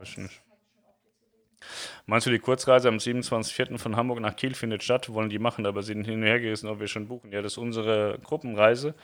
Weiß 0.00 0.16
nicht. 0.16 0.40
Meinst 2.06 2.26
du, 2.26 2.30
die 2.30 2.38
Kurzreise 2.38 2.88
am 2.88 2.96
27.04. 2.96 3.76
von 3.76 3.96
Hamburg 3.96 4.20
nach 4.20 4.34
Kiel 4.34 4.54
findet 4.54 4.82
statt? 4.82 5.12
Wollen 5.12 5.28
die 5.28 5.38
machen, 5.38 5.66
aber 5.66 5.82
sie 5.82 5.92
sind 5.92 6.04
hin 6.04 6.20
und 6.20 6.22
her 6.22 6.40
gerissen, 6.40 6.68
ob 6.68 6.80
wir 6.80 6.88
schon 6.88 7.06
buchen. 7.06 7.32
Ja, 7.32 7.42
das 7.42 7.52
ist 7.52 7.58
unsere 7.58 8.18
Gruppenreise. 8.24 8.94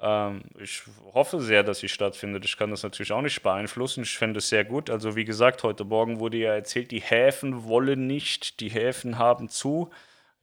Ähm, 0.00 0.42
ich 0.58 0.82
hoffe 1.14 1.40
sehr, 1.40 1.62
dass 1.62 1.78
sie 1.78 1.88
stattfindet. 1.88 2.44
Ich 2.44 2.56
kann 2.56 2.70
das 2.70 2.82
natürlich 2.82 3.12
auch 3.12 3.22
nicht 3.22 3.44
beeinflussen. 3.44 4.02
Ich 4.02 4.18
fände 4.18 4.38
es 4.38 4.48
sehr 4.48 4.64
gut. 4.64 4.90
Also, 4.90 5.14
wie 5.14 5.24
gesagt, 5.24 5.62
heute 5.62 5.84
Morgen 5.84 6.18
wurde 6.18 6.38
ja 6.38 6.52
erzählt, 6.52 6.90
die 6.90 7.00
Häfen 7.00 7.64
wollen 7.64 8.08
nicht, 8.08 8.58
die 8.58 8.70
Häfen 8.70 9.18
haben 9.18 9.48
zu 9.48 9.90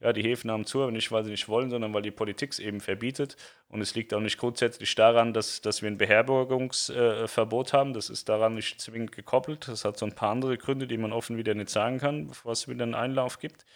ja, 0.00 0.12
die 0.12 0.22
Häfen 0.22 0.50
haben 0.50 0.64
zu, 0.64 0.82
aber 0.82 0.92
nicht, 0.92 1.12
weil 1.12 1.24
sie 1.24 1.30
nicht 1.30 1.48
wollen, 1.48 1.70
sondern 1.70 1.92
weil 1.92 2.02
die 2.02 2.10
Politik 2.10 2.52
es 2.52 2.58
eben 2.58 2.80
verbietet. 2.80 3.36
Und 3.68 3.82
es 3.82 3.94
liegt 3.94 4.14
auch 4.14 4.20
nicht 4.20 4.38
grundsätzlich 4.38 4.94
daran, 4.94 5.34
dass, 5.34 5.60
dass 5.60 5.82
wir 5.82 5.90
ein 5.90 5.98
Beherbergungsverbot 5.98 7.68
äh, 7.68 7.72
haben. 7.76 7.92
Das 7.92 8.08
ist 8.08 8.28
daran 8.28 8.54
nicht 8.54 8.80
zwingend 8.80 9.12
gekoppelt. 9.12 9.68
Das 9.68 9.84
hat 9.84 9.98
so 9.98 10.06
ein 10.06 10.14
paar 10.14 10.30
andere 10.30 10.56
Gründe, 10.56 10.86
die 10.86 10.96
man 10.96 11.12
offen 11.12 11.36
wieder 11.36 11.54
nicht 11.54 11.70
sagen 11.70 11.98
kann, 11.98 12.28
bevor 12.28 12.52
es 12.52 12.66
wieder 12.66 12.84
einen 12.84 12.94
Einlauf 12.94 13.38
gibt. 13.38 13.66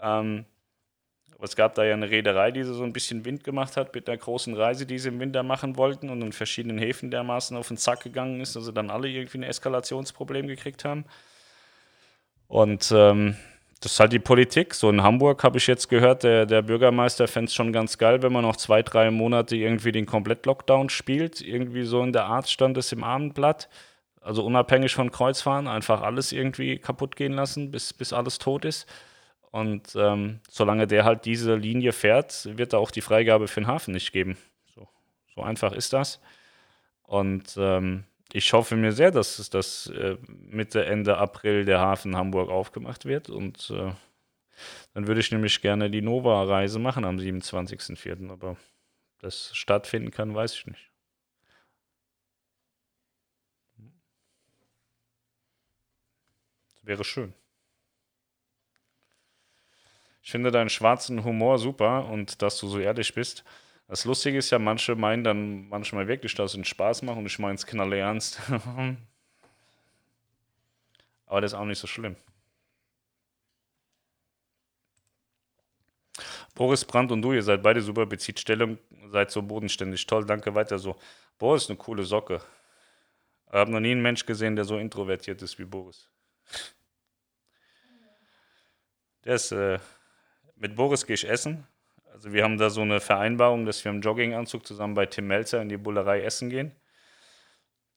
Ähm, 0.00 0.46
Aber 1.34 1.44
es 1.44 1.56
gab 1.56 1.74
da 1.74 1.84
ja 1.84 1.94
eine 1.94 2.10
Reederei, 2.10 2.50
die 2.50 2.62
so 2.62 2.82
ein 2.82 2.92
bisschen 2.92 3.24
Wind 3.24 3.44
gemacht 3.44 3.76
hat 3.76 3.94
mit 3.94 4.08
der 4.08 4.16
großen 4.16 4.54
Reise, 4.54 4.86
die 4.86 4.98
sie 4.98 5.08
im 5.08 5.20
Winter 5.20 5.42
machen 5.42 5.76
wollten 5.76 6.08
und 6.10 6.22
in 6.22 6.32
verschiedenen 6.32 6.78
Häfen 6.78 7.10
dermaßen 7.10 7.56
auf 7.56 7.68
den 7.68 7.76
Zack 7.76 8.02
gegangen 8.04 8.40
ist, 8.40 8.56
dass 8.56 8.64
sie 8.64 8.72
dann 8.72 8.88
alle 8.90 9.08
irgendwie 9.08 9.38
ein 9.38 9.42
Eskalationsproblem 9.42 10.46
gekriegt 10.46 10.84
haben. 10.84 11.04
Und 12.48 12.92
ähm, 12.94 13.36
das 13.80 13.92
ist 13.92 14.00
halt 14.00 14.12
die 14.12 14.18
Politik. 14.18 14.74
So 14.74 14.88
in 14.88 15.02
Hamburg 15.02 15.44
habe 15.44 15.58
ich 15.58 15.66
jetzt 15.66 15.88
gehört, 15.88 16.22
der, 16.22 16.46
der 16.46 16.62
Bürgermeister 16.62 17.28
fände 17.28 17.48
es 17.48 17.54
schon 17.54 17.72
ganz 17.72 17.98
geil, 17.98 18.22
wenn 18.22 18.32
man 18.32 18.42
noch 18.42 18.56
zwei, 18.56 18.82
drei 18.82 19.10
Monate 19.10 19.56
irgendwie 19.56 19.92
den 19.92 20.06
Komplett-Lockdown 20.06 20.88
spielt. 20.88 21.40
Irgendwie 21.42 21.84
so 21.84 22.02
in 22.02 22.12
der 22.12 22.24
Art 22.24 22.48
stand 22.48 22.76
es 22.78 22.92
im 22.92 23.04
Abendblatt. 23.04 23.68
Also 24.20 24.44
unabhängig 24.44 24.94
von 24.94 25.12
Kreuzfahren, 25.12 25.68
einfach 25.68 26.02
alles 26.02 26.32
irgendwie 26.32 26.78
kaputt 26.78 27.14
gehen 27.14 27.32
lassen, 27.32 27.70
bis, 27.70 27.92
bis 27.92 28.12
alles 28.12 28.38
tot 28.38 28.64
ist. 28.64 28.86
Und 29.52 29.94
ähm, 29.94 30.40
solange 30.50 30.86
der 30.86 31.04
halt 31.04 31.24
diese 31.24 31.54
Linie 31.54 31.92
fährt, 31.92 32.48
wird 32.58 32.72
da 32.72 32.78
auch 32.78 32.90
die 32.90 33.02
Freigabe 33.02 33.46
für 33.46 33.60
den 33.60 33.68
Hafen 33.68 33.94
nicht 33.94 34.12
geben. 34.12 34.36
So, 34.74 34.88
so 35.34 35.42
einfach 35.42 35.72
ist 35.72 35.92
das. 35.92 36.20
Und 37.04 37.56
ähm, 37.56 38.04
ich 38.32 38.52
hoffe 38.52 38.76
mir 38.76 38.92
sehr, 38.92 39.10
dass, 39.10 39.48
dass 39.50 39.86
äh, 39.88 40.16
Mitte, 40.28 40.84
Ende 40.84 41.18
April 41.18 41.64
der 41.64 41.80
Hafen 41.80 42.16
Hamburg 42.16 42.50
aufgemacht 42.50 43.04
wird. 43.04 43.30
Und 43.30 43.70
äh, 43.70 43.92
dann 44.94 45.06
würde 45.06 45.20
ich 45.20 45.30
nämlich 45.30 45.60
gerne 45.60 45.90
die 45.90 46.02
Nova-Reise 46.02 46.78
machen 46.78 47.04
am 47.04 47.18
27.04. 47.18 48.30
Aber 48.30 48.56
das 49.20 49.54
stattfinden 49.54 50.10
kann, 50.10 50.34
weiß 50.34 50.54
ich 50.54 50.66
nicht. 50.66 50.90
Wäre 56.82 57.04
schön. 57.04 57.34
Ich 60.22 60.30
finde 60.32 60.50
deinen 60.50 60.70
schwarzen 60.70 61.24
Humor 61.24 61.58
super 61.58 62.06
und 62.06 62.42
dass 62.42 62.58
du 62.58 62.68
so 62.68 62.78
ehrlich 62.78 63.14
bist. 63.14 63.44
Das 63.88 64.04
Lustige 64.04 64.38
ist 64.38 64.50
ja, 64.50 64.58
manche 64.58 64.96
meinen 64.96 65.22
dann 65.22 65.68
manchmal 65.68 66.08
wirklich, 66.08 66.34
dass 66.34 66.50
es 66.52 66.54
einen 66.56 66.64
Spaß 66.64 67.02
macht 67.02 67.18
und 67.18 67.26
ich 67.26 67.38
meine 67.38 67.54
es 67.54 67.66
knalle 67.66 67.98
ernst. 67.98 68.40
Aber 71.26 71.40
das 71.40 71.52
ist 71.52 71.58
auch 71.58 71.64
nicht 71.64 71.78
so 71.78 71.86
schlimm. 71.86 72.16
Boris 76.54 76.84
Brandt 76.84 77.12
und 77.12 77.22
du, 77.22 77.32
ihr 77.32 77.42
seid 77.42 77.62
beide 77.62 77.80
super, 77.80 78.06
bezieht 78.06 78.40
Stellung, 78.40 78.78
seid 79.12 79.30
so 79.30 79.42
bodenständig. 79.42 80.06
Toll, 80.06 80.24
danke, 80.24 80.54
weiter 80.54 80.78
so. 80.78 80.96
Boris 81.38 81.64
ist 81.64 81.70
eine 81.70 81.76
coole 81.76 82.02
Socke. 82.04 82.40
Ich 83.48 83.52
habe 83.52 83.70
noch 83.70 83.80
nie 83.80 83.92
einen 83.92 84.02
Mensch 84.02 84.26
gesehen, 84.26 84.56
der 84.56 84.64
so 84.64 84.78
introvertiert 84.78 85.42
ist 85.42 85.58
wie 85.58 85.64
Boris. 85.64 86.10
Der 89.24 89.34
ist, 89.34 89.50
äh, 89.50 89.80
mit 90.54 90.76
Boris 90.76 91.04
gehe 91.04 91.14
ich 91.14 91.28
essen 91.28 91.66
also 92.16 92.32
wir 92.32 92.44
haben 92.44 92.56
da 92.56 92.70
so 92.70 92.80
eine 92.80 92.98
Vereinbarung, 93.00 93.66
dass 93.66 93.84
wir 93.84 93.92
im 93.92 94.00
Jogginganzug 94.00 94.66
zusammen 94.66 94.94
bei 94.94 95.04
Tim 95.04 95.26
Melzer 95.26 95.60
in 95.60 95.68
die 95.68 95.76
Bullerei 95.76 96.22
essen 96.22 96.48
gehen. 96.48 96.72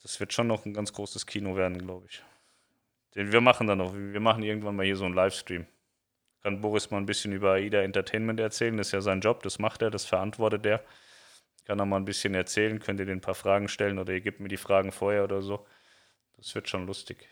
Das 0.03 0.19
wird 0.19 0.33
schon 0.33 0.47
noch 0.47 0.65
ein 0.65 0.73
ganz 0.73 0.91
großes 0.91 1.25
Kino 1.25 1.55
werden, 1.55 1.77
glaube 1.77 2.07
ich. 2.09 2.21
Den 3.15 3.31
wir 3.31 3.39
machen 3.39 3.67
dann 3.67 3.77
noch. 3.77 3.93
Wir 3.95 4.19
machen 4.19 4.43
irgendwann 4.43 4.75
mal 4.75 4.85
hier 4.85 4.97
so 4.97 5.05
einen 5.05 5.13
Livestream. 5.13 5.67
Kann 6.43 6.59
Boris 6.59 6.91
mal 6.91 6.97
ein 6.97 7.05
bisschen 7.05 7.31
über 7.31 7.53
AIDA 7.53 7.81
Entertainment 7.81 8.41
erzählen. 8.41 8.75
Das 8.75 8.87
ist 8.87 8.91
ja 8.91 8.99
sein 8.99 9.21
Job, 9.21 9.41
das 9.43 9.57
macht 9.57 9.81
er, 9.81 9.89
das 9.89 10.03
verantwortet 10.03 10.65
er. 10.65 10.83
Kann 11.63 11.79
er 11.79 11.85
mal 11.85 11.95
ein 11.95 12.05
bisschen 12.05 12.35
erzählen, 12.35 12.79
könnt 12.79 12.99
ihr 12.99 13.05
den 13.05 13.19
ein 13.19 13.21
paar 13.21 13.35
Fragen 13.35 13.69
stellen 13.69 13.99
oder 13.99 14.11
ihr 14.11 14.21
gebt 14.21 14.41
mir 14.41 14.49
die 14.49 14.57
Fragen 14.57 14.91
vorher 14.91 15.23
oder 15.23 15.41
so. 15.41 15.65
Das 16.35 16.53
wird 16.55 16.67
schon 16.67 16.85
lustig. 16.85 17.29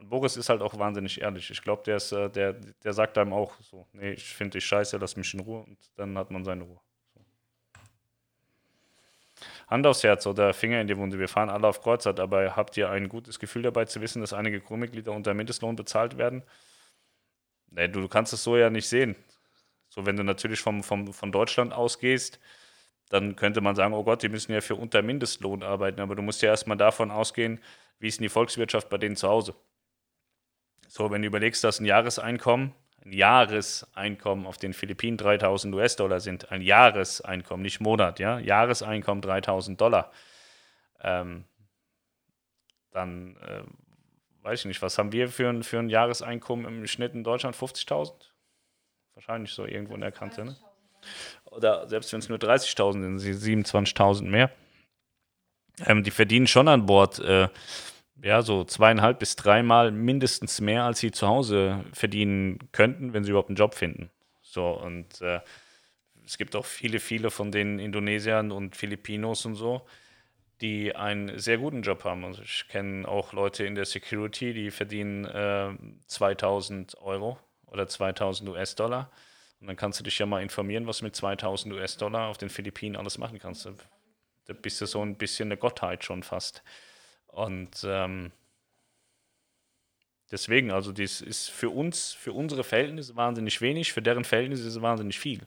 Und 0.00 0.08
Boris 0.08 0.38
ist 0.38 0.48
halt 0.48 0.62
auch 0.62 0.78
wahnsinnig 0.78 1.20
ehrlich. 1.20 1.50
Ich 1.50 1.60
glaube, 1.60 1.82
der, 1.84 1.96
äh, 1.96 2.30
der, 2.30 2.54
der 2.54 2.92
sagt 2.94 3.18
einem 3.18 3.34
auch 3.34 3.54
so, 3.60 3.86
nee, 3.92 4.12
ich 4.12 4.24
finde 4.34 4.52
dich 4.52 4.64
scheiße, 4.64 4.96
lass 4.96 5.14
mich 5.16 5.34
in 5.34 5.40
Ruhe 5.40 5.60
und 5.60 5.78
dann 5.96 6.16
hat 6.16 6.30
man 6.30 6.42
seine 6.42 6.64
Ruhe. 6.64 6.80
Hand 9.68 9.86
aufs 9.86 10.02
Herz 10.02 10.26
oder 10.26 10.54
Finger 10.54 10.80
in 10.80 10.86
die 10.86 10.96
Wunde. 10.96 11.18
Wir 11.18 11.28
fahren 11.28 11.50
alle 11.50 11.68
auf 11.68 11.82
Kreuzfahrt, 11.82 12.18
aber 12.18 12.56
habt 12.56 12.76
ihr 12.78 12.90
ein 12.90 13.08
gutes 13.08 13.38
Gefühl 13.38 13.62
dabei 13.62 13.84
zu 13.84 14.00
wissen, 14.00 14.20
dass 14.20 14.32
einige 14.32 14.60
Crewmitglieder 14.60 15.12
unter 15.12 15.34
Mindestlohn 15.34 15.76
bezahlt 15.76 16.16
werden? 16.16 16.42
Nee, 17.70 17.88
du, 17.88 18.00
du 18.00 18.08
kannst 18.08 18.32
es 18.32 18.42
so 18.42 18.56
ja 18.56 18.70
nicht 18.70 18.88
sehen. 18.88 19.14
So, 19.90 20.06
wenn 20.06 20.16
du 20.16 20.24
natürlich 20.24 20.60
vom, 20.60 20.82
vom, 20.82 21.12
von 21.12 21.30
Deutschland 21.30 21.74
ausgehst, 21.74 22.40
dann 23.10 23.36
könnte 23.36 23.60
man 23.60 23.76
sagen, 23.76 23.92
oh 23.92 24.02
Gott, 24.02 24.22
die 24.22 24.28
müssen 24.28 24.52
ja 24.52 24.60
für 24.60 24.76
unter 24.76 25.02
Mindestlohn 25.02 25.62
arbeiten, 25.62 26.00
aber 26.00 26.16
du 26.16 26.22
musst 26.22 26.42
ja 26.42 26.48
erstmal 26.48 26.76
davon 26.76 27.10
ausgehen, 27.10 27.60
wie 27.98 28.08
ist 28.08 28.18
denn 28.18 28.24
die 28.24 28.28
Volkswirtschaft 28.30 28.88
bei 28.88 28.98
denen 28.98 29.16
zu 29.16 29.28
Hause? 29.28 29.54
So, 30.90 31.08
wenn 31.12 31.22
du 31.22 31.28
überlegst, 31.28 31.62
dass 31.62 31.78
ein 31.78 31.84
Jahreseinkommen, 31.84 32.74
ein 33.04 33.12
Jahreseinkommen 33.12 34.44
auf 34.44 34.58
den 34.58 34.72
Philippinen 34.72 35.16
3000 35.16 35.72
US-Dollar 35.72 36.18
sind, 36.18 36.50
ein 36.50 36.62
Jahreseinkommen, 36.62 37.62
nicht 37.62 37.78
Monat, 37.78 38.18
ja, 38.18 38.40
Jahreseinkommen 38.40 39.22
3000 39.22 39.80
Dollar, 39.80 40.10
ähm, 41.00 41.44
dann 42.90 43.36
äh, 43.36 43.62
weiß 44.42 44.60
ich 44.60 44.64
nicht, 44.64 44.82
was 44.82 44.98
haben 44.98 45.12
wir 45.12 45.28
für 45.28 45.48
ein, 45.48 45.62
für 45.62 45.78
ein 45.78 45.90
Jahreseinkommen 45.90 46.66
im 46.66 46.84
Schnitt 46.88 47.14
in 47.14 47.22
Deutschland? 47.22 47.54
50.000? 47.54 48.12
Wahrscheinlich 49.14 49.52
so 49.52 49.66
irgendwo 49.66 49.94
in 49.94 50.00
der 50.00 50.10
Kante, 50.10 50.44
ne? 50.44 50.56
Oder 51.44 51.86
selbst 51.86 52.12
wenn 52.12 52.18
es 52.18 52.28
nur 52.28 52.38
30.000 52.38 53.18
sind, 53.18 53.18
sind 53.20 53.64
27.000 53.64 54.24
mehr. 54.24 54.50
Ähm, 55.86 56.02
die 56.02 56.10
verdienen 56.10 56.48
schon 56.48 56.66
an 56.66 56.86
Bord 56.86 57.20
äh, 57.20 57.46
ja, 58.22 58.42
so 58.42 58.64
zweieinhalb 58.64 59.18
bis 59.18 59.36
dreimal 59.36 59.90
mindestens 59.92 60.60
mehr, 60.60 60.84
als 60.84 61.00
sie 61.00 61.10
zu 61.10 61.26
Hause 61.26 61.84
verdienen 61.92 62.58
könnten, 62.72 63.12
wenn 63.12 63.24
sie 63.24 63.30
überhaupt 63.30 63.48
einen 63.48 63.56
Job 63.56 63.74
finden. 63.74 64.10
So, 64.42 64.68
und 64.70 65.20
äh, 65.20 65.40
es 66.24 66.38
gibt 66.38 66.56
auch 66.56 66.66
viele, 66.66 67.00
viele 67.00 67.30
von 67.30 67.50
den 67.50 67.78
Indonesiern 67.78 68.52
und 68.52 68.76
Filipinos 68.76 69.46
und 69.46 69.54
so, 69.54 69.86
die 70.60 70.94
einen 70.94 71.38
sehr 71.38 71.58
guten 71.58 71.82
Job 71.82 72.04
haben. 72.04 72.24
Also 72.24 72.42
ich 72.42 72.68
kenne 72.68 73.08
auch 73.08 73.32
Leute 73.32 73.64
in 73.64 73.74
der 73.74 73.86
Security, 73.86 74.52
die 74.52 74.70
verdienen 74.70 75.24
äh, 75.24 75.70
2000 76.06 77.00
Euro 77.00 77.38
oder 77.66 77.88
2000 77.88 78.50
US-Dollar. 78.50 79.10
Und 79.60 79.66
dann 79.66 79.76
kannst 79.76 80.00
du 80.00 80.04
dich 80.04 80.18
ja 80.18 80.26
mal 80.26 80.42
informieren, 80.42 80.86
was 80.86 80.98
du 80.98 81.04
mit 81.04 81.16
2000 81.16 81.74
US-Dollar 81.74 82.28
auf 82.28 82.38
den 82.38 82.48
Philippinen 82.48 82.96
alles 82.96 83.18
machen 83.18 83.38
kannst. 83.38 83.66
Da 84.46 84.52
bist 84.52 84.80
du 84.80 84.86
so 84.86 85.02
ein 85.02 85.16
bisschen 85.16 85.48
eine 85.48 85.56
Gottheit 85.56 86.04
schon 86.04 86.22
fast. 86.22 86.62
Und 87.32 87.84
ähm, 87.84 88.32
deswegen, 90.30 90.70
also 90.70 90.92
das 90.92 91.20
ist 91.20 91.50
für 91.50 91.70
uns, 91.70 92.12
für 92.12 92.32
unsere 92.32 92.64
Verhältnisse 92.64 93.16
wahnsinnig 93.16 93.60
wenig, 93.60 93.92
für 93.92 94.02
deren 94.02 94.24
Verhältnisse 94.24 94.62
ist 94.66 94.76
es 94.76 94.82
wahnsinnig 94.82 95.18
viel. 95.18 95.40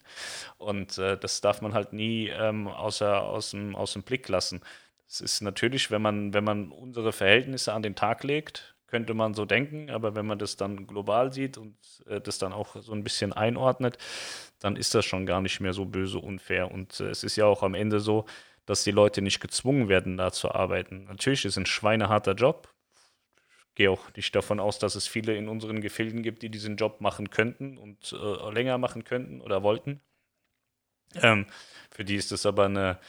Und 0.58 0.98
äh, 0.98 1.18
das 1.18 1.42
darf 1.42 1.62
man 1.62 1.74
halt 1.74 1.94
nie 1.94 2.30
ähm, 2.30 2.68
außer, 2.68 3.24
aus, 3.24 3.52
dem, 3.52 3.76
aus 3.76 3.94
dem 3.94 4.04
Blick 4.04 4.28
lassen. 4.30 4.62
Es 5.08 5.22
ist 5.22 5.42
natürlich, 5.42 5.92
wenn 5.92 6.02
man, 6.02 6.34
wenn 6.34 6.44
man 6.44 6.72
unsere 6.72 7.12
Verhältnisse 7.12 7.74
an 7.74 7.84
den 7.84 7.96
Tag 7.96 8.24
legt, 8.24 8.76
könnte 8.88 9.16
man 9.16 9.34
so 9.34 9.46
denken, 9.46 9.90
aber 9.90 10.16
wenn 10.16 10.28
man 10.28 10.38
das 10.38 10.56
dann 10.56 10.86
global 10.86 11.34
sieht 11.34 11.58
und 11.58 11.76
äh, 12.08 12.22
das 12.22 12.38
dann 12.38 12.54
auch 12.54 12.76
so 12.80 12.94
ein 12.94 13.04
bisschen 13.04 13.34
einordnet, 13.34 13.98
dann 14.60 14.76
ist 14.76 14.94
das 14.94 15.04
schon 15.04 15.26
gar 15.26 15.42
nicht 15.42 15.60
mehr 15.60 15.74
so 15.74 15.86
böse 15.86 16.20
unfair. 16.20 16.72
Und 16.72 17.00
äh, 17.00 17.10
es 17.10 17.24
ist 17.24 17.36
ja 17.36 17.46
auch 17.46 17.64
am 17.64 17.74
Ende 17.74 18.00
so, 18.00 18.26
dass 18.66 18.84
die 18.84 18.92
Leute 18.92 19.22
nicht 19.22 19.40
gezwungen 19.40 19.90
werden, 19.90 20.18
da 20.18 20.32
zu 20.32 20.52
arbeiten. 20.52 21.06
Natürlich 21.06 21.46
ist 21.46 21.58
ein 21.58 21.66
schweineharter 21.66 22.34
Job. 22.34 22.74
Ich 23.70 23.76
gehe 23.76 23.92
auch 23.92 24.14
nicht 24.16 24.36
davon 24.36 24.60
aus, 24.60 24.80
dass 24.80 24.96
es 24.96 25.08
viele 25.08 25.36
in 25.36 25.50
unseren 25.50 25.82
Gefilden 25.82 26.24
gibt, 26.24 26.44
die 26.44 26.50
diesen 26.50 26.78
Job 26.78 27.02
machen 27.02 27.30
könnten 27.30 27.78
und 27.78 28.14
äh, 28.14 28.52
länger 28.52 28.78
machen 28.78 29.04
könnten 29.04 29.42
oder 29.42 29.64
wollten. 29.64 30.02
Ähm, 31.16 31.46
für 31.92 32.06
die 32.06 32.16
ist 32.16 32.32
es 32.32 32.46
aber 32.46 32.66
eine, 32.66 33.00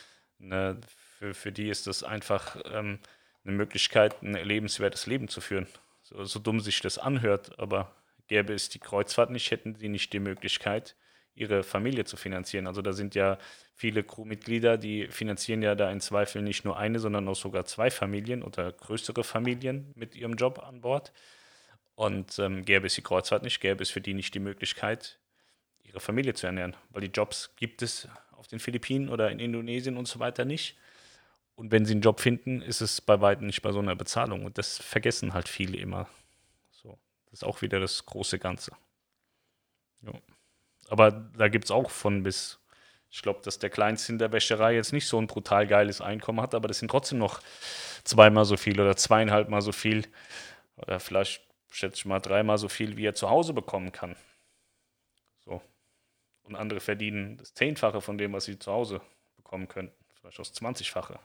eine 0.41 0.81
für, 1.19 1.35
für 1.35 1.53
die 1.53 1.69
ist 1.69 1.87
es 1.87 2.03
einfach 2.03 2.57
ähm, 2.67 2.99
eine 3.45 3.57
Möglichkeit, 3.57 4.23
ein 4.23 4.35
lebenswertes 4.35 5.07
Leben 5.07 5.29
zu 5.29 5.41
führen. 5.41 5.67
So, 6.03 6.25
so 6.25 6.39
dumm 6.39 6.61
sich 6.61 6.81
das 6.81 6.99
anhört, 6.99 7.59
aber 7.59 7.95
gäbe 8.27 8.53
es 8.53 8.69
die 8.69 8.79
Kreuzfahrt 8.79 9.31
nicht, 9.31 9.51
hätten 9.51 9.75
sie 9.75 9.89
nicht 9.89 10.13
die 10.13 10.21
Möglichkeit, 10.21 10.97
ihre 11.35 11.63
Familie 11.63 12.05
zu 12.05 12.17
finanzieren. 12.17 12.67
Also 12.67 12.83
da 12.83 12.93
sind 12.93 13.15
ja 13.15 13.39
viele 13.75 14.05
Crewmitglieder, 14.05 14.79
die 14.79 15.09
finanzieren 15.09 15.63
ja 15.63 15.75
da 15.75 15.91
in 15.91 16.01
Zweifel 16.01 16.43
nicht 16.43 16.65
nur 16.65 16.79
eine, 16.79 17.01
sondern 17.01 17.29
auch 17.29 17.37
sogar 17.37 17.65
zwei 17.65 17.91
Familien 17.91 18.43
oder 18.43 18.73
größere 18.73 19.25
Familien 19.25 19.93
mit 19.97 20.15
ihrem 20.15 20.35
Job 20.35 20.61
an 20.61 20.81
Bord. 20.81 21.13
Und 21.97 22.39
ähm, 22.39 22.65
gäbe 22.65 22.87
es 22.87 22.95
die 22.95 23.03
Kreuzfahrt 23.03 23.43
nicht, 23.43 23.61
gäbe 23.61 23.83
es 23.83 23.91
für 23.91 24.01
die 24.01 24.15
nicht 24.15 24.35
die 24.35 24.41
Möglichkeit, 24.41 25.19
ihre 25.83 26.01
Familie 26.01 26.35
zu 26.35 26.47
ernähren. 26.47 26.77
Weil 26.91 27.03
die 27.03 27.13
Jobs 27.13 27.55
gibt 27.57 27.83
es 27.83 28.09
auf 28.33 28.49
den 28.49 28.59
Philippinen 28.59 29.09
oder 29.09 29.31
in 29.31 29.39
Indonesien 29.39 29.97
und 29.97 30.07
so 30.09 30.19
weiter 30.19 30.45
nicht. 30.45 30.77
Und 31.57 31.71
wenn 31.71 31.85
sie 31.85 31.93
einen 31.93 32.01
Job 32.01 32.21
finden, 32.21 32.63
ist 32.63 32.81
es 32.81 33.01
bei 33.01 33.21
weitem 33.21 33.47
nicht 33.47 33.63
bei 33.63 33.71
so 33.71 33.79
einer 33.79 33.95
Bezahlung. 33.95 34.45
Und 34.45 34.59
das 34.59 34.79
vergessen 34.79 35.35
halt 35.35 35.49
viele 35.49 35.77
immer. 35.79 36.09
So, 36.73 36.99
das 37.27 37.41
ist 37.41 37.45
auch 37.45 37.63
wieder 37.63 37.79
das 37.79 38.07
große 38.07 38.41
Ganze. 38.41 38.73
Ja. 40.03 40.13
Aber 40.89 41.11
da 41.11 41.49
gibt 41.49 41.65
es 41.67 41.71
auch 41.71 41.91
von 41.91 42.23
bis. 42.23 42.61
Ich 43.11 43.23
glaube, 43.23 43.41
dass 43.45 43.61
der 43.61 43.71
Kleinste 43.71 44.11
in 44.13 44.19
der 44.19 44.33
Wäscherei 44.33 44.75
jetzt 44.75 44.93
nicht 44.93 45.07
so 45.07 45.21
ein 45.21 45.29
brutal 45.29 45.69
geiles 45.69 46.01
Einkommen 46.01 46.41
hat, 46.41 46.53
aber 46.53 46.67
das 46.67 46.81
sind 46.81 46.91
trotzdem 46.91 47.19
noch 47.19 47.41
zweimal 48.03 48.45
so 48.45 48.57
viel 48.57 48.81
oder 48.81 48.97
zweieinhalb 48.97 49.49
Mal 49.49 49.63
so 49.63 49.71
viel. 49.71 50.07
Oder 50.77 50.99
vielleicht 50.99 51.43
schätze 51.71 51.97
ich 51.97 52.05
mal, 52.07 52.21
dreimal 52.21 52.59
so 52.59 52.69
viel, 52.69 52.97
wie 52.97 53.07
er 53.07 53.15
zu 53.15 53.31
Hause 53.31 53.53
bekommen 53.53 53.93
kann. 53.93 54.17
So. 55.45 55.63
Und 56.43 56.57
andere 56.57 56.81
verdienen 56.81 57.37
das 57.37 57.55
Zehnfache 57.55 58.01
von 58.01 58.19
dem, 58.19 58.33
was 58.33 58.47
sie 58.47 58.59
zu 58.59 58.73
Hause 58.73 59.01
bekommen 59.37 59.69
könnten. 59.69 59.95
Vielleicht 60.21 60.39
das 60.39 60.55
20-fache. 60.55 61.19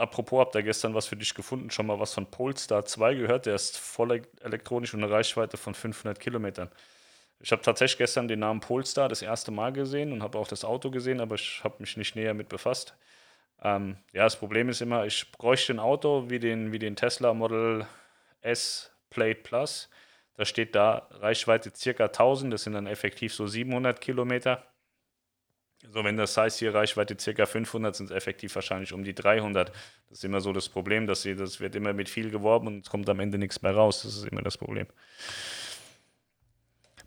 Apropos, 0.00 0.40
habt 0.40 0.54
ihr 0.54 0.62
gestern 0.62 0.94
was 0.94 1.06
für 1.06 1.16
dich 1.16 1.34
gefunden? 1.34 1.70
Schon 1.70 1.86
mal 1.86 2.00
was 2.00 2.14
von 2.14 2.24
Polestar 2.30 2.86
2 2.86 3.16
gehört? 3.16 3.44
Der 3.44 3.54
ist 3.54 3.76
voll 3.76 4.22
elektronisch 4.40 4.94
und 4.94 5.04
eine 5.04 5.12
Reichweite 5.12 5.58
von 5.58 5.74
500 5.74 6.18
Kilometern. 6.18 6.70
Ich 7.40 7.52
habe 7.52 7.60
tatsächlich 7.60 7.98
gestern 7.98 8.26
den 8.26 8.38
Namen 8.40 8.60
Polestar 8.60 9.10
das 9.10 9.20
erste 9.20 9.50
Mal 9.50 9.74
gesehen 9.74 10.12
und 10.12 10.22
habe 10.22 10.38
auch 10.38 10.48
das 10.48 10.64
Auto 10.64 10.90
gesehen, 10.90 11.20
aber 11.20 11.34
ich 11.34 11.60
habe 11.64 11.76
mich 11.80 11.98
nicht 11.98 12.16
näher 12.16 12.32
mit 12.32 12.48
befasst. 12.48 12.96
Ähm, 13.62 13.98
ja, 14.14 14.24
das 14.24 14.36
Problem 14.36 14.70
ist 14.70 14.80
immer, 14.80 15.04
ich 15.04 15.30
bräuchte 15.32 15.74
ein 15.74 15.80
Auto 15.80 16.30
wie 16.30 16.38
den, 16.38 16.72
wie 16.72 16.78
den 16.78 16.96
Tesla 16.96 17.34
Model 17.34 17.86
S 18.40 18.90
Plate 19.10 19.40
Plus. 19.42 19.90
Da 20.36 20.46
steht 20.46 20.74
da 20.74 21.08
Reichweite 21.10 21.72
circa 21.76 22.06
1000, 22.06 22.54
das 22.54 22.62
sind 22.64 22.72
dann 22.72 22.86
effektiv 22.86 23.34
so 23.34 23.46
700 23.46 24.00
Kilometer. 24.00 24.64
So, 25.88 26.04
wenn 26.04 26.16
das 26.16 26.36
heißt, 26.36 26.58
hier 26.58 26.74
Reichweite 26.74 27.16
ca. 27.16 27.46
500, 27.46 27.96
sind 27.96 28.10
es 28.10 28.16
effektiv 28.16 28.54
wahrscheinlich 28.54 28.92
um 28.92 29.02
die 29.02 29.14
300. 29.14 29.70
Das 30.08 30.18
ist 30.18 30.24
immer 30.24 30.40
so 30.40 30.52
das 30.52 30.68
Problem, 30.68 31.06
dass 31.06 31.22
sie, 31.22 31.34
das 31.34 31.60
wird 31.60 31.74
immer 31.74 31.92
mit 31.92 32.08
viel 32.08 32.30
geworben 32.30 32.66
und 32.66 32.84
es 32.84 32.90
kommt 32.90 33.08
am 33.08 33.18
Ende 33.18 33.38
nichts 33.38 33.62
mehr 33.62 33.74
raus. 33.74 34.02
Das 34.02 34.14
ist 34.14 34.26
immer 34.26 34.42
das 34.42 34.58
Problem. 34.58 34.86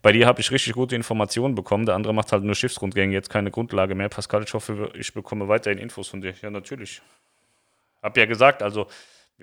Bei 0.01 0.11
dir 0.11 0.28
habe 0.28 0.41
ich 0.41 0.51
richtig 0.51 0.74
gute 0.74 0.95
Informationen 0.95 1.55
bekommen. 1.55 1.86
Der 1.86 1.95
andere 1.95 2.13
macht 2.13 2.32
halt 2.34 2.43
nur 2.43 2.55
Schiffsrundgänge, 2.55 3.13
jetzt 3.13 3.30
keine 3.30 3.51
Grundlage 3.51 3.95
mehr. 3.95 4.09
Pascal, 4.09 4.43
ich 4.43 4.53
hoffe, 4.53 4.91
ich 4.95 5.13
bekomme 5.13 5.47
weiterhin 5.47 5.80
Infos 5.80 6.09
von 6.09 6.19
dir. 6.19 6.34
Ja, 6.41 6.49
natürlich. 6.49 7.01
Hab 8.01 8.17
ja 8.17 8.26
gesagt, 8.26 8.61
also 8.61 8.88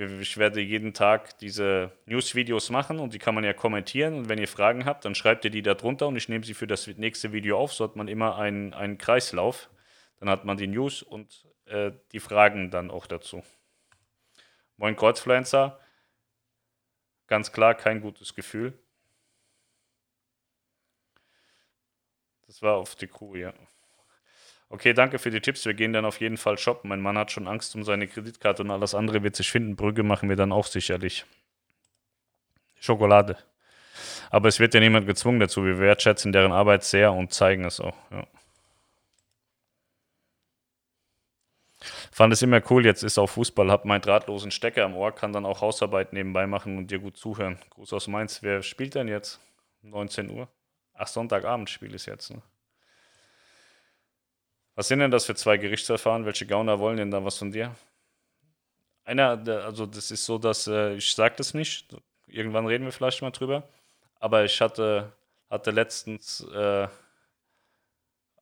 ich 0.01 0.38
werde 0.38 0.61
jeden 0.61 0.94
Tag 0.94 1.38
diese 1.38 1.92
News-Videos 2.07 2.70
machen 2.70 2.98
und 2.98 3.12
die 3.12 3.18
kann 3.18 3.34
man 3.34 3.44
ja 3.44 3.53
kommentieren. 3.53 4.14
Und 4.14 4.28
wenn 4.30 4.38
ihr 4.38 4.48
Fragen 4.48 4.86
habt, 4.86 5.05
dann 5.05 5.14
schreibt 5.14 5.44
ihr 5.44 5.51
die 5.51 5.61
da 5.61 5.74
drunter 5.74 6.09
und 6.09 6.16
ich 6.16 6.28
nehme 6.28 6.44
sie 6.44 6.55
für 6.55 6.66
das 6.66 6.86
nächste 6.86 7.32
Video 7.32 7.59
auf. 7.59 7.74
So 7.74 7.84
hat 7.84 7.96
man 7.96 8.09
immer 8.09 8.38
einen, 8.38 8.72
einen 8.72 8.96
Kreislauf. 8.96 9.68
Dann 10.18 10.30
hat 10.30 10.46
man 10.46 10.57
die 10.57 10.68
News 10.68 11.03
und 11.03 11.46
äh, 11.66 11.92
die 12.12 12.20
Fragen 12.20 12.70
dann 12.70 12.90
auch 12.90 13.07
dazu. 13.07 13.42
Moin 14.78 14.96
Kreuzpflanzer. 14.96 15.78
Ganz 17.26 17.53
klar 17.53 17.74
kein 17.74 18.01
gutes 18.01 18.34
Gefühl. 18.34 18.72
Das 22.46 22.62
war 22.62 22.76
auf 22.76 22.94
die 22.94 23.07
Kuh, 23.07 23.36
ja. 23.36 23.53
Okay, 24.73 24.95
danke 24.95 25.18
für 25.18 25.31
die 25.31 25.41
Tipps. 25.41 25.66
Wir 25.66 25.75
gehen 25.75 25.93
dann 25.93 26.05
auf 26.05 26.21
jeden 26.21 26.37
Fall 26.37 26.57
shoppen. 26.57 26.89
Mein 26.89 27.01
Mann 27.01 27.18
hat 27.18 27.33
schon 27.33 27.49
Angst 27.49 27.75
um 27.75 27.83
seine 27.83 28.07
Kreditkarte 28.07 28.62
und 28.62 28.71
alles 28.71 28.95
andere 28.95 29.25
wird 29.25 29.35
sich 29.35 29.51
finden. 29.51 29.75
Brügge 29.75 30.05
machen 30.05 30.29
wir 30.29 30.37
dann 30.37 30.53
auch 30.53 30.66
sicherlich. 30.66 31.27
Schokolade. 32.79 33.37
Aber 34.31 34.49
es 34.49 34.61
wird 34.61 34.73
ja 34.75 34.81
niemand 34.81 35.09
gezwungen 35.09 35.41
dazu. 35.41 35.64
Wir 35.64 35.81
wertschätzen 35.81 36.31
deren 36.31 36.53
Arbeit 36.53 36.85
sehr 36.85 37.12
und 37.12 37.33
zeigen 37.33 37.64
es 37.64 37.81
auch. 37.81 37.97
Ja. 38.12 38.25
Fand 42.12 42.33
es 42.33 42.43
immer 42.43 42.62
cool. 42.71 42.87
Jetzt 42.87 43.03
ist 43.03 43.18
auch 43.18 43.27
Fußball. 43.27 43.73
Hab 43.73 43.85
meinen 43.85 44.03
drahtlosen 44.03 44.53
Stecker 44.53 44.85
am 44.85 44.95
Ohr, 44.95 45.12
kann 45.12 45.33
dann 45.33 45.47
auch 45.47 45.62
Hausarbeit 45.62 46.12
nebenbei 46.12 46.47
machen 46.47 46.79
und 46.79 46.93
dir 46.93 47.01
gut 47.01 47.16
zuhören. 47.16 47.59
Gruß 47.71 47.93
aus 47.93 48.07
Mainz. 48.07 48.41
Wer 48.45 48.62
spielt 48.62 48.95
denn 48.95 49.09
jetzt? 49.09 49.41
19 49.83 50.31
Uhr? 50.31 50.47
Ach, 50.95 51.09
Sonntagabend 51.09 51.68
spiel 51.68 51.93
ist 51.93 52.07
jetzt. 52.07 52.31
Ne? 52.31 52.41
Was 54.81 54.89
sind 54.89 55.01
denn 55.01 55.11
das 55.11 55.26
für 55.26 55.35
zwei 55.35 55.59
Gerichtsverfahren? 55.59 56.24
Welche 56.24 56.47
Gauner 56.47 56.78
wollen 56.78 56.97
denn 56.97 57.11
da 57.11 57.22
was 57.22 57.37
von 57.37 57.53
dir? 57.53 57.76
Einer, 59.05 59.39
also 59.47 59.85
das 59.85 60.11
ist 60.11 60.24
so, 60.24 60.39
dass 60.39 60.66
äh, 60.68 60.95
ich 60.95 61.12
sage 61.12 61.35
das 61.37 61.53
nicht. 61.53 61.95
Irgendwann 62.26 62.64
reden 62.64 62.87
wir 62.87 62.93
vielleicht 62.93 63.20
mal 63.20 63.31
drüber. 63.31 63.68
Aber 64.20 64.43
ich 64.43 64.59
hatte, 64.62 65.12
hatte 65.51 65.70
letztens, 65.70 66.47
äh, 66.55 66.89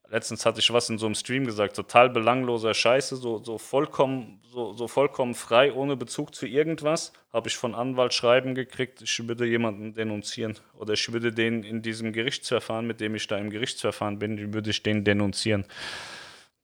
letztens 0.09 0.47
hatte 0.47 0.61
ich 0.61 0.73
was 0.73 0.89
in 0.89 0.99
so 0.99 1.07
einem 1.07 1.17
Stream 1.17 1.45
gesagt, 1.45 1.75
total 1.75 2.09
belangloser 2.09 2.73
Scheiße, 2.73 3.17
so, 3.17 3.43
so 3.43 3.59
vollkommen, 3.59 4.41
so, 4.49 4.75
so 4.75 4.87
vollkommen 4.87 5.35
frei, 5.35 5.73
ohne 5.73 5.97
Bezug 5.97 6.37
zu 6.37 6.47
irgendwas, 6.47 7.13
habe 7.33 7.49
ich 7.49 7.57
von 7.57 7.75
Anwalt 7.75 8.15
schreiben 8.15 8.55
gekriegt, 8.55 9.03
ich 9.03 9.27
würde 9.27 9.45
jemanden 9.45 9.93
denunzieren. 9.93 10.57
Oder 10.79 10.93
ich 10.93 11.13
würde 11.13 11.33
den 11.33 11.65
in 11.65 11.83
diesem 11.83 12.13
Gerichtsverfahren, 12.13 12.87
mit 12.87 13.01
dem 13.01 13.17
ich 13.17 13.27
da 13.27 13.37
im 13.39 13.51
Gerichtsverfahren 13.51 14.21
bin, 14.21 14.55
würde 14.55 14.71
ich 14.71 14.85
den 14.85 15.03
denunzieren. 15.03 15.65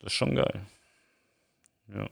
Das 0.04 0.12
ist 0.12 0.18
schon 0.18 0.34
geil. 0.34 0.66
Ja. 1.88 2.10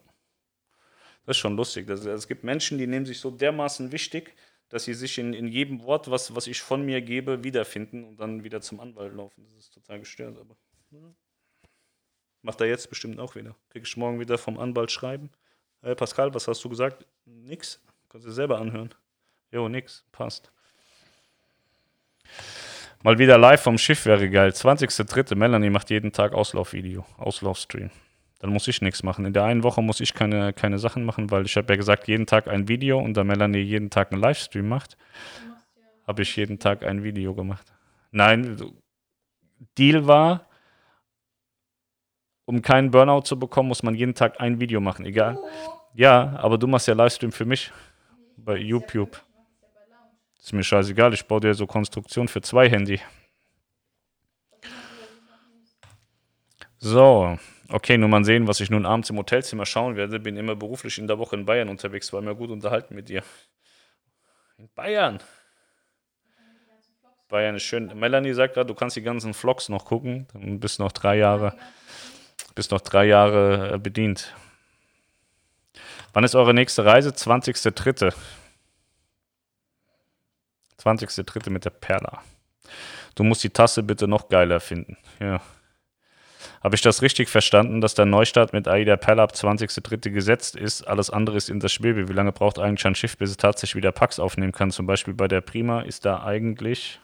Das 1.26 1.36
ist 1.36 1.40
schon 1.40 1.56
lustig. 1.56 1.86
Das, 1.86 2.06
es 2.06 2.26
gibt 2.26 2.42
Menschen, 2.42 2.78
die 2.78 2.86
nehmen 2.86 3.04
sich 3.04 3.20
so 3.20 3.30
dermaßen 3.30 3.92
wichtig, 3.92 4.34
dass 4.70 4.84
sie 4.84 4.94
sich 4.94 5.18
in, 5.18 5.34
in 5.34 5.46
jedem 5.46 5.82
Wort, 5.82 6.10
was, 6.10 6.34
was 6.34 6.46
ich 6.46 6.62
von 6.62 6.86
mir 6.86 7.02
gebe, 7.02 7.44
wiederfinden 7.44 8.04
und 8.04 8.18
dann 8.18 8.44
wieder 8.44 8.62
zum 8.62 8.80
Anwalt 8.80 9.14
laufen. 9.14 9.44
Das 9.44 9.52
ist 9.52 9.74
total 9.74 10.00
gestört, 10.00 10.38
aber. 10.38 10.56
Ja. 10.90 11.14
Macht 12.40 12.62
er 12.62 12.66
jetzt 12.66 12.88
bestimmt 12.88 13.20
auch 13.20 13.34
wieder. 13.34 13.54
Krieg 13.68 13.86
ich 13.86 13.96
morgen 13.98 14.18
wieder 14.18 14.38
vom 14.38 14.58
Anwalt 14.58 14.90
schreiben. 14.90 15.28
Hey 15.82 15.94
Pascal, 15.94 16.32
was 16.32 16.48
hast 16.48 16.64
du 16.64 16.70
gesagt? 16.70 17.06
Nix. 17.26 17.78
Kannst 18.08 18.26
du 18.26 18.30
selber 18.30 18.58
anhören. 18.58 18.94
Jo, 19.50 19.68
nix. 19.68 20.06
Passt. 20.12 20.50
Mal 23.04 23.18
wieder 23.18 23.36
live 23.36 23.60
vom 23.60 23.78
Schiff 23.78 24.06
wäre 24.06 24.30
geil. 24.30 24.50
20.03. 24.50 25.34
Melanie 25.34 25.70
macht 25.70 25.90
jeden 25.90 26.12
Tag 26.12 26.34
Auslaufvideo, 26.34 27.04
Auslaufstream. 27.18 27.90
Dann 28.38 28.50
muss 28.50 28.68
ich 28.68 28.80
nichts 28.80 29.02
machen. 29.02 29.24
In 29.24 29.32
der 29.32 29.42
einen 29.42 29.64
Woche 29.64 29.82
muss 29.82 29.98
ich 29.98 30.14
keine, 30.14 30.52
keine 30.52 30.78
Sachen 30.78 31.04
machen, 31.04 31.30
weil 31.32 31.44
ich 31.44 31.56
habe 31.56 31.72
ja 31.72 31.76
gesagt, 31.76 32.06
jeden 32.06 32.26
Tag 32.26 32.46
ein 32.46 32.68
Video 32.68 33.00
und 33.00 33.14
da 33.14 33.24
Melanie 33.24 33.58
jeden 33.58 33.90
Tag 33.90 34.12
einen 34.12 34.20
Livestream 34.20 34.68
macht, 34.68 34.96
habe 36.06 36.22
ich 36.22 36.36
jeden 36.36 36.60
Tag 36.60 36.84
ein 36.84 37.02
Video 37.02 37.34
gemacht. 37.34 37.72
Nein, 38.12 38.56
Deal 39.76 40.06
war, 40.06 40.46
um 42.44 42.62
keinen 42.62 42.92
Burnout 42.92 43.22
zu 43.22 43.36
bekommen, 43.36 43.68
muss 43.68 43.82
man 43.82 43.96
jeden 43.96 44.14
Tag 44.14 44.40
ein 44.40 44.60
Video 44.60 44.80
machen, 44.80 45.06
egal. 45.06 45.38
Ja, 45.94 46.36
aber 46.36 46.56
du 46.56 46.68
machst 46.68 46.86
ja 46.86 46.94
Livestream 46.94 47.32
für 47.32 47.46
mich 47.46 47.72
bei 48.36 48.56
YouTube. 48.56 49.20
Ist 50.42 50.52
mir 50.52 50.64
scheißegal, 50.64 51.14
ich 51.14 51.24
baue 51.26 51.40
dir 51.40 51.54
so 51.54 51.68
Konstruktion 51.68 52.26
für 52.26 52.40
zwei 52.42 52.68
Handy. 52.68 53.00
So, 56.78 57.38
okay, 57.68 57.96
nur 57.96 58.08
mal 58.08 58.24
sehen, 58.24 58.48
was 58.48 58.58
ich 58.58 58.68
nun 58.68 58.84
abends 58.84 59.08
im 59.10 59.18
Hotelzimmer 59.18 59.66
schauen 59.66 59.94
werde. 59.94 60.18
Bin 60.18 60.36
immer 60.36 60.56
beruflich 60.56 60.98
in 60.98 61.06
der 61.06 61.18
Woche 61.18 61.36
in 61.36 61.44
Bayern 61.46 61.68
unterwegs, 61.68 62.12
war 62.12 62.20
mir 62.22 62.34
gut 62.34 62.50
unterhalten 62.50 62.96
mit 62.96 63.08
dir. 63.08 63.22
In 64.58 64.68
Bayern. 64.74 65.20
Bayern 67.28 67.54
ist 67.54 67.62
schön. 67.62 67.96
Melanie 67.96 68.32
sagt 68.32 68.54
gerade, 68.54 68.66
du 68.66 68.74
kannst 68.74 68.96
die 68.96 69.02
ganzen 69.02 69.34
Vlogs 69.34 69.68
noch 69.68 69.84
gucken. 69.84 70.26
Dann 70.32 70.58
bist 70.58 70.80
noch 70.80 70.90
drei 70.90 71.18
Jahre, 71.18 71.56
bist 72.56 72.72
noch 72.72 72.80
drei 72.80 73.04
Jahre 73.04 73.74
äh, 73.74 73.78
bedient. 73.78 74.34
Wann 76.12 76.24
ist 76.24 76.34
eure 76.34 76.52
nächste 76.52 76.84
Reise? 76.84 77.10
20.03. 77.10 78.12
20.3. 80.82 81.50
mit 81.50 81.64
der 81.64 81.70
Perla. 81.70 82.22
Du 83.14 83.24
musst 83.24 83.44
die 83.44 83.50
Tasse 83.50 83.82
bitte 83.82 84.08
noch 84.08 84.28
geiler 84.28 84.60
finden. 84.60 84.96
Ja. 85.20 85.40
Habe 86.62 86.76
ich 86.76 86.80
das 86.80 87.02
richtig 87.02 87.28
verstanden, 87.28 87.80
dass 87.80 87.94
der 87.94 88.06
Neustart 88.06 88.52
mit 88.52 88.68
AIDA 88.68 88.96
Perla 88.96 89.24
ab 89.24 89.32
20.3. 89.34 90.10
gesetzt 90.10 90.56
ist? 90.56 90.86
Alles 90.86 91.10
andere 91.10 91.36
ist 91.36 91.50
in 91.50 91.60
das 91.60 91.72
Spiel. 91.72 92.08
Wie 92.08 92.12
lange 92.12 92.32
braucht 92.32 92.58
eigentlich 92.58 92.86
ein 92.86 92.94
Schiff, 92.94 93.16
bis 93.16 93.30
es 93.30 93.36
tatsächlich 93.36 93.76
wieder 93.76 93.92
Packs 93.92 94.18
aufnehmen 94.18 94.52
kann? 94.52 94.70
Zum 94.70 94.86
Beispiel 94.86 95.14
bei 95.14 95.28
der 95.28 95.40
Prima 95.40 95.80
ist 95.80 96.04
da 96.04 96.22
eigentlich 96.24 97.00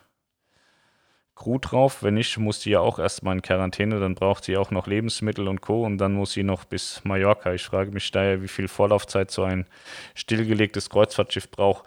Crew 1.35 1.59
drauf. 1.59 2.03
Wenn 2.03 2.15
nicht, 2.15 2.37
muss 2.39 2.61
die 2.61 2.71
ja 2.71 2.81
auch 2.81 2.99
erstmal 2.99 3.35
in 3.35 3.43
Quarantäne. 3.43 4.01
Dann 4.01 4.15
braucht 4.15 4.45
sie 4.45 4.57
auch 4.57 4.71
noch 4.71 4.87
Lebensmittel 4.87 5.49
und 5.49 5.61
Co. 5.61 5.85
Und 5.85 5.99
dann 5.99 6.13
muss 6.13 6.33
sie 6.33 6.43
noch 6.45 6.65
bis 6.65 7.05
Mallorca. 7.05 7.53
Ich 7.53 7.65
frage 7.65 7.91
mich 7.91 8.11
daher, 8.11 8.43
wie 8.43 8.49
viel 8.49 8.69
Vorlaufzeit 8.69 9.31
so 9.31 9.43
ein 9.43 9.67
stillgelegtes 10.15 10.91
Kreuzfahrtschiff 10.91 11.51
braucht. 11.51 11.85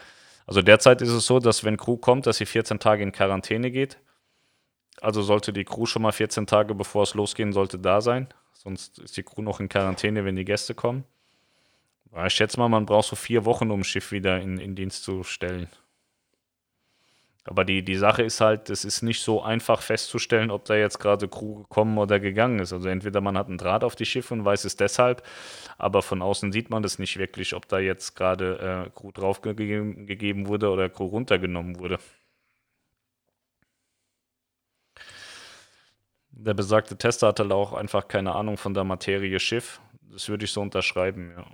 Also 0.52 0.62
derzeit 0.62 1.02
ist 1.02 1.12
es 1.12 1.28
so, 1.28 1.40
dass 1.40 1.64
wenn 1.64 1.78
Crew 1.78 1.96
kommt, 1.96 2.28
dass 2.28 2.36
sie 2.36 2.46
14 2.46 2.78
Tage 2.78 3.04
in 3.04 3.14
Quarantäne 3.14 3.72
geht. 3.72 4.00
Also 5.00 5.22
sollte 5.22 5.54
die 5.54 5.64
Crew 5.64 5.86
schon 5.86 6.02
mal 6.02 6.12
14 6.12 6.46
Tage, 6.46 6.76
bevor 6.76 7.04
es 7.04 7.14
losgehen 7.14 7.54
sollte, 7.54 7.80
da 7.80 8.02
sein. 8.02 8.28
Sonst 8.52 9.00
ist 9.00 9.16
die 9.16 9.24
Crew 9.24 9.44
noch 9.44 9.62
in 9.62 9.70
Quarantäne, 9.70 10.26
wenn 10.26 10.36
die 10.36 10.44
Gäste 10.44 10.76
kommen. 10.76 11.06
Ich 12.28 12.34
schätze 12.34 12.60
mal, 12.60 12.68
man 12.68 12.86
braucht 12.86 13.08
so 13.08 13.16
vier 13.16 13.46
Wochen, 13.46 13.72
um 13.72 13.80
ein 13.80 13.84
Schiff 13.86 14.12
wieder 14.12 14.42
in, 14.42 14.58
in 14.58 14.76
Dienst 14.76 15.06
zu 15.06 15.24
stellen. 15.24 15.70
Aber 17.44 17.66
die, 17.66 17.84
die 17.84 17.96
Sache 17.96 18.22
ist 18.22 18.40
halt, 18.40 18.70
es 18.70 18.86
ist 18.86 19.02
nicht 19.02 19.22
so 19.24 19.42
einfach 19.42 19.82
festzustellen, 19.82 20.52
ob 20.52 20.66
da 20.66 20.76
jetzt 20.76 21.00
gerade 21.00 21.28
Crew 21.28 21.64
gekommen 21.64 21.98
oder 21.98 22.20
gegangen 22.20 22.60
ist. 22.60 22.72
Also 22.72 22.88
entweder 22.88 23.20
man 23.20 23.36
hat 23.38 23.48
einen 23.48 23.58
Draht 23.58 23.84
auf 23.84 23.96
die 23.96 24.06
Schiffe 24.06 24.36
und 24.36 24.46
weiß 24.46 24.64
es 24.66 24.76
deshalb, 24.76 25.24
aber 25.80 26.04
von 26.04 26.22
außen 26.22 26.52
sieht 26.52 26.70
man 26.70 26.84
das 26.84 27.00
nicht 27.00 27.18
wirklich, 27.18 27.56
ob 27.56 27.68
da 27.68 27.80
jetzt 27.80 28.16
gerade 28.16 28.86
äh, 28.88 28.90
Crew 28.92 29.12
draufgegeben 29.12 30.06
gegeben 30.06 30.48
wurde 30.48 30.70
oder 30.70 30.90
Crew 30.90 31.06
runtergenommen 31.06 31.80
wurde. 31.80 31.98
Der 36.32 36.54
besagte 36.54 36.98
Tester 36.98 37.28
hatte 37.28 37.54
auch 37.54 37.74
einfach 37.74 38.08
keine 38.08 38.34
Ahnung 38.36 38.58
von 38.58 38.74
der 38.74 38.84
Materie 38.84 39.40
Schiff. 39.40 39.82
Das 40.12 40.30
würde 40.30 40.46
ich 40.46 40.52
so 40.52 40.62
unterschreiben, 40.62 41.34
ja. 41.38 41.46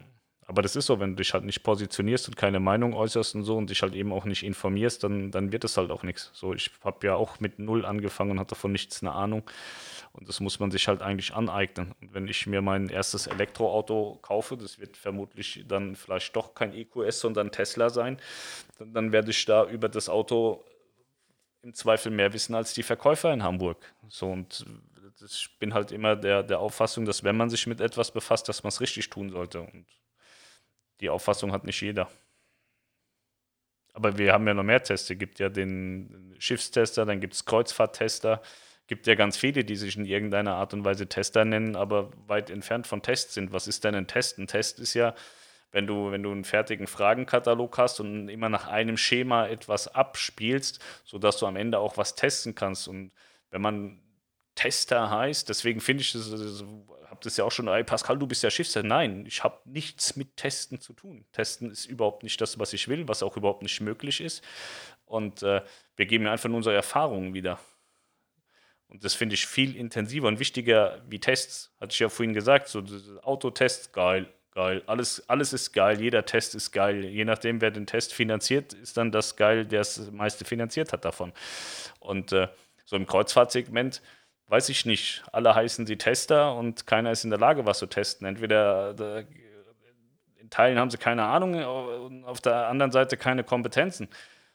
Aber 0.49 0.61
das 0.61 0.77
ist 0.77 0.85
so, 0.85 1.01
wenn 1.01 1.11
du 1.11 1.15
dich 1.17 1.33
halt 1.33 1.43
nicht 1.43 1.61
positionierst 1.61 2.29
und 2.29 2.37
keine 2.37 2.61
Meinung 2.61 2.93
äußerst 2.93 3.35
und 3.35 3.43
so 3.43 3.57
und 3.57 3.69
dich 3.69 3.81
halt 3.81 3.93
eben 3.93 4.13
auch 4.13 4.23
nicht 4.23 4.43
informierst, 4.43 5.03
dann, 5.03 5.29
dann 5.29 5.51
wird 5.51 5.65
es 5.65 5.75
halt 5.75 5.91
auch 5.91 6.03
nichts. 6.03 6.31
So, 6.33 6.53
ich 6.53 6.71
habe 6.85 7.05
ja 7.05 7.15
auch 7.15 7.41
mit 7.41 7.59
null 7.59 7.85
angefangen 7.85 8.31
und 8.31 8.39
hatte 8.39 8.55
davon 8.55 8.71
nichts 8.71 9.03
eine 9.03 9.11
Ahnung. 9.11 9.43
Und 10.13 10.29
das 10.29 10.39
muss 10.39 10.59
man 10.59 10.71
sich 10.71 10.87
halt 10.87 11.01
eigentlich 11.01 11.33
aneignen. 11.33 11.93
Und 12.01 12.13
wenn 12.13 12.29
ich 12.29 12.47
mir 12.47 12.61
mein 12.61 12.87
erstes 12.87 13.27
Elektroauto 13.27 14.19
kaufe, 14.21 14.55
das 14.55 14.79
wird 14.79 14.95
vermutlich 14.95 15.65
dann 15.67 15.97
vielleicht 15.97 16.33
doch 16.37 16.55
kein 16.55 16.73
EQS, 16.73 17.19
sondern 17.19 17.51
Tesla 17.51 17.89
sein, 17.89 18.17
dann, 18.79 18.93
dann 18.93 19.11
werde 19.11 19.31
ich 19.31 19.45
da 19.45 19.65
über 19.65 19.89
das 19.89 20.07
Auto 20.07 20.63
im 21.61 21.73
Zweifel 21.73 22.09
mehr 22.09 22.31
wissen 22.31 22.55
als 22.55 22.73
die 22.73 22.83
Verkäufer 22.83 23.33
in 23.33 23.43
Hamburg. 23.43 23.93
So 24.07 24.27
und 24.27 24.65
ich 25.21 25.49
bin 25.59 25.73
halt 25.73 25.91
immer 25.91 26.15
der, 26.15 26.41
der 26.41 26.59
Auffassung, 26.59 27.03
dass 27.03 27.25
wenn 27.25 27.35
man 27.35 27.49
sich 27.49 27.67
mit 27.67 27.81
etwas 27.81 28.11
befasst, 28.11 28.47
dass 28.47 28.63
man 28.63 28.69
es 28.69 28.79
richtig 28.79 29.09
tun 29.09 29.29
sollte. 29.29 29.61
Und 29.61 29.85
die 31.01 31.09
Auffassung 31.09 31.51
hat 31.51 31.63
nicht 31.63 31.81
jeder. 31.81 32.09
Aber 33.93 34.17
wir 34.17 34.31
haben 34.31 34.47
ja 34.47 34.53
noch 34.53 34.63
mehr 34.63 34.83
Tests. 34.83 35.09
Es 35.09 35.17
gibt 35.17 35.39
ja 35.39 35.49
den 35.49 36.35
Schiffstester, 36.37 37.05
dann 37.05 37.19
gibt 37.19 37.33
es 37.33 37.45
Kreuzfahrttester. 37.45 38.41
Es 38.81 38.87
gibt 38.87 39.07
ja 39.07 39.15
ganz 39.15 39.37
viele, 39.37 39.63
die 39.63 39.75
sich 39.75 39.97
in 39.97 40.05
irgendeiner 40.05 40.53
Art 40.53 40.73
und 40.73 40.85
Weise 40.85 41.07
Tester 41.07 41.45
nennen, 41.45 41.75
aber 41.75 42.11
weit 42.27 42.49
entfernt 42.49 42.85
von 42.85 43.01
Tests 43.01 43.33
sind. 43.33 43.51
Was 43.53 43.67
ist 43.67 43.83
denn 43.83 43.95
ein 43.95 44.07
Test? 44.07 44.37
Ein 44.37 44.47
Test 44.47 44.79
ist 44.79 44.93
ja, 44.93 45.15
wenn 45.71 45.87
du, 45.87 46.11
wenn 46.11 46.23
du 46.23 46.31
einen 46.31 46.43
fertigen 46.43 46.87
Fragenkatalog 46.87 47.77
hast 47.77 47.99
und 47.99 48.29
immer 48.29 48.49
nach 48.49 48.67
einem 48.67 48.97
Schema 48.97 49.47
etwas 49.47 49.87
abspielst, 49.87 50.79
sodass 51.03 51.37
du 51.37 51.47
am 51.47 51.55
Ende 51.55 51.79
auch 51.79 51.97
was 51.97 52.15
testen 52.15 52.55
kannst. 52.55 52.87
Und 52.87 53.11
wenn 53.49 53.61
man 53.61 53.99
Tester 54.55 55.09
heißt, 55.09 55.49
deswegen 55.49 55.81
finde 55.81 56.01
ich 56.01 56.13
das, 56.13 56.63
habe 57.17 57.23
das 57.23 57.37
ja 57.37 57.45
auch 57.45 57.51
schon, 57.51 57.67
ey 57.67 57.83
Pascal, 57.83 58.19
du 58.19 58.27
bist 58.27 58.43
ja 58.43 58.51
Schiffster. 58.51 58.83
Nein, 58.83 59.25
ich 59.25 59.43
habe 59.43 59.59
nichts 59.65 60.15
mit 60.15 60.37
Testen 60.37 60.79
zu 60.79 60.93
tun. 60.93 61.25
Testen 61.31 61.71
ist 61.71 61.85
überhaupt 61.85 62.21
nicht 62.21 62.39
das, 62.39 62.59
was 62.59 62.73
ich 62.73 62.87
will, 62.87 63.07
was 63.07 63.23
auch 63.23 63.37
überhaupt 63.37 63.63
nicht 63.63 63.81
möglich 63.81 64.21
ist. 64.21 64.43
Und 65.05 65.41
äh, 65.41 65.63
wir 65.95 66.05
geben 66.05 66.27
einfach 66.27 66.47
nur 66.47 66.57
unsere 66.57 66.75
Erfahrungen 66.75 67.33
wieder. 67.33 67.59
Und 68.87 69.03
das 69.03 69.15
finde 69.15 69.33
ich 69.33 69.47
viel 69.47 69.75
intensiver 69.75 70.27
und 70.27 70.39
wichtiger 70.39 71.01
wie 71.09 71.19
Tests. 71.19 71.73
Hatte 71.81 71.93
ich 71.93 71.99
ja 71.99 72.09
vorhin 72.09 72.33
gesagt, 72.33 72.67
so 72.67 72.83
Autotests, 73.23 73.91
geil, 73.91 74.31
geil. 74.53 74.83
Alles, 74.85 75.27
alles 75.27 75.53
ist 75.53 75.73
geil, 75.73 75.99
jeder 75.99 76.23
Test 76.23 76.53
ist 76.53 76.71
geil. 76.71 77.03
Je 77.03 77.25
nachdem, 77.25 77.61
wer 77.61 77.71
den 77.71 77.87
Test 77.87 78.13
finanziert, 78.13 78.73
ist 78.73 78.95
dann 78.95 79.11
das 79.11 79.35
geil, 79.35 79.65
der 79.65 79.79
das 79.79 80.11
meiste 80.11 80.45
finanziert 80.45 80.93
hat 80.93 81.03
davon. 81.03 81.33
Und 81.99 82.31
äh, 82.31 82.47
so 82.85 82.95
im 82.95 83.07
Kreuzfahrtsegment 83.07 84.03
weiß 84.47 84.69
ich 84.69 84.85
nicht, 84.85 85.23
alle 85.31 85.53
heißen 85.53 85.85
sie 85.85 85.97
Tester 85.97 86.55
und 86.55 86.87
keiner 86.87 87.11
ist 87.11 87.23
in 87.23 87.29
der 87.29 87.39
Lage, 87.39 87.65
was 87.65 87.79
zu 87.79 87.87
testen. 87.87 88.25
Entweder 88.27 88.95
in 90.39 90.49
Teilen 90.49 90.79
haben 90.79 90.89
sie 90.89 90.97
keine 90.97 91.23
Ahnung 91.23 91.55
und 92.05 92.23
auf 92.23 92.39
der 92.41 92.67
anderen 92.67 92.91
Seite 92.91 93.17
keine 93.17 93.43
Kompetenzen. 93.43 94.07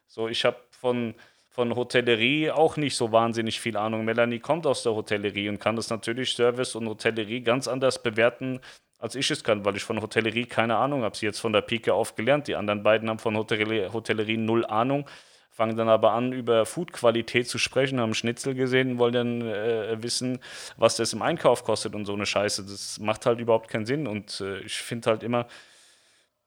So, 0.07 0.29
ich 0.29 0.45
habe 0.45 0.57
von, 0.71 1.15
von 1.51 1.77
Hotellerie 1.77 2.51
auch 2.51 2.77
nicht 2.77 2.97
so 2.97 3.13
wahnsinnig 3.13 3.61
viel 3.61 3.77
Ahnung. 3.77 4.05
Melanie 4.05 4.39
kommt 4.39 4.67
aus 4.67 4.83
der 4.83 4.95
Hotellerie 4.95 5.49
und 5.49 5.59
kann 5.59 5.77
das 5.77 5.91
natürlich 5.91 6.33
Service 6.35 6.75
und 6.75 6.89
Hotellerie 6.89 7.43
ganz 7.43 7.69
anders 7.69 8.03
bewerten, 8.03 8.61
als 8.99 9.15
ich 9.15 9.31
es 9.31 9.45
kann, 9.45 9.65
weil 9.65 9.77
ich 9.77 9.85
von 9.85 10.01
Hotellerie 10.01 10.47
keine 10.47 10.77
Ahnung 10.77 11.03
habe. 11.03 11.17
Sie 11.17 11.27
jetzt 11.27 11.41
von 11.41 11.53
der 11.53 11.61
Pike 11.61 11.93
auf 11.93 12.15
gelernt. 12.15 12.49
Die 12.49 12.57
anderen 12.57 12.83
beiden 12.83 13.11
haben 13.11 13.19
von 13.19 13.37
Hotellerie, 13.37 13.93
Hotellerie 13.93 14.39
null 14.39 14.65
Ahnung 14.65 15.07
fangen 15.53 15.77
dann 15.77 15.89
aber 15.89 16.13
an, 16.13 16.33
über 16.33 16.65
Foodqualität 16.65 17.47
zu 17.47 17.59
sprechen, 17.59 18.01
haben 18.01 18.15
Schnitzel 18.15 18.55
gesehen, 18.55 18.99
wollen 18.99 19.13
dann 19.13 19.43
äh, 19.43 20.03
wissen, 20.03 20.41
was 20.79 20.97
das 20.97 21.13
im 21.13 21.21
Einkauf 21.21 21.63
kostet 21.63 21.95
und 21.95 22.07
so 22.07 22.15
eine 22.15 22.25
Scheiße. 22.25 22.65
Das 22.65 22.99
macht 22.99 23.27
halt 23.27 23.39
überhaupt 23.39 23.69
keinen 23.69 23.85
Sinn. 23.85 24.07
Und 24.07 24.41
äh, 24.41 24.61
ich 24.61 24.79
finde 24.79 25.11
halt 25.11 25.23
immer, 25.23 25.47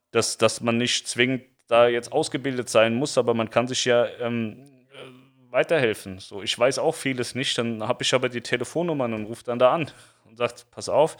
dass, 0.09 0.37
dass 0.37 0.59
man 0.59 0.77
nicht 0.77 1.07
zwingend 1.07 1.43
da 1.67 1.87
jetzt 1.87 2.11
ausgebildet 2.11 2.67
sein 2.67 2.95
muss, 2.95 3.17
aber 3.17 3.33
man 3.33 3.49
kann 3.49 3.67
sich 3.67 3.85
ja 3.85 4.07
ähm, 4.19 4.63
äh, 4.91 5.51
weiterhelfen. 5.51 6.19
So, 6.19 6.41
ich 6.41 6.57
weiß 6.57 6.79
auch 6.79 6.95
vieles 6.95 7.35
nicht, 7.35 7.57
dann 7.57 7.87
habe 7.87 8.03
ich 8.03 8.13
aber 8.13 8.29
die 8.29 8.41
Telefonnummern 8.41 9.13
und 9.13 9.25
rufe 9.25 9.43
dann 9.43 9.59
da 9.59 9.71
an 9.71 9.91
und 10.25 10.37
sagt, 10.37 10.65
pass 10.71 10.89
auf, 10.89 11.17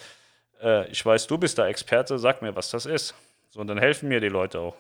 äh, 0.62 0.88
ich 0.90 1.06
weiß, 1.06 1.28
du 1.28 1.38
bist 1.38 1.58
da 1.60 1.68
Experte, 1.68 2.18
sag 2.18 2.42
mir, 2.42 2.56
was 2.56 2.72
das 2.72 2.86
ist. 2.86 3.14
So, 3.50 3.62
und 3.62 3.68
dann 3.68 3.78
helfen 3.78 4.10
mir 4.10 4.20
die 4.20 4.30
Leute 4.30 4.60
auch. 4.60 4.76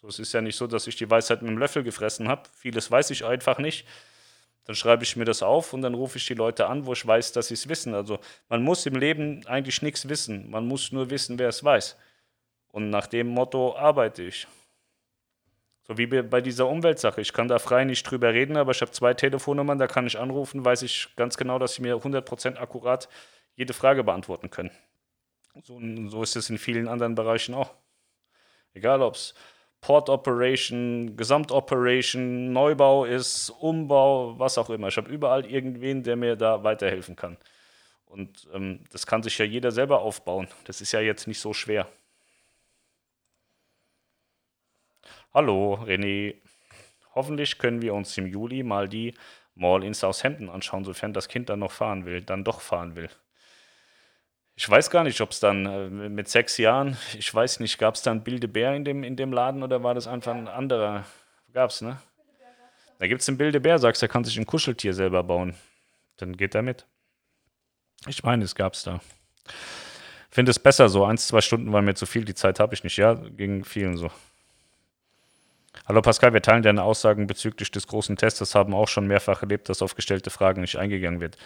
So, 0.00 0.08
es 0.08 0.18
ist 0.18 0.32
ja 0.32 0.40
nicht 0.40 0.56
so, 0.56 0.66
dass 0.66 0.86
ich 0.86 0.96
die 0.96 1.10
Weisheit 1.10 1.42
mit 1.42 1.50
dem 1.50 1.58
Löffel 1.58 1.82
gefressen 1.82 2.28
habe. 2.28 2.42
Vieles 2.54 2.90
weiß 2.90 3.10
ich 3.10 3.24
einfach 3.24 3.58
nicht. 3.58 3.86
Dann 4.64 4.74
schreibe 4.74 5.04
ich 5.04 5.16
mir 5.16 5.24
das 5.24 5.42
auf 5.42 5.72
und 5.72 5.82
dann 5.82 5.94
rufe 5.94 6.18
ich 6.18 6.26
die 6.26 6.34
Leute 6.34 6.66
an, 6.66 6.86
wo 6.86 6.92
ich 6.92 7.06
weiß, 7.06 7.32
dass 7.32 7.48
sie 7.48 7.54
es 7.54 7.68
wissen. 7.68 7.94
Also 7.94 8.18
man 8.48 8.62
muss 8.62 8.84
im 8.84 8.96
Leben 8.96 9.46
eigentlich 9.46 9.80
nichts 9.80 10.08
wissen. 10.08 10.50
Man 10.50 10.66
muss 10.66 10.92
nur 10.92 11.08
wissen, 11.10 11.38
wer 11.38 11.48
es 11.48 11.62
weiß. 11.62 11.96
Und 12.72 12.90
nach 12.90 13.06
dem 13.06 13.28
Motto 13.28 13.76
arbeite 13.76 14.24
ich. 14.24 14.46
So 15.86 15.96
wie 15.96 16.06
bei 16.06 16.40
dieser 16.40 16.66
Umweltsache. 16.66 17.20
Ich 17.20 17.32
kann 17.32 17.46
da 17.46 17.60
frei 17.60 17.84
nicht 17.84 18.02
drüber 18.02 18.32
reden, 18.34 18.56
aber 18.56 18.72
ich 18.72 18.80
habe 18.80 18.90
zwei 18.90 19.14
Telefonnummern, 19.14 19.78
da 19.78 19.86
kann 19.86 20.06
ich 20.06 20.18
anrufen, 20.18 20.64
weiß 20.64 20.82
ich 20.82 21.14
ganz 21.14 21.36
genau, 21.36 21.60
dass 21.60 21.74
sie 21.74 21.82
mir 21.82 21.94
100% 21.94 22.56
akkurat 22.56 23.08
jede 23.54 23.72
Frage 23.72 24.02
beantworten 24.02 24.50
können. 24.50 24.72
So, 25.62 25.80
so 26.08 26.22
ist 26.24 26.34
es 26.34 26.50
in 26.50 26.58
vielen 26.58 26.88
anderen 26.88 27.14
Bereichen 27.14 27.54
auch. 27.54 27.72
Egal, 28.74 29.00
ob 29.00 29.14
es 29.14 29.34
Port 29.80 30.08
Operation, 30.08 31.16
Gesamtoperation, 31.16 32.52
Neubau 32.52 33.04
ist, 33.04 33.50
Umbau, 33.50 34.38
was 34.38 34.58
auch 34.58 34.70
immer. 34.70 34.88
Ich 34.88 34.96
habe 34.96 35.10
überall 35.10 35.46
irgendwen, 35.46 36.02
der 36.02 36.16
mir 36.16 36.36
da 36.36 36.64
weiterhelfen 36.64 37.16
kann. 37.16 37.36
Und 38.06 38.48
ähm, 38.52 38.84
das 38.90 39.06
kann 39.06 39.22
sich 39.22 39.38
ja 39.38 39.44
jeder 39.44 39.70
selber 39.70 40.00
aufbauen. 40.00 40.48
Das 40.64 40.80
ist 40.80 40.92
ja 40.92 41.00
jetzt 41.00 41.26
nicht 41.26 41.40
so 41.40 41.52
schwer. 41.52 41.88
Hallo, 45.34 45.74
René. 45.84 46.36
Hoffentlich 47.14 47.58
können 47.58 47.82
wir 47.82 47.94
uns 47.94 48.16
im 48.18 48.26
Juli 48.26 48.62
mal 48.62 48.88
die 48.88 49.14
Mall 49.54 49.84
in 49.84 49.94
Southampton 49.94 50.48
anschauen, 50.50 50.84
sofern 50.84 51.12
das 51.12 51.28
Kind 51.28 51.48
dann 51.48 51.60
noch 51.60 51.72
fahren 51.72 52.04
will, 52.04 52.22
dann 52.22 52.44
doch 52.44 52.60
fahren 52.60 52.96
will. 52.96 53.10
Ich 54.58 54.68
weiß 54.68 54.88
gar 54.88 55.04
nicht, 55.04 55.20
ob 55.20 55.32
es 55.32 55.40
dann 55.40 55.66
äh, 55.66 56.08
mit 56.08 56.28
sechs 56.28 56.56
Jahren, 56.56 56.96
ich 57.18 57.32
weiß 57.32 57.60
nicht, 57.60 57.78
gab 57.78 57.94
es 57.94 58.02
dann 58.02 58.24
Bildebär 58.24 58.74
in 58.74 58.84
dem, 58.86 59.04
in 59.04 59.14
dem 59.14 59.30
Laden 59.30 59.62
oder 59.62 59.82
war 59.82 59.94
das 59.94 60.06
einfach 60.06 60.34
ein 60.34 60.48
anderer? 60.48 61.04
Gab 61.52 61.70
es, 61.70 61.82
ne? 61.82 61.98
Da 62.98 63.06
gibt 63.06 63.20
es 63.20 63.28
einen 63.28 63.36
Bildebär, 63.36 63.78
sagst 63.78 64.00
du, 64.00 64.06
er 64.06 64.08
kann 64.08 64.24
sich 64.24 64.38
ein 64.38 64.46
Kuscheltier 64.46 64.94
selber 64.94 65.22
bauen. 65.22 65.54
Dann 66.16 66.34
geht 66.38 66.54
er 66.54 66.62
mit. 66.62 66.86
Ich 68.06 68.22
meine, 68.22 68.44
es 68.44 68.54
gab 68.54 68.72
es 68.72 68.82
da. 68.82 69.00
Finde 70.30 70.50
es 70.50 70.58
besser 70.58 70.88
so. 70.88 71.04
Eins, 71.04 71.26
zwei 71.26 71.42
Stunden 71.42 71.70
war 71.72 71.82
mir 71.82 71.94
zu 71.94 72.06
viel, 72.06 72.24
die 72.24 72.34
Zeit 72.34 72.58
habe 72.58 72.72
ich 72.72 72.82
nicht. 72.82 72.96
Ja, 72.96 73.12
ging 73.12 73.62
vielen 73.64 73.98
so. 73.98 74.10
Hallo 75.86 76.00
Pascal, 76.00 76.32
wir 76.32 76.40
teilen 76.40 76.62
deine 76.62 76.82
Aussagen 76.82 77.26
bezüglich 77.26 77.70
des 77.70 77.86
großen 77.86 78.16
Tests, 78.16 78.54
haben 78.54 78.74
auch 78.74 78.88
schon 78.88 79.06
mehrfach 79.06 79.42
erlebt, 79.42 79.68
dass 79.68 79.82
auf 79.82 79.94
gestellte 79.94 80.30
Fragen 80.30 80.62
nicht 80.62 80.76
eingegangen 80.76 81.20
wird. 81.20 81.36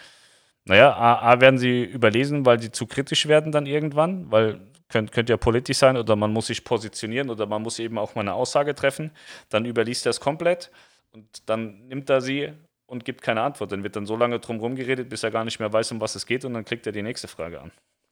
Naja, 0.65 0.93
A, 0.93 1.31
A 1.31 1.41
werden 1.41 1.57
sie 1.57 1.83
überlesen, 1.83 2.45
weil 2.45 2.61
sie 2.61 2.71
zu 2.71 2.85
kritisch 2.85 3.27
werden 3.27 3.51
dann 3.51 3.65
irgendwann, 3.65 4.31
weil 4.31 4.59
könnte 4.91 5.11
könnt 5.11 5.29
ja 5.29 5.37
politisch 5.37 5.77
sein 5.77 5.97
oder 5.97 6.15
man 6.15 6.31
muss 6.31 6.47
sich 6.47 6.63
positionieren 6.63 7.29
oder 7.29 7.47
man 7.47 7.61
muss 7.61 7.79
eben 7.79 7.97
auch 7.97 8.13
mal 8.13 8.21
eine 8.21 8.33
Aussage 8.33 8.75
treffen. 8.75 9.11
Dann 9.49 9.65
überliest 9.65 10.05
er 10.05 10.11
es 10.11 10.19
komplett 10.19 10.69
und 11.11 11.49
dann 11.49 11.87
nimmt 11.87 12.09
er 12.09 12.21
sie 12.21 12.53
und 12.85 13.05
gibt 13.05 13.21
keine 13.21 13.41
Antwort. 13.41 13.71
Dann 13.71 13.83
wird 13.83 13.95
dann 13.95 14.05
so 14.05 14.15
lange 14.15 14.39
drum 14.39 14.59
rumgeredet, 14.59 15.09
bis 15.09 15.23
er 15.23 15.31
gar 15.31 15.45
nicht 15.45 15.59
mehr 15.59 15.71
weiß, 15.71 15.93
um 15.93 16.01
was 16.01 16.15
es 16.15 16.25
geht 16.25 16.45
und 16.45 16.53
dann 16.53 16.65
kriegt 16.65 16.85
er 16.85 16.91
die 16.91 17.01
nächste 17.01 17.27
Frage 17.27 17.61
an. 17.61 17.71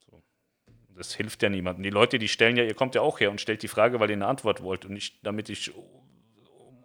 So. 0.10 0.22
Das 0.96 1.14
hilft 1.14 1.44
ja 1.44 1.50
niemandem. 1.50 1.84
Die 1.84 1.90
Leute, 1.90 2.18
die 2.18 2.30
stellen 2.30 2.58
ja, 2.58 2.64
ihr 2.64 2.76
kommt 2.76 2.96
ja 2.96 3.02
auch 3.02 3.20
her 3.20 3.30
und 3.30 3.42
stellt 3.42 3.62
die 3.62 3.68
Frage, 3.68 4.00
weil 4.00 4.10
ihr 4.10 4.16
eine 4.16 4.28
Antwort 4.28 4.64
wollt 4.64 4.86
und 4.86 4.94
nicht, 4.94 5.20
damit 5.24 5.50
ich, 5.50 5.72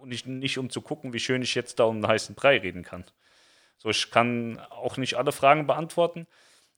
nicht, 0.05 0.27
nicht 0.27 0.59
um 0.59 0.69
zu 0.71 0.83
gucken, 0.83 1.13
wie 1.13 1.21
schön 1.21 1.41
ich 1.41 1.55
jetzt 1.55 1.79
da 1.79 1.85
um 1.85 1.97
einen 1.97 2.09
heißen 2.09 2.35
Brei 2.35 2.59
reden 2.59 2.83
kann. 2.83 3.05
So, 3.85 3.91
ich 3.91 4.11
kann 4.11 4.59
auch 4.71 4.97
nicht 4.97 5.17
alle 5.17 5.31
Fragen 5.31 5.67
beantworten, 5.67 6.27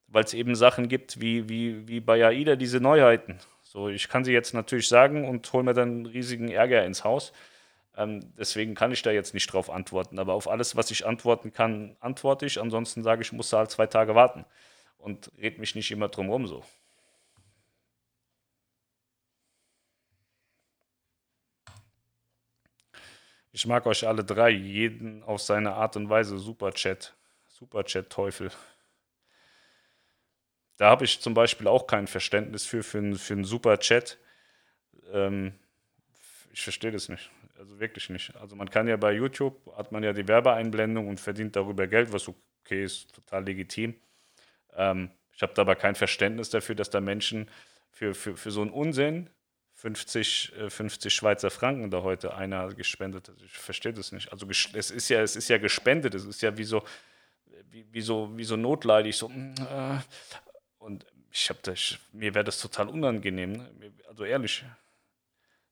weil 0.09 0.25
es 0.25 0.35
eben 0.35 0.57
Sachen 0.57 0.89
gibt 0.89 1.21
wie, 1.21 1.49
wie, 1.49 1.87
wie 1.87 2.01
bei 2.01 2.27
AIDA 2.27 2.57
diese 2.57 2.81
Neuheiten. 2.81 3.39
So, 3.63 3.89
ich 3.89 4.09
kann 4.09 4.25
sie 4.25 4.33
jetzt 4.33 4.55
natürlich 4.55 4.89
sagen 4.89 5.29
und 5.29 5.53
hole 5.53 5.63
mir 5.63 5.73
dann 5.73 6.07
riesigen 6.07 6.49
Ärger 6.49 6.85
ins 6.85 7.05
Haus. 7.05 7.33
Ähm, 7.97 8.33
deswegen 8.37 8.75
kann 8.75 8.91
ich 8.91 9.03
da 9.03 9.13
jetzt 9.13 9.35
nicht 9.35 9.47
drauf 9.53 9.71
antworten. 9.71 10.19
Aber 10.19 10.35
auf 10.35 10.49
alles, 10.49 10.75
was 10.75 10.91
ich 10.91 11.07
antworten 11.07 11.53
kann, 11.53 11.97
antworte 12.01 12.45
ich. 12.45 12.61
Ansonsten 12.61 13.05
sage 13.05 13.23
ich, 13.23 13.29
ich 13.29 13.33
muss 13.33 13.53
halt 13.53 13.71
zwei 13.71 13.87
Tage 13.87 14.17
warten 14.17 14.45
und 14.99 15.31
red 15.41 15.59
mich 15.61 15.77
nicht 15.77 15.93
immer 15.93 16.09
drum 16.09 16.29
rum 16.29 16.49
so. 16.49 16.65
Ich 23.57 23.65
mag 23.65 23.87
euch 23.87 24.07
alle 24.07 24.23
drei, 24.23 24.51
jeden 24.51 25.23
auf 25.23 25.41
seine 25.41 25.73
Art 25.73 25.97
und 25.97 26.11
Weise. 26.11 26.37
Superchat. 26.37 27.17
Superchat-Teufel. 27.49 28.51
Da 30.77 30.91
habe 30.91 31.07
ich 31.07 31.23
zum 31.23 31.33
Beispiel 31.33 31.67
auch 31.67 31.87
kein 31.87 32.07
Verständnis 32.07 32.67
für, 32.67 32.83
für, 32.83 33.15
für 33.15 33.33
einen 33.33 33.45
Superchat. 33.45 34.19
Ähm, 35.11 35.55
ich 36.53 36.61
verstehe 36.61 36.93
das 36.93 37.09
nicht. 37.09 37.31
Also 37.59 37.81
wirklich 37.81 38.11
nicht. 38.11 38.37
Also 38.37 38.57
man 38.57 38.69
kann 38.69 38.89
ja 38.89 38.99
bei 38.99 39.15
YouTube, 39.15 39.75
hat 39.75 39.91
man 39.91 40.03
ja 40.03 40.13
die 40.13 40.29
Werbeeinblendung 40.29 41.09
und 41.09 41.19
verdient 41.19 41.57
darüber 41.57 41.87
Geld, 41.87 42.13
was 42.13 42.29
okay 42.29 42.85
ist, 42.85 43.15
total 43.15 43.47
legitim. 43.47 43.95
Ähm, 44.75 45.11
ich 45.33 45.41
habe 45.41 45.55
da 45.55 45.63
aber 45.63 45.77
kein 45.77 45.95
Verständnis 45.95 46.51
dafür, 46.51 46.75
dass 46.75 46.91
da 46.91 47.01
Menschen 47.01 47.51
für, 47.91 48.13
für, 48.13 48.37
für 48.37 48.51
so 48.51 48.61
einen 48.61 48.71
Unsinn 48.71 49.31
50, 49.87 50.53
50 50.69 51.07
äh, 51.07 51.15
Schweizer 51.15 51.49
Franken 51.49 51.91
da 51.93 52.03
heute 52.03 52.35
einer 52.35 52.75
gespendet 52.75 53.29
hat. 53.29 53.37
Ich 53.45 53.57
verstehe 53.57 53.93
das 53.93 54.11
nicht. 54.11 54.33
Also 54.33 54.45
es 54.73 54.91
ist 54.91 55.09
ja, 55.09 55.21
es 55.23 55.37
ist 55.37 55.49
ja 55.49 55.59
gespendet, 55.59 56.15
es 56.15 56.25
ist 56.25 56.43
ja 56.43 56.59
wie 56.59 56.65
so, 56.65 56.83
wie, 57.71 57.87
wie 57.93 58.01
so, 58.01 58.37
wie 58.37 58.43
so 58.43 58.57
notleidig. 58.57 59.17
So, 59.17 59.29
mm, 59.29 59.55
äh, 59.71 59.99
und 60.79 61.07
ich 61.31 61.49
habe 61.51 61.61
das, 61.63 61.99
mir 62.13 62.35
wäre 62.35 62.43
das 62.43 62.61
total 62.61 62.89
unangenehm. 62.89 63.53
Ne? 63.53 63.93
Also 64.09 64.25
ehrlich. 64.25 64.65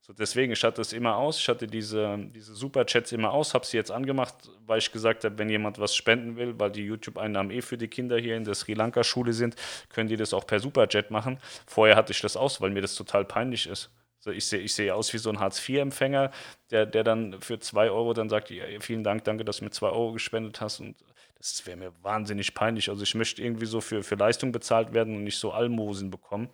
So 0.01 0.13
deswegen, 0.13 0.53
ich 0.53 0.63
hatte 0.63 0.83
es 0.83 0.93
immer 0.93 1.17
aus, 1.17 1.41
ich 1.41 1.49
hatte 1.49 1.67
diese, 1.67 2.17
diese 2.33 2.55
Superchats 2.55 3.11
immer 3.11 3.33
aus, 3.33 3.53
habe 3.53 3.67
sie 3.67 3.79
jetzt 3.79 3.91
angemacht, 3.91 4.35
weil 4.65 4.79
ich 4.79 4.93
gesagt 4.93 5.25
habe, 5.25 5.39
wenn 5.39 5.49
jemand 5.49 5.81
was 5.81 5.97
spenden 5.97 6.37
will, 6.37 6.55
weil 6.61 6.71
die 6.71 6.83
YouTube-Einnahmen 6.83 7.51
eh 7.51 7.63
für 7.63 7.79
die 7.79 7.89
Kinder 7.89 8.19
hier 8.19 8.37
in 8.37 8.45
der 8.45 8.55
Sri 8.55 8.75
Lanka-Schule 8.75 9.33
sind, 9.33 9.57
können 9.89 10.09
die 10.09 10.17
das 10.17 10.35
auch 10.35 10.47
per 10.47 10.61
Superchat 10.61 11.11
machen. 11.11 11.41
Vorher 11.67 11.97
hatte 11.97 12.13
ich 12.13 12.21
das 12.21 12.37
aus, 12.37 12.61
weil 12.61 12.71
mir 12.71 12.83
das 12.83 12.95
total 12.95 13.25
peinlich 13.25 13.67
ist. 13.67 13.91
So, 14.25 14.31
ich 14.31 14.47
sehe 14.47 14.61
ich 14.61 14.75
seh 14.75 14.91
aus 14.91 15.13
wie 15.13 15.19
so 15.19 15.31
ein 15.31 15.39
Hartz-IV-Empfänger, 15.39 16.31
der, 16.71 16.87
der 16.87 17.05
dann 17.05 17.41
für 17.41 17.59
zwei 17.59 17.91
Euro 17.91 18.15
dann 18.15 18.31
sagt, 18.31 18.51
ja, 18.51 18.65
vielen 18.81 19.05
Dank, 19.05 19.25
danke, 19.25 19.45
dass 19.45 19.59
du 19.59 19.65
mir 19.65 19.71
zwei 19.71 19.89
Euro 19.89 20.13
gespendet 20.13 20.61
hast. 20.61 20.81
Und 20.81 20.97
das 21.37 21.67
wäre 21.67 21.77
mir 21.77 21.93
wahnsinnig 22.03 22.55
peinlich. 22.55 22.89
Also 22.89 23.03
ich 23.03 23.15
möchte 23.15 23.43
irgendwie 23.43 23.67
so 23.67 23.81
für, 23.81 24.03
für 24.03 24.15
Leistung 24.15 24.51
bezahlt 24.51 24.95
werden 24.95 25.15
und 25.17 25.25
nicht 25.25 25.39
so 25.39 25.53
Almosen 25.53 26.11
bekommen. 26.11 26.49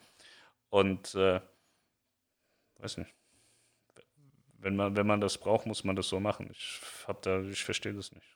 Und 0.71 1.15
äh, 1.15 1.41
weiß 2.79 2.97
nicht 2.99 3.13
wenn 4.63 4.77
man, 4.77 4.97
wenn 4.97 5.07
man 5.07 5.21
das 5.21 5.39
braucht, 5.39 5.67
muss 5.67 5.85
man 5.85 5.97
das 5.97 6.09
so 6.09 6.21
machen. 6.21 6.49
Ich 6.53 6.81
hab 7.07 7.23
da, 7.23 7.41
ich 7.41 7.65
verstehe 7.65 7.95
das 7.95 8.13
nicht. 8.13 8.27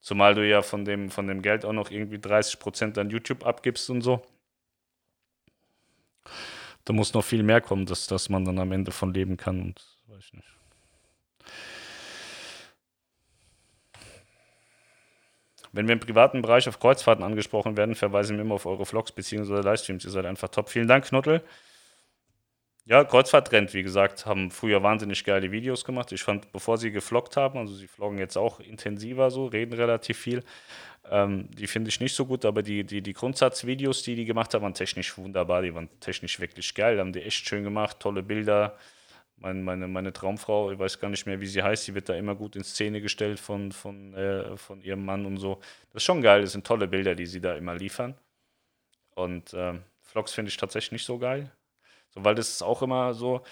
Zumal 0.00 0.34
du 0.34 0.46
ja 0.46 0.62
von 0.62 0.84
dem, 0.84 1.10
von 1.10 1.26
dem 1.26 1.42
Geld 1.42 1.64
auch 1.64 1.72
noch 1.72 1.90
irgendwie 1.90 2.18
30% 2.18 2.98
an 2.98 3.10
YouTube 3.10 3.44
abgibst 3.44 3.90
und 3.90 4.02
so. 4.02 4.22
Da 6.86 6.92
muss 6.92 7.12
noch 7.12 7.24
viel 7.24 7.42
mehr 7.42 7.60
kommen, 7.60 7.84
dass, 7.84 8.06
dass 8.06 8.28
man 8.28 8.44
dann 8.44 8.60
am 8.60 8.70
Ende 8.70 8.92
von 8.92 9.12
leben 9.12 9.36
kann 9.36 9.60
und 9.60 9.84
weiß 10.06 10.24
ich 10.24 10.32
nicht. 10.32 10.48
Wenn 15.72 15.88
wir 15.88 15.92
im 15.92 16.00
privaten 16.00 16.40
Bereich 16.40 16.68
auf 16.68 16.78
Kreuzfahrten 16.78 17.24
angesprochen 17.24 17.76
werden, 17.76 17.96
verweisen 17.96 18.36
wir 18.36 18.44
immer 18.44 18.54
auf 18.54 18.66
eure 18.66 18.86
Vlogs 18.86 19.12
bzw. 19.12 19.60
Livestreams. 19.60 20.04
Ihr 20.04 20.10
seid 20.10 20.24
einfach 20.24 20.48
top. 20.48 20.70
Vielen 20.70 20.86
Dank, 20.86 21.06
Knuttel. 21.06 21.42
Ja, 22.84 23.02
Kreuzfahrttrend, 23.02 23.74
wie 23.74 23.82
gesagt, 23.82 24.24
haben 24.24 24.52
früher 24.52 24.80
wahnsinnig 24.84 25.24
geile 25.24 25.50
Videos 25.50 25.84
gemacht. 25.84 26.12
Ich 26.12 26.22
fand, 26.22 26.52
bevor 26.52 26.78
sie 26.78 26.92
gefloggt 26.92 27.36
haben, 27.36 27.58
also 27.58 27.74
sie 27.74 27.88
vloggen 27.88 28.18
jetzt 28.18 28.38
auch 28.38 28.60
intensiver 28.60 29.32
so, 29.32 29.46
reden 29.46 29.72
relativ 29.72 30.18
viel. 30.18 30.44
Ähm, 31.10 31.48
die 31.52 31.66
finde 31.66 31.88
ich 31.88 32.00
nicht 32.00 32.14
so 32.14 32.26
gut, 32.26 32.44
aber 32.44 32.62
die, 32.62 32.84
die, 32.84 33.02
die 33.02 33.12
Grundsatzvideos, 33.12 34.02
die 34.02 34.16
die 34.16 34.24
gemacht 34.24 34.54
haben, 34.54 34.62
waren 34.62 34.74
technisch 34.74 35.16
wunderbar. 35.16 35.62
Die 35.62 35.74
waren 35.74 35.88
technisch 36.00 36.40
wirklich 36.40 36.74
geil, 36.74 36.98
haben 36.98 37.12
die 37.12 37.22
echt 37.22 37.46
schön 37.46 37.64
gemacht, 37.64 38.00
tolle 38.00 38.22
Bilder. 38.22 38.76
Meine, 39.38 39.60
meine, 39.60 39.86
meine 39.86 40.12
Traumfrau, 40.12 40.72
ich 40.72 40.78
weiß 40.78 40.98
gar 40.98 41.10
nicht 41.10 41.26
mehr, 41.26 41.40
wie 41.40 41.46
sie 41.46 41.62
heißt, 41.62 41.86
die 41.86 41.94
wird 41.94 42.08
da 42.08 42.14
immer 42.14 42.34
gut 42.34 42.56
in 42.56 42.64
Szene 42.64 43.02
gestellt 43.02 43.38
von, 43.38 43.70
von, 43.70 44.14
äh, 44.14 44.56
von 44.56 44.80
ihrem 44.80 45.04
Mann 45.04 45.26
und 45.26 45.36
so. 45.36 45.60
Das 45.92 46.02
ist 46.02 46.04
schon 46.04 46.22
geil, 46.22 46.40
das 46.40 46.52
sind 46.52 46.66
tolle 46.66 46.88
Bilder, 46.88 47.14
die 47.14 47.26
sie 47.26 47.40
da 47.40 47.54
immer 47.54 47.74
liefern. 47.74 48.14
Und 49.14 49.52
äh, 49.52 49.74
Vlogs 50.02 50.32
finde 50.32 50.48
ich 50.48 50.56
tatsächlich 50.56 50.92
nicht 50.92 51.04
so 51.04 51.18
geil. 51.18 51.50
So, 52.10 52.24
weil 52.24 52.34
das 52.34 52.48
ist 52.48 52.62
auch 52.62 52.80
immer 52.82 53.12
so, 53.12 53.42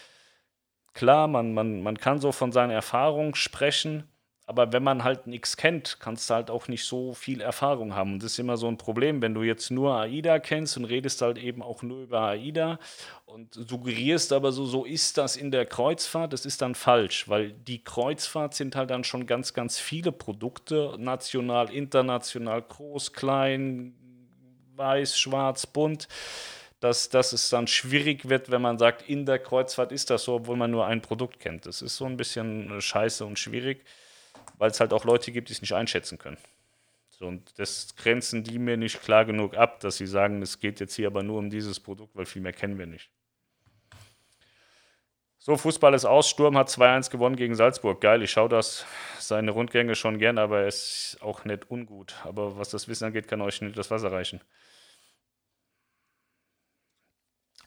klar, 0.95 1.29
man, 1.29 1.53
man, 1.53 1.83
man 1.83 1.99
kann 1.99 2.19
so 2.19 2.33
von 2.33 2.53
seinen 2.53 2.71
Erfahrungen 2.71 3.35
sprechen, 3.35 4.09
aber 4.47 4.73
wenn 4.73 4.83
man 4.83 5.05
halt 5.05 5.27
nichts 5.27 5.57
kennt, 5.57 5.99
kannst 6.01 6.29
du 6.29 6.35
halt 6.35 6.51
auch 6.51 6.69
nicht 6.69 6.85
so 6.85 7.15
viel 7.15 7.41
Erfahrung 7.41 7.95
haben. 7.95 8.15
Und 8.15 8.23
das 8.23 8.33
ist 8.33 8.39
immer 8.39 8.59
so 8.59 8.69
ein 8.69 8.77
Problem, 8.77 9.23
wenn 9.23 9.33
du 9.33 9.43
jetzt 9.43 9.71
nur 9.71 9.95
AIDA 9.95 10.39
kennst 10.39 10.77
und 10.77 10.85
redest 10.85 11.23
halt 11.23 11.39
eben 11.39 11.63
auch 11.63 11.83
nur 11.83 12.03
über 12.03 12.21
AIDA 12.29 12.79
und 13.25 13.55
suggerierst 13.55 14.33
aber 14.35 14.53
so, 14.53 14.67
so 14.67 14.85
ist 14.85 15.17
das 15.17 15.37
in 15.37 15.51
der 15.51 15.65
Kreuzfahrt, 15.65 16.33
das 16.35 16.45
ist 16.45 16.61
dann 16.61 16.75
falsch, 16.75 17.29
weil 17.29 17.53
die 17.53 17.83
Kreuzfahrt 17.83 18.55
sind 18.55 18.77
halt 18.77 18.91
dann 18.91 19.05
schon 19.05 19.27
ganz, 19.27 19.55
ganz 19.55 19.79
viele 19.79 20.13
Produkte, 20.13 20.95
national, 20.99 21.73
international, 21.73 22.61
groß, 22.63 23.15
klein, 23.15 23.95
weiß, 24.77 25.19
schwarz, 25.19 25.67
bunt 25.67 26.09
dass, 26.81 27.09
dass 27.09 27.33
es 27.33 27.49
dann 27.49 27.67
schwierig 27.67 28.29
wird, 28.29 28.51
wenn 28.51 28.61
man 28.61 28.79
sagt, 28.79 29.09
in 29.09 29.25
der 29.25 29.39
Kreuzfahrt 29.39 29.91
ist 29.91 30.11
das 30.11 30.25
so, 30.25 30.35
obwohl 30.35 30.57
man 30.57 30.71
nur 30.71 30.85
ein 30.85 31.01
Produkt 31.01 31.41
kennt. 31.41 31.65
Das 31.65 31.81
ist 31.81 31.97
so 31.97 32.05
ein 32.05 32.19
bisschen 32.19 32.79
scheiße 32.79 33.25
und 33.25 33.39
schwierig, 33.39 33.87
weil 34.59 34.71
es 34.71 34.81
halt 34.81 34.93
auch 34.93 35.05
Leute 35.05 35.33
gibt, 35.33 35.49
die 35.49 35.53
es 35.53 35.61
nicht 35.61 35.75
einschätzen 35.75 36.19
können. 36.19 36.39
So, 37.11 37.27
und 37.27 37.59
das 37.59 37.95
grenzen 37.97 38.43
die 38.43 38.59
mir 38.59 38.77
nicht 38.77 39.03
klar 39.03 39.25
genug 39.25 39.57
ab, 39.57 39.81
dass 39.81 39.97
sie 39.97 40.07
sagen, 40.07 40.43
es 40.43 40.59
geht 40.59 40.81
jetzt 40.81 40.95
hier 40.95 41.07
aber 41.07 41.23
nur 41.23 41.39
um 41.39 41.51
dieses 41.51 41.79
Produkt, 41.79 42.17
weil 42.17 42.27
viel 42.27 42.43
mehr 42.43 42.53
kennen 42.53 42.79
wir 42.79 42.87
nicht. 42.87 43.11
So, 45.39 45.57
Fußball 45.57 45.93
ist 45.93 46.07
aus. 46.07 46.29
Sturm 46.29 46.57
hat 46.57 46.71
2-1 46.71 47.11
gewonnen 47.11 47.37
gegen 47.37 47.55
Salzburg. 47.55 48.01
Geil, 48.01 48.23
ich 48.23 48.31
schaue 48.31 48.49
das 48.49 48.87
seine 49.19 49.51
Rundgänge 49.51 49.95
schon 49.95 50.19
gern, 50.19 50.39
aber 50.39 50.63
es 50.63 51.15
ist 51.15 51.23
auch 51.23 51.45
nicht 51.45 51.71
ungut. 51.71 52.15
Aber 52.25 52.57
was 52.57 52.71
das 52.71 52.89
Wissen 52.89 53.05
angeht, 53.05 53.29
kann 53.29 53.43
euch 53.43 53.61
nicht 53.61 53.77
das 53.77 53.91
Wasser 53.91 54.11
reichen. 54.11 54.41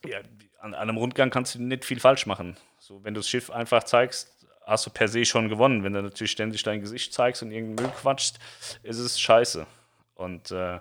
ja, 0.04 0.20
an, 0.58 0.74
einem 0.74 0.96
Rundgang 0.96 1.30
kannst 1.30 1.54
du 1.54 1.62
nicht 1.62 1.84
viel 1.84 2.00
falsch 2.00 2.26
machen. 2.26 2.56
So, 2.78 3.02
wenn 3.04 3.14
du 3.14 3.20
das 3.20 3.28
Schiff 3.28 3.50
einfach 3.50 3.84
zeigst, 3.84 4.37
hast 4.68 4.86
du 4.86 4.90
per 4.90 5.08
se 5.08 5.24
schon 5.24 5.48
gewonnen. 5.48 5.82
Wenn 5.82 5.94
du 5.94 6.02
natürlich 6.02 6.32
ständig 6.32 6.62
dein 6.62 6.80
Gesicht 6.80 7.12
zeigst 7.12 7.42
und 7.42 7.50
irgendeinen 7.50 7.86
Müll 7.88 7.96
quatscht, 8.00 8.36
ist 8.82 8.98
es 8.98 9.18
scheiße. 9.20 9.66
Und 10.14 10.50
äh, 10.50 10.80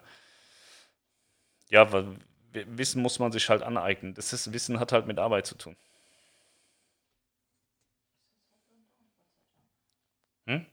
ja, 1.70 2.06
Wissen 2.54 3.02
muss 3.02 3.20
man 3.20 3.32
sich 3.32 3.50
halt 3.50 3.64
aneignen. 3.64 4.14
Das 4.14 4.34
ist, 4.34 4.54
Wissen 4.54 4.80
hat 4.80 4.92
halt 4.92 5.08
mit 5.08 5.20
Arbeit 5.20 5.46
zu 5.46 5.56
tun. 5.56 5.76
Hm? 10.48 10.66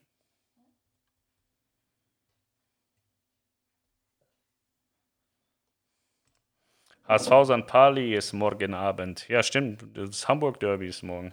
HSV 7.06 7.44
St. 7.44 7.66
Pauli 7.66 8.14
ist 8.14 8.32
morgen 8.32 8.74
Abend. 8.74 9.28
Ja, 9.28 9.42
stimmt. 9.42 9.84
Das 9.94 10.26
Hamburg 10.28 10.58
Derby 10.60 10.88
ist 10.88 11.02
morgen. 11.02 11.32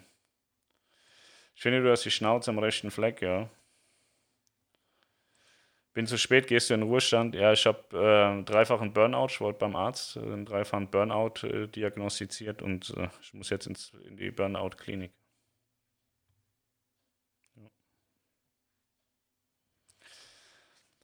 Ich 1.55 1.61
finde, 1.61 1.81
du 1.81 1.91
hast 1.91 2.03
die 2.05 2.11
Schnauze 2.11 2.51
am 2.51 2.59
rechten 2.59 2.91
Fleck, 2.91 3.21
ja. 3.21 3.49
Bin 5.93 6.07
zu 6.07 6.17
spät, 6.17 6.47
gehst 6.47 6.69
du 6.69 6.73
in 6.73 6.81
den 6.81 6.89
Ruhestand? 6.89 7.35
Ja, 7.35 7.51
ich 7.51 7.65
habe 7.65 7.97
äh, 7.97 8.43
dreifachen 8.43 8.93
Burnout. 8.93 9.27
Ich 9.29 9.41
wollte 9.41 9.59
beim 9.59 9.75
Arzt 9.75 10.15
äh, 10.15 10.19
einen 10.19 10.45
dreifachen 10.45 10.89
Burnout 10.89 11.45
äh, 11.45 11.67
diagnostiziert 11.67 12.61
und 12.61 12.91
äh, 12.95 13.09
ich 13.21 13.33
muss 13.33 13.49
jetzt 13.49 13.67
ins, 13.67 13.93
in 14.07 14.15
die 14.15 14.31
Burnout-Klinik. 14.31 15.11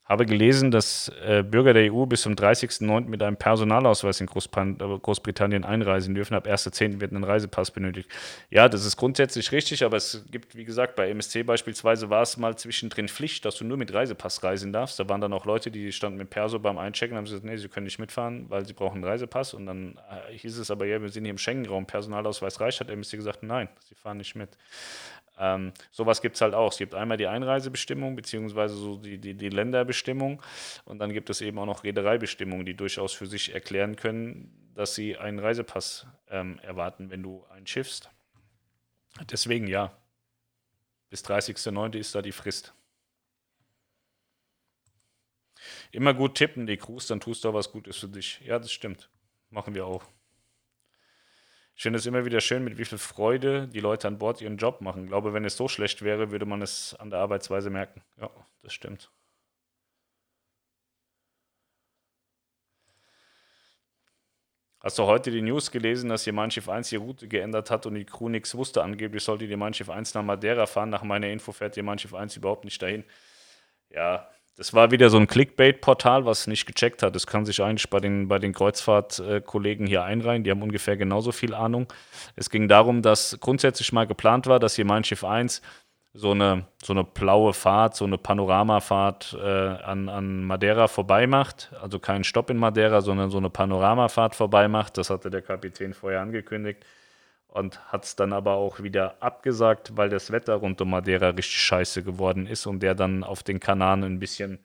Habe 0.08 0.26
gelesen, 0.26 0.72
dass 0.72 1.12
äh, 1.26 1.44
Bürger 1.44 1.74
der 1.74 1.94
EU 1.94 2.06
bis 2.06 2.22
zum 2.22 2.34
30.09. 2.34 3.08
mit 3.08 3.22
einem 3.22 3.36
Personalausweis 3.36 4.22
in 4.22 4.28
Großpan 4.28 4.78
äh, 4.80 5.00
Großbritannien 5.00 5.66
einreisen 5.66 6.16
dürfen. 6.16 6.34
Ab 6.34 6.48
1.10. 6.48 7.02
wird 7.02 7.12
ein 7.12 7.24
Reisepass 7.24 7.72
benötigt. 7.72 8.10
Ja, 8.50 8.70
das 8.70 8.86
ist 8.86 8.96
grundsätzlich 8.96 9.52
richtig, 9.52 9.84
aber 9.84 9.98
es 9.98 10.24
gibt, 10.32 10.56
wie 10.56 10.64
gesagt, 10.64 10.96
bei 10.96 11.10
MSC 11.10 11.44
beispielsweise 11.44 12.10
war 12.10 12.22
es 12.22 12.38
mal 12.38 12.58
zwischendrin 12.58 13.10
Pflicht, 13.10 13.44
dass 13.44 13.56
du 13.56 13.66
nur 13.66 13.78
mit 13.78 13.94
Reisepass 13.94 14.44
reisen 14.44 14.72
darfst. 14.72 14.98
Da 15.00 15.10
waren 15.10 15.20
dann 15.20 15.34
auch 15.34 15.46
Leute, 15.46 15.72
die 15.72 15.92
standen 15.92 16.18
mit 16.18 16.30
Perso 16.30 16.60
beim 16.60 16.78
Einchecken 16.78 17.14
und 17.14 17.18
haben 17.18 17.26
gesagt, 17.26 17.44
nee, 17.44 17.58
sie 17.58 17.68
können 17.68 17.86
nicht 17.86 18.00
mitfahren, 18.00 18.50
weil 18.50 18.66
sie 18.66 18.74
brauchen 18.74 18.96
einen 18.96 19.04
Reisepass. 19.04 19.54
Und 19.54 19.66
dann 19.66 20.00
äh, 20.10 20.38
hieß 20.38 20.58
es 20.58 20.72
aber, 20.72 20.86
ja, 20.86 21.02
wir 21.02 21.10
sind 21.10 21.26
hier 21.26 21.32
im 21.32 21.38
Schengen-Raum, 21.38 21.86
Personalausweis 21.86 22.62
reicht. 22.62 22.80
Hat 22.80 22.90
MSC 22.90 23.18
gesagt, 23.18 23.44
nein, 23.44 23.68
sie 23.90 23.96
fahren 23.96 24.18
nicht 24.18 24.36
mit. 24.36 24.50
Ähm, 25.40 25.74
sowas 25.92 26.22
gibt 26.22 26.36
es 26.36 26.42
halt 26.42 26.54
auch. 26.54 26.72
Es 26.72 26.78
gibt 26.78 26.96
einmal 26.96 27.18
die 27.18 27.28
Einreisebestimmung, 27.28 28.16
beziehungsweise 28.16 28.76
so 28.76 28.98
die, 28.98 29.18
die, 29.18 29.36
die 29.36 29.50
Länderbestimmung. 29.50 30.42
Und 30.86 31.00
dann 31.00 31.14
gibt 31.14 31.30
es 31.30 31.42
eben 31.42 31.60
auch 31.60 31.66
noch 31.66 31.84
Reedereibestimmungen, 31.84 32.66
die 32.66 32.76
durchaus 32.76 33.14
für 33.14 33.28
sich 33.28 33.54
erklären 33.54 33.96
können, 33.96 34.72
dass 34.76 34.96
sie 34.96 35.18
einen 35.18 35.40
Reisepass 35.40 36.08
ähm, 36.30 36.60
erwarten, 36.60 37.10
wenn 37.10 37.24
du 37.24 37.46
einschiffst. 37.50 38.10
Deswegen 39.32 39.68
ja. 39.68 39.92
Bis 41.10 41.24
30.09. 41.24 41.98
ist 41.98 42.14
da 42.16 42.22
die 42.22 42.32
Frist. 42.32 42.74
Immer 45.92 46.14
gut 46.14 46.36
tippen, 46.36 46.68
die 46.68 46.78
Crews, 46.78 47.08
dann 47.08 47.20
tust 47.20 47.44
du 47.44 47.50
auch 47.50 47.54
was 47.54 47.72
Gutes 47.72 47.98
für 47.98 48.10
dich. 48.10 48.42
Ja, 48.46 48.60
das 48.60 48.72
stimmt. 48.72 49.10
Machen 49.50 49.74
wir 49.74 49.86
auch. 49.86 50.06
Ich 51.78 51.84
finde 51.84 51.99
es 51.99 52.08
immer 52.08 52.26
wieder 52.26 52.41
schön, 52.41 52.64
mit 52.64 52.80
wie 52.80 52.86
viel 52.86 52.98
Freude 52.98 53.68
die 53.68 53.80
Leute 53.80 54.08
an 54.08 54.18
Bord 54.18 54.41
ihren 54.41 54.58
Job 54.58 54.82
machen. 54.82 55.04
Ich 55.04 55.10
glaube, 55.10 55.34
wenn 55.34 55.45
es 55.45 55.56
so 55.56 55.68
schlecht 55.68 56.02
wäre, 56.02 56.32
würde 56.32 56.48
man 56.48 56.64
es 56.64 56.95
an 56.95 57.12
der 57.12 57.20
Arbeitsweise 57.20 57.70
merken. 57.70 58.02
Ja, 58.20 58.32
das 58.64 58.74
stimmt. 58.74 59.12
Hast 64.80 64.98
du 64.98 65.04
heute 65.04 65.30
die 65.30 65.44
News 65.44 65.70
gelesen, 65.70 66.10
dass 66.10 66.26
ihr 66.26 66.34
Mein 66.34 66.49
Schiff 66.49 66.68
1 66.68 66.90
die 66.90 66.95
Route 66.95 67.28
geändert 67.28 67.70
hat 67.70 67.86
und 67.86 67.94
die 67.94 68.06
Crew 68.06 68.30
nichts 68.30 68.56
wusste? 68.56 68.82
Angeblich 68.82 69.24
sollte 69.24 69.48
die 69.48 69.56
Mein 69.56 69.76
Schiff 69.76 69.90
1 69.91 70.16
nach 70.16 70.24
Madeira 70.24 70.66
fahren. 70.66 70.90
Nach 70.90 71.04
meiner 71.04 71.30
Info 71.30 71.52
fährt 71.52 71.78
ihr 71.78 71.84
Mein 71.84 71.99
Schiff 71.99 72.16
1 72.16 72.36
überhaupt 72.38 72.66
nicht 72.66 72.82
dahin. 72.82 73.04
Ja, 73.91 74.28
das 74.58 74.74
war 74.74 74.90
wieder 74.90 75.10
so 75.12 75.18
ein 75.18 75.28
Clickbait-Portal, 75.28 76.26
was 76.26 76.48
nicht 76.48 76.66
gecheckt 76.66 77.04
hat. 77.04 77.16
Das 77.16 77.28
kann 77.28 77.46
sich 77.46 77.62
eigentlich 77.62 77.90
bei 77.92 78.00
den, 78.00 78.28
bei 78.28 78.40
den 78.40 78.54
Kreuzfahrt-Kollegen 78.54 79.86
hier 79.86 80.04
einreihen. 80.04 80.44
Die 80.44 80.50
haben 80.50 80.64
ungefähr 80.64 80.98
genauso 80.98 81.32
viel 81.32 81.54
Ahnung. 81.54 81.88
Es 82.36 82.50
ging 82.50 82.68
darum, 82.68 83.04
dass 83.04 83.38
grundsätzlich 83.40 83.94
mal 83.94 84.08
geplant 84.08 84.48
war, 84.48 84.60
dass 84.60 84.76
hier 84.76 84.86
Mein 84.86 85.04
Schiff 85.04 85.24
1 85.24 85.62
so 86.14 86.32
eine, 86.32 86.66
so 86.84 86.94
eine 86.94 87.04
blaue 87.04 87.54
Fahrt, 87.54 87.96
so 87.96 88.06
eine 88.06 88.18
Panoramafahrt 88.18 89.38
äh, 89.40 89.48
an, 89.48 90.10
an 90.10 90.44
Madeira 90.44 90.88
vorbei 90.88 91.28
macht. 91.28 91.72
Also 91.80 92.00
kein 92.00 92.24
Stopp 92.24 92.50
in 92.50 92.58
Madeira, 92.58 93.02
sondern 93.02 93.30
so 93.30 93.38
eine 93.38 93.52
Panoramafahrt 93.52 94.36
vorbei 94.36 94.68
macht. 94.68 94.98
Das 94.98 95.12
hatte 95.12 95.30
der 95.30 95.44
Kapitän 95.44 95.94
vorher 95.94 96.22
angekündigt 96.22 96.84
und 97.48 97.80
hat 97.91 98.03
es 98.03 98.15
dann 98.15 98.34
aber 98.34 98.53
auch 98.53 98.82
wieder 98.82 99.22
abgesagt, 99.22 99.95
weil 99.95 100.10
das 100.10 100.32
Wetter 100.32 100.56
rund 100.56 100.82
um 100.82 100.90
Madeira 100.91 101.30
richtig 101.30 101.61
scheiße 101.61 102.03
geworden 102.03 102.45
ist 102.45 102.65
und 102.65 102.82
der 102.82 102.95
dann 102.95 103.24
auf 103.24 103.44
den 103.44 103.60
Kanaren 103.60 104.03
ein 104.03 104.19
bisschen 104.19 104.64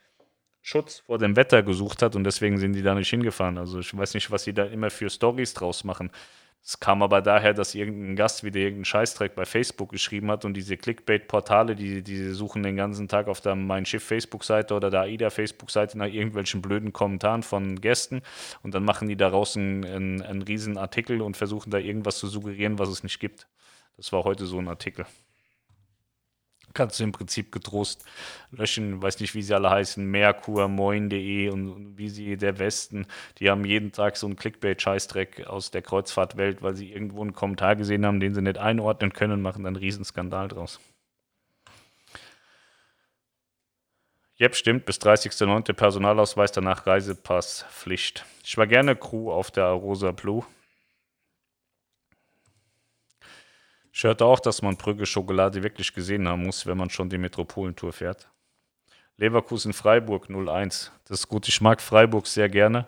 Schutz 0.61 1.01
vor 1.01 1.19
dem 1.19 1.35
Wetter 1.35 1.63
gesucht 1.63 2.03
hat 2.03 2.15
und 2.15 2.25
deswegen 2.25 2.59
sind 2.59 2.75
die 2.75 2.83
da 2.83 2.95
nicht 2.95 3.11
hingefahren. 3.11 3.59
Also 3.59 3.81
ich 3.81 3.97
weiß 3.97 4.15
nicht, 4.15 4.31
was 4.31 4.45
sie 4.45 4.55
da 4.55 4.65
immer 4.65 4.91
für 4.91 5.11
Stories 5.11 5.55
draus 5.55 5.83
machen. 5.83 6.11
Es 6.65 6.79
kam 6.79 7.03
aber 7.03 7.23
daher, 7.23 7.55
dass 7.55 7.75
irgendein 7.75 8.15
Gast 8.15 8.45
wieder 8.45 8.61
irgendeinen 8.61 8.85
Scheißdreck 8.85 9.35
bei 9.35 9.45
Facebook 9.45 9.91
geschrieben 9.91 10.31
hat 10.31 10.45
und 10.45 10.55
diese 10.55 10.77
Clickbait-Portale, 10.77 11.75
die, 11.75 12.03
die 12.03 12.31
suchen 12.31 12.63
den 12.63 12.77
ganzen 12.77 13.09
Tag 13.09 13.27
auf 13.27 13.41
der 13.41 13.57
Mein 13.57 13.85
Schiff 13.85 14.05
Facebook-Seite 14.05 14.75
oder 14.75 14.89
der 14.89 15.01
AIDA 15.01 15.31
Facebook-Seite 15.31 15.99
nach 15.99 16.07
irgendwelchen 16.07 16.63
blöden 16.63 16.93
Kommentaren 16.93 17.43
von 17.43 17.81
Gästen 17.81 18.23
und 18.63 18.75
dann 18.75 18.85
machen 18.85 19.09
die 19.09 19.17
daraus 19.17 19.57
einen, 19.57 19.85
einen, 19.85 20.23
einen 20.23 20.43
riesen 20.43 20.79
Artikel 20.79 21.21
und 21.21 21.37
versuchen 21.37 21.71
da 21.71 21.79
irgendwas 21.79 22.19
zu 22.19 22.29
suggerieren, 22.29 22.79
was 22.79 22.91
es 22.91 23.03
nicht 23.03 23.19
gibt. 23.19 23.49
Das 23.97 24.13
war 24.13 24.23
heute 24.23 24.47
so 24.47 24.59
ein 24.59 24.69
Artikel 24.69 25.05
kannst 26.75 27.01
du 27.01 27.05
im 27.05 27.13
Prinzip 27.13 27.53
getrost 27.53 28.05
löschen, 28.51 29.03
weiß 29.03 29.21
nicht, 29.21 29.35
wie 29.35 29.43
sie 29.43 29.55
alle 29.55 29.71
heißen, 29.71 30.05
Merkur, 30.05 30.69
Moin.de 30.69 31.49
und, 31.49 31.97
wie 31.97 32.09
sie 32.09 32.37
der 32.37 32.59
Westen, 32.59 33.07
die 33.39 33.51
haben 33.51 33.65
jeden 33.65 33.93
Tag 33.93 34.17
so 34.17 34.27
einen 34.27 34.37
Clickbait-Scheißdreck 34.37 35.47
aus 35.47 35.71
der 35.71 35.83
Kreuzfahrtwelt, 35.83 36.63
weil 36.63 36.75
sie 36.75 36.93
irgendwo 36.93 37.23
einen 37.23 37.33
Kommentar 37.33 37.77
gesehen 37.77 38.05
haben, 38.07 38.21
den 38.21 38.35
sie 38.35 38.43
nicht 38.43 38.59
einordnen 38.59 39.13
können 39.13 39.43
machen 39.43 39.63
dann 39.65 39.77
einen 39.77 39.83
Riesenskandal 39.83 40.49
draus. 40.49 40.81
Jep, 44.37 44.57
stimmt, 44.57 44.87
bis 44.87 44.97
30.09. 44.97 45.73
Personalausweis, 45.73 46.53
danach 46.53 46.87
Reisepasspflicht. 46.87 48.25
Ich 48.43 48.57
war 48.57 48.67
gerne 48.67 48.97
Crew 48.97 49.31
auf 49.31 49.51
der 49.51 49.67
Rosa 49.67 50.11
Blue. 50.11 50.45
Ich 53.93 54.05
hörte 54.05 54.25
auch, 54.25 54.41
dass 54.41 54.63
man 54.63 54.77
Brügge 54.77 55.05
Schokolade 55.05 55.63
wirklich 55.63 55.93
gesehen 55.93 56.27
haben 56.27 56.45
muss, 56.45 56.67
wenn 56.67 56.79
man 56.79 56.89
schon 56.89 57.11
die 57.11 57.19
Metropolentour 57.19 57.93
fährt. 57.93 58.29
Leverkusen 59.19 59.75
Freiburg 59.75 60.31
01. 60.31 60.91
Das 61.07 61.21
ist 61.21 61.29
gut. 61.29 61.47
Ich 61.47 61.61
mag 61.61 61.83
Freiburg 61.83 62.27
sehr 62.27 62.49
gerne. 62.49 62.87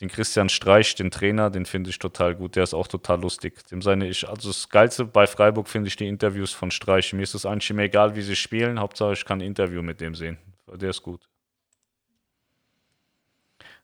Den 0.00 0.08
Christian 0.08 0.48
Streich, 0.48 0.94
den 0.96 1.10
Trainer, 1.10 1.50
den 1.50 1.66
finde 1.66 1.90
ich 1.90 1.98
total 1.98 2.34
gut. 2.34 2.56
Der 2.56 2.64
ist 2.64 2.74
auch 2.74 2.88
total 2.88 3.20
lustig. 3.20 3.66
Dem 3.68 3.80
seine 3.80 4.08
ich, 4.08 4.28
also 4.28 4.48
das 4.48 4.68
Geilste 4.68 5.04
bei 5.04 5.26
Freiburg 5.26 5.68
finde 5.68 5.88
ich 5.88 5.96
die 5.96 6.06
Interviews 6.06 6.52
von 6.52 6.70
Streich. 6.70 7.12
Mir 7.12 7.22
ist 7.22 7.34
es 7.34 7.46
eigentlich 7.46 7.70
immer 7.70 7.82
egal, 7.82 8.14
wie 8.14 8.22
sie 8.22 8.36
spielen. 8.36 8.80
Hauptsache, 8.80 9.12
ich 9.12 9.24
kann 9.24 9.38
ein 9.38 9.46
Interview 9.46 9.82
mit 9.82 10.00
dem 10.00 10.14
sehen. 10.14 10.38
Der 10.66 10.90
ist 10.90 11.02
gut. 11.02 11.28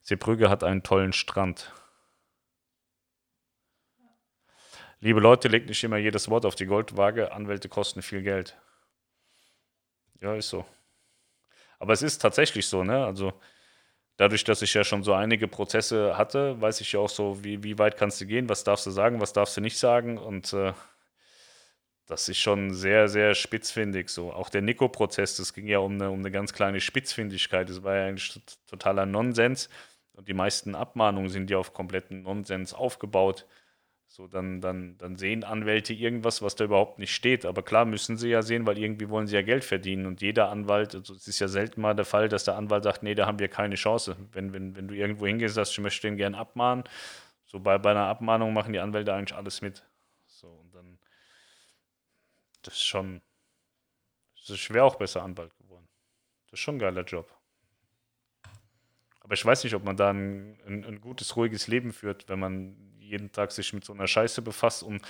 Seebrügge 0.02 0.50
hat 0.50 0.62
einen 0.62 0.82
tollen 0.82 1.12
Strand. 1.12 1.72
Liebe 5.04 5.20
Leute, 5.20 5.48
legt 5.48 5.68
nicht 5.68 5.84
immer 5.84 5.98
jedes 5.98 6.30
Wort 6.30 6.46
auf 6.46 6.54
die 6.54 6.64
Goldwaage. 6.64 7.30
Anwälte 7.30 7.68
kosten 7.68 8.00
viel 8.00 8.22
Geld. 8.22 8.56
Ja, 10.22 10.34
ist 10.34 10.48
so. 10.48 10.64
Aber 11.78 11.92
es 11.92 12.00
ist 12.00 12.22
tatsächlich 12.22 12.66
so, 12.66 12.84
ne? 12.84 13.04
Also 13.04 13.34
dadurch, 14.16 14.44
dass 14.44 14.62
ich 14.62 14.72
ja 14.72 14.82
schon 14.82 15.02
so 15.02 15.12
einige 15.12 15.46
Prozesse 15.46 16.16
hatte, 16.16 16.58
weiß 16.58 16.80
ich 16.80 16.92
ja 16.92 17.00
auch 17.00 17.10
so, 17.10 17.44
wie, 17.44 17.62
wie 17.62 17.78
weit 17.78 17.98
kannst 17.98 18.18
du 18.22 18.24
gehen, 18.24 18.48
was 18.48 18.64
darfst 18.64 18.86
du 18.86 18.90
sagen, 18.90 19.20
was 19.20 19.34
darfst 19.34 19.58
du 19.58 19.60
nicht 19.60 19.76
sagen. 19.76 20.16
Und 20.16 20.54
äh, 20.54 20.72
das 22.06 22.30
ist 22.30 22.38
schon 22.38 22.72
sehr, 22.72 23.06
sehr 23.08 23.34
spitzfindig 23.34 24.08
so. 24.08 24.32
Auch 24.32 24.48
der 24.48 24.62
Nico-Prozess, 24.62 25.36
das 25.36 25.52
ging 25.52 25.66
ja 25.68 25.80
um 25.80 25.96
eine, 25.96 26.10
um 26.10 26.20
eine 26.20 26.30
ganz 26.30 26.54
kleine 26.54 26.80
Spitzfindigkeit. 26.80 27.68
Das 27.68 27.82
war 27.82 27.94
ja 27.94 28.06
eigentlich 28.06 28.40
totaler 28.66 29.04
Nonsens. 29.04 29.68
Und 30.14 30.28
die 30.28 30.34
meisten 30.34 30.74
Abmahnungen 30.74 31.28
sind 31.28 31.50
ja 31.50 31.58
auf 31.58 31.74
kompletten 31.74 32.22
Nonsens 32.22 32.72
aufgebaut. 32.72 33.44
So, 34.16 34.28
dann, 34.28 34.60
dann, 34.60 34.96
dann 34.98 35.16
sehen 35.16 35.42
Anwälte 35.42 35.92
irgendwas, 35.92 36.40
was 36.40 36.54
da 36.54 36.62
überhaupt 36.62 37.00
nicht 37.00 37.12
steht. 37.12 37.44
Aber 37.44 37.64
klar 37.64 37.84
müssen 37.84 38.16
sie 38.16 38.28
ja 38.28 38.42
sehen, 38.42 38.64
weil 38.64 38.78
irgendwie 38.78 39.08
wollen 39.08 39.26
sie 39.26 39.34
ja 39.34 39.42
Geld 39.42 39.64
verdienen. 39.64 40.06
Und 40.06 40.22
jeder 40.22 40.50
Anwalt, 40.50 40.94
also 40.94 41.14
es 41.14 41.26
ist 41.26 41.40
ja 41.40 41.48
selten 41.48 41.80
mal 41.80 41.96
der 41.96 42.04
Fall, 42.04 42.28
dass 42.28 42.44
der 42.44 42.54
Anwalt 42.54 42.84
sagt, 42.84 43.02
nee, 43.02 43.16
da 43.16 43.26
haben 43.26 43.40
wir 43.40 43.48
keine 43.48 43.74
Chance. 43.74 44.16
Wenn, 44.30 44.52
wenn, 44.52 44.76
wenn 44.76 44.86
du 44.86 44.94
irgendwo 44.94 45.26
hingehst, 45.26 45.56
sagst, 45.56 45.72
ich 45.72 45.80
möchte 45.80 46.06
den 46.06 46.16
gern 46.16 46.36
abmahnen. 46.36 46.84
So 47.44 47.58
bei, 47.58 47.76
bei 47.76 47.90
einer 47.90 48.06
Abmahnung 48.06 48.52
machen 48.52 48.72
die 48.72 48.78
Anwälte 48.78 49.12
eigentlich 49.12 49.36
alles 49.36 49.62
mit. 49.62 49.84
So, 50.28 50.46
und 50.46 50.72
dann, 50.72 50.96
das 52.62 52.74
ist 52.74 52.84
schon, 52.84 53.20
ist 54.36 54.56
schwer 54.60 54.84
auch 54.84 54.94
besser 54.94 55.24
Anwalt 55.24 55.56
geworden. 55.56 55.88
Das 56.46 56.60
ist 56.60 56.60
schon 56.60 56.76
ein 56.76 56.78
geiler 56.78 57.02
Job. 57.02 57.36
Aber 59.18 59.34
ich 59.34 59.44
weiß 59.44 59.64
nicht, 59.64 59.74
ob 59.74 59.82
man 59.82 59.96
da 59.96 60.10
ein, 60.10 60.60
ein, 60.68 60.84
ein 60.84 61.00
gutes, 61.00 61.34
ruhiges 61.34 61.66
Leben 61.66 61.92
führt, 61.92 62.28
wenn 62.28 62.38
man 62.38 62.76
jeden 63.04 63.32
Tag 63.32 63.52
sich 63.52 63.72
mit 63.72 63.84
so 63.84 63.92
einer 63.92 64.06
Scheiße 64.06 64.42
befasst 64.42 64.82
und 64.82 65.02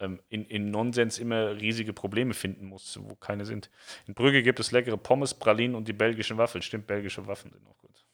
ähm, 0.00 0.20
in, 0.28 0.44
in 0.46 0.70
Nonsens 0.70 1.18
immer 1.18 1.56
riesige 1.60 1.92
Probleme 1.92 2.34
finden 2.34 2.66
muss, 2.66 2.98
wo 3.00 3.14
keine 3.16 3.44
sind. 3.44 3.70
In 4.06 4.14
Brügge 4.14 4.42
gibt 4.42 4.60
es 4.60 4.72
leckere 4.72 4.98
Pommes, 4.98 5.34
Pralinen 5.34 5.74
und 5.76 5.88
die 5.88 5.92
belgischen 5.92 6.38
Waffeln. 6.38 6.62
Stimmt, 6.62 6.86
belgische 6.86 7.26
Waffeln 7.26 7.52
sind 7.52 7.66
auch 7.66 7.78
gut. 7.78 8.04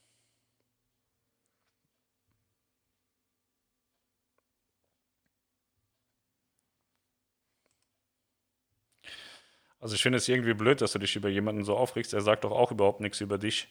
Also 9.80 9.96
ich 9.96 10.02
finde 10.02 10.18
es 10.18 10.28
irgendwie 10.28 10.54
blöd, 10.54 10.80
dass 10.80 10.92
du 10.92 11.00
dich 11.00 11.16
über 11.16 11.28
jemanden 11.28 11.64
so 11.64 11.76
aufregst. 11.76 12.14
Er 12.14 12.20
sagt 12.20 12.44
doch 12.44 12.52
auch 12.52 12.70
überhaupt 12.70 13.00
nichts 13.00 13.20
über 13.20 13.36
dich. 13.36 13.68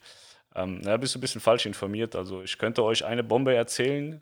Ähm, 0.53 0.81
da 0.81 0.97
bist 0.97 1.15
du 1.15 1.19
ein 1.19 1.21
bisschen 1.21 1.39
falsch 1.39 1.65
informiert. 1.65 2.15
Also 2.17 2.41
ich 2.43 2.57
könnte 2.57 2.83
euch 2.83 3.05
eine 3.05 3.23
Bombe 3.23 3.55
erzählen, 3.55 4.21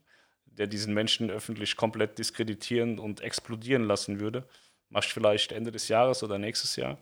der 0.51 0.67
diesen 0.67 0.93
Menschen 0.93 1.29
öffentlich 1.29 1.75
komplett 1.75 2.17
diskreditieren 2.17 2.99
und 2.99 3.21
explodieren 3.21 3.83
lassen 3.83 4.19
würde. 4.19 4.47
Machst 4.89 5.11
vielleicht 5.11 5.51
Ende 5.51 5.71
des 5.71 5.87
Jahres 5.87 6.23
oder 6.23 6.37
nächstes 6.37 6.75
Jahr. 6.75 6.97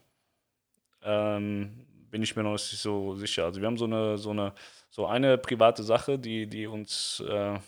Ähm, 1.02 1.86
bin 2.10 2.24
ich 2.24 2.36
mir 2.36 2.44
noch 2.44 2.54
nicht 2.54 2.66
so 2.66 3.16
sicher. 3.16 3.46
Also 3.46 3.62
wir 3.62 3.68
haben 3.68 3.78
so 3.78 3.86
eine, 3.86 4.18
so 4.18 4.32
eine, 4.32 4.54
so 4.90 5.06
eine 5.06 5.38
private 5.38 5.84
Sache, 5.84 6.20
die, 6.20 6.48
die 6.48 6.68
uns, 6.68 7.22
äh, 7.28 7.60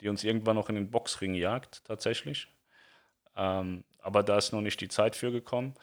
die 0.00 0.08
uns 0.08 0.24
irgendwann 0.24 0.56
noch 0.56 0.68
in 0.68 0.74
den 0.74 0.90
Boxring 0.90 1.34
jagt, 1.34 1.84
tatsächlich. 1.84 2.48
Ähm, 3.36 3.84
aber 4.00 4.22
da 4.22 4.38
ist 4.38 4.52
noch 4.52 4.60
nicht 4.60 4.80
die 4.80 4.88
Zeit 4.88 5.16
für 5.16 5.32
gekommen. 5.32 5.74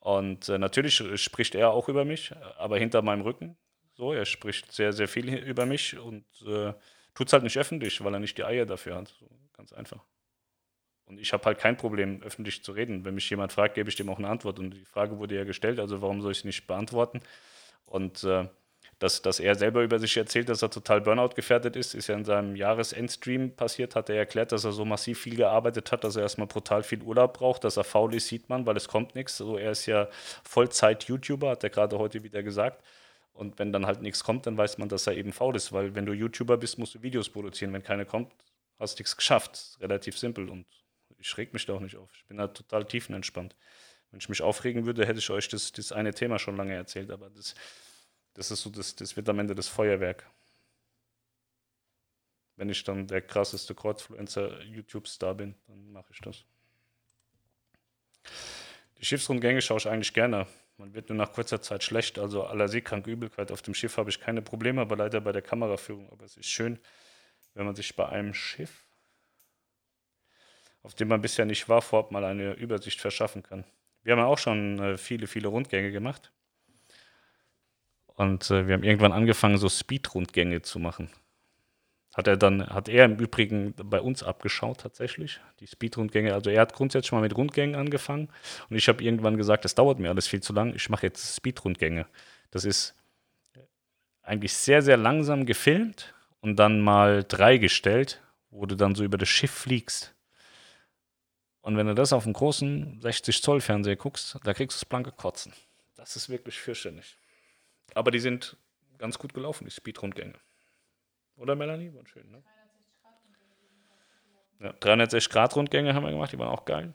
Und 0.00 0.48
äh, 0.48 0.58
natürlich 0.58 1.02
spricht 1.22 1.54
er 1.54 1.70
auch 1.70 1.88
über 1.88 2.04
mich, 2.04 2.32
aber 2.58 2.78
hinter 2.78 3.02
meinem 3.02 3.22
Rücken. 3.22 3.56
So, 3.94 4.12
er 4.12 4.24
spricht 4.24 4.72
sehr, 4.72 4.92
sehr 4.92 5.08
viel 5.08 5.32
über 5.32 5.66
mich 5.66 5.98
und 5.98 6.24
äh, 6.46 6.72
tut 7.14 7.28
es 7.28 7.32
halt 7.32 7.42
nicht 7.42 7.58
öffentlich, 7.58 8.02
weil 8.02 8.14
er 8.14 8.20
nicht 8.20 8.36
die 8.38 8.44
Eier 8.44 8.66
dafür 8.66 8.96
hat. 8.96 9.14
So, 9.20 9.26
ganz 9.56 9.72
einfach. 9.72 10.00
Und 11.06 11.18
ich 11.20 11.32
habe 11.32 11.44
halt 11.44 11.58
kein 11.58 11.76
Problem, 11.76 12.22
öffentlich 12.22 12.62
zu 12.62 12.72
reden. 12.72 13.04
Wenn 13.04 13.14
mich 13.14 13.28
jemand 13.28 13.52
fragt, 13.52 13.74
gebe 13.74 13.90
ich 13.90 13.96
dem 13.96 14.08
auch 14.08 14.18
eine 14.18 14.28
Antwort. 14.28 14.58
Und 14.58 14.70
die 14.70 14.84
Frage 14.84 15.18
wurde 15.18 15.36
ja 15.36 15.44
gestellt, 15.44 15.78
also 15.78 16.00
warum 16.00 16.22
soll 16.22 16.32
ich 16.32 16.38
es 16.38 16.44
nicht 16.44 16.66
beantworten? 16.66 17.20
Und 17.84 18.24
äh, 18.24 18.48
dass, 18.98 19.22
dass 19.22 19.40
er 19.40 19.54
selber 19.54 19.82
über 19.82 19.98
sich 19.98 20.16
erzählt, 20.16 20.48
dass 20.48 20.62
er 20.62 20.70
total 20.70 21.00
Burnout 21.00 21.30
gefährdet 21.34 21.76
ist, 21.76 21.94
ist 21.94 22.06
ja 22.06 22.14
in 22.14 22.24
seinem 22.24 22.56
Jahresendstream 22.56 23.54
passiert, 23.54 23.96
hat 23.96 24.08
er 24.08 24.16
erklärt, 24.16 24.52
dass 24.52 24.64
er 24.64 24.72
so 24.72 24.84
massiv 24.84 25.20
viel 25.20 25.36
gearbeitet 25.36 25.92
hat, 25.92 26.04
dass 26.04 26.16
er 26.16 26.22
erstmal 26.22 26.46
brutal 26.46 26.82
viel 26.82 27.02
Urlaub 27.02 27.34
braucht, 27.34 27.64
dass 27.64 27.76
er 27.76 27.84
faul 27.84 28.14
ist, 28.14 28.28
sieht 28.28 28.48
man, 28.48 28.66
weil 28.66 28.76
es 28.76 28.88
kommt 28.88 29.14
nichts. 29.14 29.40
Also 29.40 29.58
er 29.58 29.72
ist 29.72 29.86
ja 29.86 30.08
Vollzeit-YouTuber, 30.44 31.50
hat 31.50 31.64
er 31.64 31.70
gerade 31.70 31.98
heute 31.98 32.22
wieder 32.22 32.42
gesagt. 32.42 32.82
Und 33.34 33.58
wenn 33.58 33.72
dann 33.72 33.84
halt 33.84 34.00
nichts 34.00 34.22
kommt, 34.22 34.46
dann 34.46 34.56
weiß 34.56 34.78
man, 34.78 34.88
dass 34.88 35.06
er 35.06 35.16
eben 35.16 35.32
faul 35.32 35.56
ist, 35.56 35.72
weil 35.72 35.94
wenn 35.94 36.06
du 36.06 36.12
YouTuber 36.12 36.56
bist, 36.56 36.78
musst 36.78 36.94
du 36.94 37.02
Videos 37.02 37.28
produzieren. 37.28 37.72
Wenn 37.72 37.82
keine 37.82 38.06
kommt, 38.06 38.32
hast 38.78 38.98
du 38.98 39.02
nichts 39.02 39.16
geschafft. 39.16 39.76
Relativ 39.80 40.16
simpel 40.16 40.48
und 40.48 40.66
ich 41.18 41.36
reg 41.36 41.52
mich 41.52 41.66
da 41.66 41.74
auch 41.74 41.80
nicht 41.80 41.96
auf. 41.96 42.10
Ich 42.14 42.24
bin 42.26 42.36
da 42.36 42.48
total 42.48 42.84
tiefenentspannt. 42.84 43.56
Wenn 44.10 44.20
ich 44.20 44.28
mich 44.28 44.42
aufregen 44.42 44.86
würde, 44.86 45.04
hätte 45.06 45.18
ich 45.18 45.30
euch 45.30 45.48
das, 45.48 45.72
das 45.72 45.90
eine 45.90 46.14
Thema 46.14 46.38
schon 46.38 46.56
lange 46.56 46.74
erzählt, 46.74 47.10
aber 47.10 47.30
das, 47.30 47.54
das 48.34 48.52
ist 48.52 48.62
so, 48.62 48.70
das, 48.70 48.94
das 48.94 49.16
wird 49.16 49.28
am 49.28 49.40
Ende 49.40 49.56
das 49.56 49.66
Feuerwerk. 49.66 50.30
Wenn 52.56 52.68
ich 52.68 52.84
dann 52.84 53.08
der 53.08 53.22
krasseste 53.22 53.74
Kreuzfluencer 53.74 54.62
YouTube-Star 54.62 55.34
bin, 55.34 55.56
dann 55.66 55.90
mache 55.90 56.12
ich 56.12 56.20
das. 56.20 56.44
Die 58.98 59.04
Schiffsrundgänge 59.04 59.60
schaue 59.60 59.78
ich 59.78 59.88
eigentlich 59.88 60.14
gerne. 60.14 60.46
Man 60.76 60.92
wird 60.92 61.08
nur 61.08 61.18
nach 61.18 61.32
kurzer 61.32 61.62
Zeit 61.62 61.84
schlecht, 61.84 62.18
also 62.18 62.44
aller 62.44 62.68
seekranke 62.68 63.10
Übelkeit 63.10 63.52
auf 63.52 63.62
dem 63.62 63.74
Schiff 63.74 63.96
habe 63.96 64.10
ich 64.10 64.20
keine 64.20 64.42
Probleme, 64.42 64.80
aber 64.80 64.96
leider 64.96 65.20
bei 65.20 65.30
der 65.30 65.42
Kameraführung. 65.42 66.10
Aber 66.10 66.24
es 66.24 66.36
ist 66.36 66.48
schön, 66.48 66.78
wenn 67.54 67.64
man 67.64 67.76
sich 67.76 67.94
bei 67.94 68.08
einem 68.08 68.34
Schiff, 68.34 68.84
auf 70.82 70.94
dem 70.94 71.08
man 71.08 71.22
bisher 71.22 71.44
nicht 71.44 71.68
war, 71.68 71.80
vorab 71.80 72.10
mal 72.10 72.24
eine 72.24 72.54
Übersicht 72.54 73.00
verschaffen 73.00 73.42
kann. 73.42 73.64
Wir 74.02 74.12
haben 74.12 74.20
ja 74.20 74.26
auch 74.26 74.38
schon 74.38 74.78
äh, 74.80 74.98
viele, 74.98 75.26
viele 75.26 75.48
Rundgänge 75.48 75.92
gemacht. 75.92 76.32
Und 78.16 78.50
äh, 78.50 78.66
wir 78.66 78.74
haben 78.74 78.84
irgendwann 78.84 79.12
angefangen, 79.12 79.58
so 79.58 79.68
Speed-Rundgänge 79.68 80.62
zu 80.62 80.78
machen. 80.78 81.10
Hat 82.14 82.28
er 82.28 82.36
dann, 82.36 82.66
hat 82.68 82.88
er 82.88 83.06
im 83.06 83.16
Übrigen 83.16 83.74
bei 83.74 84.00
uns 84.00 84.22
abgeschaut 84.22 84.80
tatsächlich, 84.80 85.40
die 85.58 85.66
Speed-Rundgänge. 85.66 86.32
Also 86.32 86.50
er 86.50 86.60
hat 86.60 86.72
grundsätzlich 86.72 87.10
mal 87.10 87.20
mit 87.20 87.36
Rundgängen 87.36 87.74
angefangen 87.74 88.28
und 88.70 88.76
ich 88.76 88.88
habe 88.88 89.02
irgendwann 89.02 89.36
gesagt, 89.36 89.64
das 89.64 89.74
dauert 89.74 89.98
mir 89.98 90.10
alles 90.10 90.28
viel 90.28 90.40
zu 90.40 90.52
lang, 90.52 90.74
ich 90.74 90.88
mache 90.88 91.06
jetzt 91.06 91.36
Speed-Rundgänge. 91.36 92.06
Das 92.52 92.64
ist 92.64 92.94
eigentlich 94.22 94.54
sehr, 94.54 94.80
sehr 94.80 94.96
langsam 94.96 95.44
gefilmt 95.44 96.14
und 96.40 96.56
dann 96.56 96.80
mal 96.80 97.24
drei 97.24 97.58
gestellt, 97.58 98.22
wo 98.50 98.64
du 98.64 98.76
dann 98.76 98.94
so 98.94 99.02
über 99.02 99.18
das 99.18 99.28
Schiff 99.28 99.50
fliegst. 99.50 100.14
Und 101.62 101.76
wenn 101.76 101.86
du 101.86 101.94
das 101.94 102.12
auf 102.12 102.24
einem 102.24 102.34
großen 102.34 103.00
60 103.00 103.42
Zoll 103.42 103.60
Fernseher 103.60 103.96
guckst, 103.96 104.38
da 104.44 104.54
kriegst 104.54 104.76
du 104.76 104.80
das 104.80 104.88
blanke 104.88 105.10
Kotzen. 105.10 105.52
Das 105.96 106.14
ist 106.14 106.28
wirklich 106.28 106.58
fürchterlich. 106.58 107.16
Aber 107.94 108.10
die 108.10 108.18
sind 108.20 108.56
ganz 108.98 109.18
gut 109.18 109.34
gelaufen, 109.34 109.64
die 109.64 109.70
Speed-Rundgänge. 109.70 110.34
Oder 111.36 111.54
Melanie? 111.54 111.92
War 111.94 112.06
schön, 112.06 112.30
ne? 112.30 112.42
Ja, 114.60 114.72
360 114.80 115.30
Grad 115.30 115.56
Rundgänge 115.56 115.94
haben 115.94 116.04
wir 116.04 116.10
gemacht, 116.10 116.32
die 116.32 116.38
waren 116.38 116.48
auch 116.48 116.64
geil. 116.64 116.94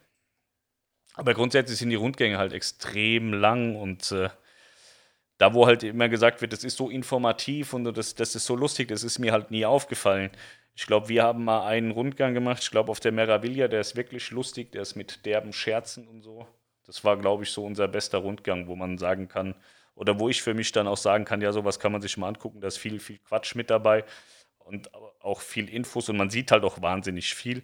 Aber 1.13 1.33
grundsätzlich 1.33 1.77
sind 1.77 1.89
die 1.89 1.95
Rundgänge 1.95 2.37
halt 2.37 2.53
extrem 2.53 3.33
lang 3.33 3.75
und 3.75 4.11
äh, 4.11 4.29
da, 5.37 5.53
wo 5.53 5.65
halt 5.65 5.83
immer 5.83 6.09
gesagt 6.09 6.41
wird, 6.41 6.53
das 6.53 6.63
ist 6.63 6.77
so 6.77 6.89
informativ 6.89 7.73
und 7.73 7.85
das, 7.85 8.15
das 8.15 8.35
ist 8.35 8.45
so 8.45 8.55
lustig, 8.55 8.89
das 8.89 9.03
ist 9.03 9.19
mir 9.19 9.31
halt 9.31 9.51
nie 9.51 9.65
aufgefallen. 9.65 10.31
Ich 10.75 10.85
glaube, 10.85 11.09
wir 11.09 11.23
haben 11.23 11.43
mal 11.43 11.65
einen 11.65 11.91
Rundgang 11.91 12.33
gemacht, 12.33 12.61
ich 12.61 12.71
glaube 12.71 12.91
auf 12.91 12.99
der 12.99 13.11
Meraviglia, 13.11 13.67
der 13.67 13.81
ist 13.81 13.95
wirklich 13.95 14.31
lustig, 14.31 14.71
der 14.71 14.81
ist 14.81 14.95
mit 14.95 15.25
derben 15.25 15.51
Scherzen 15.51 16.07
und 16.07 16.21
so. 16.21 16.47
Das 16.85 17.03
war, 17.03 17.17
glaube 17.17 17.43
ich, 17.43 17.51
so 17.51 17.65
unser 17.65 17.87
bester 17.87 18.19
Rundgang, 18.19 18.67
wo 18.67 18.75
man 18.75 18.97
sagen 18.97 19.27
kann, 19.27 19.55
oder 19.99 20.17
wo 20.17 20.29
ich 20.29 20.41
für 20.41 20.53
mich 20.53 20.71
dann 20.71 20.87
auch 20.87 20.97
sagen 20.97 21.25
kann, 21.25 21.41
ja, 21.41 21.51
sowas 21.51 21.77
kann 21.77 21.91
man 21.91 22.01
sich 22.01 22.15
mal 22.15 22.29
angucken, 22.29 22.61
da 22.61 22.69
ist 22.69 22.77
viel, 22.77 23.01
viel 23.01 23.19
Quatsch 23.19 23.53
mit 23.55 23.69
dabei 23.69 24.05
und 24.59 24.89
auch 25.19 25.41
viel 25.41 25.67
Infos 25.69 26.07
und 26.07 26.15
man 26.15 26.29
sieht 26.29 26.51
halt 26.51 26.63
auch 26.63 26.81
wahnsinnig 26.81 27.35
viel. 27.35 27.63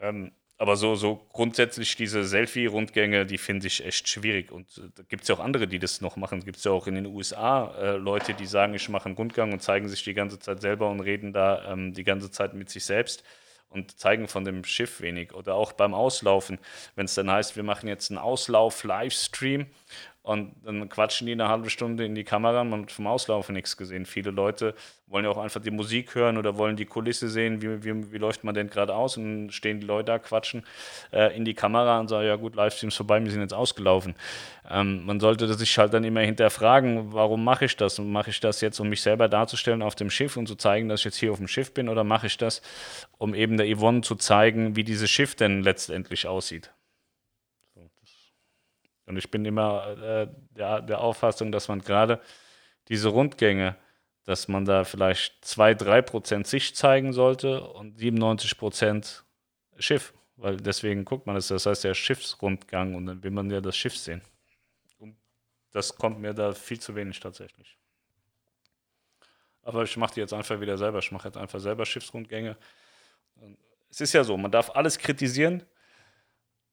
Ähm, 0.00 0.32
aber 0.56 0.74
so, 0.74 0.96
so 0.96 1.24
grundsätzlich 1.32 1.94
diese 1.94 2.24
Selfie-Rundgänge, 2.24 3.24
die 3.24 3.38
finde 3.38 3.68
ich 3.68 3.84
echt 3.84 4.08
schwierig. 4.08 4.50
Und 4.50 4.78
äh, 4.78 4.90
da 4.96 5.04
gibt 5.04 5.22
es 5.22 5.28
ja 5.28 5.36
auch 5.36 5.40
andere, 5.40 5.68
die 5.68 5.78
das 5.78 6.00
noch 6.00 6.16
machen. 6.16 6.40
Es 6.40 6.44
gibt 6.44 6.62
ja 6.64 6.72
auch 6.72 6.88
in 6.88 6.96
den 6.96 7.06
USA 7.06 7.72
äh, 7.78 7.96
Leute, 7.96 8.34
die 8.34 8.46
sagen, 8.46 8.74
ich 8.74 8.88
mache 8.88 9.06
einen 9.06 9.14
Rundgang 9.14 9.52
und 9.52 9.62
zeigen 9.62 9.88
sich 9.88 10.02
die 10.02 10.14
ganze 10.14 10.40
Zeit 10.40 10.60
selber 10.60 10.90
und 10.90 10.98
reden 10.98 11.32
da 11.32 11.72
ähm, 11.72 11.92
die 11.92 12.02
ganze 12.02 12.32
Zeit 12.32 12.54
mit 12.54 12.68
sich 12.68 12.84
selbst 12.84 13.22
und 13.68 13.96
zeigen 13.98 14.26
von 14.26 14.44
dem 14.44 14.64
Schiff 14.64 15.00
wenig. 15.00 15.32
Oder 15.32 15.54
auch 15.54 15.72
beim 15.72 15.94
Auslaufen, 15.94 16.58
wenn 16.96 17.04
es 17.04 17.14
dann 17.14 17.30
heißt, 17.30 17.54
wir 17.54 17.62
machen 17.62 17.88
jetzt 17.88 18.10
einen 18.10 18.18
Auslauf-Livestream 18.18 19.66
und 20.28 20.56
dann 20.62 20.90
quatschen 20.90 21.26
die 21.26 21.32
eine 21.32 21.48
halbe 21.48 21.70
Stunde 21.70 22.04
in 22.04 22.14
die 22.14 22.22
Kamera 22.22 22.60
und 22.60 22.68
man 22.68 22.82
hat 22.82 22.92
vom 22.92 23.06
Auslaufen 23.06 23.54
nichts 23.54 23.78
gesehen. 23.78 24.04
Viele 24.04 24.30
Leute 24.30 24.74
wollen 25.06 25.24
ja 25.24 25.30
auch 25.30 25.38
einfach 25.38 25.62
die 25.62 25.70
Musik 25.70 26.14
hören 26.14 26.36
oder 26.36 26.58
wollen 26.58 26.76
die 26.76 26.84
Kulisse 26.84 27.30
sehen, 27.30 27.62
wie, 27.62 27.82
wie, 27.82 28.12
wie 28.12 28.18
läuft 28.18 28.44
man 28.44 28.54
denn 28.54 28.68
gerade 28.68 28.94
aus 28.94 29.16
und 29.16 29.24
dann 29.24 29.50
stehen 29.50 29.80
die 29.80 29.86
Leute 29.86 30.04
da, 30.04 30.18
quatschen 30.18 30.66
äh, 31.14 31.34
in 31.34 31.46
die 31.46 31.54
Kamera 31.54 31.98
und 31.98 32.08
sagen, 32.08 32.26
ja 32.26 32.36
gut, 32.36 32.56
Livestream 32.56 32.88
ist 32.88 32.96
vorbei, 32.96 33.24
wir 33.24 33.30
sind 33.30 33.40
jetzt 33.40 33.54
ausgelaufen. 33.54 34.16
Ähm, 34.68 35.06
man 35.06 35.18
sollte 35.18 35.50
sich 35.54 35.78
halt 35.78 35.94
dann 35.94 36.04
immer 36.04 36.20
hinterfragen, 36.20 37.14
warum 37.14 37.42
mache 37.42 37.64
ich 37.64 37.76
das? 37.76 37.98
Und 37.98 38.12
mache 38.12 38.28
ich 38.28 38.38
das 38.40 38.60
jetzt, 38.60 38.78
um 38.80 38.90
mich 38.90 39.00
selber 39.00 39.28
darzustellen 39.28 39.80
auf 39.80 39.94
dem 39.94 40.10
Schiff 40.10 40.36
und 40.36 40.46
zu 40.46 40.56
zeigen, 40.56 40.90
dass 40.90 41.00
ich 41.00 41.04
jetzt 41.06 41.16
hier 41.16 41.32
auf 41.32 41.38
dem 41.38 41.48
Schiff 41.48 41.72
bin 41.72 41.88
oder 41.88 42.04
mache 42.04 42.26
ich 42.26 42.36
das, 42.36 42.60
um 43.16 43.34
eben 43.34 43.56
der 43.56 43.74
Yvonne 43.74 44.02
zu 44.02 44.14
zeigen, 44.14 44.76
wie 44.76 44.84
dieses 44.84 45.08
Schiff 45.08 45.34
denn 45.36 45.62
letztendlich 45.62 46.26
aussieht? 46.26 46.70
Und 49.08 49.16
ich 49.16 49.30
bin 49.30 49.44
immer 49.44 49.96
äh, 49.98 50.28
der, 50.50 50.82
der 50.82 51.00
Auffassung, 51.00 51.50
dass 51.50 51.68
man 51.68 51.80
gerade 51.80 52.20
diese 52.88 53.08
Rundgänge, 53.08 53.76
dass 54.24 54.48
man 54.48 54.66
da 54.66 54.84
vielleicht 54.84 55.42
2-3% 55.44 56.46
Sicht 56.46 56.76
zeigen 56.76 57.14
sollte 57.14 57.64
und 57.64 57.98
97% 57.98 59.22
Schiff. 59.78 60.12
Weil 60.36 60.58
deswegen 60.58 61.04
guckt 61.04 61.26
man 61.26 61.36
es, 61.36 61.48
das 61.48 61.64
heißt 61.64 61.84
ja 61.84 61.94
Schiffsrundgang 61.94 62.94
und 62.94 63.06
dann 63.06 63.22
will 63.22 63.30
man 63.30 63.50
ja 63.50 63.60
das 63.60 63.76
Schiff 63.76 63.96
sehen. 63.96 64.20
Und 64.98 65.16
das 65.72 65.96
kommt 65.96 66.20
mir 66.20 66.34
da 66.34 66.52
viel 66.52 66.78
zu 66.78 66.94
wenig 66.94 67.18
tatsächlich. 67.18 67.78
Aber 69.62 69.82
ich 69.82 69.96
mache 69.96 70.14
die 70.14 70.20
jetzt 70.20 70.34
einfach 70.34 70.60
wieder 70.60 70.76
selber. 70.76 70.98
Ich 70.98 71.10
mache 71.10 71.28
jetzt 71.28 71.36
einfach 71.38 71.60
selber 71.60 71.86
Schiffsrundgänge. 71.86 72.56
Es 73.90 74.00
ist 74.02 74.12
ja 74.12 74.22
so, 74.22 74.36
man 74.36 74.50
darf 74.50 74.70
alles 74.70 74.98
kritisieren, 74.98 75.64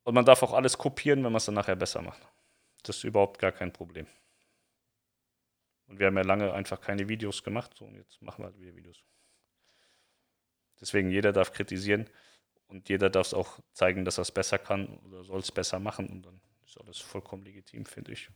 und 0.06 0.14
man 0.14 0.24
darf 0.24 0.44
auch 0.44 0.54
alles 0.54 0.78
kopieren, 0.78 1.24
wenn 1.24 1.32
man 1.32 1.38
es 1.38 1.46
dann 1.46 1.56
nachher 1.56 1.76
besser 1.76 2.02
macht. 2.02 2.22
Das 2.84 2.98
ist 2.98 3.04
überhaupt 3.04 3.40
gar 3.40 3.52
kein 3.52 3.74
Problem. 3.74 4.08
Und 5.88 6.00
wir 6.00 6.08
haben 6.08 6.18
ja 6.18 6.24
lange 6.24 6.54
einfach 6.54 6.80
keine 6.80 7.10
Videos 7.10 7.44
gemacht, 7.44 7.74
so 7.76 7.86
und 7.86 7.96
jetzt 7.96 8.22
machen 8.22 8.44
wir 8.44 8.46
halt 8.46 8.60
wieder 8.60 8.76
Videos. 8.76 9.04
Deswegen 10.80 11.10
jeder 11.10 11.34
darf 11.34 11.52
kritisieren 11.52 12.08
und 12.68 12.88
jeder 12.88 13.10
darf 13.10 13.28
es 13.28 13.34
auch 13.34 13.60
zeigen, 13.74 14.06
dass 14.06 14.20
er 14.20 14.24
es 14.24 14.32
besser 14.32 14.60
kann 14.60 14.88
oder 15.00 15.24
soll 15.24 15.40
es 15.40 15.52
besser 15.52 15.80
machen 15.80 16.08
und 16.08 16.26
dann 16.26 16.40
ist 16.66 16.80
alles 16.80 17.00
vollkommen 17.00 17.44
legitim, 17.44 17.86
finde 17.86 18.14
ich. 18.14 18.30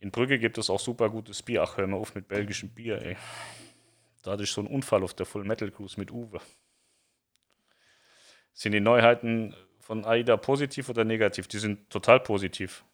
In 0.00 0.10
Brügge 0.10 0.38
gibt 0.38 0.58
es 0.58 0.68
auch 0.68 0.80
super 0.80 1.08
gutes 1.08 1.42
Bier. 1.42 1.62
Ach, 1.62 1.78
hör 1.78 1.86
mal 1.86 1.96
auf 1.96 2.14
mit 2.14 2.28
belgischem 2.28 2.68
Bier, 2.68 3.00
ey. 3.00 3.16
Da 4.22 4.32
hatte 4.32 4.42
ich 4.42 4.50
so 4.50 4.60
einen 4.60 4.68
Unfall 4.68 5.02
auf 5.02 5.14
der 5.14 5.24
Full 5.24 5.44
Metal 5.44 5.70
Cruise 5.70 5.98
mit 5.98 6.10
Uwe. 6.10 6.40
Sind 8.54 8.72
die 8.72 8.80
Neuheiten 8.80 9.54
von 9.80 10.04
AIDA 10.04 10.36
positiv 10.36 10.88
oder 10.88 11.04
negativ? 11.04 11.48
Die 11.48 11.58
sind 11.58 11.90
total 11.90 12.20
positiv. 12.20 12.84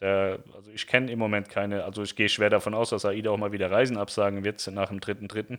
Der, 0.00 0.38
also 0.54 0.70
ich 0.70 0.86
kenne 0.86 1.10
im 1.10 1.18
Moment 1.18 1.48
keine, 1.48 1.84
also 1.84 2.02
ich 2.02 2.14
gehe 2.14 2.28
schwer 2.28 2.50
davon 2.50 2.72
aus, 2.72 2.90
dass 2.90 3.04
AIDA 3.04 3.30
auch 3.30 3.36
mal 3.36 3.52
wieder 3.52 3.70
Reisen 3.70 3.98
absagen 3.98 4.44
wird 4.44 4.64
nach 4.68 4.88
dem 4.88 5.00
dritten 5.00 5.26
dritten. 5.26 5.58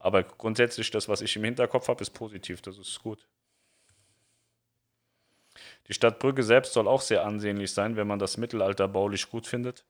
Aber 0.00 0.24
grundsätzlich 0.24 0.90
das, 0.90 1.08
was 1.08 1.20
ich 1.22 1.34
im 1.36 1.44
Hinterkopf 1.44 1.88
habe, 1.88 2.02
ist 2.02 2.10
positiv. 2.10 2.60
Das 2.60 2.76
ist 2.76 3.00
gut. 3.02 3.26
Die 5.86 5.94
Stadt 5.94 6.18
Brügge 6.18 6.42
selbst 6.42 6.72
soll 6.72 6.88
auch 6.88 7.00
sehr 7.00 7.24
ansehnlich 7.24 7.72
sein, 7.72 7.96
wenn 7.96 8.06
man 8.06 8.18
das 8.18 8.36
Mittelalter 8.36 8.88
baulich 8.88 9.30
gut 9.30 9.46
findet. 9.46 9.84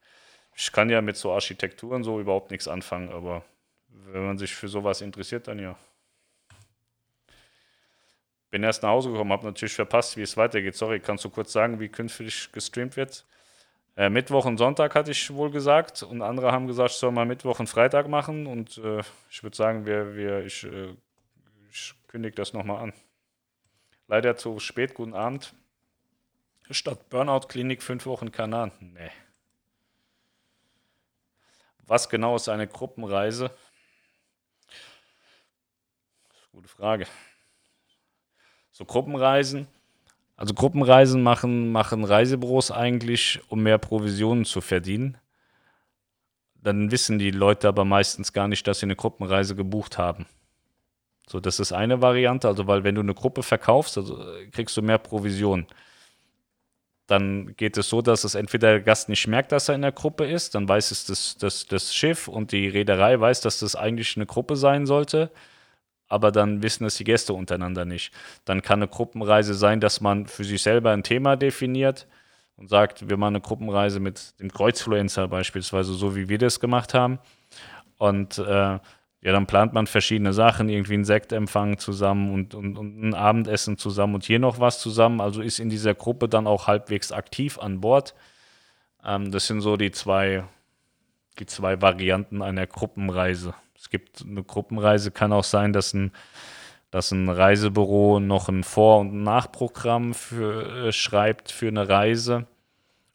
Ich 0.54 0.70
kann 0.70 0.90
ja 0.90 1.00
mit 1.00 1.16
so 1.16 1.32
Architekturen 1.32 2.04
so 2.04 2.20
überhaupt 2.20 2.50
nichts 2.50 2.68
anfangen, 2.68 3.10
aber 3.10 3.44
wenn 3.88 4.24
man 4.24 4.38
sich 4.38 4.54
für 4.54 4.68
sowas 4.68 5.00
interessiert, 5.00 5.48
dann 5.48 5.58
ja. 5.58 5.78
Bin 8.50 8.62
erst 8.62 8.82
nach 8.82 8.90
Hause 8.90 9.10
gekommen, 9.10 9.32
habe 9.32 9.44
natürlich 9.44 9.74
verpasst, 9.74 10.16
wie 10.16 10.22
es 10.22 10.36
weitergeht. 10.36 10.74
Sorry, 10.74 11.00
kannst 11.00 11.24
du 11.24 11.30
kurz 11.30 11.52
sagen, 11.52 11.80
wie 11.80 11.88
künftig 11.88 12.50
gestreamt 12.52 12.96
wird? 12.96 13.26
Äh, 13.96 14.10
Mittwoch 14.10 14.46
und 14.46 14.58
Sonntag 14.58 14.94
hatte 14.94 15.10
ich 15.10 15.34
wohl 15.34 15.50
gesagt 15.50 16.02
und 16.02 16.22
andere 16.22 16.52
haben 16.52 16.66
gesagt, 16.66 16.92
ich 16.92 16.96
soll 16.96 17.10
mal 17.10 17.26
Mittwoch 17.26 17.60
und 17.60 17.66
Freitag 17.66 18.08
machen 18.08 18.46
und 18.46 18.78
äh, 18.78 19.02
ich 19.28 19.42
würde 19.42 19.56
sagen, 19.56 19.86
wir, 19.86 20.14
wir, 20.14 20.46
ich, 20.46 20.64
äh, 20.64 20.94
ich 21.70 21.94
kündige 22.06 22.36
das 22.36 22.52
nochmal 22.52 22.82
an. 22.82 22.92
Leider 24.06 24.36
zu 24.36 24.60
spät, 24.60 24.94
guten 24.94 25.14
Abend. 25.14 25.52
Statt 26.70 27.10
Burnout-Klinik 27.10 27.82
fünf 27.82 28.06
Wochen 28.06 28.30
Kanan. 28.30 28.72
Nee. 28.80 29.10
Was 31.86 32.08
genau 32.08 32.36
ist 32.36 32.48
eine 32.48 32.68
Gruppenreise? 32.68 33.50
Gute 36.52 36.68
Frage. 36.68 37.06
So 38.78 38.84
Gruppenreisen. 38.84 39.66
Also 40.36 40.54
Gruppenreisen 40.54 41.20
machen, 41.20 41.72
machen 41.72 42.04
Reisebüros 42.04 42.70
eigentlich, 42.70 43.40
um 43.48 43.64
mehr 43.64 43.78
Provisionen 43.78 44.44
zu 44.44 44.60
verdienen. 44.60 45.18
Dann 46.62 46.92
wissen 46.92 47.18
die 47.18 47.32
Leute 47.32 47.66
aber 47.66 47.84
meistens 47.84 48.32
gar 48.32 48.46
nicht, 48.46 48.68
dass 48.68 48.78
sie 48.78 48.86
eine 48.86 48.94
Gruppenreise 48.94 49.56
gebucht 49.56 49.98
haben. 49.98 50.26
So, 51.26 51.40
das 51.40 51.58
ist 51.58 51.72
eine 51.72 52.02
Variante. 52.02 52.46
Also, 52.46 52.68
weil 52.68 52.84
wenn 52.84 52.94
du 52.94 53.00
eine 53.00 53.14
Gruppe 53.14 53.42
verkaufst, 53.42 53.98
also 53.98 54.24
kriegst 54.52 54.76
du 54.76 54.82
mehr 54.82 54.98
Provision. 54.98 55.66
Dann 57.08 57.56
geht 57.56 57.76
es 57.78 57.88
so, 57.88 58.00
dass 58.00 58.22
es 58.22 58.36
entweder 58.36 58.68
der 58.68 58.82
Gast 58.82 59.08
nicht 59.08 59.26
merkt, 59.26 59.50
dass 59.50 59.68
er 59.68 59.74
in 59.74 59.82
der 59.82 59.90
Gruppe 59.90 60.24
ist, 60.24 60.54
dann 60.54 60.68
weiß 60.68 60.92
es 60.92 61.04
das, 61.04 61.36
das, 61.36 61.66
das 61.66 61.92
Schiff 61.92 62.28
und 62.28 62.52
die 62.52 62.68
Reederei 62.68 63.18
weiß, 63.18 63.40
dass 63.40 63.58
das 63.58 63.74
eigentlich 63.74 64.16
eine 64.16 64.26
Gruppe 64.26 64.54
sein 64.54 64.86
sollte 64.86 65.32
aber 66.08 66.32
dann 66.32 66.62
wissen 66.62 66.84
es 66.86 66.96
die 66.96 67.04
Gäste 67.04 67.34
untereinander 67.34 67.84
nicht. 67.84 68.12
Dann 68.44 68.62
kann 68.62 68.80
eine 68.80 68.88
Gruppenreise 68.88 69.54
sein, 69.54 69.80
dass 69.80 70.00
man 70.00 70.26
für 70.26 70.44
sich 70.44 70.62
selber 70.62 70.92
ein 70.92 71.02
Thema 71.02 71.36
definiert 71.36 72.06
und 72.56 72.68
sagt, 72.68 73.08
wir 73.08 73.16
machen 73.16 73.36
eine 73.36 73.40
Gruppenreise 73.40 74.00
mit 74.00 74.38
dem 74.40 74.50
Kreuzfluencer 74.50 75.28
beispielsweise, 75.28 75.92
so 75.94 76.16
wie 76.16 76.28
wir 76.28 76.38
das 76.38 76.60
gemacht 76.60 76.94
haben. 76.94 77.18
Und 77.98 78.38
äh, 78.38 78.78
ja, 79.20 79.32
dann 79.32 79.46
plant 79.46 79.72
man 79.72 79.86
verschiedene 79.86 80.32
Sachen, 80.32 80.68
irgendwie 80.68 80.94
einen 80.94 81.04
Sektempfang 81.04 81.78
zusammen 81.78 82.32
und, 82.32 82.54
und, 82.54 82.78
und 82.78 83.02
ein 83.02 83.14
Abendessen 83.14 83.76
zusammen 83.76 84.14
und 84.14 84.24
hier 84.24 84.38
noch 84.38 84.60
was 84.60 84.78
zusammen. 84.78 85.20
Also 85.20 85.42
ist 85.42 85.58
in 85.58 85.70
dieser 85.70 85.94
Gruppe 85.94 86.28
dann 86.28 86.46
auch 86.46 86.66
halbwegs 86.66 87.12
aktiv 87.12 87.58
an 87.58 87.80
Bord. 87.80 88.14
Ähm, 89.04 89.30
das 89.32 89.46
sind 89.46 89.60
so 89.60 89.76
die 89.76 89.90
zwei, 89.90 90.44
die 91.38 91.46
zwei 91.46 91.82
Varianten 91.82 92.42
einer 92.42 92.66
Gruppenreise. 92.66 93.54
Es 93.78 93.90
gibt 93.90 94.22
eine 94.22 94.42
Gruppenreise, 94.42 95.10
kann 95.10 95.32
auch 95.32 95.44
sein, 95.44 95.72
dass 95.72 95.94
ein, 95.94 96.12
dass 96.90 97.12
ein 97.12 97.28
Reisebüro 97.28 98.18
noch 98.18 98.48
ein 98.48 98.64
Vor- 98.64 99.00
und 99.00 99.22
Nachprogramm 99.22 100.14
für, 100.14 100.88
äh, 100.88 100.92
schreibt 100.92 101.52
für 101.52 101.68
eine 101.68 101.88
Reise. 101.88 102.46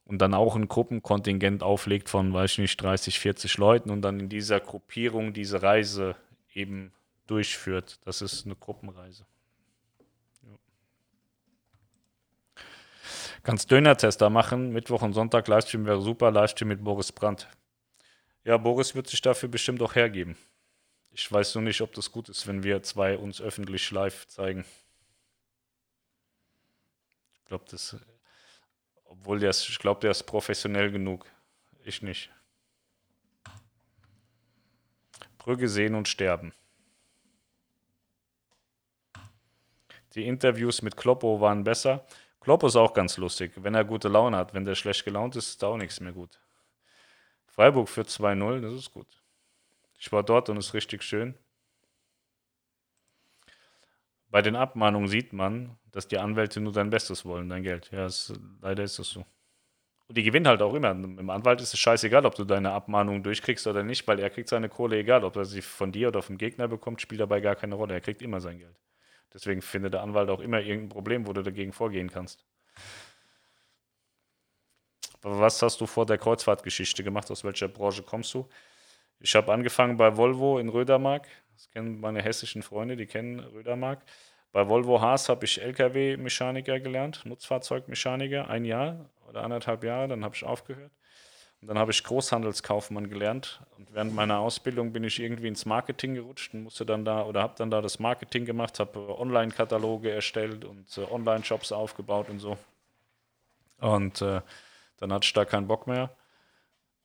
und 0.06 0.22
dann 0.22 0.34
auch 0.34 0.56
ein 0.58 0.68
Gruppenkontingent 0.68 1.64
auflegt 1.64 2.10
von, 2.10 2.34
weiß 2.34 2.52
ich 2.52 2.58
nicht, 2.60 2.82
30, 2.82 3.20
40 3.20 3.58
Leuten 3.58 3.90
und 3.90 4.02
dann 4.02 4.20
in 4.20 4.30
dieser 4.30 4.60
Gruppierung 4.60 5.34
diese 5.34 5.64
Reise 5.64 6.18
eben 6.54 6.92
durchführt. 7.26 8.00
Das 8.04 8.22
ist 8.22 8.46
eine 8.46 8.56
Gruppenreise. 8.56 9.26
Kannst 13.44 13.72
Döner-Tester 13.72 14.30
machen, 14.30 14.72
Mittwoch 14.72 15.02
und 15.02 15.14
Sonntag 15.14 15.48
Livestream 15.48 15.86
wäre 15.86 16.02
super, 16.02 16.32
Livestream 16.32 16.68
mit 16.68 16.84
Boris 16.84 17.12
Brandt. 17.12 17.48
Ja, 18.46 18.58
Boris 18.58 18.96
wird 18.96 19.08
sich 19.08 19.22
dafür 19.22 19.50
bestimmt 19.50 19.82
auch 19.82 19.96
hergeben. 19.96 20.38
Ich 21.14 21.32
weiß 21.32 21.56
nur 21.56 21.64
nicht, 21.64 21.82
ob 21.82 21.94
das 21.94 22.12
gut 22.12 22.28
ist, 22.28 22.48
wenn 22.48 22.64
wir 22.64 22.84
zwei 22.84 23.18
uns 23.18 23.40
öffentlich 23.40 23.90
live 23.92 24.28
zeigen. 24.28 24.66
Ich 27.36 27.46
glaube, 27.46 27.66
das 27.70 27.96
obwohl 29.14 29.40
der 29.40 29.52
ist, 29.52 29.70
ich 29.70 29.78
glaube, 29.78 30.02
der 30.02 30.12
ist 30.12 30.24
professionell 30.24 30.92
genug. 30.92 31.28
Ich 31.84 32.02
nicht. 32.02 32.32
Brügge 35.38 35.70
sehen 35.70 35.94
und 35.94 36.08
sterben. 36.08 36.52
Die 40.16 40.26
Interviews 40.26 40.82
mit 40.82 40.98
Kloppo 40.98 41.40
waren 41.42 41.64
besser. 41.64 42.06
Kloppo 42.40 42.68
ist 42.68 42.76
auch 42.76 42.94
ganz 42.94 43.18
lustig, 43.18 43.54
wenn 43.58 43.76
er 43.76 43.86
gute 43.86 44.08
Laune 44.08 44.36
hat. 44.36 44.54
Wenn 44.54 44.66
der 44.66 44.76
schlecht 44.76 45.06
gelaunt 45.06 45.36
ist, 45.36 45.50
ist 45.50 45.64
da 45.64 45.68
auch 45.68 45.78
nichts 45.78 46.00
mehr 46.00 46.12
gut. 46.12 46.40
Freiburg 47.46 47.88
für 47.88 48.02
2-0, 48.02 48.62
das 48.62 48.74
ist 48.74 48.92
gut. 48.92 49.23
Ich 50.04 50.12
war 50.12 50.22
dort 50.22 50.50
und 50.50 50.58
es 50.58 50.68
ist 50.68 50.74
richtig 50.74 51.02
schön. 51.02 51.34
Bei 54.28 54.42
den 54.42 54.58
Abmahnungen 54.58 55.08
sieht 55.08 55.32
man, 55.32 55.78
dass 55.94 56.10
die 56.10 56.18
Anwälte 56.18 56.60
nur 56.60 56.74
dein 56.74 56.90
Bestes 56.90 57.24
wollen, 57.24 57.48
dein 57.48 57.64
Geld. 57.64 57.90
Ja, 57.94 58.08
es, 58.08 58.34
leider 58.62 58.84
ist 58.84 59.00
das 59.00 59.08
so. 59.08 59.26
Und 60.10 60.18
die 60.18 60.24
gewinnen 60.24 60.46
halt 60.50 60.62
auch 60.62 60.74
immer. 60.74 60.92
Im 60.92 61.30
Anwalt 61.30 61.62
ist 61.62 61.74
es 61.74 61.80
scheißegal, 61.80 62.26
ob 62.26 62.36
du 62.36 62.44
deine 62.44 62.74
Abmahnung 62.74 63.24
durchkriegst 63.24 63.66
oder 63.66 63.82
nicht, 63.82 64.06
weil 64.06 64.20
er 64.20 64.30
kriegt 64.30 64.50
seine 64.50 64.68
Kohle 64.68 64.98
egal. 64.98 65.24
Ob 65.24 65.38
er 65.38 65.46
sie 65.46 65.62
von 65.62 65.94
dir 65.94 66.10
oder 66.10 66.22
vom 66.22 66.38
Gegner 66.38 66.68
bekommt, 66.68 67.00
spielt 67.00 67.22
dabei 67.22 67.40
gar 67.40 67.56
keine 67.56 67.76
Rolle. 67.76 67.94
Er 67.94 68.02
kriegt 68.02 68.22
immer 68.22 68.42
sein 68.42 68.60
Geld. 68.60 68.78
Deswegen 69.34 69.62
findet 69.62 69.94
der 69.94 70.02
Anwalt 70.02 70.30
auch 70.30 70.42
immer 70.42 70.60
irgendein 70.60 70.90
Problem, 70.90 71.28
wo 71.28 71.32
du 71.32 71.44
dagegen 71.44 71.72
vorgehen 71.72 72.10
kannst. 72.10 72.46
Was 75.22 75.62
hast 75.62 75.80
du 75.80 75.86
vor 75.86 76.06
der 76.06 76.18
Kreuzfahrtgeschichte 76.18 77.06
gemacht? 77.06 77.32
Aus 77.32 77.46
welcher 77.46 77.70
Branche 77.70 78.04
kommst 78.04 78.34
du? 78.34 78.50
Ich 79.24 79.36
habe 79.36 79.54
angefangen 79.54 79.96
bei 79.96 80.18
Volvo 80.18 80.60
in 80.60 80.68
Rödermark. 80.68 81.30
Das 81.54 81.72
kennen 81.72 82.02
meine 82.02 82.22
hessischen 82.22 82.62
Freunde, 82.62 82.98
die 82.98 83.06
kennen 83.06 83.40
Rödermark. 83.40 84.02
Bei 84.52 84.68
Volvo 84.68 85.00
Haas 85.00 85.30
habe 85.30 85.46
ich 85.46 85.62
LKW-Mechaniker 85.62 86.82
gelernt, 86.82 87.22
Nutzfahrzeugmechaniker, 87.24 88.50
ein 88.50 88.66
Jahr 88.66 89.10
oder 89.30 89.44
anderthalb 89.44 89.86
Jahre, 89.86 90.10
dann 90.10 90.26
habe 90.26 90.36
ich 90.36 90.44
aufgehört. 90.44 90.92
Und 91.62 91.70
dann 91.70 91.80
habe 91.80 91.92
ich 91.92 92.04
Großhandelskaufmann 92.04 93.10
gelernt. 93.10 93.62
Und 93.78 93.94
während 93.94 94.14
meiner 94.14 94.40
Ausbildung 94.40 94.92
bin 94.92 95.06
ich 95.06 95.22
irgendwie 95.22 95.48
ins 95.48 95.66
Marketing 95.66 96.16
gerutscht 96.16 96.54
und 96.54 96.64
musste 96.64 96.86
dann 96.86 97.06
da 97.06 97.24
oder 97.24 97.44
habe 97.44 97.54
dann 97.58 97.72
da 97.72 97.82
das 97.82 98.00
Marketing 98.00 98.44
gemacht, 98.44 98.78
habe 98.82 99.18
Online-Kataloge 99.18 100.12
erstellt 100.12 100.66
und 100.66 100.98
äh, 100.98 101.10
Online-Shops 101.10 101.72
aufgebaut 101.72 102.30
und 102.30 102.40
so. 102.40 102.58
Und 103.80 104.22
äh, 104.22 104.42
dann 104.98 105.14
hatte 105.14 105.24
ich 105.24 105.32
da 105.32 105.46
keinen 105.46 105.68
Bock 105.68 105.88
mehr 105.88 106.14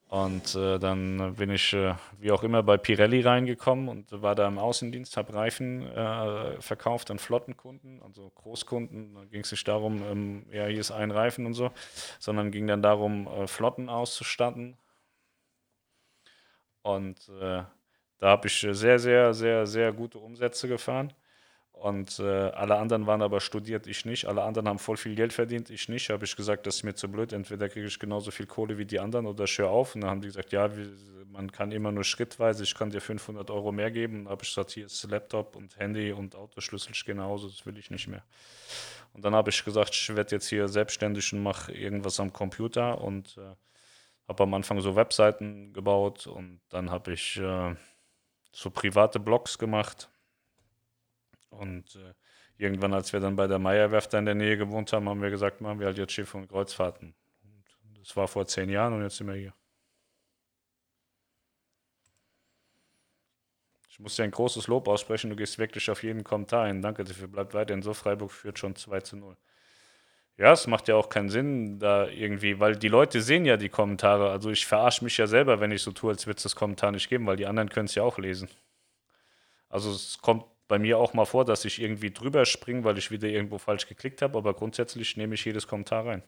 und 0.09 0.55
äh, 0.55 0.79
dann 0.79 1.35
bin 1.35 1.51
ich, 1.51 1.75
äh, 1.75 1.95
wie 2.19 2.33
auch 2.33 2.43
immer, 2.43 2.63
bei 2.63 2.79
Pirelli 2.79 3.21
reingekommen 3.21 3.89
und 3.89 4.11
war 4.23 4.35
da 4.35 4.49
im 4.49 4.59
Außendienst, 4.59 5.19
habe 5.19 5.35
Reifen 5.35 5.87
äh, 5.87 6.61
verkauft 6.63 7.11
an 7.11 7.19
Flottenkunden, 7.19 8.03
also 8.03 8.31
Großkunden. 8.35 9.15
Da 9.15 9.25
ging 9.27 9.43
es 9.43 9.51
nicht 9.51 9.69
darum, 9.69 10.03
ähm, 10.03 10.47
ja, 10.51 10.67
hier 10.67 10.81
ist 10.81 10.93
ein 10.93 11.11
Reifen 11.11 11.45
und 11.45 11.53
so, 11.53 11.71
sondern 12.19 12.51
ging 12.51 12.67
dann 12.67 12.81
darum, 12.81 13.27
äh, 13.27 13.47
Flotten 13.47 13.91
auszustatten. 13.91 14.79
Und 16.81 17.29
äh, 17.41 17.65
da 18.19 18.29
habe 18.29 18.47
ich 18.47 18.67
sehr, 18.71 18.99
sehr, 18.99 19.35
sehr, 19.35 19.67
sehr 19.67 19.93
gute 19.93 20.19
Umsätze 20.19 20.69
gefahren. 20.69 21.13
Und 21.79 22.19
äh, 22.19 22.25
alle 22.25 22.77
anderen 22.77 23.07
waren 23.07 23.23
aber 23.23 23.41
studiert, 23.41 23.87
ich 23.87 24.05
nicht. 24.05 24.27
Alle 24.27 24.43
anderen 24.43 24.67
haben 24.67 24.81
voll 24.81 24.97
viel 24.97 25.15
Geld 25.15 25.33
verdient, 25.33 25.71
ich 25.71 25.89
nicht. 25.89 26.11
Habe 26.11 26.25
ich 26.25 26.35
gesagt, 26.35 26.67
das 26.67 26.77
ist 26.77 26.83
mir 26.83 26.95
zu 26.95 27.09
blöd. 27.09 27.33
Entweder 27.33 27.69
kriege 27.69 27.87
ich 27.87 28.01
genauso 28.01 28.33
viel 28.33 28.47
Kohle 28.47 28.79
wie 28.79 28.85
die 28.85 28.99
anderen 28.99 29.27
oder 29.27 29.45
ich 29.45 29.57
höre 29.59 29.71
auf. 29.71 29.95
Und 29.95 30.01
dann 30.01 30.11
haben 30.11 30.21
die 30.21 30.27
gesagt, 30.27 30.51
ja, 30.51 30.77
wie, 30.77 30.89
man 31.31 31.53
kann 31.53 31.71
immer 31.71 31.93
nur 31.93 32.03
schrittweise. 32.03 32.65
Ich 32.65 32.75
kann 32.75 32.91
dir 32.91 33.01
500 33.01 33.49
Euro 33.53 33.71
mehr 33.71 33.93
geben. 33.93 34.23
Und 34.23 34.31
habe 34.31 34.43
ich 34.43 34.49
gesagt, 34.49 34.73
hier 34.73 34.87
ist 34.87 35.09
Laptop 35.09 35.55
und 35.55 35.79
Handy 35.79 36.11
und 36.11 36.35
Autoschlüssel 36.35 36.95
genauso. 37.07 37.49
Das 37.49 37.65
will 37.65 37.79
ich 37.79 37.93
nicht 37.93 38.09
mehr. 38.09 38.25
Und 39.13 39.25
dann 39.25 39.37
habe 39.37 39.51
ich 39.51 39.65
gesagt, 39.65 39.95
ich 39.95 40.17
werde 40.17 40.35
jetzt 40.35 40.49
hier 40.49 40.67
selbstständig 40.67 41.33
und 41.33 41.45
mache 41.45 41.73
irgendwas 41.73 42.19
am 42.19 42.33
Computer. 42.33 43.01
Und 43.01 43.39
äh, 43.39 43.55
habe 44.27 44.43
am 44.43 44.53
Anfang 44.53 44.81
so 44.81 44.97
Webseiten 44.97 45.73
gebaut. 45.73 46.27
Und 46.27 46.59
dann 46.71 46.91
habe 46.91 47.13
ich 47.13 47.37
äh, 47.37 47.77
so 48.51 48.69
private 48.71 49.21
Blogs 49.21 49.59
gemacht 49.59 50.09
und 51.51 51.97
äh, 51.97 52.15
irgendwann, 52.57 52.93
als 52.95 53.13
wir 53.13 53.21
dann 53.21 53.37
bei 53.37 53.47
der 53.47 53.59
Meierwerft 53.59 54.15
in 54.15 54.27
der 54.27 54.35
Nähe 54.35 54.57
gewohnt 54.57 54.93
haben, 54.93 55.09
haben 55.09 55.23
wir 55.23 55.31
gesagt, 55.31 55.61
machen 55.61 55.79
wir 55.79 55.87
halt 55.87 55.99
jetzt 55.99 56.13
Schiffe 56.13 56.37
und 56.37 56.49
Kreuzfahrten. 56.49 57.15
Und 57.43 57.99
das 57.99 58.17
war 58.17 58.29
vor 58.29 58.47
zehn 58.47 58.69
Jahren 58.69 58.93
und 58.93 59.03
jetzt 59.03 59.17
sind 59.17 59.29
wir 59.29 59.35
hier. 59.35 59.55
Ich 63.99 63.99
muss 63.99 64.15
dir 64.15 64.23
ein 64.23 64.31
großes 64.31 64.69
Lob 64.69 64.87
aussprechen. 64.87 65.29
Du 65.29 65.35
gehst 65.35 65.59
wirklich 65.59 65.91
auf 65.91 66.05
jeden 66.05 66.23
Kommentar 66.23 66.65
ein. 66.65 66.83
Danke 66.83 67.03
dafür. 67.03 67.27
Bleibt 67.27 67.53
weiterhin 67.55 67.83
so. 67.83 67.95
Freiburg 67.95 68.31
führt 68.31 68.57
schon 68.57 68.77
2 68.77 69.01
zu 69.01 69.17
0. 69.17 69.37
Ja, 70.37 70.53
es 70.53 70.69
macht 70.69 70.87
ja 70.87 70.95
auch 70.95 71.09
keinen 71.09 71.31
Sinn, 71.31 71.81
da 71.81 72.07
irgendwie, 72.07 72.61
weil 72.61 72.77
die 72.77 72.87
Leute 72.87 73.21
sehen 73.23 73.45
ja 73.45 73.57
die 73.57 73.69
Kommentare. 73.69 74.31
Also 74.31 74.51
ich 74.51 74.67
verarsche 74.67 75.03
mich 75.03 75.17
ja 75.17 75.27
selber, 75.27 75.59
wenn 75.59 75.73
ich 75.73 75.83
so 75.83 75.91
tue, 75.91 76.13
als 76.13 76.29
würde 76.29 76.37
es 76.37 76.45
das 76.45 76.55
Kommentar 76.55 76.93
nicht 76.93 77.09
geben, 77.09 77.27
weil 77.27 77.37
die 77.37 77.47
anderen 77.47 77.71
können 77.71 77.87
es 77.87 77.97
ja 77.97 78.05
auch 78.05 78.19
lesen. 78.19 78.49
Also 79.69 79.91
es 79.91 80.19
kommt 80.23 80.45
bei 80.69 80.79
mir 80.79 80.99
auch 80.99 81.15
mal 81.15 81.25
vor, 81.25 81.45
dass 81.45 81.65
ich 81.65 81.81
irgendwie 81.81 82.11
drüber 82.11 82.45
springe, 82.45 82.85
weil 82.85 82.99
ich 82.99 83.11
wieder 83.11 83.29
irgendwo 83.29 83.59
falsch 83.59 83.89
geklickt 83.89 84.23
habe, 84.23 84.39
aber 84.39 84.55
grundsätzlich 84.55 85.17
nehme 85.17 85.35
ich 85.35 85.45
jedes 85.45 85.67
Kommentar 85.67 86.07
rein. 86.07 86.23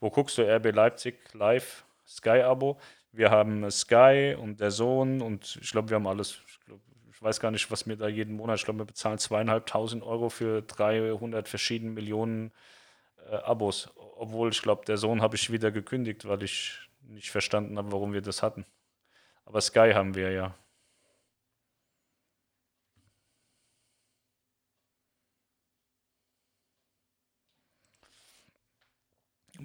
Wo 0.00 0.10
guckst 0.10 0.36
du 0.38 0.42
RB 0.42 0.74
Leipzig 0.74 1.18
live? 1.32 1.84
Sky-Abo. 2.06 2.78
Wir 3.12 3.30
haben 3.30 3.70
Sky 3.70 4.36
und 4.38 4.60
der 4.60 4.70
Sohn 4.70 5.20
und 5.22 5.58
ich 5.60 5.70
glaube, 5.72 5.90
wir 5.90 5.96
haben 5.96 6.06
alles. 6.06 6.40
Ich, 6.46 6.60
glaub, 6.66 6.80
ich, 7.10 7.22
weiß 7.22 7.40
gar 7.40 7.50
nicht, 7.50 7.70
was 7.70 7.86
wir 7.86 7.96
da 7.96 8.08
jeden 8.08 8.36
Monat, 8.36 8.58
ich 8.58 8.64
glaube, 8.64 8.80
wir 8.80 8.84
bezahlen 8.84 9.18
zweieinhalbtausend 9.18 10.02
Euro 10.02 10.28
für 10.28 10.62
300 10.62 11.48
verschiedene 11.48 11.90
Millionen 11.90 12.52
äh, 13.30 13.36
Abos. 13.36 13.90
Obwohl, 14.16 14.50
ich 14.50 14.62
glaube, 14.62 14.84
der 14.84 14.98
Sohn 14.98 15.22
habe 15.22 15.36
ich 15.36 15.50
wieder 15.50 15.70
gekündigt, 15.70 16.28
weil 16.28 16.42
ich 16.42 16.78
nicht 17.00 17.30
verstanden 17.30 17.78
habe, 17.78 17.92
warum 17.92 18.12
wir 18.12 18.22
das 18.22 18.42
hatten. 18.42 18.66
Aber 19.44 19.60
Sky 19.60 19.92
haben 19.94 20.14
wir 20.14 20.30
ja. 20.32 20.54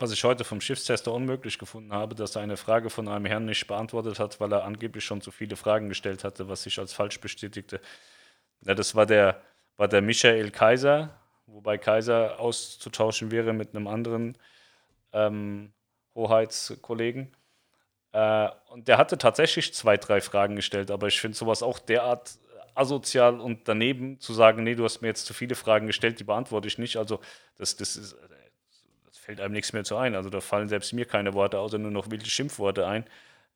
Was 0.02 0.12
ich 0.12 0.24
heute 0.24 0.44
vom 0.44 0.62
Schiffstester 0.62 1.14
unmöglich 1.14 1.60
gefunden 1.60 1.94
habe, 1.94 2.16
dass 2.16 2.36
er 2.36 2.42
eine 2.42 2.58
Frage 2.58 2.90
von 2.90 3.08
einem 3.08 3.26
Herrn 3.26 3.46
nicht 3.46 3.68
beantwortet 3.68 4.20
hat, 4.20 4.40
weil 4.40 4.52
er 4.52 4.64
angeblich 4.64 5.06
schon 5.06 5.22
zu 5.22 5.32
viele 5.32 5.56
Fragen 5.56 5.90
gestellt 5.90 6.24
hatte, 6.24 6.50
was 6.50 6.64
sich 6.64 6.80
als 6.80 6.94
falsch 6.94 7.20
bestätigte. 7.22 7.80
Ja, 8.66 8.74
das 8.76 8.96
war 8.96 9.06
der, 9.06 9.42
war 9.78 9.88
der 9.88 10.02
Michael 10.02 10.52
Kaiser, 10.52 11.10
wobei 11.46 11.78
Kaiser 11.78 12.40
auszutauschen 12.40 13.32
wäre 13.32 13.54
mit 13.54 13.76
einem 13.76 13.88
anderen 13.88 14.38
ähm, 15.14 15.72
Hoheitskollegen. 16.16 17.36
Äh, 18.12 18.50
und 18.70 18.88
der 18.88 18.98
hatte 18.98 19.18
tatsächlich 19.18 19.74
zwei, 19.74 19.98
drei 19.98 20.22
Fragen 20.22 20.56
gestellt, 20.56 20.92
aber 20.92 21.08
ich 21.08 21.22
finde 21.22 21.38
sowas 21.38 21.64
auch 21.64 21.80
derart 21.80 22.38
asozial 22.74 23.40
und 23.40 23.68
daneben 23.68 24.20
zu 24.20 24.34
sagen, 24.34 24.64
nee, 24.64 24.76
du 24.76 24.84
hast 24.84 25.02
mir 25.02 25.10
jetzt 25.10 25.26
zu 25.26 25.34
viele 25.34 25.56
Fragen 25.56 25.88
gestellt, 25.88 26.20
die 26.20 26.24
beantworte 26.24 26.68
ich 26.68 26.78
nicht. 26.78 26.98
Also 26.98 27.20
das, 27.58 27.76
das 27.76 27.96
ist 27.98 28.16
fällt 29.22 29.40
einem 29.40 29.54
nichts 29.54 29.72
mehr 29.72 29.84
zu 29.84 29.98
ein. 29.98 30.16
Also 30.16 30.30
da 30.30 30.42
fallen 30.42 30.68
selbst 30.68 30.94
mir 30.94 31.06
keine 31.06 31.34
Worte, 31.34 31.60
außer 31.60 31.78
nur 31.78 31.92
noch 31.92 32.10
wilde 32.10 32.26
Schimpfworte 32.26 32.88
ein. 32.88 33.06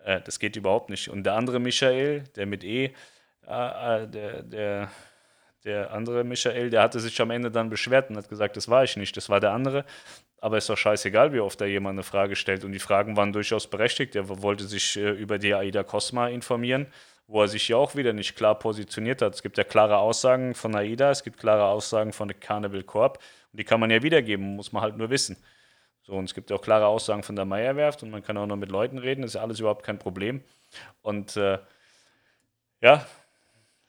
Äh, 0.03 0.21
das 0.21 0.39
geht 0.39 0.55
überhaupt 0.55 0.89
nicht. 0.89 1.09
Und 1.09 1.23
der 1.23 1.33
andere 1.33 1.59
Michael, 1.59 2.23
der 2.35 2.45
mit 2.45 2.63
E, 2.63 2.85
äh, 2.85 4.03
äh, 4.03 4.07
der, 4.07 4.43
der, 4.43 4.91
der 5.63 5.91
andere 5.91 6.23
Michael, 6.23 6.69
der 6.69 6.83
hatte 6.83 6.99
sich 6.99 7.19
am 7.19 7.31
Ende 7.31 7.49
dann 7.49 7.71
beschwert 7.71 8.11
und 8.11 8.17
hat 8.17 8.29
gesagt, 8.29 8.55
das 8.57 8.69
war 8.69 8.83
ich 8.83 8.95
nicht, 8.95 9.17
das 9.17 9.27
war 9.27 9.39
der 9.39 9.51
andere. 9.51 9.85
Aber 10.39 10.57
ist 10.59 10.69
doch 10.69 10.77
scheißegal, 10.77 11.33
wie 11.33 11.39
oft 11.39 11.59
da 11.59 11.65
jemand 11.65 11.95
eine 11.95 12.03
Frage 12.03 12.35
stellt. 12.35 12.63
Und 12.63 12.71
die 12.71 12.79
Fragen 12.79 13.17
waren 13.17 13.33
durchaus 13.33 13.67
berechtigt. 13.67 14.15
Er 14.15 14.29
wollte 14.43 14.65
sich 14.65 14.95
äh, 14.97 15.09
über 15.09 15.39
die 15.39 15.55
AIDA 15.55 15.81
Cosma 15.81 16.27
informieren, 16.27 16.85
wo 17.25 17.41
er 17.41 17.47
sich 17.47 17.67
ja 17.67 17.77
auch 17.77 17.95
wieder 17.95 18.13
nicht 18.13 18.35
klar 18.35 18.59
positioniert 18.59 19.23
hat. 19.23 19.33
Es 19.33 19.41
gibt 19.41 19.57
ja 19.57 19.63
klare 19.63 19.97
Aussagen 19.97 20.53
von 20.53 20.75
AIDA, 20.75 21.09
es 21.09 21.23
gibt 21.23 21.39
klare 21.39 21.63
Aussagen 21.63 22.13
von 22.13 22.27
der 22.27 22.37
Carnival 22.37 22.83
Corp. 22.83 23.17
Und 23.51 23.59
die 23.59 23.63
kann 23.63 23.79
man 23.79 23.89
ja 23.89 24.03
wiedergeben, 24.03 24.55
muss 24.55 24.71
man 24.71 24.83
halt 24.83 24.97
nur 24.97 25.09
wissen. 25.09 25.37
So, 26.06 26.14
und 26.14 26.26
es 26.26 26.36
gibt 26.36 26.52
auch 26.52 26.61
klare 26.61 26.86
Aussagen 26.86 27.23
von 27.23 27.36
der 27.36 27.45
Meierwerft 27.45 28.03
und 28.03 28.11
man 28.11 28.22
kann 28.22 28.38
auch 28.38 28.45
noch 28.45 28.57
mit 28.57 28.69
Leuten 28.69 28.99
reden, 28.99 29.23
das 29.23 29.32
ist 29.32 29.41
alles 29.41 29.60
überhaupt 29.60 29.84
kein 29.84 29.98
Problem. 29.98 30.44
Und 31.02 31.36
äh, 31.36 31.57
ja, 32.80 33.06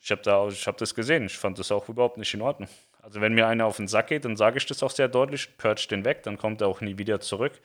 ich 0.01 0.10
habe 0.10 0.22
da, 0.22 0.48
hab 0.48 0.78
das 0.78 0.94
gesehen. 0.94 1.26
Ich 1.26 1.36
fand 1.36 1.59
das 1.59 1.70
auch 1.70 1.88
überhaupt 1.90 2.16
nicht 2.16 2.32
in 2.32 2.40
Ordnung. 2.40 2.70
Also 3.02 3.20
wenn 3.20 3.34
mir 3.34 3.47
einer 3.47 3.66
auf 3.66 3.76
den 3.76 3.86
Sack 3.86 4.09
geht, 4.09 4.24
dann 4.24 4.36
sage 4.36 4.56
ich 4.56 4.64
das 4.64 4.82
auch 4.82 4.90
sehr 4.90 5.09
deutlich, 5.09 5.59
purge 5.59 5.86
den 5.90 6.05
weg, 6.06 6.22
dann 6.22 6.38
kommt 6.38 6.62
er 6.62 6.68
auch 6.68 6.80
nie 6.80 6.97
wieder 6.97 7.20
zurück. 7.20 7.60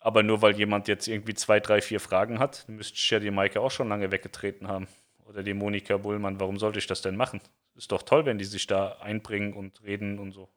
Aber 0.00 0.22
nur 0.22 0.40
weil 0.40 0.56
jemand 0.56 0.86
jetzt 0.86 1.08
irgendwie 1.08 1.34
zwei, 1.34 1.58
drei, 1.58 1.82
vier 1.82 2.00
Fragen 2.00 2.38
hat, 2.38 2.64
müsste 2.68 2.94
ich 2.94 3.10
ja 3.10 3.18
die 3.18 3.30
Maike 3.30 3.60
auch 3.60 3.70
schon 3.70 3.88
lange 3.88 4.12
weggetreten 4.12 4.68
haben. 4.68 4.86
Oder 5.26 5.42
die 5.42 5.52
Monika 5.52 5.96
Bullmann. 5.96 6.40
Warum 6.40 6.58
sollte 6.58 6.78
ich 6.78 6.86
das 6.86 7.02
denn 7.02 7.16
machen? 7.16 7.40
Ist 7.76 7.92
doch 7.92 8.02
toll, 8.02 8.24
wenn 8.24 8.38
die 8.38 8.44
sich 8.44 8.66
da 8.66 8.98
einbringen 9.00 9.52
und 9.52 9.82
reden 9.82 10.18
und 10.18 10.32
so. 10.32 10.48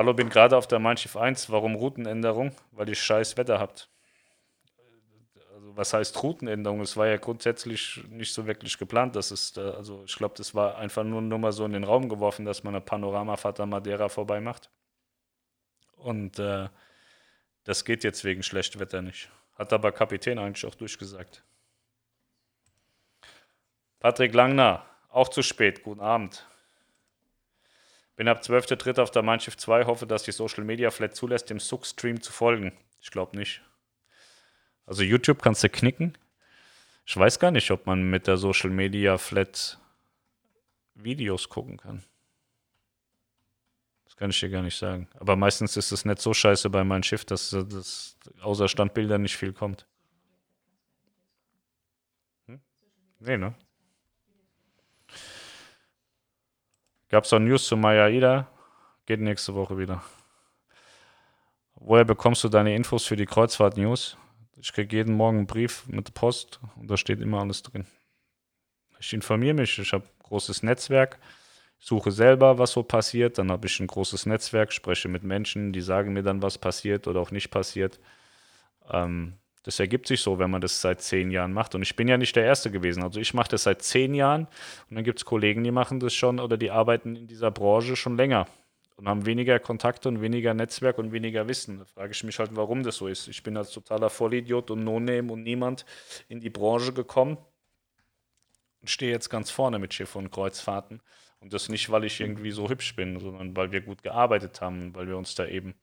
Hallo, 0.00 0.14
bin 0.14 0.30
gerade 0.30 0.56
auf 0.56 0.66
der 0.66 0.78
Mein 0.78 0.96
Schiff 0.96 1.14
1. 1.14 1.50
Warum 1.50 1.74
Routenänderung? 1.74 2.56
Weil 2.72 2.88
ihr 2.88 2.94
scheiß 2.94 3.36
Wetter 3.36 3.60
habt. 3.60 3.90
Also, 5.54 5.76
was 5.76 5.92
heißt 5.92 6.22
Routenänderung? 6.22 6.80
Es 6.80 6.96
war 6.96 7.06
ja 7.06 7.18
grundsätzlich 7.18 8.02
nicht 8.08 8.32
so 8.32 8.46
wirklich 8.46 8.78
geplant. 8.78 9.14
Das 9.14 9.30
ist, 9.30 9.58
also 9.58 10.02
ich 10.06 10.16
glaube, 10.16 10.34
das 10.38 10.54
war 10.54 10.78
einfach 10.78 11.04
nur, 11.04 11.20
nur 11.20 11.38
mal 11.38 11.52
so 11.52 11.66
in 11.66 11.74
den 11.74 11.84
Raum 11.84 12.08
geworfen, 12.08 12.46
dass 12.46 12.64
man 12.64 12.74
eine 12.74 12.80
Panoramafahrt 12.80 13.60
an 13.60 13.68
Madeira 13.68 14.08
vorbei 14.08 14.40
macht. 14.40 14.70
Und 15.96 16.38
äh, 16.38 16.70
das 17.64 17.84
geht 17.84 18.02
jetzt 18.02 18.24
wegen 18.24 18.42
schlechtem 18.42 18.80
Wetter 18.80 19.02
nicht. 19.02 19.28
Hat 19.58 19.70
aber 19.74 19.92
Kapitän 19.92 20.38
eigentlich 20.38 20.64
auch 20.64 20.76
durchgesagt. 20.76 21.44
Patrick 23.98 24.32
Langner, 24.32 24.82
auch 25.10 25.28
zu 25.28 25.42
spät. 25.42 25.82
Guten 25.82 26.00
Abend. 26.00 26.46
Bin 28.20 28.28
ab 28.28 28.42
12.3. 28.42 29.00
auf 29.00 29.10
der 29.10 29.22
Mein 29.22 29.40
Schiff 29.40 29.56
2, 29.56 29.86
hoffe, 29.86 30.06
dass 30.06 30.24
die 30.24 30.32
Social 30.32 30.62
Media 30.62 30.90
Flat 30.90 31.16
zulässt, 31.16 31.48
dem 31.48 31.58
Suck-Stream 31.58 32.20
zu 32.20 32.32
folgen. 32.32 32.76
Ich 33.00 33.10
glaube 33.10 33.34
nicht. 33.34 33.62
Also 34.84 35.02
YouTube 35.02 35.40
kannst 35.40 35.64
du 35.64 35.70
knicken. 35.70 36.18
Ich 37.06 37.16
weiß 37.16 37.38
gar 37.38 37.50
nicht, 37.50 37.70
ob 37.70 37.86
man 37.86 38.10
mit 38.10 38.26
der 38.26 38.36
Social 38.36 38.68
Media 38.68 39.16
Flat 39.16 39.80
Videos 40.94 41.48
gucken 41.48 41.78
kann. 41.78 42.04
Das 44.04 44.16
kann 44.16 44.28
ich 44.28 44.38
dir 44.38 44.50
gar 44.50 44.64
nicht 44.64 44.76
sagen. 44.76 45.08
Aber 45.18 45.34
meistens 45.34 45.78
ist 45.78 45.90
es 45.90 46.04
nicht 46.04 46.20
so 46.20 46.34
scheiße 46.34 46.68
bei 46.68 46.84
meinem 46.84 47.04
Schiff, 47.04 47.24
dass 47.24 47.48
das 47.48 48.18
außer 48.42 48.68
Standbildern 48.68 49.22
nicht 49.22 49.38
viel 49.38 49.54
kommt. 49.54 49.86
Hm? 52.48 52.60
Nee, 53.18 53.38
ne? 53.38 53.54
Gab 57.10 57.24
es 57.24 57.32
auch 57.32 57.40
News 57.40 57.66
zu 57.66 57.76
Maya 57.76 58.08
Ida? 58.08 58.46
Geht 59.04 59.18
nächste 59.18 59.52
Woche 59.56 59.76
wieder. 59.76 60.00
Woher 61.74 62.04
bekommst 62.04 62.44
du 62.44 62.48
deine 62.48 62.76
Infos 62.76 63.04
für 63.04 63.16
die 63.16 63.26
Kreuzfahrt-News? 63.26 64.16
Ich 64.58 64.72
kriege 64.72 64.94
jeden 64.94 65.16
Morgen 65.16 65.38
einen 65.38 65.46
Brief 65.48 65.88
mit 65.88 66.06
der 66.06 66.12
Post 66.12 66.60
und 66.76 66.88
da 66.88 66.96
steht 66.96 67.20
immer 67.20 67.40
alles 67.40 67.64
drin. 67.64 67.84
Ich 69.00 69.12
informiere 69.12 69.54
mich, 69.54 69.76
ich 69.76 69.92
habe 69.92 70.04
ein 70.04 70.22
großes 70.22 70.62
Netzwerk, 70.62 71.18
suche 71.80 72.12
selber, 72.12 72.58
was 72.58 72.70
so 72.70 72.84
passiert, 72.84 73.38
dann 73.38 73.50
habe 73.50 73.66
ich 73.66 73.80
ein 73.80 73.88
großes 73.88 74.26
Netzwerk, 74.26 74.72
spreche 74.72 75.08
mit 75.08 75.24
Menschen, 75.24 75.72
die 75.72 75.80
sagen 75.80 76.12
mir 76.12 76.22
dann, 76.22 76.42
was 76.42 76.58
passiert 76.58 77.08
oder 77.08 77.18
auch 77.18 77.32
nicht 77.32 77.50
passiert. 77.50 77.98
Ähm, 78.88 79.39
das 79.62 79.78
ergibt 79.78 80.06
sich 80.06 80.20
so, 80.22 80.38
wenn 80.38 80.50
man 80.50 80.60
das 80.60 80.80
seit 80.80 81.02
zehn 81.02 81.30
Jahren 81.30 81.52
macht. 81.52 81.74
Und 81.74 81.82
ich 81.82 81.94
bin 81.96 82.08
ja 82.08 82.16
nicht 82.16 82.34
der 82.34 82.44
Erste 82.44 82.70
gewesen. 82.70 83.02
Also 83.02 83.20
ich 83.20 83.34
mache 83.34 83.50
das 83.50 83.64
seit 83.64 83.82
zehn 83.82 84.14
Jahren 84.14 84.46
und 84.88 84.96
dann 84.96 85.04
gibt 85.04 85.18
es 85.18 85.24
Kollegen, 85.24 85.62
die 85.64 85.70
machen 85.70 86.00
das 86.00 86.14
schon 86.14 86.40
oder 86.40 86.56
die 86.56 86.70
arbeiten 86.70 87.14
in 87.14 87.26
dieser 87.26 87.50
Branche 87.50 87.96
schon 87.96 88.16
länger 88.16 88.46
und 88.96 89.08
haben 89.08 89.26
weniger 89.26 89.58
Kontakte 89.58 90.08
und 90.08 90.20
weniger 90.20 90.54
Netzwerk 90.54 90.98
und 90.98 91.12
weniger 91.12 91.48
Wissen. 91.48 91.78
Da 91.78 91.84
frage 91.84 92.12
ich 92.12 92.24
mich 92.24 92.38
halt, 92.38 92.54
warum 92.54 92.82
das 92.82 92.96
so 92.96 93.06
ist. 93.06 93.28
Ich 93.28 93.42
bin 93.42 93.56
als 93.56 93.70
totaler 93.70 94.10
Vollidiot 94.10 94.70
und 94.70 94.84
No-Name 94.84 95.32
und 95.32 95.42
niemand 95.42 95.84
in 96.28 96.40
die 96.40 96.50
Branche 96.50 96.92
gekommen 96.92 97.38
und 98.80 98.90
stehe 98.90 99.12
jetzt 99.12 99.28
ganz 99.28 99.50
vorne 99.50 99.78
mit 99.78 99.92
Schiff 99.92 100.16
und 100.16 100.30
Kreuzfahrten. 100.30 101.00
Und 101.40 101.52
das 101.54 101.70
nicht, 101.70 101.90
weil 101.90 102.04
ich 102.04 102.20
irgendwie 102.20 102.50
so 102.50 102.68
hübsch 102.68 102.94
bin, 102.94 103.18
sondern 103.18 103.56
weil 103.56 103.72
wir 103.72 103.80
gut 103.80 104.02
gearbeitet 104.02 104.60
haben, 104.60 104.94
weil 104.94 105.08
wir 105.08 105.16
uns 105.16 105.34
da 105.34 105.46
eben 105.46 105.74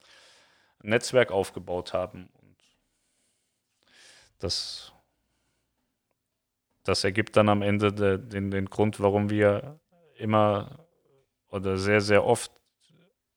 ein 0.83 0.89
Netzwerk 0.89 1.31
aufgebaut 1.31 1.93
haben 1.93 2.29
das, 4.39 4.93
das 6.83 7.03
ergibt 7.03 7.35
dann 7.35 7.49
am 7.49 7.61
Ende 7.61 7.91
de, 7.93 8.17
den, 8.17 8.51
den 8.51 8.69
Grund, 8.69 8.99
warum 8.99 9.29
wir 9.29 9.79
immer 10.15 10.87
oder 11.49 11.77
sehr, 11.77 12.01
sehr 12.01 12.23
oft 12.25 12.51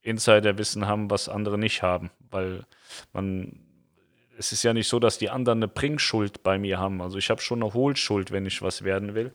Insiderwissen 0.02 0.86
haben, 0.86 1.10
was 1.10 1.28
andere 1.28 1.58
nicht 1.58 1.82
haben. 1.82 2.10
Weil 2.30 2.66
man, 3.12 3.60
es 4.38 4.52
ist 4.52 4.62
ja 4.62 4.72
nicht 4.72 4.88
so, 4.88 4.98
dass 4.98 5.18
die 5.18 5.30
anderen 5.30 5.58
eine 5.58 5.68
Bringschuld 5.68 6.42
bei 6.42 6.58
mir 6.58 6.78
haben. 6.78 7.02
Also 7.02 7.18
ich 7.18 7.30
habe 7.30 7.40
schon 7.40 7.62
eine 7.62 7.74
Hohlschuld, 7.74 8.30
wenn 8.30 8.46
ich 8.46 8.62
was 8.62 8.82
werden 8.82 9.14
will. 9.14 9.34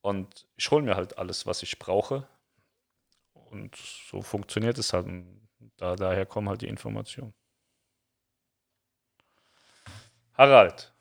Und 0.00 0.46
ich 0.56 0.70
hole 0.70 0.82
mir 0.82 0.96
halt 0.96 1.18
alles, 1.18 1.46
was 1.46 1.62
ich 1.62 1.78
brauche. 1.78 2.26
Und 3.32 3.76
so 3.76 4.22
funktioniert 4.22 4.78
es 4.78 4.92
halt. 4.92 5.06
Und 5.06 5.48
da, 5.76 5.96
daher 5.96 6.26
kommen 6.26 6.48
halt 6.48 6.62
die 6.62 6.68
Informationen. 6.68 7.34
Harald. 10.36 10.92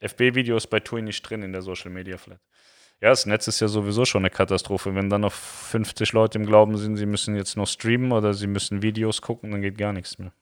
FB-Video 0.00 0.56
ist 0.56 0.68
bei 0.68 0.80
TUI 0.80 1.02
nicht 1.02 1.22
drin 1.22 1.42
in 1.42 1.52
der 1.52 1.62
Social 1.62 1.90
Media 1.90 2.16
Flat. 2.16 2.40
Ja, 3.00 3.08
das 3.08 3.24
Netz 3.24 3.48
ist 3.48 3.60
ja 3.60 3.68
sowieso 3.68 4.04
schon 4.04 4.22
eine 4.22 4.30
Katastrophe. 4.30 4.94
Wenn 4.94 5.08
dann 5.08 5.22
noch 5.22 5.32
50 5.32 6.12
Leute 6.12 6.38
im 6.38 6.46
Glauben 6.46 6.76
sind, 6.76 6.96
sie 6.96 7.06
müssen 7.06 7.34
jetzt 7.34 7.56
noch 7.56 7.66
streamen 7.66 8.12
oder 8.12 8.34
sie 8.34 8.46
müssen 8.46 8.82
Videos 8.82 9.22
gucken, 9.22 9.52
dann 9.52 9.62
geht 9.62 9.78
gar 9.78 9.92
nichts 9.92 10.18
mehr. 10.18 10.32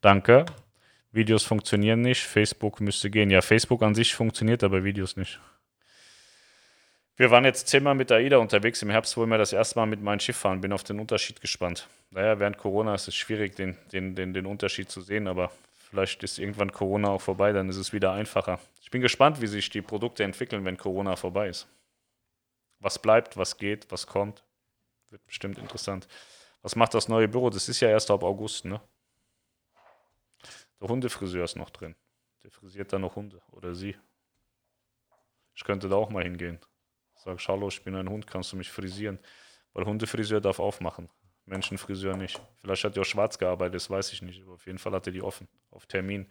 Danke. 0.00 0.46
Videos 1.10 1.44
funktionieren 1.44 2.00
nicht. 2.00 2.22
Facebook 2.22 2.80
müsste 2.80 3.10
gehen. 3.10 3.30
Ja, 3.30 3.40
Facebook 3.40 3.82
an 3.82 3.94
sich 3.94 4.14
funktioniert, 4.14 4.62
aber 4.62 4.84
Videos 4.84 5.16
nicht. 5.16 5.40
Wir 7.16 7.30
waren 7.30 7.44
jetzt 7.44 7.68
zehnmal 7.68 7.94
mit 7.94 8.10
AIDA 8.12 8.38
unterwegs. 8.38 8.82
Im 8.82 8.90
Herbst 8.90 9.16
wollen 9.16 9.30
wir 9.30 9.38
das 9.38 9.52
erste 9.52 9.78
Mal 9.78 9.86
mit 9.86 10.02
meinem 10.02 10.20
Schiff 10.20 10.36
fahren. 10.36 10.60
Bin 10.60 10.72
auf 10.72 10.84
den 10.84 11.00
Unterschied 11.00 11.40
gespannt. 11.40 11.88
Naja, 12.10 12.38
während 12.38 12.58
Corona 12.58 12.94
ist 12.94 13.08
es 13.08 13.14
schwierig, 13.14 13.54
den, 13.56 13.76
den, 13.92 14.14
den, 14.14 14.34
den 14.34 14.46
Unterschied 14.46 14.90
zu 14.90 15.00
sehen, 15.00 15.28
aber 15.28 15.50
Vielleicht 15.94 16.24
ist 16.24 16.40
irgendwann 16.40 16.72
Corona 16.72 17.10
auch 17.10 17.20
vorbei, 17.20 17.52
dann 17.52 17.68
ist 17.68 17.76
es 17.76 17.92
wieder 17.92 18.10
einfacher. 18.10 18.58
Ich 18.82 18.90
bin 18.90 19.00
gespannt, 19.00 19.40
wie 19.40 19.46
sich 19.46 19.70
die 19.70 19.80
Produkte 19.80 20.24
entwickeln, 20.24 20.64
wenn 20.64 20.76
Corona 20.76 21.14
vorbei 21.14 21.46
ist. 21.46 21.68
Was 22.80 23.00
bleibt, 23.00 23.36
was 23.36 23.58
geht, 23.58 23.92
was 23.92 24.08
kommt. 24.08 24.42
Wird 25.10 25.24
bestimmt 25.24 25.56
interessant. 25.56 26.08
Was 26.62 26.74
macht 26.74 26.94
das 26.94 27.06
neue 27.06 27.28
Büro? 27.28 27.48
Das 27.48 27.68
ist 27.68 27.78
ja 27.78 27.90
erst 27.90 28.10
ab 28.10 28.24
August, 28.24 28.64
ne? 28.64 28.80
Der 30.80 30.88
Hundefriseur 30.88 31.44
ist 31.44 31.54
noch 31.54 31.70
drin. 31.70 31.94
Der 32.42 32.50
frisiert 32.50 32.92
da 32.92 32.98
noch 32.98 33.14
Hunde. 33.14 33.40
Oder 33.52 33.76
sie. 33.76 33.96
Ich 35.54 35.62
könnte 35.62 35.88
da 35.88 35.94
auch 35.94 36.10
mal 36.10 36.24
hingehen. 36.24 36.58
Sag, 37.14 37.38
hallo, 37.46 37.68
ich 37.68 37.84
bin 37.84 37.94
ein 37.94 38.08
Hund, 38.08 38.26
kannst 38.26 38.50
du 38.50 38.56
mich 38.56 38.72
frisieren? 38.72 39.20
Weil 39.72 39.84
Hundefriseur 39.84 40.40
darf 40.40 40.58
aufmachen. 40.58 41.08
Menschenfriseur 41.46 42.16
nicht. 42.16 42.40
Vielleicht 42.60 42.84
hat 42.84 42.96
er 42.96 43.02
auch 43.02 43.06
schwarz 43.06 43.38
gearbeitet, 43.38 43.74
das 43.74 43.90
weiß 43.90 44.12
ich 44.12 44.22
nicht. 44.22 44.42
Aber 44.42 44.54
auf 44.54 44.66
jeden 44.66 44.78
Fall 44.78 44.92
hatte 44.92 45.12
die 45.12 45.22
offen, 45.22 45.48
auf 45.70 45.86
Termin. 45.86 46.30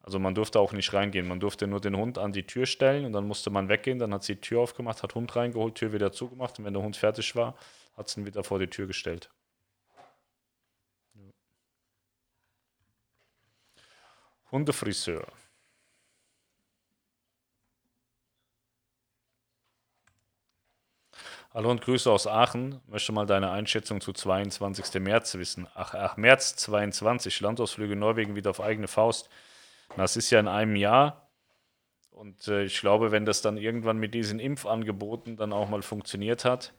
Also 0.00 0.18
man 0.18 0.34
durfte 0.34 0.58
auch 0.58 0.72
nicht 0.72 0.92
reingehen. 0.92 1.28
Man 1.28 1.40
durfte 1.40 1.66
nur 1.66 1.80
den 1.80 1.96
Hund 1.96 2.18
an 2.18 2.32
die 2.32 2.46
Tür 2.46 2.66
stellen 2.66 3.04
und 3.04 3.12
dann 3.12 3.26
musste 3.26 3.50
man 3.50 3.68
weggehen. 3.68 3.98
Dann 3.98 4.12
hat 4.12 4.24
sie 4.24 4.34
die 4.34 4.40
Tür 4.40 4.60
aufgemacht, 4.60 5.02
hat 5.02 5.14
Hund 5.14 5.34
reingeholt, 5.36 5.76
Tür 5.76 5.92
wieder 5.92 6.12
zugemacht 6.12 6.58
und 6.58 6.64
wenn 6.64 6.74
der 6.74 6.82
Hund 6.82 6.96
fertig 6.96 7.36
war, 7.36 7.56
hat 7.96 8.08
sie 8.08 8.20
ihn 8.20 8.26
wieder 8.26 8.42
vor 8.42 8.58
die 8.58 8.66
Tür 8.66 8.86
gestellt. 8.86 9.30
Hundefriseur. 14.50 15.26
Hallo 21.54 21.70
und 21.70 21.82
Grüße 21.82 22.10
aus 22.10 22.26
Aachen. 22.26 22.80
Möchte 22.86 23.12
mal 23.12 23.26
deine 23.26 23.50
Einschätzung 23.50 24.00
zu 24.00 24.14
22. 24.14 25.02
März 25.02 25.34
wissen. 25.34 25.68
Ach, 25.74 25.92
ach 25.92 26.16
März 26.16 26.56
22, 26.56 27.42
Landausflüge 27.42 27.94
Norwegen 27.94 28.34
wieder 28.34 28.48
auf 28.48 28.62
eigene 28.62 28.88
Faust. 28.88 29.28
Das 29.98 30.16
ist 30.16 30.30
ja 30.30 30.40
in 30.40 30.48
einem 30.48 30.76
Jahr. 30.76 31.28
Und 32.10 32.48
äh, 32.48 32.64
ich 32.64 32.80
glaube, 32.80 33.12
wenn 33.12 33.26
das 33.26 33.42
dann 33.42 33.58
irgendwann 33.58 33.98
mit 33.98 34.14
diesen 34.14 34.40
Impfangeboten 34.40 35.36
dann 35.36 35.52
auch 35.52 35.68
mal 35.68 35.82
funktioniert 35.82 36.46
hat, 36.46 36.72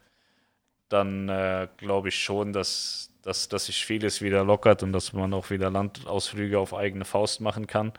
dann 0.90 1.30
äh, 1.30 1.68
glaube 1.78 2.10
ich 2.10 2.16
schon, 2.16 2.52
dass, 2.52 3.12
dass, 3.22 3.50
dass 3.50 3.68
sich 3.68 3.86
vieles 3.86 4.24
wieder 4.24 4.44
lockert 4.44 4.82
und 4.82 4.92
dass 4.92 5.14
man 5.14 5.36
auch 5.36 5.52
wieder 5.52 5.70
Landausflüge 5.70 6.58
auf 6.58 6.74
eigene 6.74 7.06
Faust 7.06 7.42
machen 7.42 7.68
kann. 7.68 7.94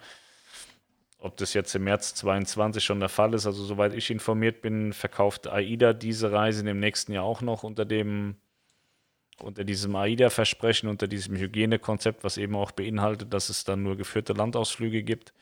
Ob 1.25 1.39
das 1.39 1.55
jetzt 1.55 1.75
im 1.75 1.85
März 1.85 2.15
22 2.17 2.85
schon 2.85 3.01
der 3.01 3.09
Fall 3.09 3.33
ist, 3.33 3.47
also 3.47 3.65
soweit 3.65 3.95
ich 3.95 4.11
informiert 4.11 4.61
bin, 4.61 4.93
verkauft 4.93 5.47
AIDA 5.47 5.95
diese 5.95 6.31
Reise 6.33 6.69
im 6.69 6.81
nächsten 6.81 7.13
Jahr 7.13 7.25
auch 7.25 7.41
noch 7.41 7.63
unter 7.63 7.87
dem 7.87 8.37
unter 9.39 9.65
diesem 9.65 9.97
AIDA-Versprechen, 9.97 10.87
unter 10.87 11.09
diesem 11.09 11.37
Hygienekonzept, 11.37 12.25
was 12.25 12.37
eben 12.37 12.55
auch 12.55 12.73
beinhaltet, 12.73 13.33
dass 13.33 13.49
es 13.49 13.65
dann 13.65 13.83
nur 13.83 13.97
geführte 13.97 14.35
Landausflüge 14.35 15.03
gibt. 15.03 15.33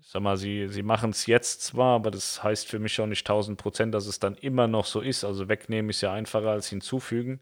Ich 0.00 0.08
sag 0.08 0.22
mal, 0.22 0.38
sie, 0.38 0.68
sie 0.68 0.82
machen 0.82 1.10
es 1.10 1.26
jetzt 1.26 1.62
zwar, 1.62 1.96
aber 1.96 2.10
das 2.10 2.42
heißt 2.42 2.66
für 2.68 2.78
mich 2.78 2.98
auch 2.98 3.06
nicht 3.06 3.28
1000 3.28 3.58
Prozent, 3.58 3.94
dass 3.94 4.06
es 4.06 4.18
dann 4.18 4.34
immer 4.36 4.66
noch 4.66 4.86
so 4.86 5.02
ist. 5.02 5.24
Also 5.24 5.50
wegnehmen 5.50 5.90
ist 5.90 6.00
ja 6.00 6.14
einfacher 6.14 6.52
als 6.52 6.68
hinzufügen. 6.68 7.40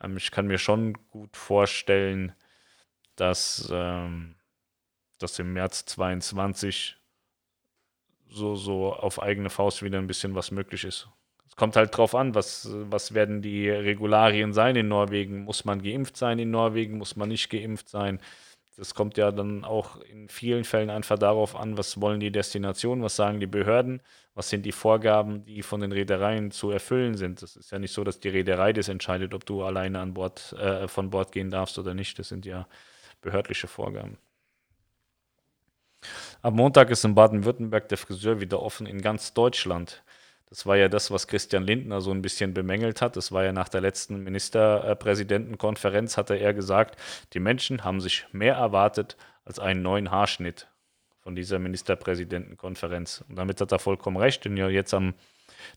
Ähm, 0.00 0.16
ich 0.16 0.30
kann 0.30 0.46
mir 0.46 0.58
schon 0.58 0.94
gut 1.10 1.36
vorstellen, 1.36 2.32
dass 3.16 3.68
ähm, 3.72 4.36
dass 5.22 5.38
im 5.38 5.52
März 5.52 5.84
22 5.86 6.96
so, 8.28 8.54
so 8.56 8.92
auf 8.92 9.22
eigene 9.22 9.50
Faust 9.50 9.82
wieder 9.82 9.98
ein 9.98 10.06
bisschen 10.06 10.34
was 10.34 10.50
möglich 10.50 10.84
ist. 10.84 11.08
Es 11.46 11.56
kommt 11.56 11.76
halt 11.76 11.96
drauf 11.96 12.14
an, 12.14 12.34
was, 12.34 12.68
was 12.72 13.12
werden 13.12 13.42
die 13.42 13.68
Regularien 13.68 14.52
sein 14.52 14.76
in 14.76 14.88
Norwegen. 14.88 15.44
Muss 15.44 15.64
man 15.64 15.82
geimpft 15.82 16.16
sein 16.16 16.38
in 16.38 16.50
Norwegen? 16.50 16.96
Muss 16.96 17.16
man 17.16 17.28
nicht 17.28 17.50
geimpft 17.50 17.88
sein? 17.88 18.20
Das 18.76 18.94
kommt 18.94 19.18
ja 19.18 19.30
dann 19.30 19.64
auch 19.64 20.00
in 20.00 20.28
vielen 20.28 20.64
Fällen 20.64 20.90
einfach 20.90 21.18
darauf 21.18 21.56
an, 21.56 21.76
was 21.76 22.00
wollen 22.00 22.20
die 22.20 22.30
Destinationen, 22.30 23.04
was 23.04 23.16
sagen 23.16 23.40
die 23.40 23.46
Behörden, 23.46 24.00
was 24.34 24.48
sind 24.48 24.64
die 24.64 24.72
Vorgaben, 24.72 25.44
die 25.44 25.62
von 25.62 25.80
den 25.80 25.92
Reedereien 25.92 26.50
zu 26.50 26.70
erfüllen 26.70 27.16
sind. 27.16 27.42
Das 27.42 27.56
ist 27.56 27.72
ja 27.72 27.78
nicht 27.78 27.92
so, 27.92 28.04
dass 28.04 28.20
die 28.20 28.30
Reederei 28.30 28.72
das 28.72 28.88
entscheidet, 28.88 29.34
ob 29.34 29.44
du 29.44 29.64
alleine 29.64 29.98
an 30.00 30.14
Bord, 30.14 30.54
äh, 30.54 30.88
von 30.88 31.10
Bord 31.10 31.32
gehen 31.32 31.50
darfst 31.50 31.78
oder 31.78 31.92
nicht. 31.94 32.18
Das 32.18 32.28
sind 32.28 32.46
ja 32.46 32.66
behördliche 33.20 33.66
Vorgaben. 33.66 34.16
Am 36.42 36.54
Montag 36.54 36.88
ist 36.88 37.04
in 37.04 37.14
Baden-Württemberg 37.14 37.90
der 37.90 37.98
Friseur 37.98 38.40
wieder 38.40 38.62
offen 38.62 38.86
in 38.86 39.02
ganz 39.02 39.34
Deutschland. 39.34 40.02
Das 40.48 40.64
war 40.64 40.74
ja 40.74 40.88
das, 40.88 41.10
was 41.10 41.28
Christian 41.28 41.64
Lindner 41.64 42.00
so 42.00 42.12
ein 42.12 42.22
bisschen 42.22 42.54
bemängelt 42.54 43.02
hat. 43.02 43.14
Das 43.16 43.30
war 43.30 43.44
ja 43.44 43.52
nach 43.52 43.68
der 43.68 43.82
letzten 43.82 44.24
Ministerpräsidentenkonferenz, 44.24 46.16
hatte 46.16 46.36
er 46.36 46.54
gesagt, 46.54 46.98
die 47.34 47.40
Menschen 47.40 47.84
haben 47.84 48.00
sich 48.00 48.24
mehr 48.32 48.54
erwartet 48.54 49.18
als 49.44 49.58
einen 49.58 49.82
neuen 49.82 50.10
Haarschnitt 50.10 50.68
von 51.18 51.34
dieser 51.36 51.58
Ministerpräsidentenkonferenz. 51.58 53.22
Und 53.28 53.36
damit 53.36 53.60
hat 53.60 53.70
er 53.70 53.78
vollkommen 53.78 54.16
recht, 54.16 54.42
denn 54.46 54.56
ja 54.56 54.70
jetzt 54.70 54.94
am 54.94 55.12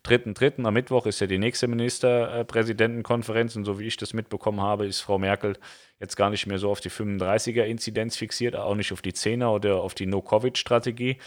3.3. 0.05 0.65
am 0.65 0.73
Mittwoch 0.73 1.05
ist 1.05 1.19
ja 1.19 1.27
die 1.27 1.37
nächste 1.37 1.67
Ministerpräsidentenkonferenz 1.67 3.55
und 3.55 3.65
so 3.65 3.79
wie 3.79 3.87
ich 3.87 3.97
das 3.97 4.13
mitbekommen 4.13 4.61
habe, 4.61 4.85
ist 4.85 5.01
Frau 5.01 5.17
Merkel 5.17 5.57
jetzt 5.99 6.15
gar 6.15 6.29
nicht 6.29 6.47
mehr 6.47 6.59
so 6.59 6.69
auf 6.69 6.79
die 6.79 6.89
35er-Inzidenz 6.89 8.17
fixiert, 8.17 8.55
auch 8.55 8.75
nicht 8.75 8.91
auf 8.91 9.01
die 9.01 9.13
10er 9.13 9.47
oder 9.47 9.81
auf 9.81 9.93
die 9.93 10.05
No-Covid-Strategie, 10.05 11.17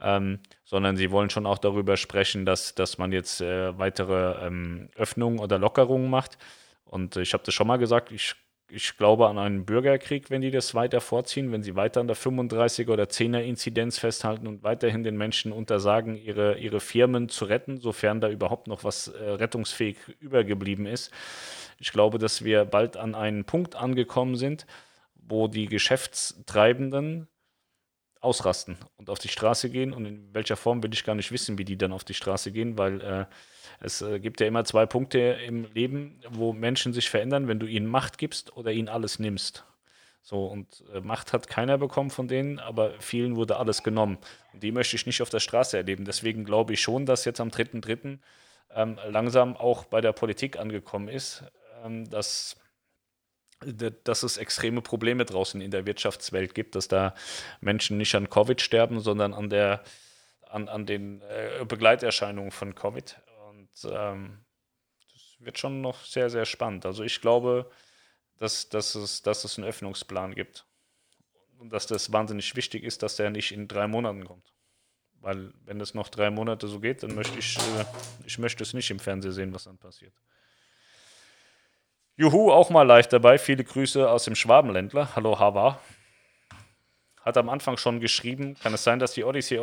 ähm, 0.00 0.40
sondern 0.64 0.96
sie 0.96 1.10
wollen 1.10 1.30
schon 1.30 1.46
auch 1.46 1.58
darüber 1.58 1.96
sprechen, 1.96 2.46
dass, 2.46 2.74
dass 2.74 2.98
man 2.98 3.12
jetzt 3.12 3.40
äh, 3.40 3.78
weitere 3.78 4.46
ähm, 4.46 4.88
Öffnungen 4.96 5.38
oder 5.38 5.58
Lockerungen 5.58 6.10
macht. 6.10 6.38
Und 6.84 7.16
ich 7.16 7.32
habe 7.32 7.44
das 7.44 7.54
schon 7.54 7.66
mal 7.66 7.78
gesagt, 7.78 8.12
ich 8.12 8.34
ich 8.68 8.96
glaube 8.96 9.28
an 9.28 9.38
einen 9.38 9.64
Bürgerkrieg, 9.64 10.30
wenn 10.30 10.40
die 10.40 10.50
das 10.50 10.74
weiter 10.74 11.00
vorziehen, 11.00 11.52
wenn 11.52 11.62
sie 11.62 11.76
weiter 11.76 12.00
an 12.00 12.08
der 12.08 12.16
35er 12.16 12.90
oder 12.90 13.04
10er 13.04 13.40
Inzidenz 13.40 13.98
festhalten 13.98 14.46
und 14.46 14.64
weiterhin 14.64 15.04
den 15.04 15.16
Menschen 15.16 15.52
untersagen, 15.52 16.16
ihre, 16.16 16.58
ihre 16.58 16.80
Firmen 16.80 17.28
zu 17.28 17.44
retten, 17.44 17.78
sofern 17.80 18.20
da 18.20 18.28
überhaupt 18.28 18.66
noch 18.66 18.82
was 18.82 19.08
äh, 19.08 19.22
rettungsfähig 19.22 19.96
übergeblieben 20.20 20.86
ist. 20.86 21.12
Ich 21.78 21.92
glaube, 21.92 22.18
dass 22.18 22.44
wir 22.44 22.64
bald 22.64 22.96
an 22.96 23.14
einen 23.14 23.44
Punkt 23.44 23.76
angekommen 23.76 24.36
sind, 24.36 24.66
wo 25.14 25.46
die 25.48 25.66
Geschäftstreibenden 25.66 27.28
ausrasten 28.20 28.78
und 28.96 29.10
auf 29.10 29.18
die 29.18 29.28
Straße 29.28 29.70
gehen. 29.70 29.92
Und 29.92 30.06
in 30.06 30.34
welcher 30.34 30.56
Form 30.56 30.82
will 30.82 30.92
ich 30.92 31.04
gar 31.04 31.14
nicht 31.14 31.30
wissen, 31.30 31.58
wie 31.58 31.64
die 31.64 31.78
dann 31.78 31.92
auf 31.92 32.04
die 32.04 32.14
Straße 32.14 32.50
gehen, 32.50 32.78
weil 32.78 33.00
äh, 33.00 33.26
es 33.80 34.02
äh, 34.02 34.20
gibt 34.20 34.40
ja 34.40 34.46
immer 34.46 34.64
zwei 34.64 34.86
Punkte 34.86 35.18
im 35.18 35.64
Leben, 35.72 36.20
wo 36.30 36.52
Menschen 36.52 36.92
sich 36.92 37.10
verändern, 37.10 37.48
wenn 37.48 37.58
du 37.58 37.66
ihnen 37.66 37.86
Macht 37.86 38.18
gibst 38.18 38.56
oder 38.56 38.72
ihnen 38.72 38.88
alles 38.88 39.18
nimmst. 39.18 39.64
So, 40.22 40.46
und 40.46 40.82
äh, 40.92 41.00
Macht 41.00 41.32
hat 41.32 41.48
keiner 41.48 41.78
bekommen 41.78 42.10
von 42.10 42.26
denen, 42.26 42.58
aber 42.58 42.94
vielen 42.98 43.36
wurde 43.36 43.58
alles 43.58 43.82
genommen. 43.82 44.18
Und 44.52 44.62
die 44.62 44.72
möchte 44.72 44.96
ich 44.96 45.06
nicht 45.06 45.22
auf 45.22 45.30
der 45.30 45.40
Straße 45.40 45.76
erleben. 45.76 46.04
Deswegen 46.04 46.44
glaube 46.44 46.72
ich 46.72 46.80
schon, 46.80 47.06
dass 47.06 47.24
jetzt 47.24 47.40
am 47.40 47.50
3.3. 47.50 48.18
Ähm, 48.74 48.98
langsam 49.08 49.56
auch 49.56 49.84
bei 49.84 50.00
der 50.00 50.12
Politik 50.12 50.58
angekommen 50.58 51.08
ist, 51.08 51.44
ähm, 51.84 52.10
dass, 52.10 52.56
dass 54.02 54.22
es 54.24 54.36
extreme 54.36 54.82
Probleme 54.82 55.24
draußen 55.24 55.60
in 55.60 55.70
der 55.70 55.86
Wirtschaftswelt 55.86 56.54
gibt, 56.54 56.74
dass 56.74 56.88
da 56.88 57.14
Menschen 57.60 57.96
nicht 57.96 58.14
an 58.16 58.28
Covid 58.28 58.60
sterben, 58.60 58.98
sondern 58.98 59.32
an, 59.32 59.48
der, 59.48 59.84
an, 60.48 60.68
an 60.68 60.86
den 60.86 61.22
äh, 61.22 61.64
Begleiterscheinungen 61.64 62.50
von 62.50 62.74
Covid 62.74 63.16
ähm, 63.84 64.44
das 65.12 65.36
wird 65.38 65.58
schon 65.58 65.80
noch 65.80 66.04
sehr, 66.04 66.30
sehr 66.30 66.44
spannend. 66.44 66.86
Also 66.86 67.04
ich 67.04 67.20
glaube, 67.20 67.70
dass, 68.38 68.68
dass, 68.68 68.94
es, 68.94 69.22
dass 69.22 69.44
es 69.44 69.58
einen 69.58 69.66
Öffnungsplan 69.66 70.34
gibt. 70.34 70.66
Und 71.58 71.72
dass 71.72 71.86
das 71.86 72.12
wahnsinnig 72.12 72.54
wichtig 72.54 72.84
ist, 72.84 73.02
dass 73.02 73.16
der 73.16 73.30
nicht 73.30 73.52
in 73.52 73.66
drei 73.66 73.86
Monaten 73.86 74.24
kommt. 74.24 74.52
Weil 75.20 75.52
wenn 75.64 75.80
es 75.80 75.94
noch 75.94 76.08
drei 76.08 76.30
Monate 76.30 76.68
so 76.68 76.80
geht, 76.80 77.02
dann 77.02 77.14
möchte 77.14 77.38
ich, 77.38 77.56
äh, 77.56 77.84
ich 78.26 78.38
möchte 78.38 78.62
es 78.62 78.74
nicht 78.74 78.90
im 78.90 78.98
Fernsehen 78.98 79.32
sehen, 79.32 79.54
was 79.54 79.64
dann 79.64 79.78
passiert. 79.78 80.12
Juhu, 82.16 82.50
auch 82.50 82.70
mal 82.70 82.82
live 82.82 83.08
dabei. 83.08 83.38
Viele 83.38 83.64
Grüße 83.64 84.08
aus 84.08 84.24
dem 84.24 84.34
Schwabenländler. 84.34 85.16
Hallo 85.16 85.38
Hava. 85.38 85.80
Hat 87.20 87.36
am 87.36 87.48
Anfang 87.48 87.76
schon 87.76 88.00
geschrieben, 88.00 88.54
kann 88.54 88.72
es 88.72 88.84
sein, 88.84 88.98
dass 88.98 89.12
die 89.12 89.24
Odyssey 89.24 89.58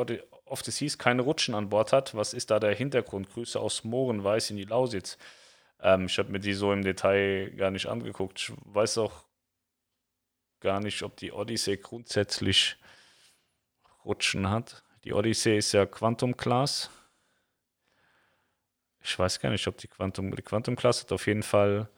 of 0.54 0.64
the 0.64 0.70
Seas 0.70 1.00
keine 1.00 1.24
Rutschen 1.24 1.56
an 1.56 1.70
Bord 1.70 1.92
hat. 1.92 2.14
Was 2.16 2.34
ist 2.34 2.52
da 2.52 2.60
der 2.60 2.76
Hintergrund? 2.76 3.32
Grüße 3.32 3.60
aus 3.60 3.84
Mohrenweiß 3.84 4.52
in 4.52 4.58
die 4.58 4.66
Lausitz. 4.66 5.18
Ähm, 5.82 6.06
ich 6.06 6.20
habe 6.20 6.32
mir 6.32 6.40
die 6.40 6.54
so 6.54 6.72
im 6.72 6.84
Detail 6.84 7.50
gar 7.58 7.72
nicht 7.72 7.88
angeguckt. 7.88 8.40
Ich 8.40 8.54
weiß 8.66 9.00
auch 9.00 9.26
gar 10.60 10.80
nicht, 10.80 11.02
ob 11.02 11.18
die 11.18 11.32
Odyssey 11.32 11.78
grundsätzlich 11.78 12.78
Rutschen 14.06 14.48
hat. 14.48 14.84
Die 15.04 15.14
Odyssey 15.14 15.58
ist 15.58 15.72
ja 15.72 15.88
Quantum 15.88 16.38
Class. 16.38 16.92
Ich 19.02 19.18
weiß 19.18 19.40
gar 19.40 19.50
nicht, 19.50 19.68
ob 19.68 19.78
die 19.78 19.88
Quantum, 19.88 20.36
die 20.36 20.44
Quantum 20.44 20.76
Class 20.76 21.02
hat 21.02 21.12
auf 21.12 21.26
jeden 21.26 21.44
Fall 21.44 21.90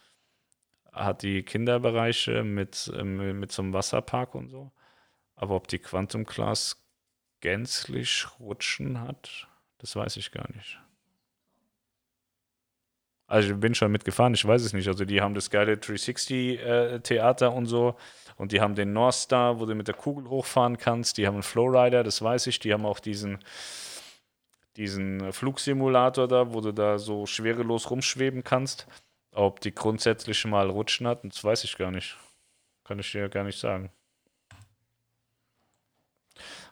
hat 0.94 1.24
die 1.24 1.44
Kinderbereiche 1.44 2.46
mit, 2.46 2.90
ähm, 2.96 3.38
mit 3.38 3.52
so 3.52 3.62
einem 3.62 3.74
Wasserpark 3.74 4.34
und 4.34 4.48
so. 4.48 4.72
Aber 5.36 5.56
ob 5.56 5.68
die 5.68 5.80
Quantum 5.80 6.26
Class 6.26 6.85
gänzlich 7.46 8.26
rutschen 8.40 9.00
hat, 9.02 9.48
das 9.78 9.96
weiß 9.96 10.18
ich 10.18 10.32
gar 10.32 10.52
nicht. 10.56 10.80
Also 13.28 13.54
ich 13.54 13.60
bin 13.60 13.76
schon 13.76 13.92
mitgefahren, 13.92 14.34
ich 14.34 14.44
weiß 14.44 14.64
es 14.64 14.74
nicht. 14.74 14.88
Also 14.88 15.06
die 15.06 15.22
haben 15.22 15.36
das 15.36 15.52
geile 15.52 15.76
360-Theater 15.76 17.46
äh, 17.46 17.56
und 17.56 17.68
so. 17.68 17.96
Und 18.38 18.52
die 18.52 18.62
haben 18.62 18.74
den 18.74 18.94
North 18.94 19.14
Star, 19.14 19.60
wo 19.60 19.68
du 19.68 19.76
mit 19.76 19.88
der 19.88 19.94
Kugel 19.94 20.28
hochfahren 20.28 20.80
kannst. 20.80 21.20
Die 21.20 21.28
haben 21.28 21.36
einen 21.36 21.44
Flowrider, 21.44 22.04
das 22.04 22.20
weiß 22.20 22.48
ich. 22.48 22.58
Die 22.58 22.74
haben 22.74 22.84
auch 22.84 23.00
diesen, 23.00 23.38
diesen 24.76 25.32
Flugsimulator 25.32 26.28
da, 26.28 26.52
wo 26.52 26.62
du 26.62 26.72
da 26.72 26.98
so 26.98 27.28
schwerelos 27.28 27.92
rumschweben 27.92 28.44
kannst. 28.44 28.88
Ob 29.34 29.60
die 29.60 29.76
grundsätzlich 29.76 30.44
mal 30.46 30.68
rutschen 30.68 31.06
hat, 31.06 31.24
das 31.24 31.44
weiß 31.44 31.64
ich 31.64 31.78
gar 31.78 31.92
nicht. 31.92 32.18
Kann 32.84 32.98
ich 32.98 33.12
dir 33.12 33.30
gar 33.30 33.44
nicht 33.44 33.60
sagen. 33.60 33.92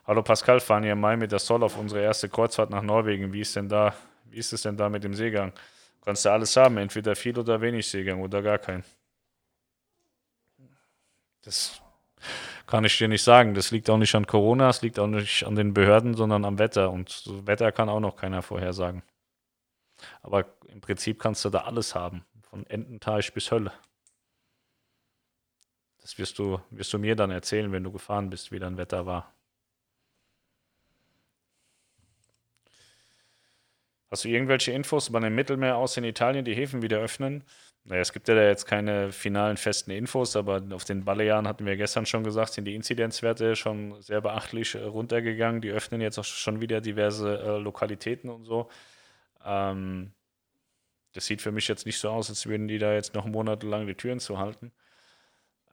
Hallo 0.06 0.22
Pascal, 0.22 0.60
fahren 0.60 0.82
hier 0.82 0.92
im 0.92 1.00
Mai 1.00 1.16
mit 1.16 1.32
der 1.32 1.38
Sol 1.38 1.62
auf 1.62 1.78
unsere 1.78 2.02
erste 2.02 2.28
Kreuzfahrt 2.28 2.68
nach 2.68 2.82
Norwegen. 2.82 3.32
Wie 3.32 3.40
ist 3.40 3.56
denn 3.56 3.70
da, 3.70 3.94
wie 4.26 4.36
ist 4.36 4.52
es 4.52 4.60
denn 4.60 4.76
da 4.76 4.90
mit 4.90 5.02
dem 5.02 5.14
Seegang? 5.14 5.52
kannst 6.04 6.26
du 6.26 6.30
alles 6.30 6.54
haben, 6.58 6.76
entweder 6.76 7.16
viel 7.16 7.38
oder 7.38 7.62
wenig 7.62 7.88
Seegang 7.88 8.20
oder 8.20 8.42
gar 8.42 8.58
keinen. 8.58 8.84
Das 11.40 11.80
kann 12.66 12.84
ich 12.84 12.98
dir 12.98 13.08
nicht 13.08 13.22
sagen. 13.22 13.54
Das 13.54 13.70
liegt 13.70 13.88
auch 13.88 13.96
nicht 13.96 14.14
an 14.14 14.26
Corona, 14.26 14.68
es 14.68 14.82
liegt 14.82 14.98
auch 14.98 15.06
nicht 15.06 15.44
an 15.44 15.54
den 15.54 15.72
Behörden, 15.72 16.12
sondern 16.14 16.44
am 16.44 16.58
Wetter. 16.58 16.90
Und 16.90 17.24
Wetter 17.46 17.72
kann 17.72 17.88
auch 17.88 18.00
noch 18.00 18.16
keiner 18.16 18.42
vorhersagen. 18.42 19.02
Aber 20.20 20.44
im 20.68 20.82
Prinzip 20.82 21.18
kannst 21.18 21.44
du 21.46 21.48
da 21.50 21.62
alles 21.62 21.94
haben, 21.94 22.26
von 22.42 22.66
Ententeich 22.66 23.32
bis 23.32 23.50
Hölle. 23.50 23.72
Das 26.02 26.18
wirst 26.18 26.38
du, 26.38 26.60
wirst 26.68 26.92
du 26.92 26.98
mir 26.98 27.16
dann 27.16 27.30
erzählen, 27.30 27.72
wenn 27.72 27.84
du 27.84 27.90
gefahren 27.90 28.28
bist, 28.28 28.52
wie 28.52 28.58
dein 28.58 28.76
Wetter 28.76 29.06
war. 29.06 29.33
Hast 34.14 34.24
du 34.24 34.28
irgendwelche 34.28 34.70
Infos 34.70 35.08
über 35.08 35.18
dem 35.18 35.34
Mittelmeer 35.34 35.76
aus 35.76 35.96
in 35.96 36.04
Italien, 36.04 36.44
die 36.44 36.54
Häfen 36.54 36.82
wieder 36.82 37.00
öffnen? 37.00 37.42
Naja, 37.82 38.00
es 38.00 38.12
gibt 38.12 38.28
ja 38.28 38.36
da 38.36 38.44
jetzt 38.44 38.64
keine 38.64 39.10
finalen 39.10 39.56
festen 39.56 39.90
Infos, 39.90 40.36
aber 40.36 40.62
auf 40.70 40.84
den 40.84 41.04
Balearen 41.04 41.48
hatten 41.48 41.66
wir 41.66 41.76
gestern 41.76 42.06
schon 42.06 42.22
gesagt, 42.22 42.52
sind 42.52 42.64
die 42.64 42.76
Inzidenzwerte 42.76 43.56
schon 43.56 44.00
sehr 44.02 44.20
beachtlich 44.20 44.76
äh, 44.76 44.84
runtergegangen. 44.84 45.62
Die 45.62 45.70
öffnen 45.70 46.00
jetzt 46.00 46.16
auch 46.20 46.24
schon 46.24 46.60
wieder 46.60 46.80
diverse 46.80 47.40
äh, 47.40 47.58
Lokalitäten 47.58 48.30
und 48.30 48.44
so. 48.44 48.68
Ähm, 49.44 50.12
das 51.12 51.26
sieht 51.26 51.42
für 51.42 51.50
mich 51.50 51.66
jetzt 51.66 51.84
nicht 51.84 51.98
so 51.98 52.08
aus, 52.08 52.30
als 52.30 52.46
würden 52.46 52.68
die 52.68 52.78
da 52.78 52.94
jetzt 52.94 53.16
noch 53.16 53.26
monatelang 53.26 53.88
die 53.88 53.96
Türen 53.96 54.20
zu 54.20 54.38
halten. 54.38 54.70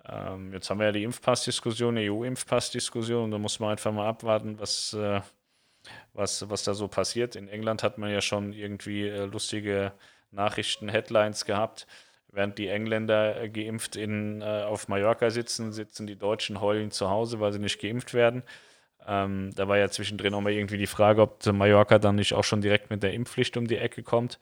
Ähm, 0.04 0.52
jetzt 0.52 0.68
haben 0.72 0.80
wir 0.80 0.88
ja 0.88 0.92
die 0.94 1.04
Impfpassdiskussion, 1.04 1.96
EU-Impfpassdiskussion, 1.96 3.26
und 3.26 3.30
da 3.30 3.38
muss 3.38 3.60
man 3.60 3.70
einfach 3.70 3.92
mal 3.92 4.08
abwarten, 4.10 4.60
was. 4.60 4.94
Äh, 4.94 5.22
was, 6.14 6.50
was 6.50 6.64
da 6.64 6.74
so 6.74 6.88
passiert. 6.88 7.36
In 7.36 7.48
England 7.48 7.84
hat 7.84 7.98
man 7.98 8.12
ja 8.12 8.22
schon 8.22 8.54
irgendwie 8.54 9.08
äh, 9.08 9.26
lustige 9.26 9.94
Nachrichten, 10.32 10.90
Headlines 10.90 11.46
gehabt. 11.46 11.88
Während 12.30 12.58
die 12.58 12.68
Engländer 12.68 13.42
äh, 13.42 13.50
geimpft 13.50 13.96
in, 13.96 14.42
äh, 14.42 14.64
auf 14.64 14.88
Mallorca 14.88 15.30
sitzen, 15.30 15.74
sitzen 15.74 16.08
die 16.08 16.18
Deutschen 16.18 16.62
heulen 16.62 16.92
zu 16.92 17.10
Hause, 17.10 17.40
weil 17.40 17.52
sie 17.52 17.60
nicht 17.60 17.82
geimpft 17.82 18.14
werden. 18.14 18.44
Ähm, 19.08 19.52
da 19.56 19.68
war 19.68 19.78
ja 19.78 19.90
zwischendrin 19.90 20.34
auch 20.34 20.42
mal 20.42 20.54
irgendwie 20.54 20.78
die 20.78 20.88
Frage, 20.88 21.22
ob 21.22 21.46
Mallorca 21.46 22.00
dann 22.00 22.16
nicht 22.16 22.34
auch 22.34 22.44
schon 22.44 22.62
direkt 22.62 22.90
mit 22.90 23.04
der 23.04 23.14
Impfpflicht 23.14 23.58
um 23.58 23.68
die 23.68 23.78
Ecke 23.78 24.04
kommt 24.04 24.40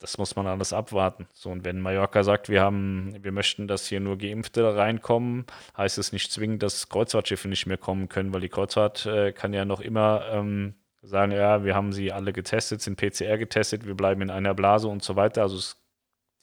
das 0.00 0.16
muss 0.16 0.34
man 0.34 0.46
alles 0.46 0.72
abwarten. 0.72 1.28
So, 1.34 1.50
und 1.50 1.64
wenn 1.64 1.80
Mallorca 1.80 2.24
sagt, 2.24 2.48
wir 2.48 2.62
haben, 2.62 3.14
wir 3.22 3.32
möchten, 3.32 3.68
dass 3.68 3.86
hier 3.86 4.00
nur 4.00 4.18
Geimpfte 4.18 4.74
reinkommen, 4.74 5.44
heißt 5.76 5.98
es 5.98 6.12
nicht 6.12 6.32
zwingend, 6.32 6.62
dass 6.62 6.88
Kreuzfahrtschiffe 6.88 7.48
nicht 7.48 7.66
mehr 7.66 7.76
kommen 7.76 8.08
können, 8.08 8.32
weil 8.32 8.40
die 8.40 8.48
Kreuzfahrt 8.48 9.06
äh, 9.06 9.32
kann 9.32 9.52
ja 9.52 9.64
noch 9.66 9.80
immer 9.80 10.24
ähm, 10.32 10.74
sagen, 11.02 11.32
ja, 11.32 11.64
wir 11.64 11.74
haben 11.74 11.92
sie 11.92 12.12
alle 12.12 12.32
getestet, 12.32 12.80
sind 12.80 12.96
PCR 12.96 13.36
getestet, 13.38 13.86
wir 13.86 13.94
bleiben 13.94 14.22
in 14.22 14.30
einer 14.30 14.54
Blase 14.54 14.88
und 14.88 15.02
so 15.02 15.16
weiter. 15.16 15.42
Also 15.42 15.58
es, 15.58 15.76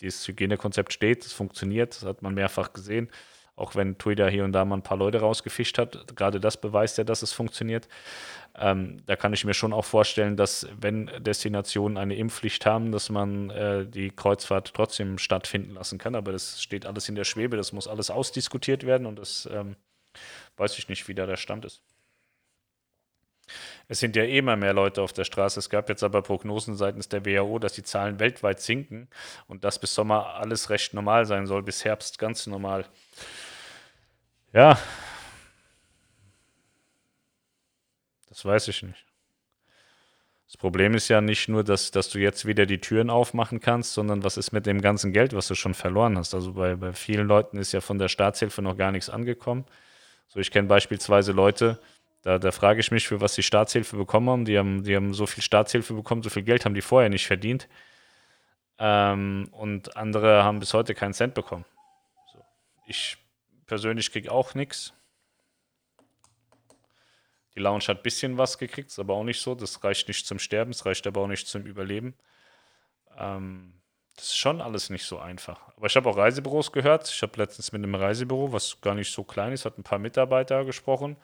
dieses 0.01 0.27
Hygienekonzept 0.27 0.93
steht, 0.93 1.25
es 1.25 1.33
funktioniert, 1.33 1.95
das 1.95 2.03
hat 2.03 2.21
man 2.21 2.35
mehrfach 2.35 2.73
gesehen. 2.73 3.09
Auch 3.57 3.75
wenn 3.75 3.97
Twitter 3.97 4.29
hier 4.29 4.45
und 4.45 4.53
da 4.53 4.63
mal 4.63 4.77
ein 4.77 4.83
paar 4.83 4.97
Leute 4.97 5.19
rausgefischt 5.19 5.77
hat, 5.79 6.15
gerade 6.15 6.39
das 6.39 6.61
beweist 6.61 6.99
ja, 6.99 7.03
dass 7.03 7.23
es 7.23 7.33
funktioniert. 7.33 7.89
Ähm, 8.55 9.01
da 9.07 9.15
kann 9.15 9.33
ich 9.33 9.45
mir 9.45 9.55
schon 9.55 9.73
auch 9.73 9.83
vorstellen, 9.83 10.37
dass 10.37 10.67
wenn 10.79 11.11
Destinationen 11.19 11.97
eine 11.97 12.15
Impfpflicht 12.15 12.65
haben, 12.65 12.91
dass 12.91 13.09
man 13.09 13.49
äh, 13.49 13.85
die 13.85 14.11
Kreuzfahrt 14.11 14.73
trotzdem 14.73 15.17
stattfinden 15.17 15.73
lassen 15.73 15.97
kann. 15.97 16.15
Aber 16.15 16.31
das 16.31 16.61
steht 16.61 16.85
alles 16.85 17.09
in 17.09 17.15
der 17.15 17.23
Schwebe, 17.23 17.57
das 17.57 17.73
muss 17.73 17.87
alles 17.87 18.11
ausdiskutiert 18.11 18.85
werden 18.85 19.07
und 19.07 19.17
das 19.17 19.49
ähm, 19.51 19.75
weiß 20.57 20.77
ich 20.77 20.87
nicht, 20.87 21.07
wie 21.07 21.15
da 21.15 21.25
der 21.25 21.37
Stand 21.37 21.65
ist. 21.65 21.81
Es 23.87 23.99
sind 23.99 24.15
ja 24.15 24.23
immer 24.23 24.55
mehr 24.55 24.73
Leute 24.73 25.01
auf 25.01 25.13
der 25.13 25.23
Straße. 25.23 25.59
Es 25.59 25.69
gab 25.69 25.89
jetzt 25.89 26.03
aber 26.03 26.21
Prognosen 26.21 26.75
seitens 26.75 27.09
der 27.09 27.25
WHO, 27.25 27.59
dass 27.59 27.73
die 27.73 27.83
Zahlen 27.83 28.19
weltweit 28.19 28.59
sinken 28.59 29.07
und 29.47 29.63
dass 29.63 29.79
bis 29.79 29.95
Sommer 29.95 30.35
alles 30.35 30.69
recht 30.69 30.93
normal 30.93 31.25
sein 31.25 31.47
soll, 31.47 31.63
bis 31.63 31.85
Herbst 31.85 32.19
ganz 32.19 32.47
normal. 32.47 32.85
Ja, 34.57 34.75
das 38.27 38.43
weiß 38.43 38.69
ich 38.69 38.81
nicht. 38.81 39.05
Das 40.47 40.57
Problem 40.57 40.95
ist 40.95 41.09
ja 41.09 41.21
nicht 41.21 41.47
nur, 41.47 41.63
dass, 41.63 41.91
dass 41.91 42.09
du 42.09 42.17
jetzt 42.17 42.47
wieder 42.47 42.65
die 42.65 42.81
Türen 42.81 43.11
aufmachen 43.11 43.59
kannst, 43.59 43.93
sondern 43.93 44.23
was 44.23 44.35
ist 44.35 44.53
mit 44.53 44.65
dem 44.65 44.81
ganzen 44.81 45.13
Geld, 45.13 45.35
was 45.35 45.47
du 45.47 45.53
schon 45.53 45.75
verloren 45.75 46.17
hast. 46.17 46.33
Also 46.33 46.53
bei, 46.53 46.75
bei 46.75 46.91
vielen 46.93 47.27
Leuten 47.27 47.59
ist 47.59 47.71
ja 47.71 47.81
von 47.81 47.99
der 47.99 48.07
Staatshilfe 48.07 48.63
noch 48.63 48.75
gar 48.75 48.91
nichts 48.91 49.11
angekommen. 49.11 49.63
So, 50.27 50.39
ich 50.39 50.49
kenne 50.49 50.67
beispielsweise 50.67 51.33
Leute, 51.33 51.79
da, 52.23 52.39
da 52.39 52.51
frage 52.51 52.79
ich 52.79 52.89
mich, 52.89 53.07
für 53.07 53.21
was 53.21 53.35
sie 53.35 53.43
Staatshilfe 53.43 53.95
bekommen 53.95 54.27
haben. 54.27 54.45
Die, 54.45 54.57
haben. 54.57 54.83
die 54.83 54.95
haben 54.95 55.13
so 55.13 55.27
viel 55.27 55.43
Staatshilfe 55.43 55.93
bekommen, 55.93 56.23
so 56.23 56.31
viel 56.31 56.41
Geld 56.41 56.65
haben 56.65 56.73
die 56.73 56.81
vorher 56.81 57.11
nicht 57.11 57.27
verdient. 57.27 57.67
Ähm, 58.79 59.49
und 59.51 59.95
andere 59.95 60.43
haben 60.43 60.59
bis 60.59 60.73
heute 60.73 60.95
keinen 60.95 61.13
Cent 61.13 61.35
bekommen. 61.35 61.65
So. 62.33 62.43
Ich 62.87 63.19
persönlich 63.67 64.11
kriege 64.11 64.31
auch 64.31 64.55
nichts. 64.55 64.93
Die 67.55 67.59
Lounge 67.59 67.85
hat 67.87 67.97
ein 67.97 68.03
bisschen 68.03 68.37
was 68.37 68.57
gekriegt, 68.57 68.89
ist 68.89 68.99
aber 68.99 69.13
auch 69.13 69.23
nicht 69.23 69.41
so. 69.41 69.55
Das 69.55 69.83
reicht 69.83 70.07
nicht 70.07 70.25
zum 70.25 70.39
Sterben, 70.39 70.71
es 70.71 70.85
reicht 70.85 71.05
aber 71.07 71.21
auch 71.21 71.27
nicht 71.27 71.47
zum 71.47 71.65
Überleben. 71.65 72.15
Ähm, 73.17 73.73
das 74.15 74.25
ist 74.25 74.37
schon 74.37 74.61
alles 74.61 74.89
nicht 74.89 75.05
so 75.05 75.19
einfach. 75.19 75.59
Aber 75.75 75.87
ich 75.87 75.95
habe 75.95 76.09
auch 76.09 76.17
Reisebüros 76.17 76.71
gehört. 76.71 77.07
Ich 77.09 77.21
habe 77.21 77.37
letztens 77.37 77.71
mit 77.71 77.83
einem 77.83 77.95
Reisebüro, 77.95 78.51
was 78.51 78.81
gar 78.81 78.95
nicht 78.95 79.11
so 79.11 79.23
klein 79.23 79.53
ist, 79.53 79.65
hat 79.65 79.77
ein 79.77 79.83
paar 79.83 79.99
Mitarbeiter 79.99 80.65
gesprochen 80.65 81.17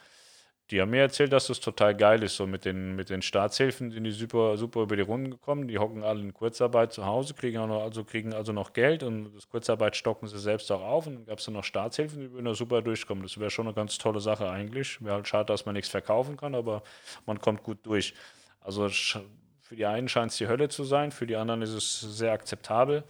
die 0.72 0.82
haben 0.82 0.92
mir 0.92 1.02
erzählt, 1.02 1.34
dass 1.34 1.48
das 1.48 1.60
total 1.60 1.96
geil 1.96 2.24
ist, 2.24 2.38
so 2.38 2.48
mit 2.48 2.64
den, 2.64 2.96
mit 2.96 3.10
den 3.10 3.22
Staatshilfen 3.22 3.92
sind 3.92 4.04
die 4.06 4.12
super, 4.12 4.58
super 4.58 4.82
über 4.84 4.96
die 4.96 5.02
Runden 5.02 5.32
gekommen. 5.32 5.68
Die 5.68 5.78
hocken 5.78 6.04
alle 6.04 6.22
in 6.22 6.34
Kurzarbeit 6.34 6.94
zu 6.94 7.06
Hause, 7.06 7.34
kriegen, 7.34 7.58
auch 7.58 7.68
noch, 7.68 7.82
also, 7.82 8.04
kriegen 8.06 8.34
also 8.34 8.54
noch 8.54 8.72
Geld 8.72 9.04
und 9.04 9.36
das 9.36 9.50
Kurzarbeit 9.50 9.96
stocken 9.98 10.28
sie 10.28 10.40
selbst 10.40 10.72
auch 10.72 10.82
auf. 10.82 11.06
Und 11.06 11.16
dann 11.16 11.26
gab 11.26 11.40
es 11.40 11.46
dann 11.46 11.56
noch 11.56 11.66
Staatshilfen, 11.66 12.22
die 12.22 12.32
würden 12.32 12.46
da 12.46 12.54
super 12.54 12.82
durchkommen. 12.82 13.24
Das 13.24 13.38
wäre 13.40 13.50
schon 13.50 13.68
eine 13.68 13.76
ganz 13.76 13.98
tolle 13.98 14.22
Sache 14.22 14.50
eigentlich. 14.50 15.04
Wäre 15.04 15.16
halt 15.16 15.28
schade, 15.28 15.46
dass 15.46 15.66
man 15.66 15.74
nichts 15.74 15.90
verkaufen 15.90 16.38
kann, 16.38 16.56
aber 16.56 16.84
man 17.26 17.40
kommt 17.40 17.64
gut 17.64 17.80
durch. 17.86 18.14
Also 18.62 18.88
für 18.90 19.76
die 19.76 19.86
einen 19.86 20.08
scheint 20.08 20.32
es 20.32 20.38
die 20.38 20.48
Hölle 20.48 20.70
zu 20.70 20.86
sein, 20.86 21.12
für 21.12 21.28
die 21.28 21.36
anderen 21.36 21.62
ist 21.62 21.74
es 21.74 22.00
sehr 22.00 22.32
akzeptabel. 22.32 23.04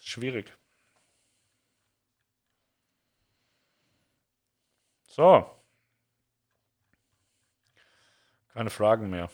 Schwierig. 0.00 0.52
So. 5.08 5.57
Keine 8.58 8.70
Fragen 8.70 9.08
mehr. 9.08 9.30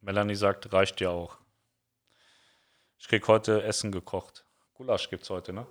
Melanie 0.00 0.34
sagt, 0.34 0.72
reicht 0.72 0.98
ja 0.98 1.10
auch. 1.10 1.36
Ich 2.98 3.06
krieg 3.06 3.28
heute 3.28 3.62
Essen 3.64 3.92
gekocht. 3.92 4.46
Gulasch 4.72 5.10
gibt's 5.10 5.28
heute, 5.28 5.52
ne? 5.52 5.66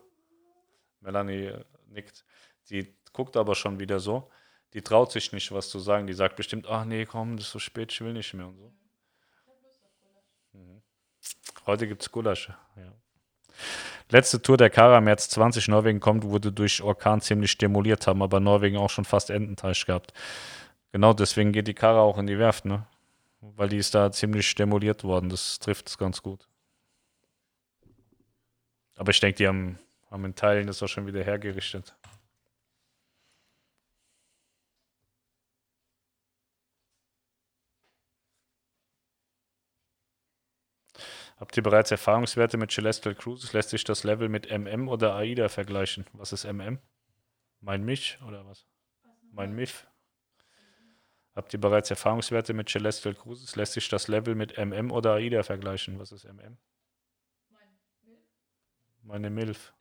Melanie 0.99 1.51
nickt. 1.87 2.23
Die 2.69 2.95
guckt 3.11 3.37
aber 3.37 3.55
schon 3.55 3.79
wieder 3.79 3.99
so. 3.99 4.29
Die 4.75 4.83
traut 4.83 5.11
sich 5.11 5.31
nicht, 5.31 5.51
was 5.51 5.67
zu 5.69 5.79
sagen. 5.79 6.05
Die 6.05 6.13
sagt 6.13 6.35
bestimmt, 6.35 6.67
ach 6.67 6.85
nee, 6.85 7.07
komm, 7.07 7.37
das 7.37 7.47
ist 7.47 7.53
so 7.53 7.57
spät, 7.57 7.91
ich 7.91 8.01
will 8.01 8.13
nicht 8.13 8.35
mehr 8.35 8.45
und 8.45 8.57
so. 8.57 8.71
Mhm. 10.51 10.83
Heute 11.65 11.87
gibt's 11.87 12.11
Gulasch, 12.11 12.49
ja. 12.75 12.93
Letzte 14.09 14.41
Tour 14.41 14.57
der 14.57 14.69
Kara 14.69 15.01
März 15.01 15.27
20 15.29 15.69
Norwegen 15.69 15.99
kommt, 15.99 16.23
wurde 16.23 16.51
durch 16.51 16.83
Orkan 16.83 17.19
ziemlich 17.19 17.57
demoliert 17.57 18.05
haben, 18.05 18.21
aber 18.21 18.39
Norwegen 18.39 18.77
auch 18.77 18.91
schon 18.91 19.05
fast 19.05 19.31
Ententeich 19.31 19.87
gehabt. 19.87 20.13
Genau, 20.91 21.14
deswegen 21.14 21.51
geht 21.51 21.68
die 21.68 21.73
Karre 21.73 21.99
auch 21.99 22.18
in 22.18 22.27
die 22.27 22.39
Werft, 22.39 22.65
ne? 22.65 22.88
Weil 23.41 23.69
die 23.69 23.77
ist 23.77 23.93
da 23.93 24.11
ziemlich 24.11 24.55
demoliert 24.55 25.03
worden. 25.03 25.30
Das 25.30 25.59
trifft 25.59 25.89
es 25.89 25.97
ganz 25.97 26.22
gut. 26.23 26.47
Aber 28.95 29.11
ich 29.11 29.19
denke, 29.19 29.38
die 29.38 29.47
haben, 29.47 29.77
haben 30.09 30.26
in 30.26 30.35
Teilen 30.35 30.68
das 30.68 30.81
auch 30.81 30.88
schon 30.88 31.05
wieder 31.05 31.23
hergerichtet. 31.23 31.95
Habt 41.39 41.55
ihr 41.55 41.61
bereits 41.61 41.91
Erfahrungswerte 41.91 42.57
mit 42.57 42.72
Celestial 42.72 43.14
Cruises? 43.14 43.53
Lässt 43.53 43.69
sich 43.69 43.84
das 43.84 44.03
Level 44.03 44.27
mit 44.27 44.49
MM 44.49 44.88
oder 44.88 45.15
AIDA 45.15 45.49
vergleichen? 45.49 46.05
Was 46.14 46.34
ist 46.34 46.45
MM? 46.45 46.80
Mein 47.61 47.84
Mich 47.84 48.18
oder 48.27 48.45
was? 48.47 48.65
Mein 49.31 49.53
MIF? 49.53 49.85
Habt 51.38 51.53
ihr 51.53 51.61
bereits 51.61 51.91
Erfahrungswerte 51.91 52.55
mit 52.55 52.68
Celestial 52.68 53.14
Cruises? 53.14 53.55
Lässt 53.55 53.73
sich 53.73 53.88
das 53.89 54.07
Level 54.07 54.34
mit 54.34 54.57
MM 54.57 54.89
oder 54.89 55.14
AIDA 55.14 55.43
vergleichen? 55.43 55.99
Was 55.99 56.11
ist 56.11 56.26
MM? 56.26 56.57
Meine 59.03 59.30
Milf. 59.30 59.72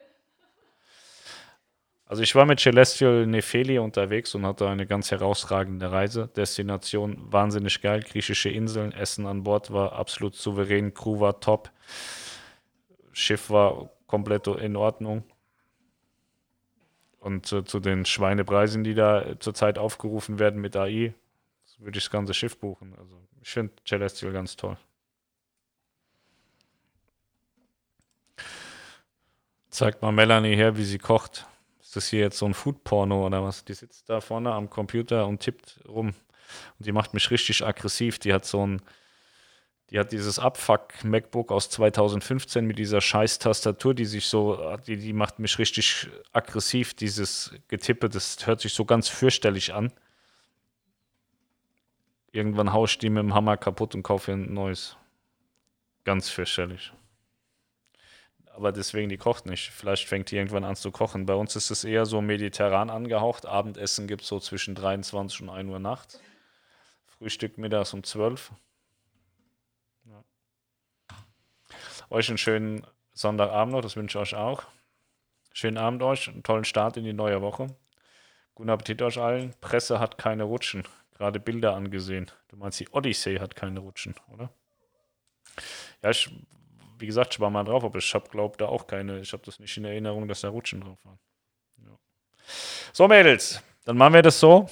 Also 2.05 2.23
ich 2.23 2.35
war 2.35 2.45
mit 2.45 2.61
Celestial 2.61 3.27
Nefeli 3.27 3.79
unterwegs 3.79 4.35
und 4.35 4.45
hatte 4.45 4.69
eine 4.69 4.87
ganz 4.87 5.11
herausragende 5.11 5.91
Reise. 5.91 6.29
Destination 6.37 7.33
wahnsinnig 7.33 7.81
geil, 7.81 8.03
griechische 8.03 8.51
Inseln, 8.51 8.93
Essen 8.93 9.25
an 9.27 9.43
Bord 9.43 9.73
war 9.73 9.95
absolut 9.95 10.35
souverän, 10.35 10.93
Crew 10.93 11.21
war 11.21 11.41
top, 11.41 11.71
Schiff 13.13 13.49
war 13.49 13.89
komplett 14.07 14.47
in 14.47 14.77
Ordnung. 14.77 15.25
Und 17.19 17.51
äh, 17.51 17.65
zu 17.65 17.81
den 17.81 18.05
Schweinepreisen, 18.05 18.85
die 18.85 18.93
da 18.93 19.41
zurzeit 19.41 19.79
aufgerufen 19.79 20.39
werden 20.39 20.61
mit 20.61 20.77
AI, 20.77 21.15
würde 21.79 21.99
ich 21.99 22.05
das 22.05 22.11
ganze 22.11 22.35
Schiff 22.35 22.59
buchen. 22.59 22.95
Also 22.99 23.21
ich 23.43 23.51
finde 23.51 23.73
Celestial 23.87 24.33
ganz 24.33 24.57
toll. 24.57 24.77
Zeigt 29.71 30.01
mal 30.01 30.13
Melanie 30.13 30.57
her, 30.57 30.77
wie 30.77 30.85
sie 30.85 30.99
kocht. 30.99 31.47
Ist 31.83 31.97
das 31.97 32.09
hier 32.09 32.21
jetzt 32.21 32.39
so 32.39 32.47
ein 32.47 32.55
Food-Porno 32.55 33.27
oder 33.27 33.43
was? 33.43 33.65
Die 33.65 33.75
sitzt 33.75 34.09
da 34.09 34.21
vorne 34.21 34.53
am 34.53 34.71
Computer 34.71 35.27
und 35.27 35.41
tippt 35.41 35.81
rum. 35.87 36.09
Und 36.79 36.87
die 36.87 36.93
macht 36.93 37.15
mich 37.15 37.31
richtig 37.31 37.65
aggressiv. 37.65 38.19
Die 38.19 38.33
hat 38.33 38.45
so 38.45 38.67
ein, 38.67 38.83
die 39.91 39.99
hat 39.99 40.13
dieses 40.13 40.39
Abfuck-MacBook 40.39 41.53
aus 41.53 41.69
2015 41.71 42.65
mit 42.65 42.79
dieser 42.79 43.01
scheiß 43.01 43.39
Tastatur, 43.39 43.95
die 43.95 44.05
sich 44.05 44.27
so, 44.27 44.77
die, 44.87 44.97
die 44.97 45.13
macht 45.13 45.39
mich 45.39 45.59
richtig 45.59 46.09
aggressiv. 46.33 46.95
Dieses 46.95 47.53
Getippe, 47.69 48.09
das 48.09 48.47
hört 48.47 48.61
sich 48.61 48.73
so 48.73 48.85
ganz 48.85 49.09
fürchterlich 49.09 49.75
an. 49.75 49.93
Irgendwann 52.37 52.75
haue 52.75 52.85
ich 52.85 52.99
die 52.99 53.09
mit 53.09 53.23
dem 53.23 53.33
Hammer 53.33 53.57
kaputt 53.57 53.95
und 53.95 54.03
kaufe 54.03 54.33
ein 54.33 54.53
neues. 54.53 54.99
Ganz 56.05 56.29
fürchterlich. 56.29 56.93
Aber 58.53 58.73
deswegen, 58.73 59.09
die 59.09 59.17
kocht 59.17 59.47
nicht. 59.47 59.71
Vielleicht 59.71 60.07
fängt 60.07 60.31
die 60.31 60.37
irgendwann 60.37 60.65
an 60.65 60.77
zu 60.77 60.91
kochen. 60.91 61.25
Bei 61.25 61.33
uns 61.33 61.57
ist 61.57 61.71
es 61.71 61.83
eher 61.83 62.05
so 62.05 62.21
mediterran 62.21 62.91
angehaucht. 62.91 63.47
Abendessen 63.47 64.07
gibt 64.07 64.21
es 64.21 64.29
so 64.29 64.39
zwischen 64.39 64.75
23 64.75 65.41
und 65.41 65.49
1 65.49 65.71
Uhr 65.71 65.79
nachts. 65.79 66.21
Frühstück 67.07 67.57
mittags 67.57 67.95
um 67.95 68.05
12. 68.05 68.53
Ja. 70.05 70.23
Euch 72.11 72.29
einen 72.29 72.37
schönen 72.37 72.87
Sonntagabend 73.15 73.73
noch, 73.73 73.81
das 73.81 73.97
wünsche 73.97 74.19
ich 74.19 74.23
euch 74.23 74.35
auch. 74.35 74.65
Schönen 75.55 75.79
Abend 75.79 76.03
euch, 76.03 76.29
einen 76.29 76.43
tollen 76.43 76.67
Start 76.67 76.99
in 76.99 77.05
die 77.05 77.15
neue 77.15 77.41
Woche. 77.41 77.75
Guten 78.55 78.69
Appetit 78.69 79.01
euch 79.01 79.19
allen. 79.19 79.55
Presse 79.63 80.01
hat 80.01 80.19
keine 80.19 80.43
Rutschen 80.43 80.85
gerade 81.17 81.41
Bilder 81.41 81.75
angesehen. 81.75 82.31
Du 82.49 82.57
meinst, 82.57 82.81
die 82.81 82.89
Odyssey 82.91 83.37
hat 83.37 83.57
keine 83.57 83.81
Rutschen, 83.81 84.15
oder? 84.33 84.51
Ja, 86.03 86.11
ich, 86.11 86.31
wie 86.99 87.07
gesagt, 87.07 87.35
ich 87.35 87.41
war 87.41 87.51
mal 87.51 87.65
drauf, 87.65 87.85
aber 87.85 87.99
ich 87.99 88.15
habe, 88.15 88.29
glaube 88.29 88.57
da 88.59 88.67
auch 88.67 88.87
keine, 88.87 89.21
ich 89.21 89.33
habe 89.33 89.43
das 89.45 89.59
nicht 89.59 89.77
in 89.77 89.85
Erinnerung, 89.85 90.29
dass 90.29 90.43
da 90.43 90.49
Rutschen 90.49 90.81
drauf 90.81 90.99
waren. 91.05 91.19
Ja. 91.79 91.99
So, 92.93 93.09
Mädels, 93.09 93.63
dann 93.85 93.97
machen 93.97 94.15
wir 94.15 94.23
das 94.23 94.39
so. 94.39 94.69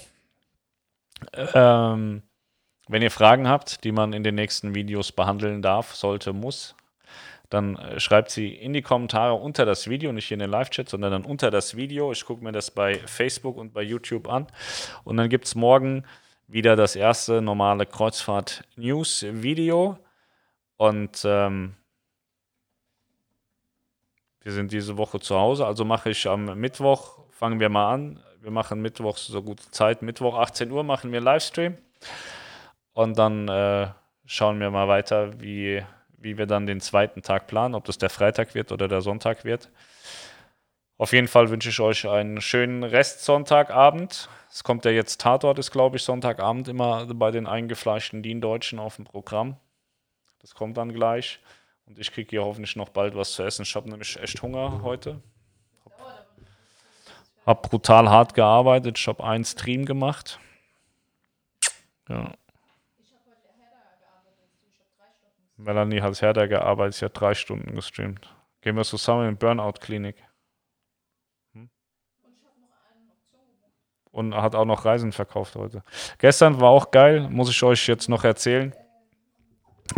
Ähm, 1.32 2.22
wenn 2.88 3.02
ihr 3.02 3.10
Fragen 3.10 3.48
habt, 3.48 3.84
die 3.84 3.92
man 3.92 4.12
in 4.12 4.22
den 4.22 4.34
nächsten 4.34 4.74
Videos 4.74 5.12
behandeln 5.12 5.62
darf, 5.62 5.94
sollte, 5.94 6.32
muss, 6.32 6.74
dann 7.48 7.76
äh, 7.76 8.00
schreibt 8.00 8.30
sie 8.30 8.48
in 8.48 8.72
die 8.72 8.82
Kommentare 8.82 9.34
unter 9.34 9.64
das 9.64 9.88
Video, 9.88 10.12
nicht 10.12 10.26
hier 10.26 10.34
in 10.34 10.40
den 10.40 10.50
Live-Chat, 10.50 10.88
sondern 10.88 11.12
dann 11.12 11.24
unter 11.24 11.50
das 11.50 11.76
Video. 11.76 12.12
Ich 12.12 12.24
gucke 12.24 12.44
mir 12.44 12.52
das 12.52 12.70
bei 12.70 12.98
Facebook 13.06 13.56
und 13.56 13.72
bei 13.72 13.82
YouTube 13.82 14.28
an. 14.28 14.46
Und 15.04 15.16
dann 15.16 15.28
gibt 15.28 15.46
es 15.46 15.54
morgen 15.54 16.04
wieder 16.46 16.76
das 16.76 16.94
erste 16.96 17.42
normale 17.42 17.86
Kreuzfahrt-News-Video. 17.86 19.98
Und 20.76 21.22
ähm, 21.24 21.74
wir 24.40 24.52
sind 24.52 24.72
diese 24.72 24.98
Woche 24.98 25.20
zu 25.20 25.36
Hause, 25.36 25.66
also 25.66 25.84
mache 25.84 26.10
ich 26.10 26.26
am 26.26 26.58
Mittwoch, 26.58 27.20
fangen 27.30 27.60
wir 27.60 27.68
mal 27.68 27.94
an. 27.94 28.18
Wir 28.40 28.50
machen 28.50 28.82
Mittwoch 28.82 29.16
so 29.16 29.40
gute 29.42 29.70
Zeit. 29.70 30.02
Mittwoch 30.02 30.36
18 30.38 30.70
Uhr 30.70 30.84
machen 30.84 31.12
wir 31.12 31.22
Livestream. 31.22 31.78
Und 32.92 33.16
dann 33.16 33.48
äh, 33.48 33.88
schauen 34.26 34.60
wir 34.60 34.70
mal 34.70 34.86
weiter, 34.86 35.40
wie, 35.40 35.82
wie 36.18 36.36
wir 36.36 36.44
dann 36.46 36.66
den 36.66 36.82
zweiten 36.82 37.22
Tag 37.22 37.46
planen, 37.46 37.74
ob 37.74 37.86
das 37.86 37.96
der 37.96 38.10
Freitag 38.10 38.54
wird 38.54 38.70
oder 38.70 38.86
der 38.86 39.00
Sonntag 39.00 39.44
wird. 39.44 39.70
Auf 40.96 41.12
jeden 41.12 41.26
Fall 41.26 41.50
wünsche 41.50 41.70
ich 41.70 41.80
euch 41.80 42.08
einen 42.08 42.40
schönen 42.40 42.84
Restsonntagabend. 42.84 44.28
Es 44.50 44.62
kommt 44.62 44.84
ja 44.84 44.92
jetzt 44.92 45.20
Tatort, 45.20 45.58
ist 45.58 45.72
glaube 45.72 45.96
ich 45.96 46.04
Sonntagabend 46.04 46.68
immer 46.68 47.06
bei 47.06 47.32
den 47.32 47.46
eingefleischten 47.46 48.22
DIN-Deutschen 48.22 48.78
auf 48.78 48.96
dem 48.96 49.04
Programm. 49.04 49.56
Das 50.40 50.54
kommt 50.54 50.76
dann 50.76 50.92
gleich. 50.92 51.40
Und 51.86 51.98
ich 51.98 52.12
kriege 52.12 52.30
hier 52.30 52.44
hoffentlich 52.44 52.76
noch 52.76 52.90
bald 52.90 53.16
was 53.16 53.32
zu 53.32 53.42
essen. 53.42 53.62
Ich 53.62 53.74
habe 53.74 53.90
nämlich 53.90 54.18
echt 54.20 54.40
Hunger 54.40 54.82
heute. 54.82 55.20
Habe 57.44 57.68
brutal 57.68 58.08
hart 58.08 58.34
gearbeitet. 58.34 58.98
Ich 58.98 59.06
habe 59.08 59.22
einen 59.24 59.44
Stream 59.44 59.84
gemacht. 59.84 60.38
Ja. 62.08 62.32
Melanie 65.56 66.00
hat 66.00 66.20
härter 66.22 66.48
gearbeitet. 66.48 66.94
Sie 66.94 67.04
hat 67.04 67.20
drei 67.20 67.34
Stunden 67.34 67.74
gestreamt. 67.74 68.34
Gehen 68.60 68.76
wir 68.76 68.84
zusammen 68.84 69.28
in 69.28 69.36
Burnout-Klinik. 69.36 70.16
Und 74.14 74.34
hat 74.34 74.54
auch 74.54 74.64
noch 74.64 74.84
Reisen 74.84 75.12
verkauft 75.12 75.56
heute. 75.56 75.82
Gestern 76.18 76.60
war 76.60 76.70
auch 76.70 76.92
geil, 76.92 77.28
muss 77.30 77.50
ich 77.50 77.62
euch 77.62 77.86
jetzt 77.88 78.08
noch 78.08 78.24
erzählen. 78.24 78.72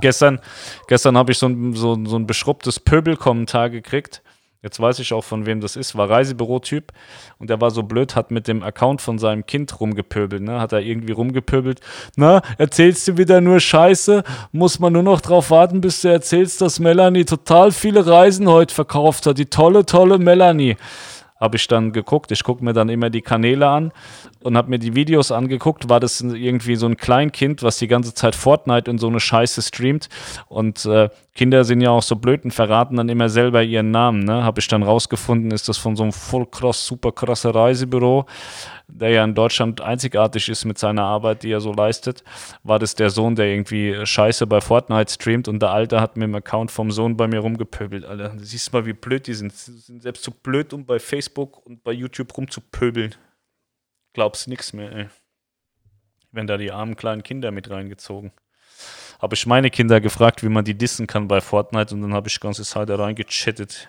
Gestern, 0.01 0.41
gestern 0.89 1.17
habe 1.17 1.33
ich 1.33 1.39
so 1.39 1.47
ein, 1.47 1.75
so, 1.75 1.97
so 2.07 2.17
ein 2.17 2.27
beschrubbtes 2.27 2.81
Pöbel-Kommentar 2.81 3.71
gekriegt. 3.71 4.23
Jetzt 4.63 4.81
weiß 4.81 4.99
ich 4.99 5.13
auch, 5.13 5.23
von 5.23 5.47
wem 5.47 5.61
das 5.61 5.77
ist. 5.77 5.97
War 5.97 6.11
Reisebüro-Typ 6.11 6.93
und 7.39 7.51
der 7.51 7.61
war 7.61 7.71
so 7.71 7.83
blöd, 7.83 8.17
hat 8.17 8.31
mit 8.31 8.49
dem 8.49 8.63
Account 8.65 9.01
von 9.01 9.19
seinem 9.19 9.47
Kind 9.47 9.81
rumgepöbelt. 9.81 10.43
Ne? 10.43 10.59
Hat 10.61 10.73
er 10.73 10.81
irgendwie 10.81 11.13
rumgepöbelt. 11.13 11.81
Na, 12.17 12.43
erzählst 12.59 13.07
du 13.07 13.17
wieder 13.19 13.41
nur 13.41 13.61
Scheiße? 13.61 14.25
Muss 14.51 14.81
man 14.81 14.95
nur 14.95 15.05
noch 15.05 15.21
drauf 15.21 15.51
warten, 15.51 15.83
bis 15.83 16.01
du 16.01 16.09
erzählst, 16.09 16.63
dass 16.63 16.81
Melanie 16.81 17.27
total 17.27 17.71
viele 17.71 18.07
Reisen 18.07 18.49
heute 18.49 18.75
verkauft 18.75 19.27
hat. 19.27 19.39
Die 19.39 19.47
tolle, 19.47 19.85
tolle 19.87 20.19
Melanie 20.19 20.77
habe 21.41 21.57
ich 21.57 21.67
dann 21.69 21.93
geguckt. 21.93 22.33
Ich 22.33 22.45
gucke 22.45 22.65
mir 22.65 22.73
dann 22.73 22.89
immer 22.89 23.11
die 23.11 23.23
Kanäle 23.23 23.69
an 23.69 23.93
und 24.41 24.57
habe 24.57 24.71
mir 24.71 24.79
die 24.79 24.95
Videos 24.95 25.31
angeguckt. 25.33 25.89
War 25.89 26.01
das 26.01 26.21
irgendwie 26.21 26.77
so 26.77 26.87
ein 26.87 26.97
Kleinkind, 26.97 27.63
was 27.63 27.79
die 27.79 27.89
ganze 27.89 28.15
Zeit 28.15 28.35
Fortnite 28.35 28.91
in 28.91 28.99
so 28.99 29.09
eine 29.09 29.21
Scheiße 29.21 29.63
streamt. 29.63 30.09
Und 30.49 30.85
äh, 30.87 31.11
Kinder 31.37 31.65
sind 31.65 31.81
ja 31.81 31.91
auch 31.91 32.03
so 32.03 32.17
blöd 32.17 32.45
und 32.45 32.51
verraten 32.51 32.97
dann 32.97 33.09
immer 33.09 33.29
selber 33.29 33.63
ihren 33.63 33.91
Namen. 33.91 34.25
Ne? 34.25 34.43
Habe 34.43 34.61
ich 34.61 34.69
dann 34.69 34.83
rausgefunden, 34.83 35.51
ist 35.53 35.69
das 35.69 35.79
von 35.79 35.95
so 35.95 36.03
einem 36.03 36.13
voll 36.13 36.47
krass, 36.47 36.85
super 36.87 37.13
krasse 37.13 37.55
Reisebüro 37.55 38.27
der 38.89 39.11
ja 39.11 39.25
in 39.25 39.35
Deutschland 39.35 39.81
einzigartig 39.81 40.49
ist 40.49 40.65
mit 40.65 40.79
seiner 40.79 41.03
Arbeit, 41.03 41.43
die 41.43 41.51
er 41.51 41.61
so 41.61 41.73
leistet, 41.73 42.23
war 42.63 42.79
das 42.79 42.95
der 42.95 43.11
Sohn, 43.11 43.35
der 43.35 43.47
irgendwie 43.47 44.07
Scheiße 44.07 44.47
bei 44.47 44.61
Fortnite 44.61 45.13
streamt 45.13 45.49
und 45.49 45.61
der 45.61 45.71
Alte 45.71 46.01
hat 46.01 46.17
mit 46.17 46.29
dem 46.29 46.35
Account 46.35 46.71
vom 46.71 46.91
Sohn 46.91 47.17
bei 47.17 47.27
mir 47.27 47.41
rumgepöbelt, 47.41 48.05
Alter. 48.05 48.31
Du 48.31 48.45
siehst 48.45 48.73
mal, 48.73 48.87
wie 48.87 48.93
blöd 48.93 49.27
die 49.27 49.35
sind. 49.35 49.53
Die 49.53 49.73
sind 49.73 50.03
selbst 50.03 50.23
zu 50.23 50.31
blöd, 50.31 50.73
um 50.73 50.87
bei 50.87 50.99
Facebook 50.99 51.65
und 51.67 51.83
bei 51.83 51.93
YouTube 51.93 52.37
rumzupöbeln. 52.37 53.15
Glaubst 54.13 54.49
nichts 54.49 54.73
mehr, 54.73 54.93
ey. 54.93 55.07
Wenn 56.31 56.47
da 56.47 56.57
die 56.57 56.71
armen 56.71 56.97
kleinen 56.97 57.23
Kinder 57.23 57.51
mit 57.51 57.71
reingezogen. 57.71 58.33
Habe 59.21 59.35
ich 59.35 59.47
meine 59.47 59.71
Kinder 59.71 60.01
gefragt, 60.01 60.43
wie 60.43 60.49
man 60.49 60.65
die 60.65 60.77
dissen 60.77 61.07
kann 61.07 61.29
bei 61.29 61.41
Fortnite 61.41 61.95
und 61.95 62.03
dann 62.03 62.13
habe 62.13 62.29
ich 62.29 62.39
ganze 62.41 62.65
Zeit 62.65 62.89
da 62.89 62.97
reingechattet. 62.97 63.89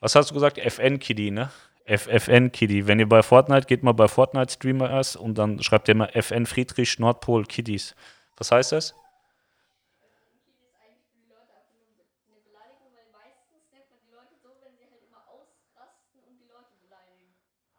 Was 0.00 0.14
hast 0.14 0.30
du 0.30 0.34
gesagt? 0.34 0.58
FN-Kiddy, 0.58 1.30
ne? 1.30 1.50
FFN 1.86 2.50
Kitty. 2.50 2.86
Wenn 2.86 2.98
ihr 2.98 3.08
bei 3.08 3.22
Fortnite 3.22 3.66
geht 3.66 3.82
mal 3.82 3.92
bei 3.92 4.08
Fortnite 4.08 4.52
Streamers 4.52 5.16
und 5.16 5.36
dann 5.36 5.62
schreibt 5.62 5.88
ihr 5.88 5.94
mal 5.94 6.08
FN 6.14 6.46
Friedrich 6.46 6.98
Nordpol 6.98 7.44
Kiddies. 7.44 7.94
Was 8.36 8.50
heißt 8.50 8.72
das? 8.72 8.94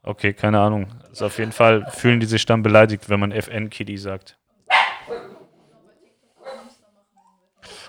Okay, 0.04 0.34
keine 0.34 0.60
Ahnung. 0.60 0.88
Also 1.10 1.26
auf 1.26 1.40
jeden 1.40 1.52
Fall 1.52 1.90
fühlen 1.90 2.20
die 2.20 2.28
sich 2.28 2.46
dann 2.46 2.62
beleidigt, 2.62 3.10
wenn 3.10 3.20
man 3.20 3.32
FN 3.32 3.72
Kitty 3.72 3.98
sagt. 3.98 4.38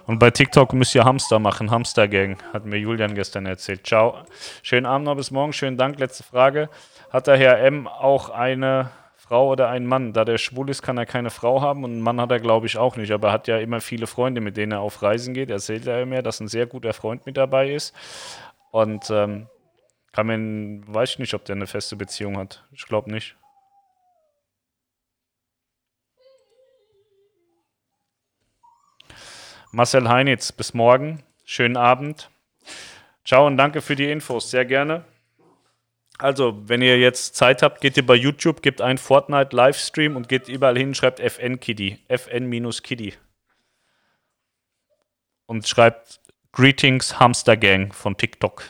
Und 0.06 0.20
bei 0.20 0.30
TikTok 0.30 0.72
müsst 0.72 0.94
ihr 0.94 1.04
Hamster 1.04 1.40
machen, 1.40 1.70
Hamster 1.72 2.06
Gang, 2.06 2.38
hat 2.52 2.64
mir 2.64 2.78
Julian 2.78 3.14
gestern 3.14 3.44
erzählt. 3.44 3.86
Ciao. 3.86 4.18
Schönen 4.62 4.86
Abend 4.86 5.06
noch 5.06 5.16
bis 5.16 5.32
morgen. 5.32 5.52
Schönen 5.52 5.76
Dank. 5.76 5.98
Letzte 5.98 6.22
Frage. 6.22 6.68
Hat 7.10 7.26
der 7.26 7.36
Herr 7.36 7.58
M 7.58 7.88
auch 7.88 8.30
eine 8.30 8.90
Frau 9.16 9.50
oder 9.50 9.68
einen 9.68 9.86
Mann? 9.86 10.12
Da 10.12 10.24
der 10.24 10.38
schwul 10.38 10.70
ist, 10.70 10.82
kann 10.82 10.96
er 10.96 11.06
keine 11.06 11.30
Frau 11.30 11.60
haben 11.60 11.82
und 11.82 11.90
einen 11.90 12.02
Mann 12.02 12.20
hat 12.20 12.30
er, 12.30 12.38
glaube 12.38 12.66
ich, 12.66 12.78
auch 12.78 12.96
nicht. 12.96 13.10
Aber 13.10 13.28
er 13.28 13.32
hat 13.32 13.48
ja 13.48 13.58
immer 13.58 13.80
viele 13.80 14.06
Freunde, 14.06 14.40
mit 14.40 14.56
denen 14.56 14.72
er 14.72 14.80
auf 14.80 15.02
Reisen 15.02 15.34
geht. 15.34 15.50
Erzählt 15.50 15.88
er 15.88 16.06
mir, 16.06 16.22
dass 16.22 16.38
ein 16.38 16.48
sehr 16.48 16.66
guter 16.66 16.92
Freund 16.92 17.26
mit 17.26 17.36
dabei 17.36 17.72
ist. 17.72 17.92
Und 18.70 19.10
ähm, 19.10 19.48
kann 20.12 20.28
man, 20.28 20.84
weiß 20.86 21.10
ich 21.10 21.18
nicht, 21.18 21.34
ob 21.34 21.44
der 21.44 21.56
eine 21.56 21.66
feste 21.66 21.96
Beziehung 21.96 22.38
hat. 22.38 22.64
Ich 22.70 22.86
glaube 22.86 23.10
nicht. 23.10 23.34
Marcel 29.72 30.08
Heinitz, 30.08 30.52
bis 30.52 30.74
morgen. 30.74 31.22
Schönen 31.44 31.76
Abend. 31.76 32.30
Ciao 33.24 33.46
und 33.46 33.56
danke 33.56 33.82
für 33.82 33.96
die 33.96 34.10
Infos. 34.10 34.50
Sehr 34.50 34.64
gerne. 34.64 35.04
Also, 36.18 36.62
wenn 36.68 36.80
ihr 36.80 36.98
jetzt 36.98 37.34
Zeit 37.34 37.62
habt, 37.62 37.80
geht 37.80 37.96
ihr 37.96 38.06
bei 38.06 38.14
YouTube, 38.14 38.62
gebt 38.62 38.80
ein 38.80 38.96
Fortnite 38.96 39.54
Livestream 39.54 40.16
und 40.16 40.28
geht 40.28 40.48
überall 40.48 40.78
hin, 40.78 40.94
schreibt 40.94 41.20
FN 41.20 41.60
Kiddy, 41.60 41.98
FN-Kiddy. 42.08 43.14
Und 45.44 45.68
schreibt 45.68 46.20
Greetings 46.52 47.20
Hamster 47.20 47.56
Gang 47.56 47.94
von 47.94 48.16
TikTok. 48.16 48.64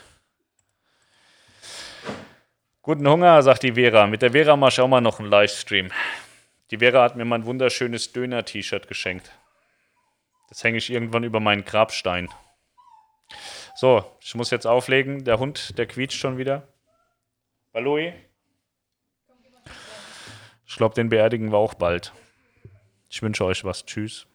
Guten 2.82 3.09
Hunger, 3.09 3.43
sagt 3.43 3.62
die 3.62 3.73
Vera. 3.73 4.06
Mit 4.06 4.23
der 4.23 4.32
Vera 4.32 4.56
mache 4.56 4.70
ich 4.70 4.81
auch 4.81 4.89
mal 4.89 5.01
noch 5.01 5.20
einen 5.20 5.31
Livestream. 5.31 5.90
Die 6.73 6.78
Vera 6.78 7.02
hat 7.02 7.16
mir 7.16 7.24
mein 7.24 7.44
wunderschönes 7.44 8.12
Döner-T-Shirt 8.12 8.89
geschenkt. 8.89 9.31
Das 10.48 10.62
hänge 10.62 10.78
ich 10.78 10.90
irgendwann 10.90 11.24
über 11.24 11.40
meinen 11.40 11.64
Grabstein. 11.64 12.28
So, 13.74 14.05
ich 14.20 14.35
muss 14.35 14.51
jetzt 14.51 14.66
auflegen. 14.66 15.24
Der 15.24 15.39
Hund, 15.39 15.77
der 15.77 15.86
quietscht 15.86 16.18
schon 16.18 16.39
wieder. 16.39 16.68
Baloi? 17.73 18.14
Ich 20.66 20.77
glaube, 20.77 20.94
den 20.94 21.09
beerdigen 21.09 21.52
wir 21.52 21.59
auch 21.59 21.74
bald. 21.74 22.12
Ich 23.09 23.23
wünsche 23.23 23.44
euch 23.44 23.64
was. 23.64 23.85
Tschüss. 23.85 24.27